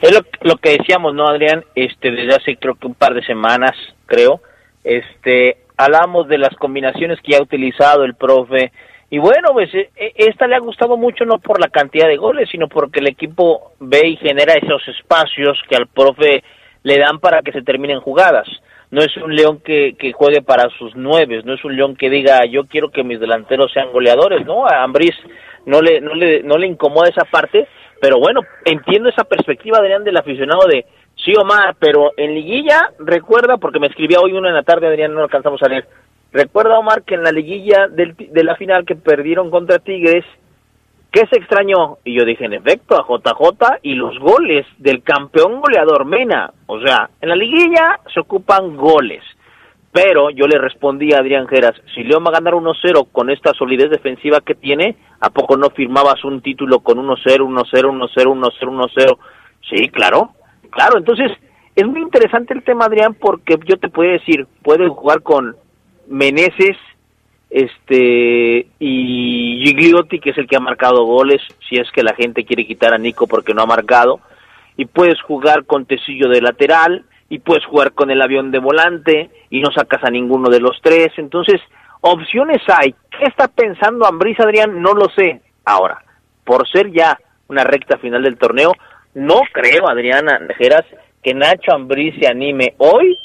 Es 0.00 0.12
lo, 0.12 0.20
lo, 0.42 0.58
que 0.58 0.78
decíamos, 0.78 1.12
¿no, 1.12 1.26
Adrián? 1.26 1.64
Este, 1.74 2.12
desde 2.12 2.36
hace 2.36 2.56
creo 2.56 2.76
que 2.76 2.86
un 2.86 2.94
par 2.94 3.14
de 3.14 3.26
semanas, 3.26 3.72
creo, 4.06 4.40
este, 4.84 5.63
hablamos 5.76 6.28
de 6.28 6.38
las 6.38 6.54
combinaciones 6.56 7.20
que 7.20 7.36
ha 7.36 7.42
utilizado 7.42 8.04
el 8.04 8.14
profe. 8.14 8.72
Y 9.10 9.18
bueno, 9.18 9.50
pues 9.52 9.72
e, 9.74 9.90
e, 9.96 10.12
esta 10.16 10.46
le 10.46 10.56
ha 10.56 10.60
gustado 10.60 10.96
mucho 10.96 11.24
no 11.24 11.38
por 11.38 11.60
la 11.60 11.68
cantidad 11.68 12.08
de 12.08 12.16
goles, 12.16 12.48
sino 12.50 12.68
porque 12.68 13.00
el 13.00 13.08
equipo 13.08 13.72
ve 13.80 14.08
y 14.08 14.16
genera 14.16 14.54
esos 14.54 14.86
espacios 14.88 15.60
que 15.68 15.76
al 15.76 15.86
profe 15.86 16.42
le 16.82 16.98
dan 16.98 17.18
para 17.18 17.42
que 17.42 17.52
se 17.52 17.62
terminen 17.62 18.00
jugadas. 18.00 18.48
No 18.90 19.02
es 19.02 19.16
un 19.16 19.34
león 19.34 19.60
que, 19.64 19.96
que 19.98 20.12
juegue 20.12 20.42
para 20.42 20.68
sus 20.78 20.94
nueve, 20.94 21.42
no 21.44 21.54
es 21.54 21.64
un 21.64 21.76
león 21.76 21.96
que 21.96 22.10
diga 22.10 22.44
yo 22.44 22.66
quiero 22.66 22.90
que 22.90 23.02
mis 23.02 23.18
delanteros 23.18 23.72
sean 23.72 23.90
goleadores, 23.92 24.46
¿no? 24.46 24.66
A 24.66 24.82
Ambriz 24.82 25.14
no 25.66 25.80
le, 25.80 26.00
no 26.00 26.14
le, 26.14 26.42
no 26.42 26.58
le 26.58 26.66
incomoda 26.66 27.08
esa 27.08 27.24
parte, 27.24 27.66
pero 28.00 28.18
bueno, 28.18 28.42
entiendo 28.64 29.08
esa 29.08 29.24
perspectiva, 29.24 29.78
Adrián, 29.78 30.04
del 30.04 30.16
aficionado 30.16 30.66
de 30.68 30.84
sí, 31.16 31.32
Omar, 31.40 31.76
pero 31.78 32.12
en 32.16 32.34
liguilla, 32.34 32.90
recuerda, 32.98 33.56
porque 33.56 33.80
me 33.80 33.88
escribía 33.88 34.20
hoy 34.20 34.32
uno 34.32 34.48
en 34.48 34.54
la 34.54 34.62
tarde, 34.62 34.86
Adrián, 34.86 35.14
no 35.14 35.22
alcanzamos 35.22 35.62
a 35.62 35.68
leer, 35.68 35.86
recuerda, 36.32 36.78
Omar, 36.78 37.02
que 37.02 37.14
en 37.14 37.22
la 37.22 37.32
liguilla 37.32 37.88
del, 37.88 38.14
de 38.16 38.44
la 38.44 38.56
final 38.56 38.84
que 38.84 38.96
perdieron 38.96 39.50
contra 39.50 39.78
Tigres, 39.78 40.24
¿qué 41.14 41.26
se 41.30 41.38
extrañó? 41.38 41.98
Y 42.04 42.18
yo 42.18 42.24
dije, 42.24 42.44
en 42.44 42.54
efecto, 42.54 42.96
a 42.96 43.06
JJ 43.06 43.78
y 43.82 43.94
los 43.94 44.18
goles 44.18 44.66
del 44.78 45.02
campeón 45.02 45.60
goleador 45.60 46.04
Mena. 46.04 46.52
O 46.66 46.80
sea, 46.80 47.08
en 47.20 47.28
la 47.28 47.36
liguilla 47.36 48.00
se 48.12 48.20
ocupan 48.20 48.76
goles. 48.76 49.22
Pero 49.92 50.30
yo 50.30 50.48
le 50.48 50.58
respondí 50.58 51.14
a 51.14 51.18
Adrián 51.18 51.46
Geras, 51.46 51.80
si 51.94 52.02
León 52.02 52.24
va 52.26 52.30
a 52.30 52.40
ganar 52.40 52.54
1-0 52.54 53.12
con 53.12 53.30
esta 53.30 53.52
solidez 53.52 53.90
defensiva 53.90 54.40
que 54.40 54.56
tiene, 54.56 54.96
¿a 55.20 55.30
poco 55.30 55.56
no 55.56 55.70
firmabas 55.70 56.24
un 56.24 56.42
título 56.42 56.80
con 56.80 56.98
1-0, 56.98 57.14
1-0, 57.22 57.70
1-0, 57.72 58.10
1-0, 58.12 58.50
1-0? 58.60 59.18
Sí, 59.70 59.88
claro, 59.90 60.30
claro. 60.74 60.98
Entonces, 60.98 61.30
es 61.74 61.86
muy 61.86 62.00
interesante 62.00 62.54
el 62.54 62.62
tema, 62.62 62.86
Adrián, 62.86 63.14
porque 63.14 63.58
yo 63.64 63.78
te 63.78 63.88
puedo 63.88 64.10
decir, 64.10 64.46
puede 64.62 64.88
jugar 64.88 65.22
con 65.22 65.56
Meneses 66.06 66.76
este 67.50 68.66
y 68.78 69.62
Gigliotti, 69.64 70.18
que 70.18 70.30
es 70.30 70.38
el 70.38 70.48
que 70.48 70.56
ha 70.56 70.60
marcado 70.60 71.04
goles, 71.04 71.40
si 71.68 71.76
es 71.76 71.90
que 71.92 72.02
la 72.02 72.14
gente 72.14 72.44
quiere 72.44 72.66
quitar 72.66 72.92
a 72.92 72.98
Nico 72.98 73.26
porque 73.26 73.54
no 73.54 73.62
ha 73.62 73.66
marcado, 73.66 74.20
y 74.76 74.86
puedes 74.86 75.20
jugar 75.22 75.64
con 75.64 75.86
Tecillo 75.86 76.28
de 76.28 76.42
lateral, 76.42 77.04
y 77.28 77.38
puedes 77.38 77.64
jugar 77.64 77.92
con 77.92 78.10
el 78.10 78.22
avión 78.22 78.50
de 78.50 78.58
volante 78.58 79.30
y 79.50 79.60
no 79.60 79.72
sacas 79.72 80.04
a 80.04 80.10
ninguno 80.10 80.50
de 80.50 80.60
los 80.60 80.80
tres. 80.82 81.12
Entonces, 81.16 81.60
opciones 82.00 82.62
hay. 82.68 82.94
¿Qué 83.10 83.24
está 83.24 83.48
pensando 83.48 84.06
Ambriz 84.06 84.38
Adrián? 84.40 84.80
No 84.82 84.92
lo 84.92 85.08
sé. 85.08 85.40
Ahora, 85.64 86.02
por 86.44 86.68
ser 86.68 86.92
ya 86.92 87.18
una 87.48 87.64
recta 87.64 87.98
final 87.98 88.22
del 88.22 88.38
torneo, 88.38 88.72
no 89.14 89.42
creo, 89.52 89.88
Adriana 89.88 90.40
Geras, 90.58 90.84
que 91.22 91.34
Nacho 91.34 91.72
Ambriz 91.72 92.14
se 92.20 92.28
anime 92.28 92.74
hoy 92.78 93.18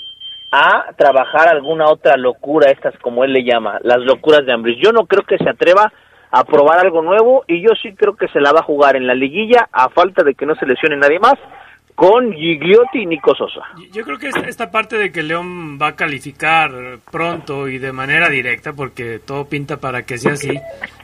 a 0.52 0.92
trabajar 0.98 1.50
alguna 1.50 1.90
otra 1.90 2.16
locura, 2.18 2.72
estas 2.72 2.98
como 3.00 3.24
él 3.24 3.34
le 3.34 3.44
llama, 3.44 3.80
las 3.84 4.00
locuras 4.00 4.46
de 4.46 4.54
Ambriz. 4.54 4.78
Yo 4.82 4.92
no 4.92 5.06
creo 5.06 5.24
que 5.24 5.38
se 5.38 5.50
atreva 5.50 5.92
a 6.32 6.44
probar 6.44 6.80
algo 6.80 7.02
nuevo 7.02 7.44
y 7.48 7.62
yo 7.62 7.72
sí 7.82 7.94
creo 7.96 8.16
que 8.16 8.28
se 8.30 8.40
la 8.40 8.52
va 8.52 8.60
a 8.60 8.64
jugar 8.64 8.96
en 8.96 9.08
la 9.08 9.16
liguilla 9.16 9.68
a 9.72 9.90
falta 9.90 10.24
de 10.24 10.36
que 10.36 10.46
no 10.46 10.56
se 10.56 10.66
lesione 10.66 10.96
nadie 10.96 11.20
más 11.20 11.36
con 12.00 12.32
Gigliotti 12.32 13.00
y 13.00 13.06
Nico 13.06 13.36
Sosa. 13.36 13.60
Yo 13.92 14.06
creo 14.06 14.18
que 14.18 14.30
esta 14.48 14.72
parte 14.72 14.98
de 14.98 15.12
que 15.12 15.22
León 15.22 15.78
va 15.78 15.88
a 15.88 15.96
calificar 15.98 16.72
pronto 17.12 17.68
y 17.68 17.78
de 17.78 17.92
manera 17.92 18.30
directa, 18.30 18.72
porque 18.72 19.20
todo 19.20 19.44
pinta 19.50 19.82
para 19.82 20.04
que 20.04 20.18
sea 20.18 20.32
así, 20.32 20.58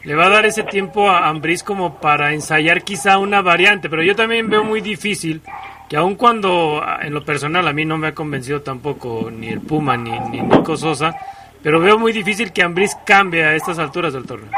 le 0.05 0.15
va 0.15 0.27
a 0.27 0.29
dar 0.29 0.45
ese 0.45 0.63
tiempo 0.63 1.09
a 1.09 1.27
Ambriz 1.27 1.63
como 1.63 1.99
para 1.99 2.33
ensayar 2.33 2.83
quizá 2.83 3.17
una 3.17 3.41
variante, 3.41 3.89
pero 3.89 4.03
yo 4.03 4.15
también 4.15 4.49
veo 4.49 4.63
muy 4.63 4.79
difícil 4.79 5.41
que 5.89 5.97
aun 5.97 6.15
cuando 6.15 6.81
en 7.01 7.13
lo 7.13 7.25
personal 7.25 7.67
a 7.67 7.73
mí 7.73 7.83
no 7.83 7.97
me 7.97 8.07
ha 8.07 8.15
convencido 8.15 8.61
tampoco 8.61 9.29
ni 9.29 9.49
el 9.49 9.59
Puma 9.59 9.97
ni, 9.97 10.17
ni 10.31 10.41
Nico 10.43 10.77
Sosa, 10.77 11.13
pero 11.61 11.81
veo 11.81 11.99
muy 11.99 12.13
difícil 12.13 12.53
que 12.53 12.63
Ambriz 12.63 12.95
cambie 13.05 13.43
a 13.43 13.53
estas 13.53 13.79
alturas 13.79 14.13
del 14.13 14.25
torneo. 14.25 14.49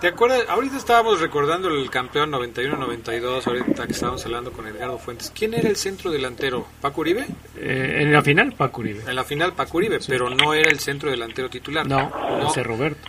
¿Te 0.00 0.06
acuerdas? 0.06 0.44
Ahorita 0.48 0.76
estábamos 0.76 1.20
recordando 1.20 1.68
el 1.68 1.90
campeón 1.90 2.30
91-92, 2.30 3.46
ahorita 3.46 3.86
que 3.86 3.92
estábamos 3.92 4.24
hablando 4.24 4.52
con 4.52 4.66
Edgardo 4.68 4.96
Fuentes. 4.96 5.32
¿Quién 5.36 5.54
era 5.54 5.68
el 5.68 5.74
centro 5.74 6.12
delantero? 6.12 6.68
¿Paco 6.80 7.00
Uribe? 7.00 7.26
Eh, 7.56 7.98
en 8.02 8.12
la 8.12 8.22
final, 8.22 8.52
Paco 8.52 8.80
Uribe. 8.80 9.02
En 9.08 9.16
la 9.16 9.24
final, 9.24 9.54
Paco 9.54 9.78
Uribe, 9.78 9.98
pero 10.06 10.30
no 10.30 10.54
era 10.54 10.70
el 10.70 10.78
centro 10.78 11.10
delantero 11.10 11.50
titular. 11.50 11.84
No, 11.84 12.10
no. 12.10 12.50
C. 12.50 12.62
Roberto. 12.62 13.08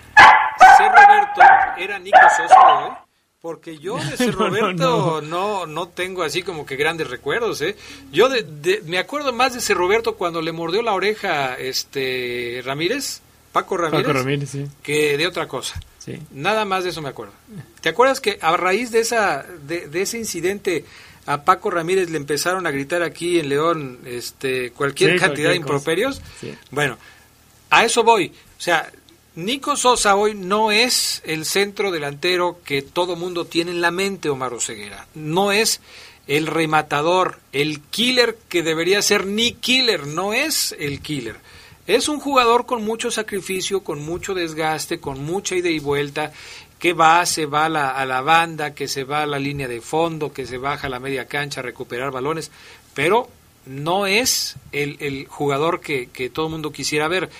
C. 0.77 0.89
Roberto 0.89 1.41
era 1.77 1.99
Nico 1.99 2.17
Sosa, 2.35 2.87
¿eh? 2.87 2.91
Porque 3.39 3.77
yo 3.77 3.97
de 3.97 4.17
C. 4.17 4.31
Roberto 4.31 5.21
no, 5.21 5.67
no, 5.67 5.87
tengo 5.89 6.23
así 6.23 6.41
como 6.41 6.65
que 6.65 6.75
grandes 6.75 7.07
recuerdos, 7.07 7.61
¿eh? 7.61 7.75
Yo 8.11 8.29
de, 8.29 8.81
me 8.85 8.97
acuerdo 8.97 9.31
más 9.31 9.53
de 9.53 9.61
C. 9.61 9.75
Roberto 9.75 10.15
cuando 10.15 10.41
le 10.41 10.53
mordió 10.53 10.81
la 10.81 10.93
oreja 10.93 11.53
este 11.55 12.63
Ramírez 12.65 13.21
Paco 13.51 13.77
Ramírez, 13.77 14.55
que 14.83 15.17
de 15.17 15.27
otra 15.27 15.47
cosa. 15.47 15.79
Nada 16.31 16.65
más 16.65 16.83
de 16.83 16.91
eso 16.91 17.01
me 17.01 17.09
acuerdo. 17.09 17.33
¿Te 17.81 17.89
acuerdas 17.89 18.19
que 18.19 18.39
a 18.41 18.55
raíz 18.57 18.91
de 18.91 18.99
esa 18.99 19.45
de, 19.67 19.89
ese 20.01 20.17
incidente 20.17 20.85
a 21.25 21.43
Paco 21.43 21.69
Ramírez 21.69 22.09
le 22.09 22.17
empezaron 22.17 22.65
a 22.65 22.71
gritar 22.71 23.03
aquí 23.03 23.39
en 23.39 23.49
León 23.49 23.99
este 24.05 24.71
cualquier 24.71 25.19
cantidad 25.19 25.49
de 25.49 25.57
improperios? 25.57 26.21
Bueno, 26.71 26.97
a 27.69 27.85
eso 27.85 28.03
voy. 28.03 28.33
O 28.57 28.61
sea, 28.61 28.91
Nico 29.35 29.75
Sosa 29.75 30.15
hoy 30.15 30.33
no 30.33 30.71
es 30.71 31.21
el 31.25 31.45
centro 31.45 31.91
delantero 31.91 32.59
que 32.65 32.81
todo 32.81 33.15
mundo 33.15 33.45
tiene 33.45 33.71
en 33.71 33.81
la 33.81 33.91
mente, 33.91 34.29
Omar 34.29 34.53
Oseguera. 34.53 35.07
No 35.13 35.51
es 35.51 35.81
el 36.27 36.47
rematador, 36.47 37.39
el 37.53 37.81
killer 37.81 38.37
que 38.49 38.63
debería 38.63 39.01
ser 39.01 39.25
ni 39.25 39.53
killer, 39.53 40.07
no 40.07 40.33
es 40.33 40.75
el 40.77 41.01
killer. 41.01 41.37
Es 41.89 42.07
un 42.07 42.19
jugador 42.19 42.67
con 42.67 42.85
mucho 42.85 43.09
sacrificio, 43.09 43.83
con 43.83 44.05
mucho 44.05 44.35
desgaste, 44.35 44.99
con 44.99 45.25
mucha 45.25 45.55
ida 45.55 45.69
y 45.69 45.79
vuelta, 45.79 46.31
que 46.77 46.93
va, 46.93 47.25
se 47.25 47.47
va 47.47 47.65
a 47.65 47.69
la, 47.69 47.89
a 47.89 48.05
la 48.05 48.21
banda, 48.21 48.75
que 48.75 48.87
se 48.87 49.03
va 49.03 49.23
a 49.23 49.25
la 49.25 49.39
línea 49.39 49.67
de 49.67 49.81
fondo, 49.81 50.31
que 50.31 50.45
se 50.45 50.59
baja 50.59 50.85
a 50.85 50.89
la 50.91 50.99
media 50.99 51.25
cancha 51.25 51.61
a 51.61 51.63
recuperar 51.63 52.11
balones, 52.11 52.51
pero 52.93 53.27
no 53.65 54.05
es 54.05 54.55
el, 54.71 55.25
jugador 55.29 55.81
que, 55.81 56.11
que 56.11 56.29
todo 56.29 56.45
el 56.45 56.51
mundo 56.51 56.71
quisiera 56.71 57.07
ver. 57.07 57.31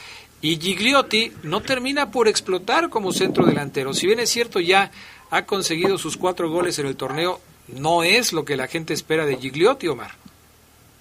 Y 0.42 0.58
Gigliotti 0.60 1.32
no 1.44 1.62
termina 1.62 2.10
por 2.10 2.28
explotar 2.28 2.90
como 2.90 3.12
centro 3.12 3.46
delantero. 3.46 3.94
Si 3.94 4.08
bien 4.08 4.20
es 4.20 4.32
cierto, 4.32 4.60
ya 4.60 4.90
ha 5.30 5.46
conseguido 5.46 6.00
sus 6.00 6.18
cuatro 6.18 6.50
goles 6.50 6.80
en 6.80 6.88
el 6.88 6.96
torneo, 6.96 7.40
no 7.68 8.02
es 8.02 8.34
lo 8.34 8.46
que 8.46 8.58
la 8.58 8.66
gente 8.66 8.96
espera 8.96 9.28
de 9.28 9.38
Gigliotti, 9.38 9.88
Omar. 9.90 10.14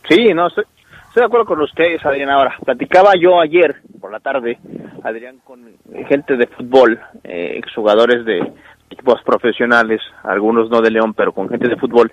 Sí, 0.06 0.34
no, 0.34 0.48
Estoy 0.48 0.64
de 1.14 1.24
acuerdo 1.24 1.46
con 1.46 1.60
ustedes, 1.60 2.04
Adrián. 2.04 2.30
Ahora, 2.30 2.56
platicaba 2.64 3.12
yo 3.20 3.40
ayer 3.40 3.76
por 4.00 4.12
la 4.12 4.20
tarde, 4.20 4.58
Adrián, 5.02 5.38
con 5.44 5.64
gente 6.08 6.36
de 6.36 6.46
fútbol, 6.46 7.00
eh, 7.24 7.54
exjugadores 7.56 8.24
de 8.24 8.52
equipos 8.90 9.22
profesionales, 9.24 10.00
algunos 10.22 10.70
no 10.70 10.80
de 10.80 10.90
León, 10.90 11.14
pero 11.14 11.32
con 11.32 11.48
gente 11.48 11.68
de 11.68 11.76
fútbol. 11.76 12.10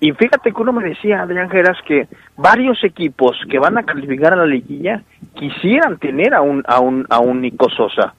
Y 0.00 0.12
fíjate 0.12 0.52
que 0.52 0.62
uno 0.62 0.72
me 0.72 0.88
decía, 0.88 1.22
Adrián 1.22 1.48
Geras, 1.48 1.78
que 1.86 2.08
varios 2.36 2.82
equipos 2.84 3.36
que 3.48 3.58
van 3.58 3.78
a 3.78 3.84
calificar 3.84 4.32
a 4.32 4.36
la 4.36 4.46
liguilla 4.46 5.02
quisieran 5.34 5.98
tener 5.98 6.34
a 6.34 6.42
un, 6.42 6.62
a 6.66 6.80
un, 6.80 7.06
a 7.08 7.20
un 7.20 7.40
Nico 7.40 7.68
Sosa. 7.70 8.14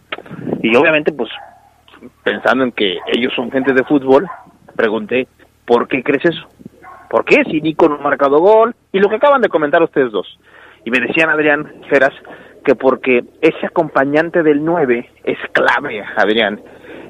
Y 0.62 0.76
obviamente, 0.76 1.12
pues, 1.12 1.30
pensando 2.24 2.64
en 2.64 2.72
que 2.72 2.98
ellos 3.08 3.34
son 3.36 3.52
gente 3.52 3.74
de 3.74 3.84
fútbol, 3.84 4.28
pregunté, 4.76 5.28
¿por 5.66 5.88
qué 5.88 6.02
crees 6.02 6.26
eso? 6.26 6.48
¿Por 7.16 7.24
qué? 7.24 7.46
Si 7.46 7.62
Nico 7.62 7.88
no 7.88 7.96
ha 7.96 8.00
marcado 8.00 8.40
gol. 8.40 8.76
Y 8.92 9.00
lo 9.00 9.08
que 9.08 9.16
acaban 9.16 9.40
de 9.40 9.48
comentar 9.48 9.82
ustedes 9.82 10.12
dos. 10.12 10.28
Y 10.84 10.92
me 10.92 11.00
decían, 11.00 11.30
Adrián 11.30 11.72
Feras, 11.90 12.12
que 12.66 12.76
porque 12.76 13.24
ese 13.40 13.66
acompañante 13.66 14.44
del 14.44 14.66
9 14.66 15.12
es 15.24 15.38
clave, 15.54 16.04
Adrián. 16.18 16.60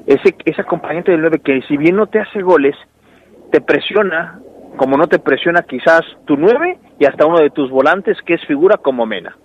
Ese, 0.06 0.36
ese 0.44 0.60
acompañante 0.60 1.10
del 1.10 1.22
9 1.22 1.40
que 1.44 1.60
si 1.62 1.76
bien 1.76 1.96
no 1.96 2.06
te 2.06 2.20
hace 2.20 2.40
goles, 2.40 2.76
te 3.50 3.60
presiona, 3.60 4.38
como 4.76 4.96
no 4.96 5.08
te 5.08 5.18
presiona 5.18 5.62
quizás 5.62 6.02
tu 6.24 6.36
9 6.36 6.78
y 7.00 7.04
hasta 7.04 7.26
uno 7.26 7.40
de 7.40 7.50
tus 7.50 7.68
volantes 7.68 8.16
que 8.24 8.34
es 8.34 8.46
figura 8.46 8.76
como 8.76 9.06
Mena. 9.06 9.36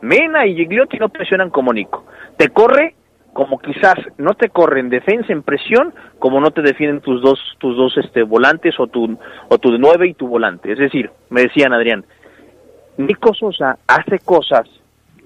Mena 0.00 0.46
y 0.46 0.56
Gigliotti 0.56 0.96
no 0.96 1.10
presionan 1.10 1.50
como 1.50 1.70
Nico. 1.74 2.06
Te 2.38 2.48
corre 2.48 2.94
como 3.38 3.60
quizás 3.60 3.94
no 4.16 4.34
te 4.34 4.48
corren 4.48 4.88
defensa 4.88 5.32
en 5.32 5.44
presión, 5.44 5.94
como 6.18 6.40
no 6.40 6.50
te 6.50 6.60
defienden 6.60 7.00
tus 7.00 7.22
dos, 7.22 7.38
tus 7.58 7.76
dos 7.76 7.96
este, 7.96 8.24
volantes 8.24 8.74
o 8.80 8.88
tu, 8.88 9.16
o 9.48 9.58
tu 9.58 9.78
nueve 9.78 10.08
y 10.08 10.14
tu 10.14 10.26
volante. 10.26 10.72
Es 10.72 10.78
decir, 10.80 11.08
me 11.30 11.42
decían 11.42 11.72
Adrián, 11.72 12.04
Nico 12.96 13.32
Sosa 13.34 13.78
hace 13.86 14.18
cosas 14.18 14.68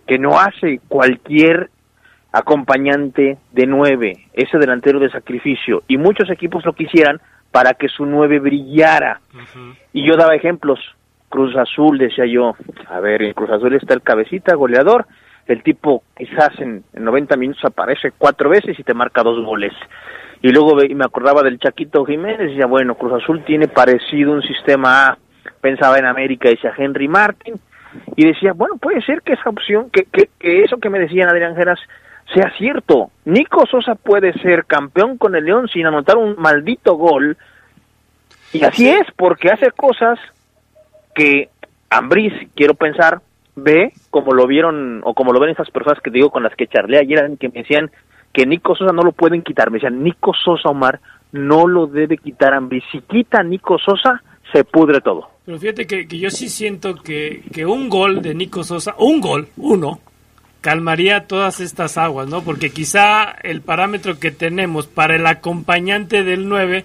que 0.07 0.19
no 0.19 0.39
hace 0.39 0.81
cualquier 0.89 1.71
acompañante 2.33 3.39
de 3.51 3.67
nueve, 3.67 4.27
ese 4.35 4.59
delantero 4.59 5.01
de 5.01 5.09
sacrificio, 5.09 5.83
y 5.89 5.97
muchos 5.97 6.29
equipos 6.29 6.67
lo 6.67 6.75
quisieran 6.75 7.19
para 7.51 7.73
que 7.73 7.89
su 7.89 8.05
nueve 8.05 8.41
brillara. 8.41 9.23
Y 9.95 10.07
yo 10.07 10.19
daba 10.19 10.35
ejemplos, 10.35 10.81
Cruz 11.31 11.57
Azul, 11.57 11.97
decía 11.97 12.27
yo, 12.27 12.57
a 12.91 13.01
ver, 13.01 13.23
en 13.23 13.33
Cruz 13.33 13.49
Azul 13.49 13.73
está 13.75 13.95
el 13.95 14.03
cabecita, 14.03 14.55
goleador, 14.55 15.07
el 15.47 15.63
tipo 15.63 16.03
quizás 16.17 16.51
en, 16.59 16.85
90 16.93 17.37
minutos 17.37 17.65
aparece 17.65 18.13
cuatro 18.17 18.51
veces 18.51 18.79
y 18.79 18.83
te 18.83 18.95
marca 18.95 19.23
dos 19.23 19.45
goles. 19.45 19.73
Y 20.41 20.51
luego 20.51 20.75
me 20.75 21.05
acordaba 21.05 21.43
del 21.43 21.59
Chaquito 21.59 22.05
Jiménez 22.05 22.41
y 22.41 22.53
decía, 22.53 22.67
bueno, 22.67 22.97
Cruz 22.97 23.23
Azul 23.23 23.45
tiene 23.45 23.69
parecido 23.69 24.33
un 24.33 24.43
sistema 24.43 25.07
A, 25.07 25.19
pensaba 25.61 25.99
en 25.99 26.07
América, 26.07 26.49
decía 26.49 26.73
Henry 26.77 27.07
Martin, 27.07 27.55
y 28.17 28.27
decía, 28.27 28.53
bueno, 28.53 28.77
puede 28.77 29.03
ser 29.03 29.23
que 29.23 29.35
esa 29.35 29.51
opción, 29.51 29.91
que, 29.91 30.05
que, 30.05 30.31
que 30.39 30.65
eso 30.65 30.79
que 30.79 30.91
me 30.91 30.99
decían 30.99 31.29
Adrián 31.29 31.55
Geras 31.55 31.79
sea 32.35 32.51
cierto. 32.57 33.11
Nico 33.25 33.67
Sosa 33.67 33.95
puede 33.95 34.33
ser 34.41 34.65
campeón 34.65 35.19
con 35.19 35.35
el 35.37 35.45
León 35.45 35.69
sin 35.69 35.87
anotar 35.87 36.17
un 36.17 36.35
maldito 36.39 36.95
gol. 36.95 37.37
Y 38.53 38.65
así 38.65 38.89
es, 38.89 39.07
porque 39.17 39.51
hace 39.51 39.71
cosas 39.71 40.19
que 41.15 41.49
Ambris, 41.91 42.33
quiero 42.55 42.75
pensar, 42.75 43.21
ve 43.55 43.93
como 44.11 44.33
lo 44.33 44.47
vieron 44.47 45.01
o 45.05 45.15
como 45.15 45.33
lo 45.33 45.41
ven 45.41 45.51
esas 45.51 45.71
personas 45.71 46.01
que 46.03 46.11
digo 46.11 46.31
con 46.31 46.43
las 46.43 46.55
que 46.57 46.67
charlé 46.67 46.99
ayer, 46.99 47.31
que 47.39 47.49
me 47.49 47.63
decían 47.63 47.91
que 48.33 48.47
Nico 48.47 48.75
Sosa 48.75 48.93
no 48.93 49.03
lo 49.03 49.13
pueden 49.13 49.43
quitar. 49.43 49.71
Me 49.71 49.77
decían, 49.77 50.03
Nico 50.03 50.33
Sosa, 50.35 50.71
Omar, 50.71 51.01
no 51.33 51.67
lo 51.67 51.87
debe 51.87 52.17
quitar. 52.17 52.59
Si 52.91 53.01
quita 53.03 53.43
Nico 53.43 53.79
Sosa, 53.79 54.23
se 54.53 54.65
pudre 54.65 55.01
todo. 55.01 55.29
Pero 55.45 55.59
fíjate 55.59 55.87
que, 55.87 56.07
que 56.07 56.19
yo 56.19 56.31
sí 56.31 56.49
siento 56.49 56.95
que, 56.95 57.43
que 57.53 57.67
un 57.67 57.89
gol 57.89 58.23
de 58.23 58.35
Nico 58.35 58.65
Sosa, 58.65 58.95
un 58.99 59.21
gol, 59.21 59.49
uno, 59.57 60.01
calmaría 60.61 61.27
todas 61.27 61.61
estas 61.61 61.99
aguas, 61.99 62.29
¿no? 62.29 62.43
Porque 62.43 62.71
quizá 62.71 63.25
el 63.43 63.61
parámetro 63.61 64.19
que 64.19 64.31
tenemos 64.31 64.87
para 64.87 65.17
el 65.17 65.27
acompañante 65.27 66.23
del 66.23 66.49
9 66.49 66.85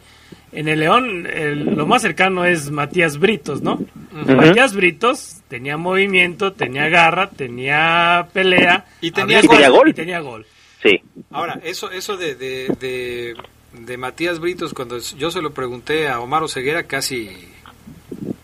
en 0.58 0.68
el 0.68 0.80
León, 0.80 1.28
lo 1.76 1.86
más 1.86 2.02
cercano 2.02 2.44
es 2.44 2.72
Matías 2.72 3.20
Britos, 3.20 3.62
¿no? 3.62 3.80
Matías 4.12 4.74
Britos 4.74 5.42
tenía 5.48 5.78
movimiento, 5.78 6.54
tenía 6.54 6.90
garra, 6.90 7.30
tenía 7.30 8.28
pelea 8.34 8.86
y 9.00 9.12
tenía, 9.12 9.42
gol. 9.70 9.90
Y 9.90 9.94
tenía 9.94 10.20
gol. 10.20 10.48
Sí. 10.82 11.00
Ahora, 11.30 11.60
eso, 11.64 11.92
eso 11.92 12.18
de, 12.18 12.34
de, 12.34 13.36
de 13.74 13.98
Matías 13.98 14.40
Britos, 14.40 14.74
cuando 14.74 14.98
yo 14.98 15.30
se 15.30 15.44
lo 15.44 15.54
pregunté 15.54 16.08
a 16.08 16.20
Omar 16.20 16.42
Oseguera, 16.42 16.84
casi 16.84 17.30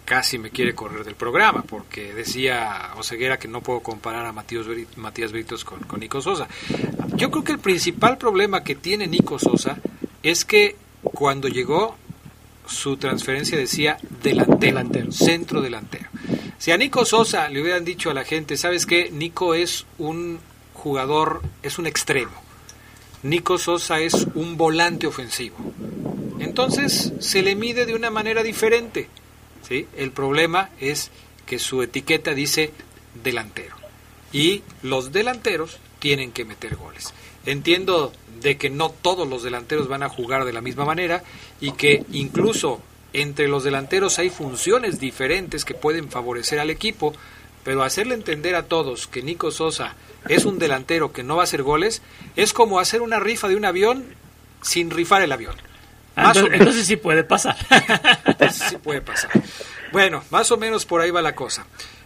casi 0.05 0.37
me 0.37 0.51
quiere 0.51 0.75
correr 0.75 1.03
del 1.03 1.15
programa, 1.15 1.63
porque 1.63 2.13
decía 2.13 2.91
Oseguera 2.97 3.39
que 3.39 3.47
no 3.47 3.61
puedo 3.61 3.79
comparar 3.79 4.27
a 4.27 4.31
Matías, 4.31 4.67
Matías 4.97 5.31
Britos 5.31 5.65
con, 5.65 5.79
Nico 5.99 6.21
Sosa. 6.21 6.47
Yo 7.15 7.31
creo 7.31 7.43
que 7.43 7.53
el 7.53 7.59
principal 7.59 8.19
problema 8.19 8.63
que 8.63 8.75
tiene 8.75 9.07
Nico 9.07 9.39
Sosa 9.39 9.79
es 10.21 10.45
que 10.45 10.75
cuando 11.01 11.47
llegó 11.47 11.97
su 12.65 12.97
transferencia 12.97 13.57
decía 13.57 13.97
delantero, 14.21 15.11
centro 15.11 15.61
delantero. 15.61 16.09
Si 16.57 16.71
a 16.71 16.77
Nico 16.77 17.05
Sosa 17.05 17.49
le 17.49 17.61
hubieran 17.61 17.83
dicho 17.83 18.09
a 18.09 18.13
la 18.13 18.23
gente, 18.23 18.57
¿sabes 18.57 18.85
qué? 18.85 19.09
Nico 19.11 19.53
es 19.53 19.85
un 19.97 20.39
jugador, 20.73 21.41
es 21.61 21.77
un 21.77 21.87
extremo. 21.87 22.31
Nico 23.23 23.57
Sosa 23.57 23.99
es 23.99 24.27
un 24.35 24.57
volante 24.57 25.07
ofensivo. 25.07 25.55
Entonces 26.39 27.13
se 27.19 27.41
le 27.41 27.55
mide 27.55 27.85
de 27.85 27.95
una 27.95 28.11
manera 28.11 28.43
diferente. 28.43 29.09
¿sí? 29.67 29.87
El 29.95 30.11
problema 30.11 30.69
es 30.79 31.11
que 31.45 31.59
su 31.59 31.81
etiqueta 31.81 32.33
dice 32.33 32.71
delantero. 33.23 33.75
Y 34.31 34.63
los 34.81 35.11
delanteros 35.11 35.77
tienen 35.99 36.31
que 36.31 36.43
meter 36.43 36.75
goles. 36.75 37.13
Entiendo 37.45 38.11
de 38.43 38.57
que 38.57 38.69
no 38.69 38.89
todos 38.89 39.27
los 39.27 39.41
delanteros 39.43 39.87
van 39.87 40.03
a 40.03 40.09
jugar 40.09 40.45
de 40.45 40.53
la 40.53 40.61
misma 40.61 40.85
manera 40.85 41.23
y 41.59 41.71
que 41.71 42.03
incluso 42.11 42.81
entre 43.13 43.47
los 43.47 43.63
delanteros 43.63 44.19
hay 44.19 44.29
funciones 44.29 44.99
diferentes 44.99 45.65
que 45.65 45.73
pueden 45.73 46.09
favorecer 46.09 46.59
al 46.59 46.69
equipo, 46.69 47.13
pero 47.63 47.83
hacerle 47.83 48.15
entender 48.15 48.55
a 48.55 48.63
todos 48.63 49.07
que 49.07 49.21
Nico 49.23 49.51
Sosa 49.51 49.95
es 50.27 50.45
un 50.45 50.59
delantero 50.59 51.11
que 51.13 51.23
no 51.23 51.37
va 51.37 51.43
a 51.43 51.45
hacer 51.45 51.63
goles 51.63 52.01
es 52.35 52.53
como 52.53 52.79
hacer 52.79 53.01
una 53.01 53.19
rifa 53.19 53.47
de 53.47 53.55
un 53.55 53.65
avión 53.65 54.05
sin 54.61 54.91
rifar 54.91 55.21
el 55.21 55.31
avión. 55.31 55.55
Ah, 56.15 56.31
entonces, 56.35 56.85
sí 56.85 56.95
puede 56.95 57.23
pasar. 57.23 57.55
sí 58.51 58.77
puede 58.77 59.01
pasar. 59.01 59.31
Bueno, 59.91 60.23
más 60.29 60.51
o 60.51 60.57
menos 60.57 60.85
por 60.85 61.01
ahí 61.01 61.09
va 61.09 61.21
la 61.21 61.33
cosa. 61.33 61.65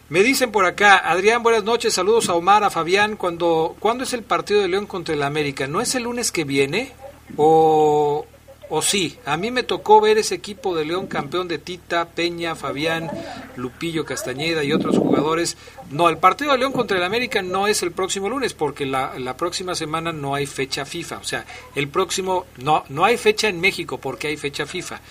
Me 0.09 0.23
dicen 0.23 0.53
por 0.53 0.63
acá, 0.63 0.97
Adrián, 0.97 1.43
buenas 1.43 1.65
noches, 1.65 1.93
saludos 1.93 2.29
a 2.29 2.33
Omar, 2.33 2.63
a 2.63 2.69
Fabián. 2.69 3.17
Cuando, 3.17 3.75
¿Cuándo 3.77 4.05
es 4.05 4.13
el 4.13 4.23
partido 4.23 4.61
de 4.61 4.69
León 4.69 4.85
contra 4.85 5.13
el 5.13 5.21
América? 5.21 5.67
¿No 5.67 5.81
es 5.81 5.95
el 5.95 6.03
lunes 6.03 6.31
que 6.31 6.45
viene? 6.45 6.93
¿O, 7.35 8.25
o 8.69 8.81
sí? 8.81 9.17
A 9.25 9.35
mí 9.35 9.51
me 9.51 9.63
tocó 9.63 9.99
ver 9.99 10.17
ese 10.17 10.35
equipo 10.35 10.73
de 10.77 10.85
León 10.85 11.07
campeón 11.07 11.49
de 11.49 11.57
Tita, 11.57 12.05
Peña, 12.05 12.55
Fabián, 12.55 13.11
Lupillo, 13.57 14.05
Castañeda 14.05 14.63
y 14.63 14.71
otros 14.71 14.97
jugadores. 14.97 15.57
No, 15.91 16.07
el 16.07 16.19
partido 16.19 16.53
de 16.53 16.59
León 16.59 16.71
contra 16.71 16.95
el 16.95 17.03
América 17.03 17.41
no 17.41 17.67
es 17.67 17.83
el 17.83 17.91
próximo 17.91 18.29
lunes 18.29 18.53
porque 18.53 18.85
la, 18.85 19.19
la 19.19 19.35
próxima 19.35 19.75
semana 19.75 20.13
no 20.13 20.35
hay 20.35 20.45
fecha 20.45 20.85
FIFA. 20.85 21.17
O 21.17 21.25
sea, 21.25 21.45
el 21.75 21.89
próximo, 21.89 22.45
no, 22.63 22.85
no 22.87 23.03
hay 23.03 23.17
fecha 23.17 23.49
en 23.49 23.59
México 23.59 23.97
porque 23.97 24.27
hay 24.29 24.37
fecha 24.37 24.65
FIFA. 24.65 25.01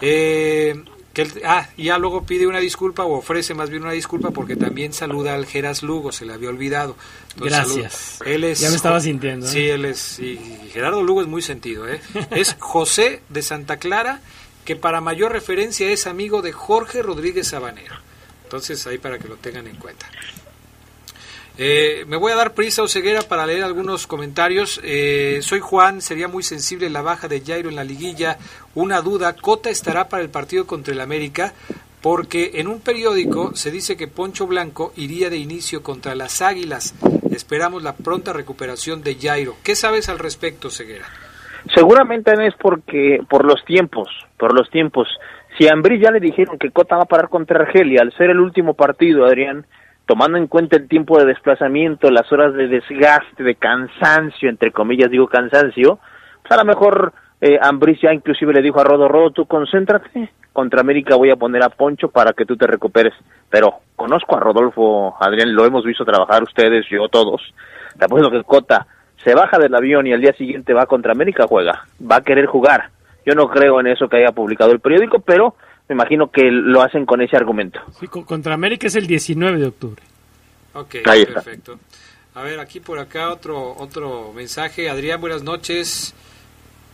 Eh, 0.00 0.74
que 1.14 1.26
ah, 1.44 1.68
ya 1.78 1.96
luego 1.96 2.24
pide 2.24 2.46
una 2.46 2.58
disculpa 2.58 3.04
o 3.04 3.16
ofrece 3.16 3.54
más 3.54 3.70
bien 3.70 3.82
una 3.82 3.92
disculpa 3.92 4.32
porque 4.32 4.56
también 4.56 4.92
saluda 4.92 5.34
al 5.34 5.46
Geras 5.46 5.84
Lugo, 5.84 6.10
se 6.10 6.26
le 6.26 6.34
había 6.34 6.48
olvidado. 6.48 6.96
Gracias. 7.36 8.18
Él 8.26 8.42
es, 8.42 8.58
ya 8.60 8.68
me 8.68 8.76
estaba 8.76 9.00
sintiendo. 9.00 9.46
Sí, 9.46 9.60
¿eh? 9.60 9.74
él 9.74 9.84
es. 9.84 10.18
Y 10.18 10.36
Gerardo 10.72 11.02
Lugo 11.02 11.22
es 11.22 11.28
muy 11.28 11.40
sentido. 11.40 11.88
¿eh? 11.88 12.00
es 12.32 12.56
José 12.58 13.22
de 13.28 13.42
Santa 13.42 13.76
Clara, 13.76 14.20
que 14.64 14.74
para 14.74 15.00
mayor 15.00 15.32
referencia 15.32 15.88
es 15.88 16.08
amigo 16.08 16.42
de 16.42 16.52
Jorge 16.52 17.00
Rodríguez 17.00 17.48
Sabanero. 17.48 17.94
Entonces, 18.42 18.84
ahí 18.86 18.98
para 18.98 19.18
que 19.18 19.28
lo 19.28 19.36
tengan 19.36 19.68
en 19.68 19.76
cuenta. 19.76 20.06
Eh, 21.56 22.04
me 22.08 22.16
voy 22.16 22.32
a 22.32 22.36
dar 22.36 22.54
prisa 22.54 22.82
o 22.82 22.88
ceguera 22.88 23.22
para 23.22 23.46
leer 23.46 23.62
algunos 23.62 24.06
comentarios. 24.06 24.80
Eh, 24.82 25.38
soy 25.42 25.60
Juan, 25.60 26.00
sería 26.00 26.26
muy 26.26 26.42
sensible 26.42 26.90
la 26.90 27.02
baja 27.02 27.28
de 27.28 27.40
Jairo 27.40 27.68
en 27.68 27.76
la 27.76 27.84
liguilla. 27.84 28.38
Una 28.74 29.00
duda, 29.00 29.34
Cota 29.34 29.70
estará 29.70 30.08
para 30.08 30.22
el 30.22 30.30
partido 30.30 30.66
contra 30.66 30.92
el 30.92 31.00
América 31.00 31.52
porque 32.02 32.60
en 32.60 32.68
un 32.68 32.80
periódico 32.80 33.54
se 33.54 33.70
dice 33.70 33.96
que 33.96 34.08
Poncho 34.08 34.46
Blanco 34.46 34.92
iría 34.96 35.30
de 35.30 35.38
inicio 35.38 35.82
contra 35.82 36.14
las 36.14 36.42
Águilas. 36.42 36.94
Esperamos 37.32 37.82
la 37.82 37.94
pronta 37.94 38.34
recuperación 38.34 39.02
de 39.02 39.14
Jairo. 39.14 39.56
¿Qué 39.64 39.74
sabes 39.74 40.10
al 40.10 40.18
respecto, 40.18 40.70
Ceguera? 40.70 41.06
Seguramente 41.74 42.32
es 42.46 42.54
porque 42.60 43.20
por 43.30 43.46
los 43.46 43.64
tiempos, 43.64 44.08
por 44.36 44.52
los 44.52 44.68
tiempos. 44.68 45.08
Si 45.56 45.66
a 45.66 45.72
Ambrí 45.72 45.98
ya 45.98 46.10
le 46.10 46.20
dijeron 46.20 46.58
que 46.58 46.70
Cota 46.72 46.96
va 46.96 47.04
a 47.04 47.06
parar 47.06 47.30
contra 47.30 47.60
Argelia 47.60 48.02
al 48.02 48.12
ser 48.12 48.28
el 48.28 48.40
último 48.40 48.74
partido, 48.74 49.24
Adrián, 49.24 49.64
tomando 50.06 50.38
en 50.38 50.46
cuenta 50.46 50.76
el 50.76 50.88
tiempo 50.88 51.18
de 51.18 51.26
desplazamiento, 51.26 52.10
las 52.10 52.30
horas 52.32 52.54
de 52.54 52.68
desgaste, 52.68 53.42
de 53.42 53.54
cansancio, 53.54 54.48
entre 54.48 54.70
comillas 54.70 55.10
digo 55.10 55.28
cansancio, 55.28 55.98
pues 56.42 56.52
a 56.52 56.62
lo 56.62 56.64
mejor 56.64 57.12
eh, 57.40 57.58
ya 58.02 58.12
inclusive 58.12 58.52
le 58.52 58.62
dijo 58.62 58.80
a 58.80 58.84
Rodo, 58.84 59.08
Rodo, 59.08 59.30
tú 59.30 59.46
concéntrate, 59.46 60.30
contra 60.52 60.80
América 60.80 61.16
voy 61.16 61.30
a 61.30 61.36
poner 61.36 61.62
a 61.62 61.68
Poncho 61.68 62.08
para 62.08 62.32
que 62.32 62.46
tú 62.46 62.56
te 62.56 62.66
recuperes. 62.66 63.12
Pero 63.50 63.80
conozco 63.96 64.36
a 64.36 64.40
Rodolfo, 64.40 65.14
Adrián, 65.20 65.54
lo 65.54 65.64
hemos 65.64 65.84
visto 65.84 66.04
trabajar 66.04 66.42
ustedes, 66.42 66.86
yo, 66.90 67.08
todos. 67.08 67.42
Te 67.98 68.04
apuesto 68.04 68.30
que 68.30 68.42
Cota 68.44 68.86
se 69.22 69.34
baja 69.34 69.58
del 69.58 69.74
avión 69.74 70.06
y 70.06 70.12
al 70.12 70.20
día 70.20 70.32
siguiente 70.34 70.72
va 70.72 70.86
contra 70.86 71.12
América, 71.12 71.46
juega, 71.48 71.84
va 72.00 72.16
a 72.16 72.22
querer 72.22 72.46
jugar. 72.46 72.90
Yo 73.26 73.34
no 73.34 73.48
creo 73.48 73.80
en 73.80 73.86
eso 73.86 74.08
que 74.08 74.18
haya 74.18 74.32
publicado 74.32 74.72
el 74.72 74.80
periódico, 74.80 75.20
pero 75.20 75.54
me 75.88 75.94
imagino 75.94 76.30
que 76.30 76.50
lo 76.50 76.82
hacen 76.82 77.04
con 77.04 77.20
ese 77.20 77.36
argumento. 77.36 77.80
Sí, 78.00 78.06
contra 78.06 78.54
América 78.54 78.86
es 78.86 78.96
el 78.96 79.06
19 79.06 79.58
de 79.58 79.66
octubre. 79.66 80.02
Ok, 80.72 80.96
perfecto. 81.04 81.78
A 82.34 82.42
ver, 82.42 82.58
aquí 82.58 82.80
por 82.80 82.98
acá 82.98 83.30
otro 83.30 83.76
otro 83.78 84.32
mensaje. 84.32 84.90
Adrián, 84.90 85.20
buenas 85.20 85.42
noches. 85.42 86.14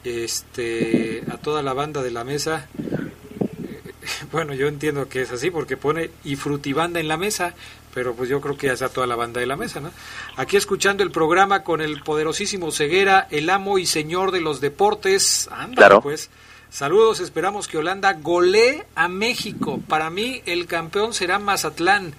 Este, 0.05 1.23
a 1.31 1.39
toda 1.39 1.63
la 1.63 1.73
banda 1.73 2.03
de 2.03 2.11
la 2.11 2.25
mesa. 2.25 2.69
Eh, 2.79 3.93
bueno, 4.33 4.55
yo 4.55 4.67
entiendo 4.67 5.09
que 5.09 5.23
es 5.23 5.31
así 5.31 5.51
porque 5.51 5.77
pone 5.77 6.11
y 6.25 6.37
frutibanda 6.37 7.01
en 7.01 7.09
la 7.09 7.17
mesa, 7.17 7.55
pero 7.95 8.15
pues 8.15 8.29
yo 8.29 8.41
creo 8.41 8.57
que 8.57 8.67
ya 8.67 8.75
está 8.75 8.89
toda 8.89 9.07
la 9.07 9.17
banda 9.17 9.41
de 9.41 9.47
la 9.47 9.57
mesa, 9.57 9.81
¿no? 9.81 9.93
Aquí 10.37 10.57
escuchando 10.57 11.03
el 11.03 11.11
programa 11.11 11.63
con 11.63 11.81
el 11.81 12.03
poderosísimo 12.03 12.71
Ceguera, 12.71 13.29
el 13.31 13.49
amo 13.51 13.79
y 13.79 13.87
señor 13.87 14.33
de 14.33 14.41
los 14.41 14.61
deportes. 14.61 15.49
Anda, 15.53 15.77
claro. 15.77 16.01
pues. 16.03 16.29
Saludos, 16.71 17.19
esperamos 17.19 17.67
que 17.67 17.79
Holanda 17.79 18.13
golee 18.13 18.85
a 18.95 19.09
México. 19.09 19.81
Para 19.89 20.09
mí 20.09 20.41
el 20.47 20.67
campeón 20.67 21.13
será 21.13 21.41
Mazatlán. 21.41 22.15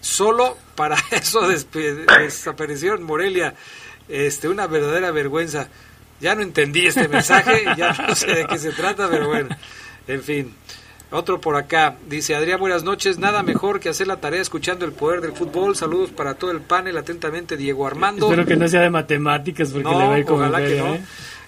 Solo 0.00 0.58
para 0.74 0.96
eso 1.12 1.48
desapareció 1.48 2.94
en 2.96 3.04
Morelia. 3.04 3.54
Este, 4.08 4.48
una 4.48 4.66
verdadera 4.66 5.12
vergüenza. 5.12 5.68
Ya 6.20 6.34
no 6.34 6.42
entendí 6.42 6.86
este 6.86 7.08
mensaje, 7.08 7.64
ya 7.76 7.92
no 7.92 8.14
sé 8.14 8.26
de 8.26 8.46
qué 8.46 8.58
se 8.58 8.72
trata, 8.72 9.08
pero 9.08 9.28
bueno, 9.28 9.56
en 10.06 10.22
fin. 10.22 10.54
Otro 11.12 11.40
por 11.40 11.56
acá, 11.56 11.96
dice 12.08 12.34
Adrián, 12.34 12.58
buenas 12.58 12.84
noches, 12.84 13.18
nada 13.18 13.42
mejor 13.42 13.80
que 13.80 13.90
hacer 13.90 14.06
la 14.06 14.16
tarea 14.16 14.40
escuchando 14.40 14.86
el 14.86 14.92
poder 14.92 15.20
del 15.20 15.32
fútbol, 15.32 15.76
saludos 15.76 16.10
para 16.10 16.34
todo 16.34 16.52
el 16.52 16.62
panel, 16.62 16.96
atentamente 16.96 17.56
Diego 17.56 17.86
Armando. 17.86 18.26
Espero 18.26 18.46
que 18.46 18.56
no 18.56 18.66
sea 18.66 18.80
de 18.80 18.88
matemáticas 18.90 19.70
porque 19.70 19.88
le 19.88 19.94
va 19.94 20.14
a 20.14 20.18
ir 20.18 20.24
como 20.24 20.38
ojalá 20.38 20.58
que 20.58 20.76
no. 20.76 20.94
¿eh? 20.94 21.02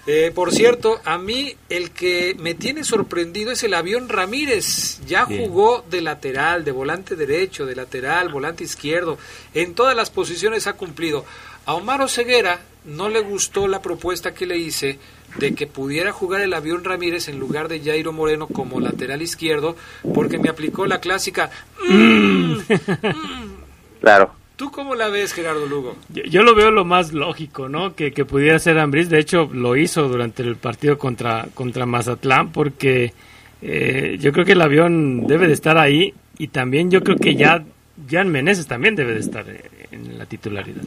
Eh, 0.07 0.31
por 0.33 0.51
cierto, 0.51 0.99
a 1.03 1.17
mí 1.17 1.55
el 1.69 1.91
que 1.91 2.35
me 2.37 2.53
tiene 2.53 2.83
sorprendido 2.83 3.51
es 3.51 3.63
el 3.63 3.73
avión 3.73 4.07
Ramírez. 4.07 4.99
Ya 5.07 5.25
jugó 5.25 5.83
de 5.89 6.01
lateral, 6.01 6.63
de 6.63 6.71
volante 6.71 7.15
derecho, 7.15 7.65
de 7.65 7.75
lateral, 7.75 8.29
volante 8.29 8.63
izquierdo. 8.63 9.17
En 9.53 9.73
todas 9.73 9.95
las 9.95 10.11
posiciones 10.11 10.67
ha 10.67 10.73
cumplido. 10.73 11.25
A 11.65 11.73
Omar 11.73 12.07
Ceguera 12.07 12.59
no 12.85 13.09
le 13.09 13.21
gustó 13.21 13.67
la 13.67 13.81
propuesta 13.81 14.35
que 14.35 14.45
le 14.45 14.57
hice 14.57 14.99
de 15.39 15.55
que 15.55 15.67
pudiera 15.67 16.11
jugar 16.11 16.41
el 16.41 16.53
avión 16.53 16.83
Ramírez 16.83 17.27
en 17.27 17.39
lugar 17.39 17.67
de 17.67 17.81
Jairo 17.81 18.13
Moreno 18.13 18.47
como 18.47 18.79
lateral 18.79 19.21
izquierdo, 19.21 19.75
porque 20.13 20.37
me 20.37 20.49
aplicó 20.49 20.85
la 20.85 20.99
clásica. 20.99 21.49
Mm, 21.89 22.53
mm, 22.53 22.63
Claro. 24.01 24.35
¿Tú 24.55 24.71
cómo 24.71 24.95
la 24.95 25.09
ves, 25.09 25.33
Gerardo 25.33 25.65
Lugo? 25.65 25.97
Yo, 26.09 26.43
lo 26.43 26.55
veo 26.55 26.71
lo 26.71 26.85
más 26.85 27.11
lógico, 27.11 27.67
¿no? 27.67 27.93
Que, 27.93 28.11
pudiera 28.25 28.57
ser 28.59 28.79
Ambriz. 28.79 29.09
De 29.09 29.19
hecho, 29.19 29.49
lo 29.51 29.75
hizo 29.75 30.07
durante 30.07 30.43
el 30.43 30.55
partido 30.55 30.97
contra, 30.97 31.47
contra 31.53 31.85
Mazatlán 31.85 32.51
porque 32.51 33.13
eh, 33.61 34.17
yo 34.19 34.31
creo 34.31 34.45
que 34.45 34.53
el 34.53 34.61
avión 34.61 35.27
debe 35.27 35.47
de 35.47 35.53
estar 35.53 35.77
ahí 35.77 36.13
y 36.37 36.47
también 36.47 36.89
yo 36.89 37.01
creo 37.01 37.17
que 37.17 37.35
ya 37.35 37.63
Jan 38.09 38.29
Meneses 38.29 38.67
también 38.67 38.95
debe 38.95 39.13
de 39.13 39.19
estar 39.19 39.45
eh, 39.49 39.69
en 39.91 40.17
la 40.17 40.25
titularidad. 40.25 40.83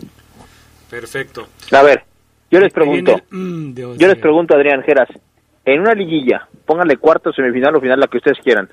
Perfecto. 0.88 1.48
A 1.72 1.82
ver, 1.82 2.04
yo 2.50 2.60
les 2.60 2.72
pregunto, 2.72 3.20
mm, 3.30 3.74
yo 3.74 4.08
les 4.08 4.16
pregunto, 4.16 4.54
Adrián 4.54 4.82
Geras, 4.82 5.08
en 5.66 5.80
una 5.80 5.92
liguilla, 5.92 6.48
pónganle 6.64 6.96
cuarto, 6.96 7.32
semifinal 7.32 7.76
o 7.76 7.80
final, 7.80 8.00
la 8.00 8.06
que 8.06 8.16
ustedes 8.16 8.38
quieran, 8.38 8.68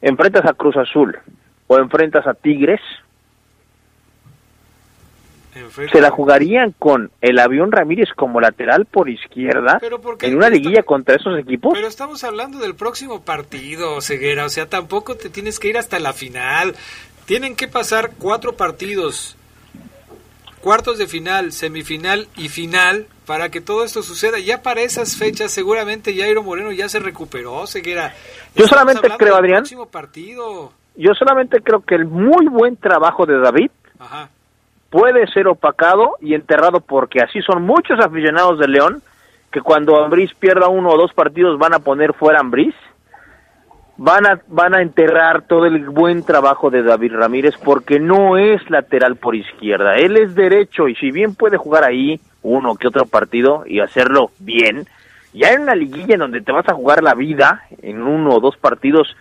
enfrentas 0.00 0.46
a 0.46 0.54
Cruz 0.54 0.76
Azul 0.76 1.18
o 1.66 1.78
enfrentas 1.78 2.26
a 2.26 2.32
Tigres, 2.32 2.80
se 5.90 6.00
la 6.00 6.10
jugarían 6.10 6.74
con 6.78 7.10
el 7.20 7.38
avión 7.38 7.72
Ramírez 7.72 8.08
como 8.16 8.40
lateral 8.40 8.86
por 8.86 9.08
izquierda 9.08 9.80
en 10.20 10.36
una 10.36 10.50
liguilla 10.50 10.82
contra 10.82 11.16
esos 11.16 11.38
equipos. 11.38 11.72
Pero 11.74 11.86
estamos 11.86 12.24
hablando 12.24 12.58
del 12.58 12.74
próximo 12.74 13.22
partido, 13.22 14.00
Ceguera, 14.00 14.44
o 14.46 14.48
sea, 14.48 14.68
tampoco 14.68 15.16
te 15.16 15.30
tienes 15.30 15.58
que 15.58 15.68
ir 15.68 15.78
hasta 15.78 15.98
la 15.98 16.12
final. 16.12 16.74
Tienen 17.26 17.56
que 17.56 17.68
pasar 17.68 18.12
cuatro 18.18 18.54
partidos, 18.54 19.36
cuartos 20.60 20.98
de 20.98 21.06
final, 21.06 21.52
semifinal 21.52 22.28
y 22.36 22.48
final 22.48 23.06
para 23.26 23.50
que 23.50 23.60
todo 23.60 23.84
esto 23.84 24.02
suceda. 24.02 24.38
Ya 24.38 24.62
para 24.62 24.80
esas 24.80 25.16
fechas 25.16 25.52
seguramente 25.52 26.16
Jairo 26.16 26.42
Moreno 26.42 26.72
ya 26.72 26.88
se 26.88 26.98
recuperó, 26.98 27.66
Ceguera. 27.66 28.14
Yo 28.54 28.66
solamente 28.66 29.08
creo, 29.18 29.36
Adrián. 29.36 29.64
Partido. 29.90 30.72
Yo 30.96 31.12
solamente 31.14 31.60
creo 31.60 31.80
que 31.84 31.94
el 31.94 32.06
muy 32.06 32.46
buen 32.46 32.76
trabajo 32.76 33.24
de 33.24 33.38
David 33.38 33.70
Ajá 34.00 34.30
puede 34.90 35.26
ser 35.28 35.48
opacado 35.48 36.16
y 36.20 36.34
enterrado 36.34 36.80
porque 36.80 37.20
así 37.20 37.40
son 37.42 37.62
muchos 37.62 37.98
aficionados 38.00 38.58
de 38.58 38.68
León 38.68 39.02
que 39.50 39.60
cuando 39.60 40.02
Ambriz 40.02 40.32
pierda 40.34 40.68
uno 40.68 40.90
o 40.90 40.96
dos 40.96 41.12
partidos 41.12 41.58
van 41.58 41.74
a 41.74 41.78
poner 41.78 42.12
fuera 42.12 42.40
Ambriz, 42.40 42.74
van 43.96 44.26
a, 44.26 44.40
van 44.48 44.74
a 44.74 44.82
enterrar 44.82 45.42
todo 45.42 45.66
el 45.66 45.88
buen 45.88 46.24
trabajo 46.24 46.70
de 46.70 46.82
David 46.82 47.14
Ramírez 47.14 47.54
porque 47.62 47.98
no 47.98 48.36
es 48.36 48.68
lateral 48.70 49.16
por 49.16 49.34
izquierda, 49.34 49.96
él 49.96 50.16
es 50.16 50.34
derecho 50.34 50.88
y 50.88 50.94
si 50.96 51.10
bien 51.10 51.34
puede 51.34 51.56
jugar 51.56 51.84
ahí 51.84 52.20
uno 52.42 52.76
que 52.76 52.88
otro 52.88 53.06
partido 53.06 53.64
y 53.66 53.80
hacerlo 53.80 54.30
bien, 54.38 54.86
ya 55.32 55.52
en 55.52 55.62
una 55.62 55.74
liguilla 55.74 56.14
en 56.14 56.20
donde 56.20 56.40
te 56.40 56.52
vas 56.52 56.68
a 56.68 56.74
jugar 56.74 57.02
la 57.02 57.14
vida 57.14 57.62
en 57.82 58.02
uno 58.02 58.36
o 58.36 58.40
dos 58.40 58.56
partidos, 58.56 59.16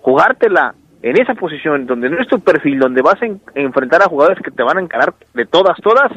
jugártela 0.00 0.74
en 1.10 1.20
esa 1.20 1.34
posición 1.34 1.86
donde 1.86 2.10
no 2.10 2.20
es 2.20 2.26
tu 2.26 2.40
perfil, 2.40 2.80
donde 2.80 3.00
vas 3.00 3.16
a 3.22 3.26
enfrentar 3.54 4.02
a 4.02 4.08
jugadores 4.08 4.42
que 4.42 4.50
te 4.50 4.64
van 4.64 4.78
a 4.78 4.80
encarar 4.80 5.14
de 5.34 5.46
todas, 5.46 5.78
todas, 5.80 6.10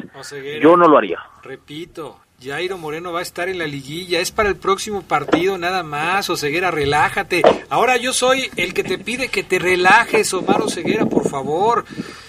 yo 0.60 0.76
no 0.76 0.88
lo 0.88 0.98
haría. 0.98 1.18
Repito, 1.44 2.18
Jairo 2.42 2.76
Moreno 2.76 3.12
va 3.12 3.20
a 3.20 3.22
estar 3.22 3.48
en 3.48 3.58
la 3.58 3.68
liguilla, 3.68 4.18
es 4.18 4.32
para 4.32 4.48
el 4.48 4.56
próximo 4.56 5.02
partido 5.02 5.58
nada 5.58 5.84
más, 5.84 6.28
Oseguera, 6.28 6.72
relájate. 6.72 7.42
Ahora 7.68 7.98
yo 7.98 8.12
soy 8.12 8.50
el 8.56 8.74
que 8.74 8.82
te 8.82 8.98
pide 8.98 9.28
que 9.28 9.44
te 9.44 9.60
relajes, 9.60 10.34
Omar 10.34 10.60
Oseguera, 10.60 11.06
por 11.06 11.28
favor. 11.28 11.84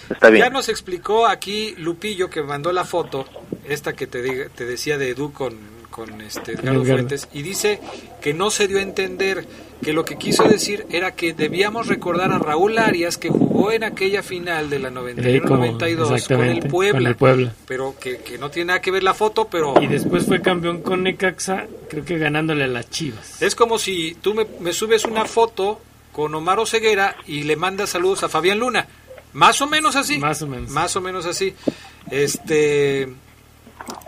Está 0.08 0.30
bien. 0.30 0.44
Ya 0.44 0.50
nos 0.50 0.68
explicó 0.68 1.26
aquí 1.26 1.74
Lupillo 1.78 2.30
que 2.30 2.42
mandó 2.42 2.70
la 2.70 2.84
foto, 2.84 3.24
esta 3.68 3.94
que 3.94 4.06
te, 4.06 4.50
te 4.50 4.64
decía 4.66 4.98
de 4.98 5.10
Edu 5.10 5.32
con, 5.32 5.71
con 5.92 6.20
este 6.20 6.54
Edgardo 6.54 6.84
Fuentes, 6.84 7.28
y 7.32 7.42
dice 7.42 7.78
que 8.20 8.34
no 8.34 8.50
se 8.50 8.66
dio 8.66 8.78
a 8.78 8.82
entender 8.82 9.46
que 9.80 9.92
lo 9.92 10.04
que 10.04 10.16
quiso 10.16 10.44
decir 10.44 10.86
era 10.90 11.14
que 11.14 11.32
debíamos 11.32 11.86
recordar 11.86 12.32
a 12.32 12.38
Raúl 12.38 12.78
Arias 12.78 13.18
que 13.18 13.28
jugó 13.28 13.70
en 13.70 13.84
aquella 13.84 14.22
final 14.22 14.70
de 14.70 14.80
la 14.80 14.90
91-92 14.90 16.26
con, 16.26 16.44
el 16.44 17.16
Puebla, 17.16 17.54
pero 17.66 17.94
que, 18.00 18.18
no 18.40 18.50
tiene 18.50 18.68
nada 18.68 18.80
que 18.80 18.90
ver 18.90 19.04
la 19.04 19.14
foto, 19.14 19.46
pero... 19.48 19.74
Y 19.80 19.86
después 19.86 20.26
fue 20.26 20.40
campeón 20.40 20.82
con 20.82 21.04
Necaxa, 21.04 21.66
creo 21.88 22.04
que 22.04 22.18
ganándole 22.18 22.64
a 22.64 22.68
las 22.68 22.90
Chivas. 22.90 23.40
Es 23.40 23.54
como 23.54 23.78
si 23.78 24.16
tú 24.20 24.34
me, 24.34 24.46
me 24.60 24.72
subes 24.72 25.04
una 25.04 25.26
foto 25.26 25.80
con 26.12 26.34
Omar 26.34 26.58
Oseguera 26.58 27.16
y 27.26 27.42
le 27.42 27.56
mandas 27.56 27.90
saludos 27.90 28.22
a 28.22 28.28
Fabián 28.28 28.58
Luna. 28.58 28.86
Más 29.32 29.60
o 29.62 29.66
menos 29.66 29.96
así. 29.96 30.18
Más 30.18 30.42
o 30.42 30.46
menos. 30.46 30.70
Más 30.70 30.94
o 30.96 31.00
menos 31.00 31.26
así. 31.26 31.54
Este... 32.10 33.08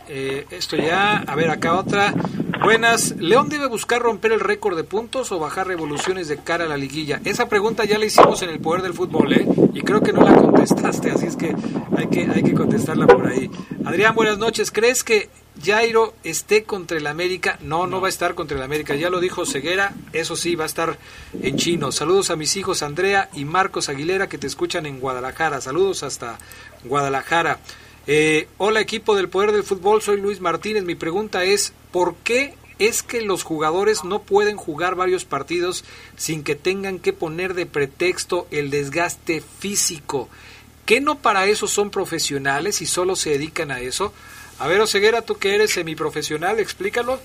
Eh, 0.08 0.46
esto 0.50 0.76
ya, 0.76 1.18
a 1.18 1.34
ver, 1.34 1.50
acá 1.50 1.74
otra. 1.74 2.14
Buenas, 2.62 3.16
¿León 3.18 3.48
debe 3.48 3.66
buscar 3.66 4.00
romper 4.00 4.32
el 4.32 4.40
récord 4.40 4.76
de 4.76 4.84
puntos 4.84 5.32
o 5.32 5.38
bajar 5.38 5.66
revoluciones 5.66 6.28
de 6.28 6.38
cara 6.38 6.64
a 6.64 6.68
la 6.68 6.76
liguilla? 6.76 7.20
Esa 7.24 7.48
pregunta 7.48 7.84
ya 7.84 7.98
la 7.98 8.06
hicimos 8.06 8.42
en 8.42 8.50
el 8.50 8.60
poder 8.60 8.82
del 8.82 8.94
fútbol, 8.94 9.32
¿eh? 9.32 9.46
Y 9.74 9.82
creo 9.82 10.02
que 10.02 10.12
no 10.12 10.22
la 10.22 10.36
contestaste, 10.36 11.10
así 11.14 11.26
es 11.26 11.36
que 11.36 11.54
hay 11.96 12.06
que, 12.08 12.28
hay 12.32 12.42
que 12.42 12.54
contestarla 12.54 13.06
por 13.06 13.26
ahí. 13.26 13.50
Adrián, 13.84 14.14
buenas 14.14 14.38
noches. 14.38 14.70
¿Crees 14.70 15.04
que 15.04 15.28
Jairo 15.62 16.14
esté 16.22 16.64
contra 16.64 16.96
el 16.96 17.06
América? 17.06 17.58
No, 17.60 17.86
no 17.86 18.00
va 18.00 18.08
a 18.08 18.10
estar 18.10 18.34
contra 18.34 18.56
el 18.56 18.62
América. 18.62 18.94
Ya 18.94 19.10
lo 19.10 19.20
dijo 19.20 19.46
Ceguera, 19.46 19.94
eso 20.12 20.36
sí, 20.36 20.54
va 20.54 20.64
a 20.64 20.66
estar 20.66 20.98
en 21.42 21.56
chino. 21.56 21.92
Saludos 21.92 22.30
a 22.30 22.36
mis 22.36 22.56
hijos 22.56 22.82
Andrea 22.82 23.30
y 23.34 23.44
Marcos 23.44 23.88
Aguilera 23.88 24.28
que 24.28 24.38
te 24.38 24.46
escuchan 24.46 24.86
en 24.86 25.00
Guadalajara. 25.00 25.60
Saludos 25.60 26.02
hasta 26.02 26.38
Guadalajara. 26.84 27.58
Eh, 28.06 28.48
hola 28.58 28.80
equipo 28.80 29.16
del 29.16 29.30
Poder 29.30 29.52
del 29.52 29.62
Fútbol, 29.62 30.02
soy 30.02 30.20
Luis 30.20 30.40
Martínez. 30.40 30.84
Mi 30.84 30.94
pregunta 30.94 31.44
es, 31.44 31.74
¿por 31.90 32.16
qué 32.16 32.54
es 32.78 33.02
que 33.02 33.22
los 33.22 33.44
jugadores 33.44 34.04
no 34.04 34.20
pueden 34.20 34.56
jugar 34.58 34.94
varios 34.94 35.24
partidos 35.24 35.84
sin 36.16 36.44
que 36.44 36.54
tengan 36.54 36.98
que 36.98 37.14
poner 37.14 37.54
de 37.54 37.64
pretexto 37.64 38.46
el 38.50 38.70
desgaste 38.70 39.40
físico? 39.40 40.28
¿Qué 40.84 41.00
no 41.00 41.16
para 41.16 41.46
eso 41.46 41.66
son 41.66 41.90
profesionales 41.90 42.82
y 42.82 42.86
solo 42.86 43.16
se 43.16 43.30
dedican 43.30 43.70
a 43.70 43.80
eso? 43.80 44.12
A 44.58 44.68
ver, 44.68 44.82
Oseguera, 44.82 45.22
tú 45.22 45.36
que 45.38 45.54
eres 45.54 45.72
semiprofesional, 45.72 46.60
explícalo. 46.60 47.18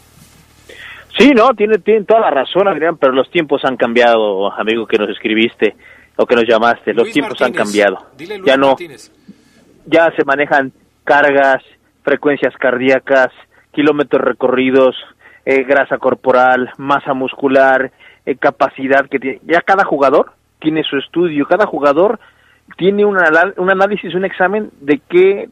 Sí, 1.18 1.32
no, 1.32 1.54
tiene, 1.56 1.80
tiene 1.80 2.06
toda 2.06 2.22
la 2.22 2.32
razón, 2.32 2.70
Adrián, 2.70 2.96
pero 2.96 3.12
los 3.12 3.30
tiempos 3.30 3.66
han 3.66 3.76
cambiado, 3.76 4.50
amigo 4.54 4.88
que 4.88 4.98
nos 4.98 5.10
escribiste 5.10 5.76
o 6.16 6.26
que 6.26 6.36
nos 6.36 6.46
llamaste. 6.48 6.94
Los 6.94 7.12
tiempos 7.12 7.42
han 7.42 7.52
cambiado. 7.52 7.98
ya 8.46 8.56
no, 8.56 8.78
ya 9.90 10.12
se 10.16 10.24
manejan 10.26 10.72
cargas, 11.04 11.64
frecuencias 12.04 12.54
cardíacas, 12.58 13.30
kilómetros 13.72 14.22
recorridos, 14.22 14.96
eh, 15.46 15.64
grasa 15.64 15.98
corporal, 15.98 16.70
masa 16.78 17.14
muscular, 17.14 17.92
eh, 18.26 18.36
capacidad 18.36 19.08
que 19.10 19.20
tiene. 19.20 19.40
Ya 19.44 19.62
cada 19.62 19.84
jugador 19.84 20.34
tiene 20.60 20.84
su 20.84 20.98
estudio, 20.98 21.46
cada 21.48 21.66
jugador 21.66 22.20
tiene 22.78 23.06
un, 23.06 23.18
un 23.58 23.70
análisis, 23.72 24.14
un 24.14 24.26
examen 24.26 24.70
de 24.82 25.02
qué, 25.10 25.50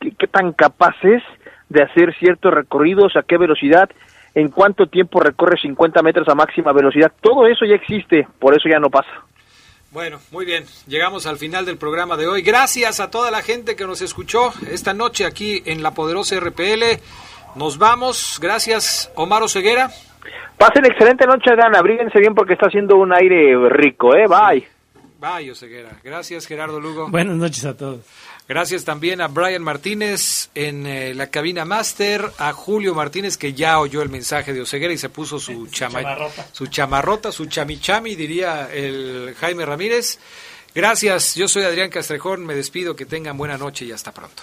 qué, 0.00 0.26
tan 0.26 0.52
capaz 0.52 0.94
es 1.02 1.22
de 1.68 1.82
hacer 1.82 2.14
ciertos 2.18 2.54
recorridos, 2.54 3.16
a 3.16 3.22
qué 3.22 3.36
velocidad, 3.36 3.90
en 4.34 4.48
cuánto 4.48 4.86
tiempo 4.86 5.20
recorre 5.20 5.58
50 5.60 6.02
metros 6.02 6.28
a 6.28 6.34
máxima 6.34 6.72
velocidad. 6.72 7.12
Todo 7.20 7.46
eso 7.46 7.64
ya 7.64 7.74
existe, 7.74 8.26
por 8.38 8.56
eso 8.56 8.68
ya 8.68 8.78
no 8.78 8.88
pasa. 8.88 9.10
Bueno, 9.90 10.18
muy 10.30 10.44
bien. 10.44 10.64
Llegamos 10.86 11.26
al 11.26 11.38
final 11.38 11.64
del 11.64 11.78
programa 11.78 12.16
de 12.16 12.26
hoy. 12.26 12.42
Gracias 12.42 13.00
a 13.00 13.10
toda 13.10 13.30
la 13.30 13.42
gente 13.42 13.76
que 13.76 13.86
nos 13.86 14.02
escuchó 14.02 14.52
esta 14.70 14.92
noche 14.92 15.24
aquí 15.24 15.62
en 15.64 15.82
la 15.82 15.92
poderosa 15.92 16.38
RPL. 16.38 17.00
Nos 17.54 17.78
vamos. 17.78 18.38
Gracias, 18.40 19.10
Omar 19.14 19.42
Oseguera. 19.42 19.90
Pasen 20.58 20.84
excelente 20.86 21.26
noche, 21.26 21.54
Dan. 21.56 21.74
Abríguense 21.76 22.18
bien 22.18 22.34
porque 22.34 22.54
está 22.54 22.66
haciendo 22.66 22.96
un 22.96 23.12
aire 23.14 23.56
rico, 23.70 24.14
¿eh? 24.14 24.26
Bye. 24.26 24.66
Bye, 25.18 25.50
Oseguera. 25.50 25.90
Gracias, 26.04 26.46
Gerardo 26.46 26.80
Lugo. 26.80 27.08
Buenas 27.08 27.36
noches 27.36 27.64
a 27.64 27.76
todos. 27.76 28.00
Gracias 28.48 28.84
también 28.84 29.20
a 29.20 29.26
Brian 29.26 29.62
Martínez 29.62 30.50
en 30.54 30.86
eh, 30.86 31.14
la 31.14 31.30
cabina 31.30 31.64
máster, 31.64 32.30
a 32.38 32.52
Julio 32.52 32.94
Martínez 32.94 33.36
que 33.36 33.54
ya 33.54 33.80
oyó 33.80 34.02
el 34.02 34.08
mensaje 34.08 34.52
de 34.52 34.60
Oseguera 34.60 34.92
y 34.92 34.98
se 34.98 35.08
puso 35.08 35.40
su, 35.40 35.66
chamarrota. 35.66 36.46
su 36.52 36.68
chamarrota, 36.68 37.32
su 37.32 37.46
chamichami, 37.46 38.14
diría 38.14 38.72
el 38.72 39.34
Jaime 39.40 39.66
Ramírez. 39.66 40.20
Gracias, 40.76 41.34
yo 41.34 41.48
soy 41.48 41.64
Adrián 41.64 41.90
Castrejón, 41.90 42.46
me 42.46 42.54
despido, 42.54 42.94
que 42.94 43.06
tengan 43.06 43.36
buena 43.36 43.58
noche 43.58 43.84
y 43.84 43.92
hasta 43.92 44.12
pronto. 44.12 44.42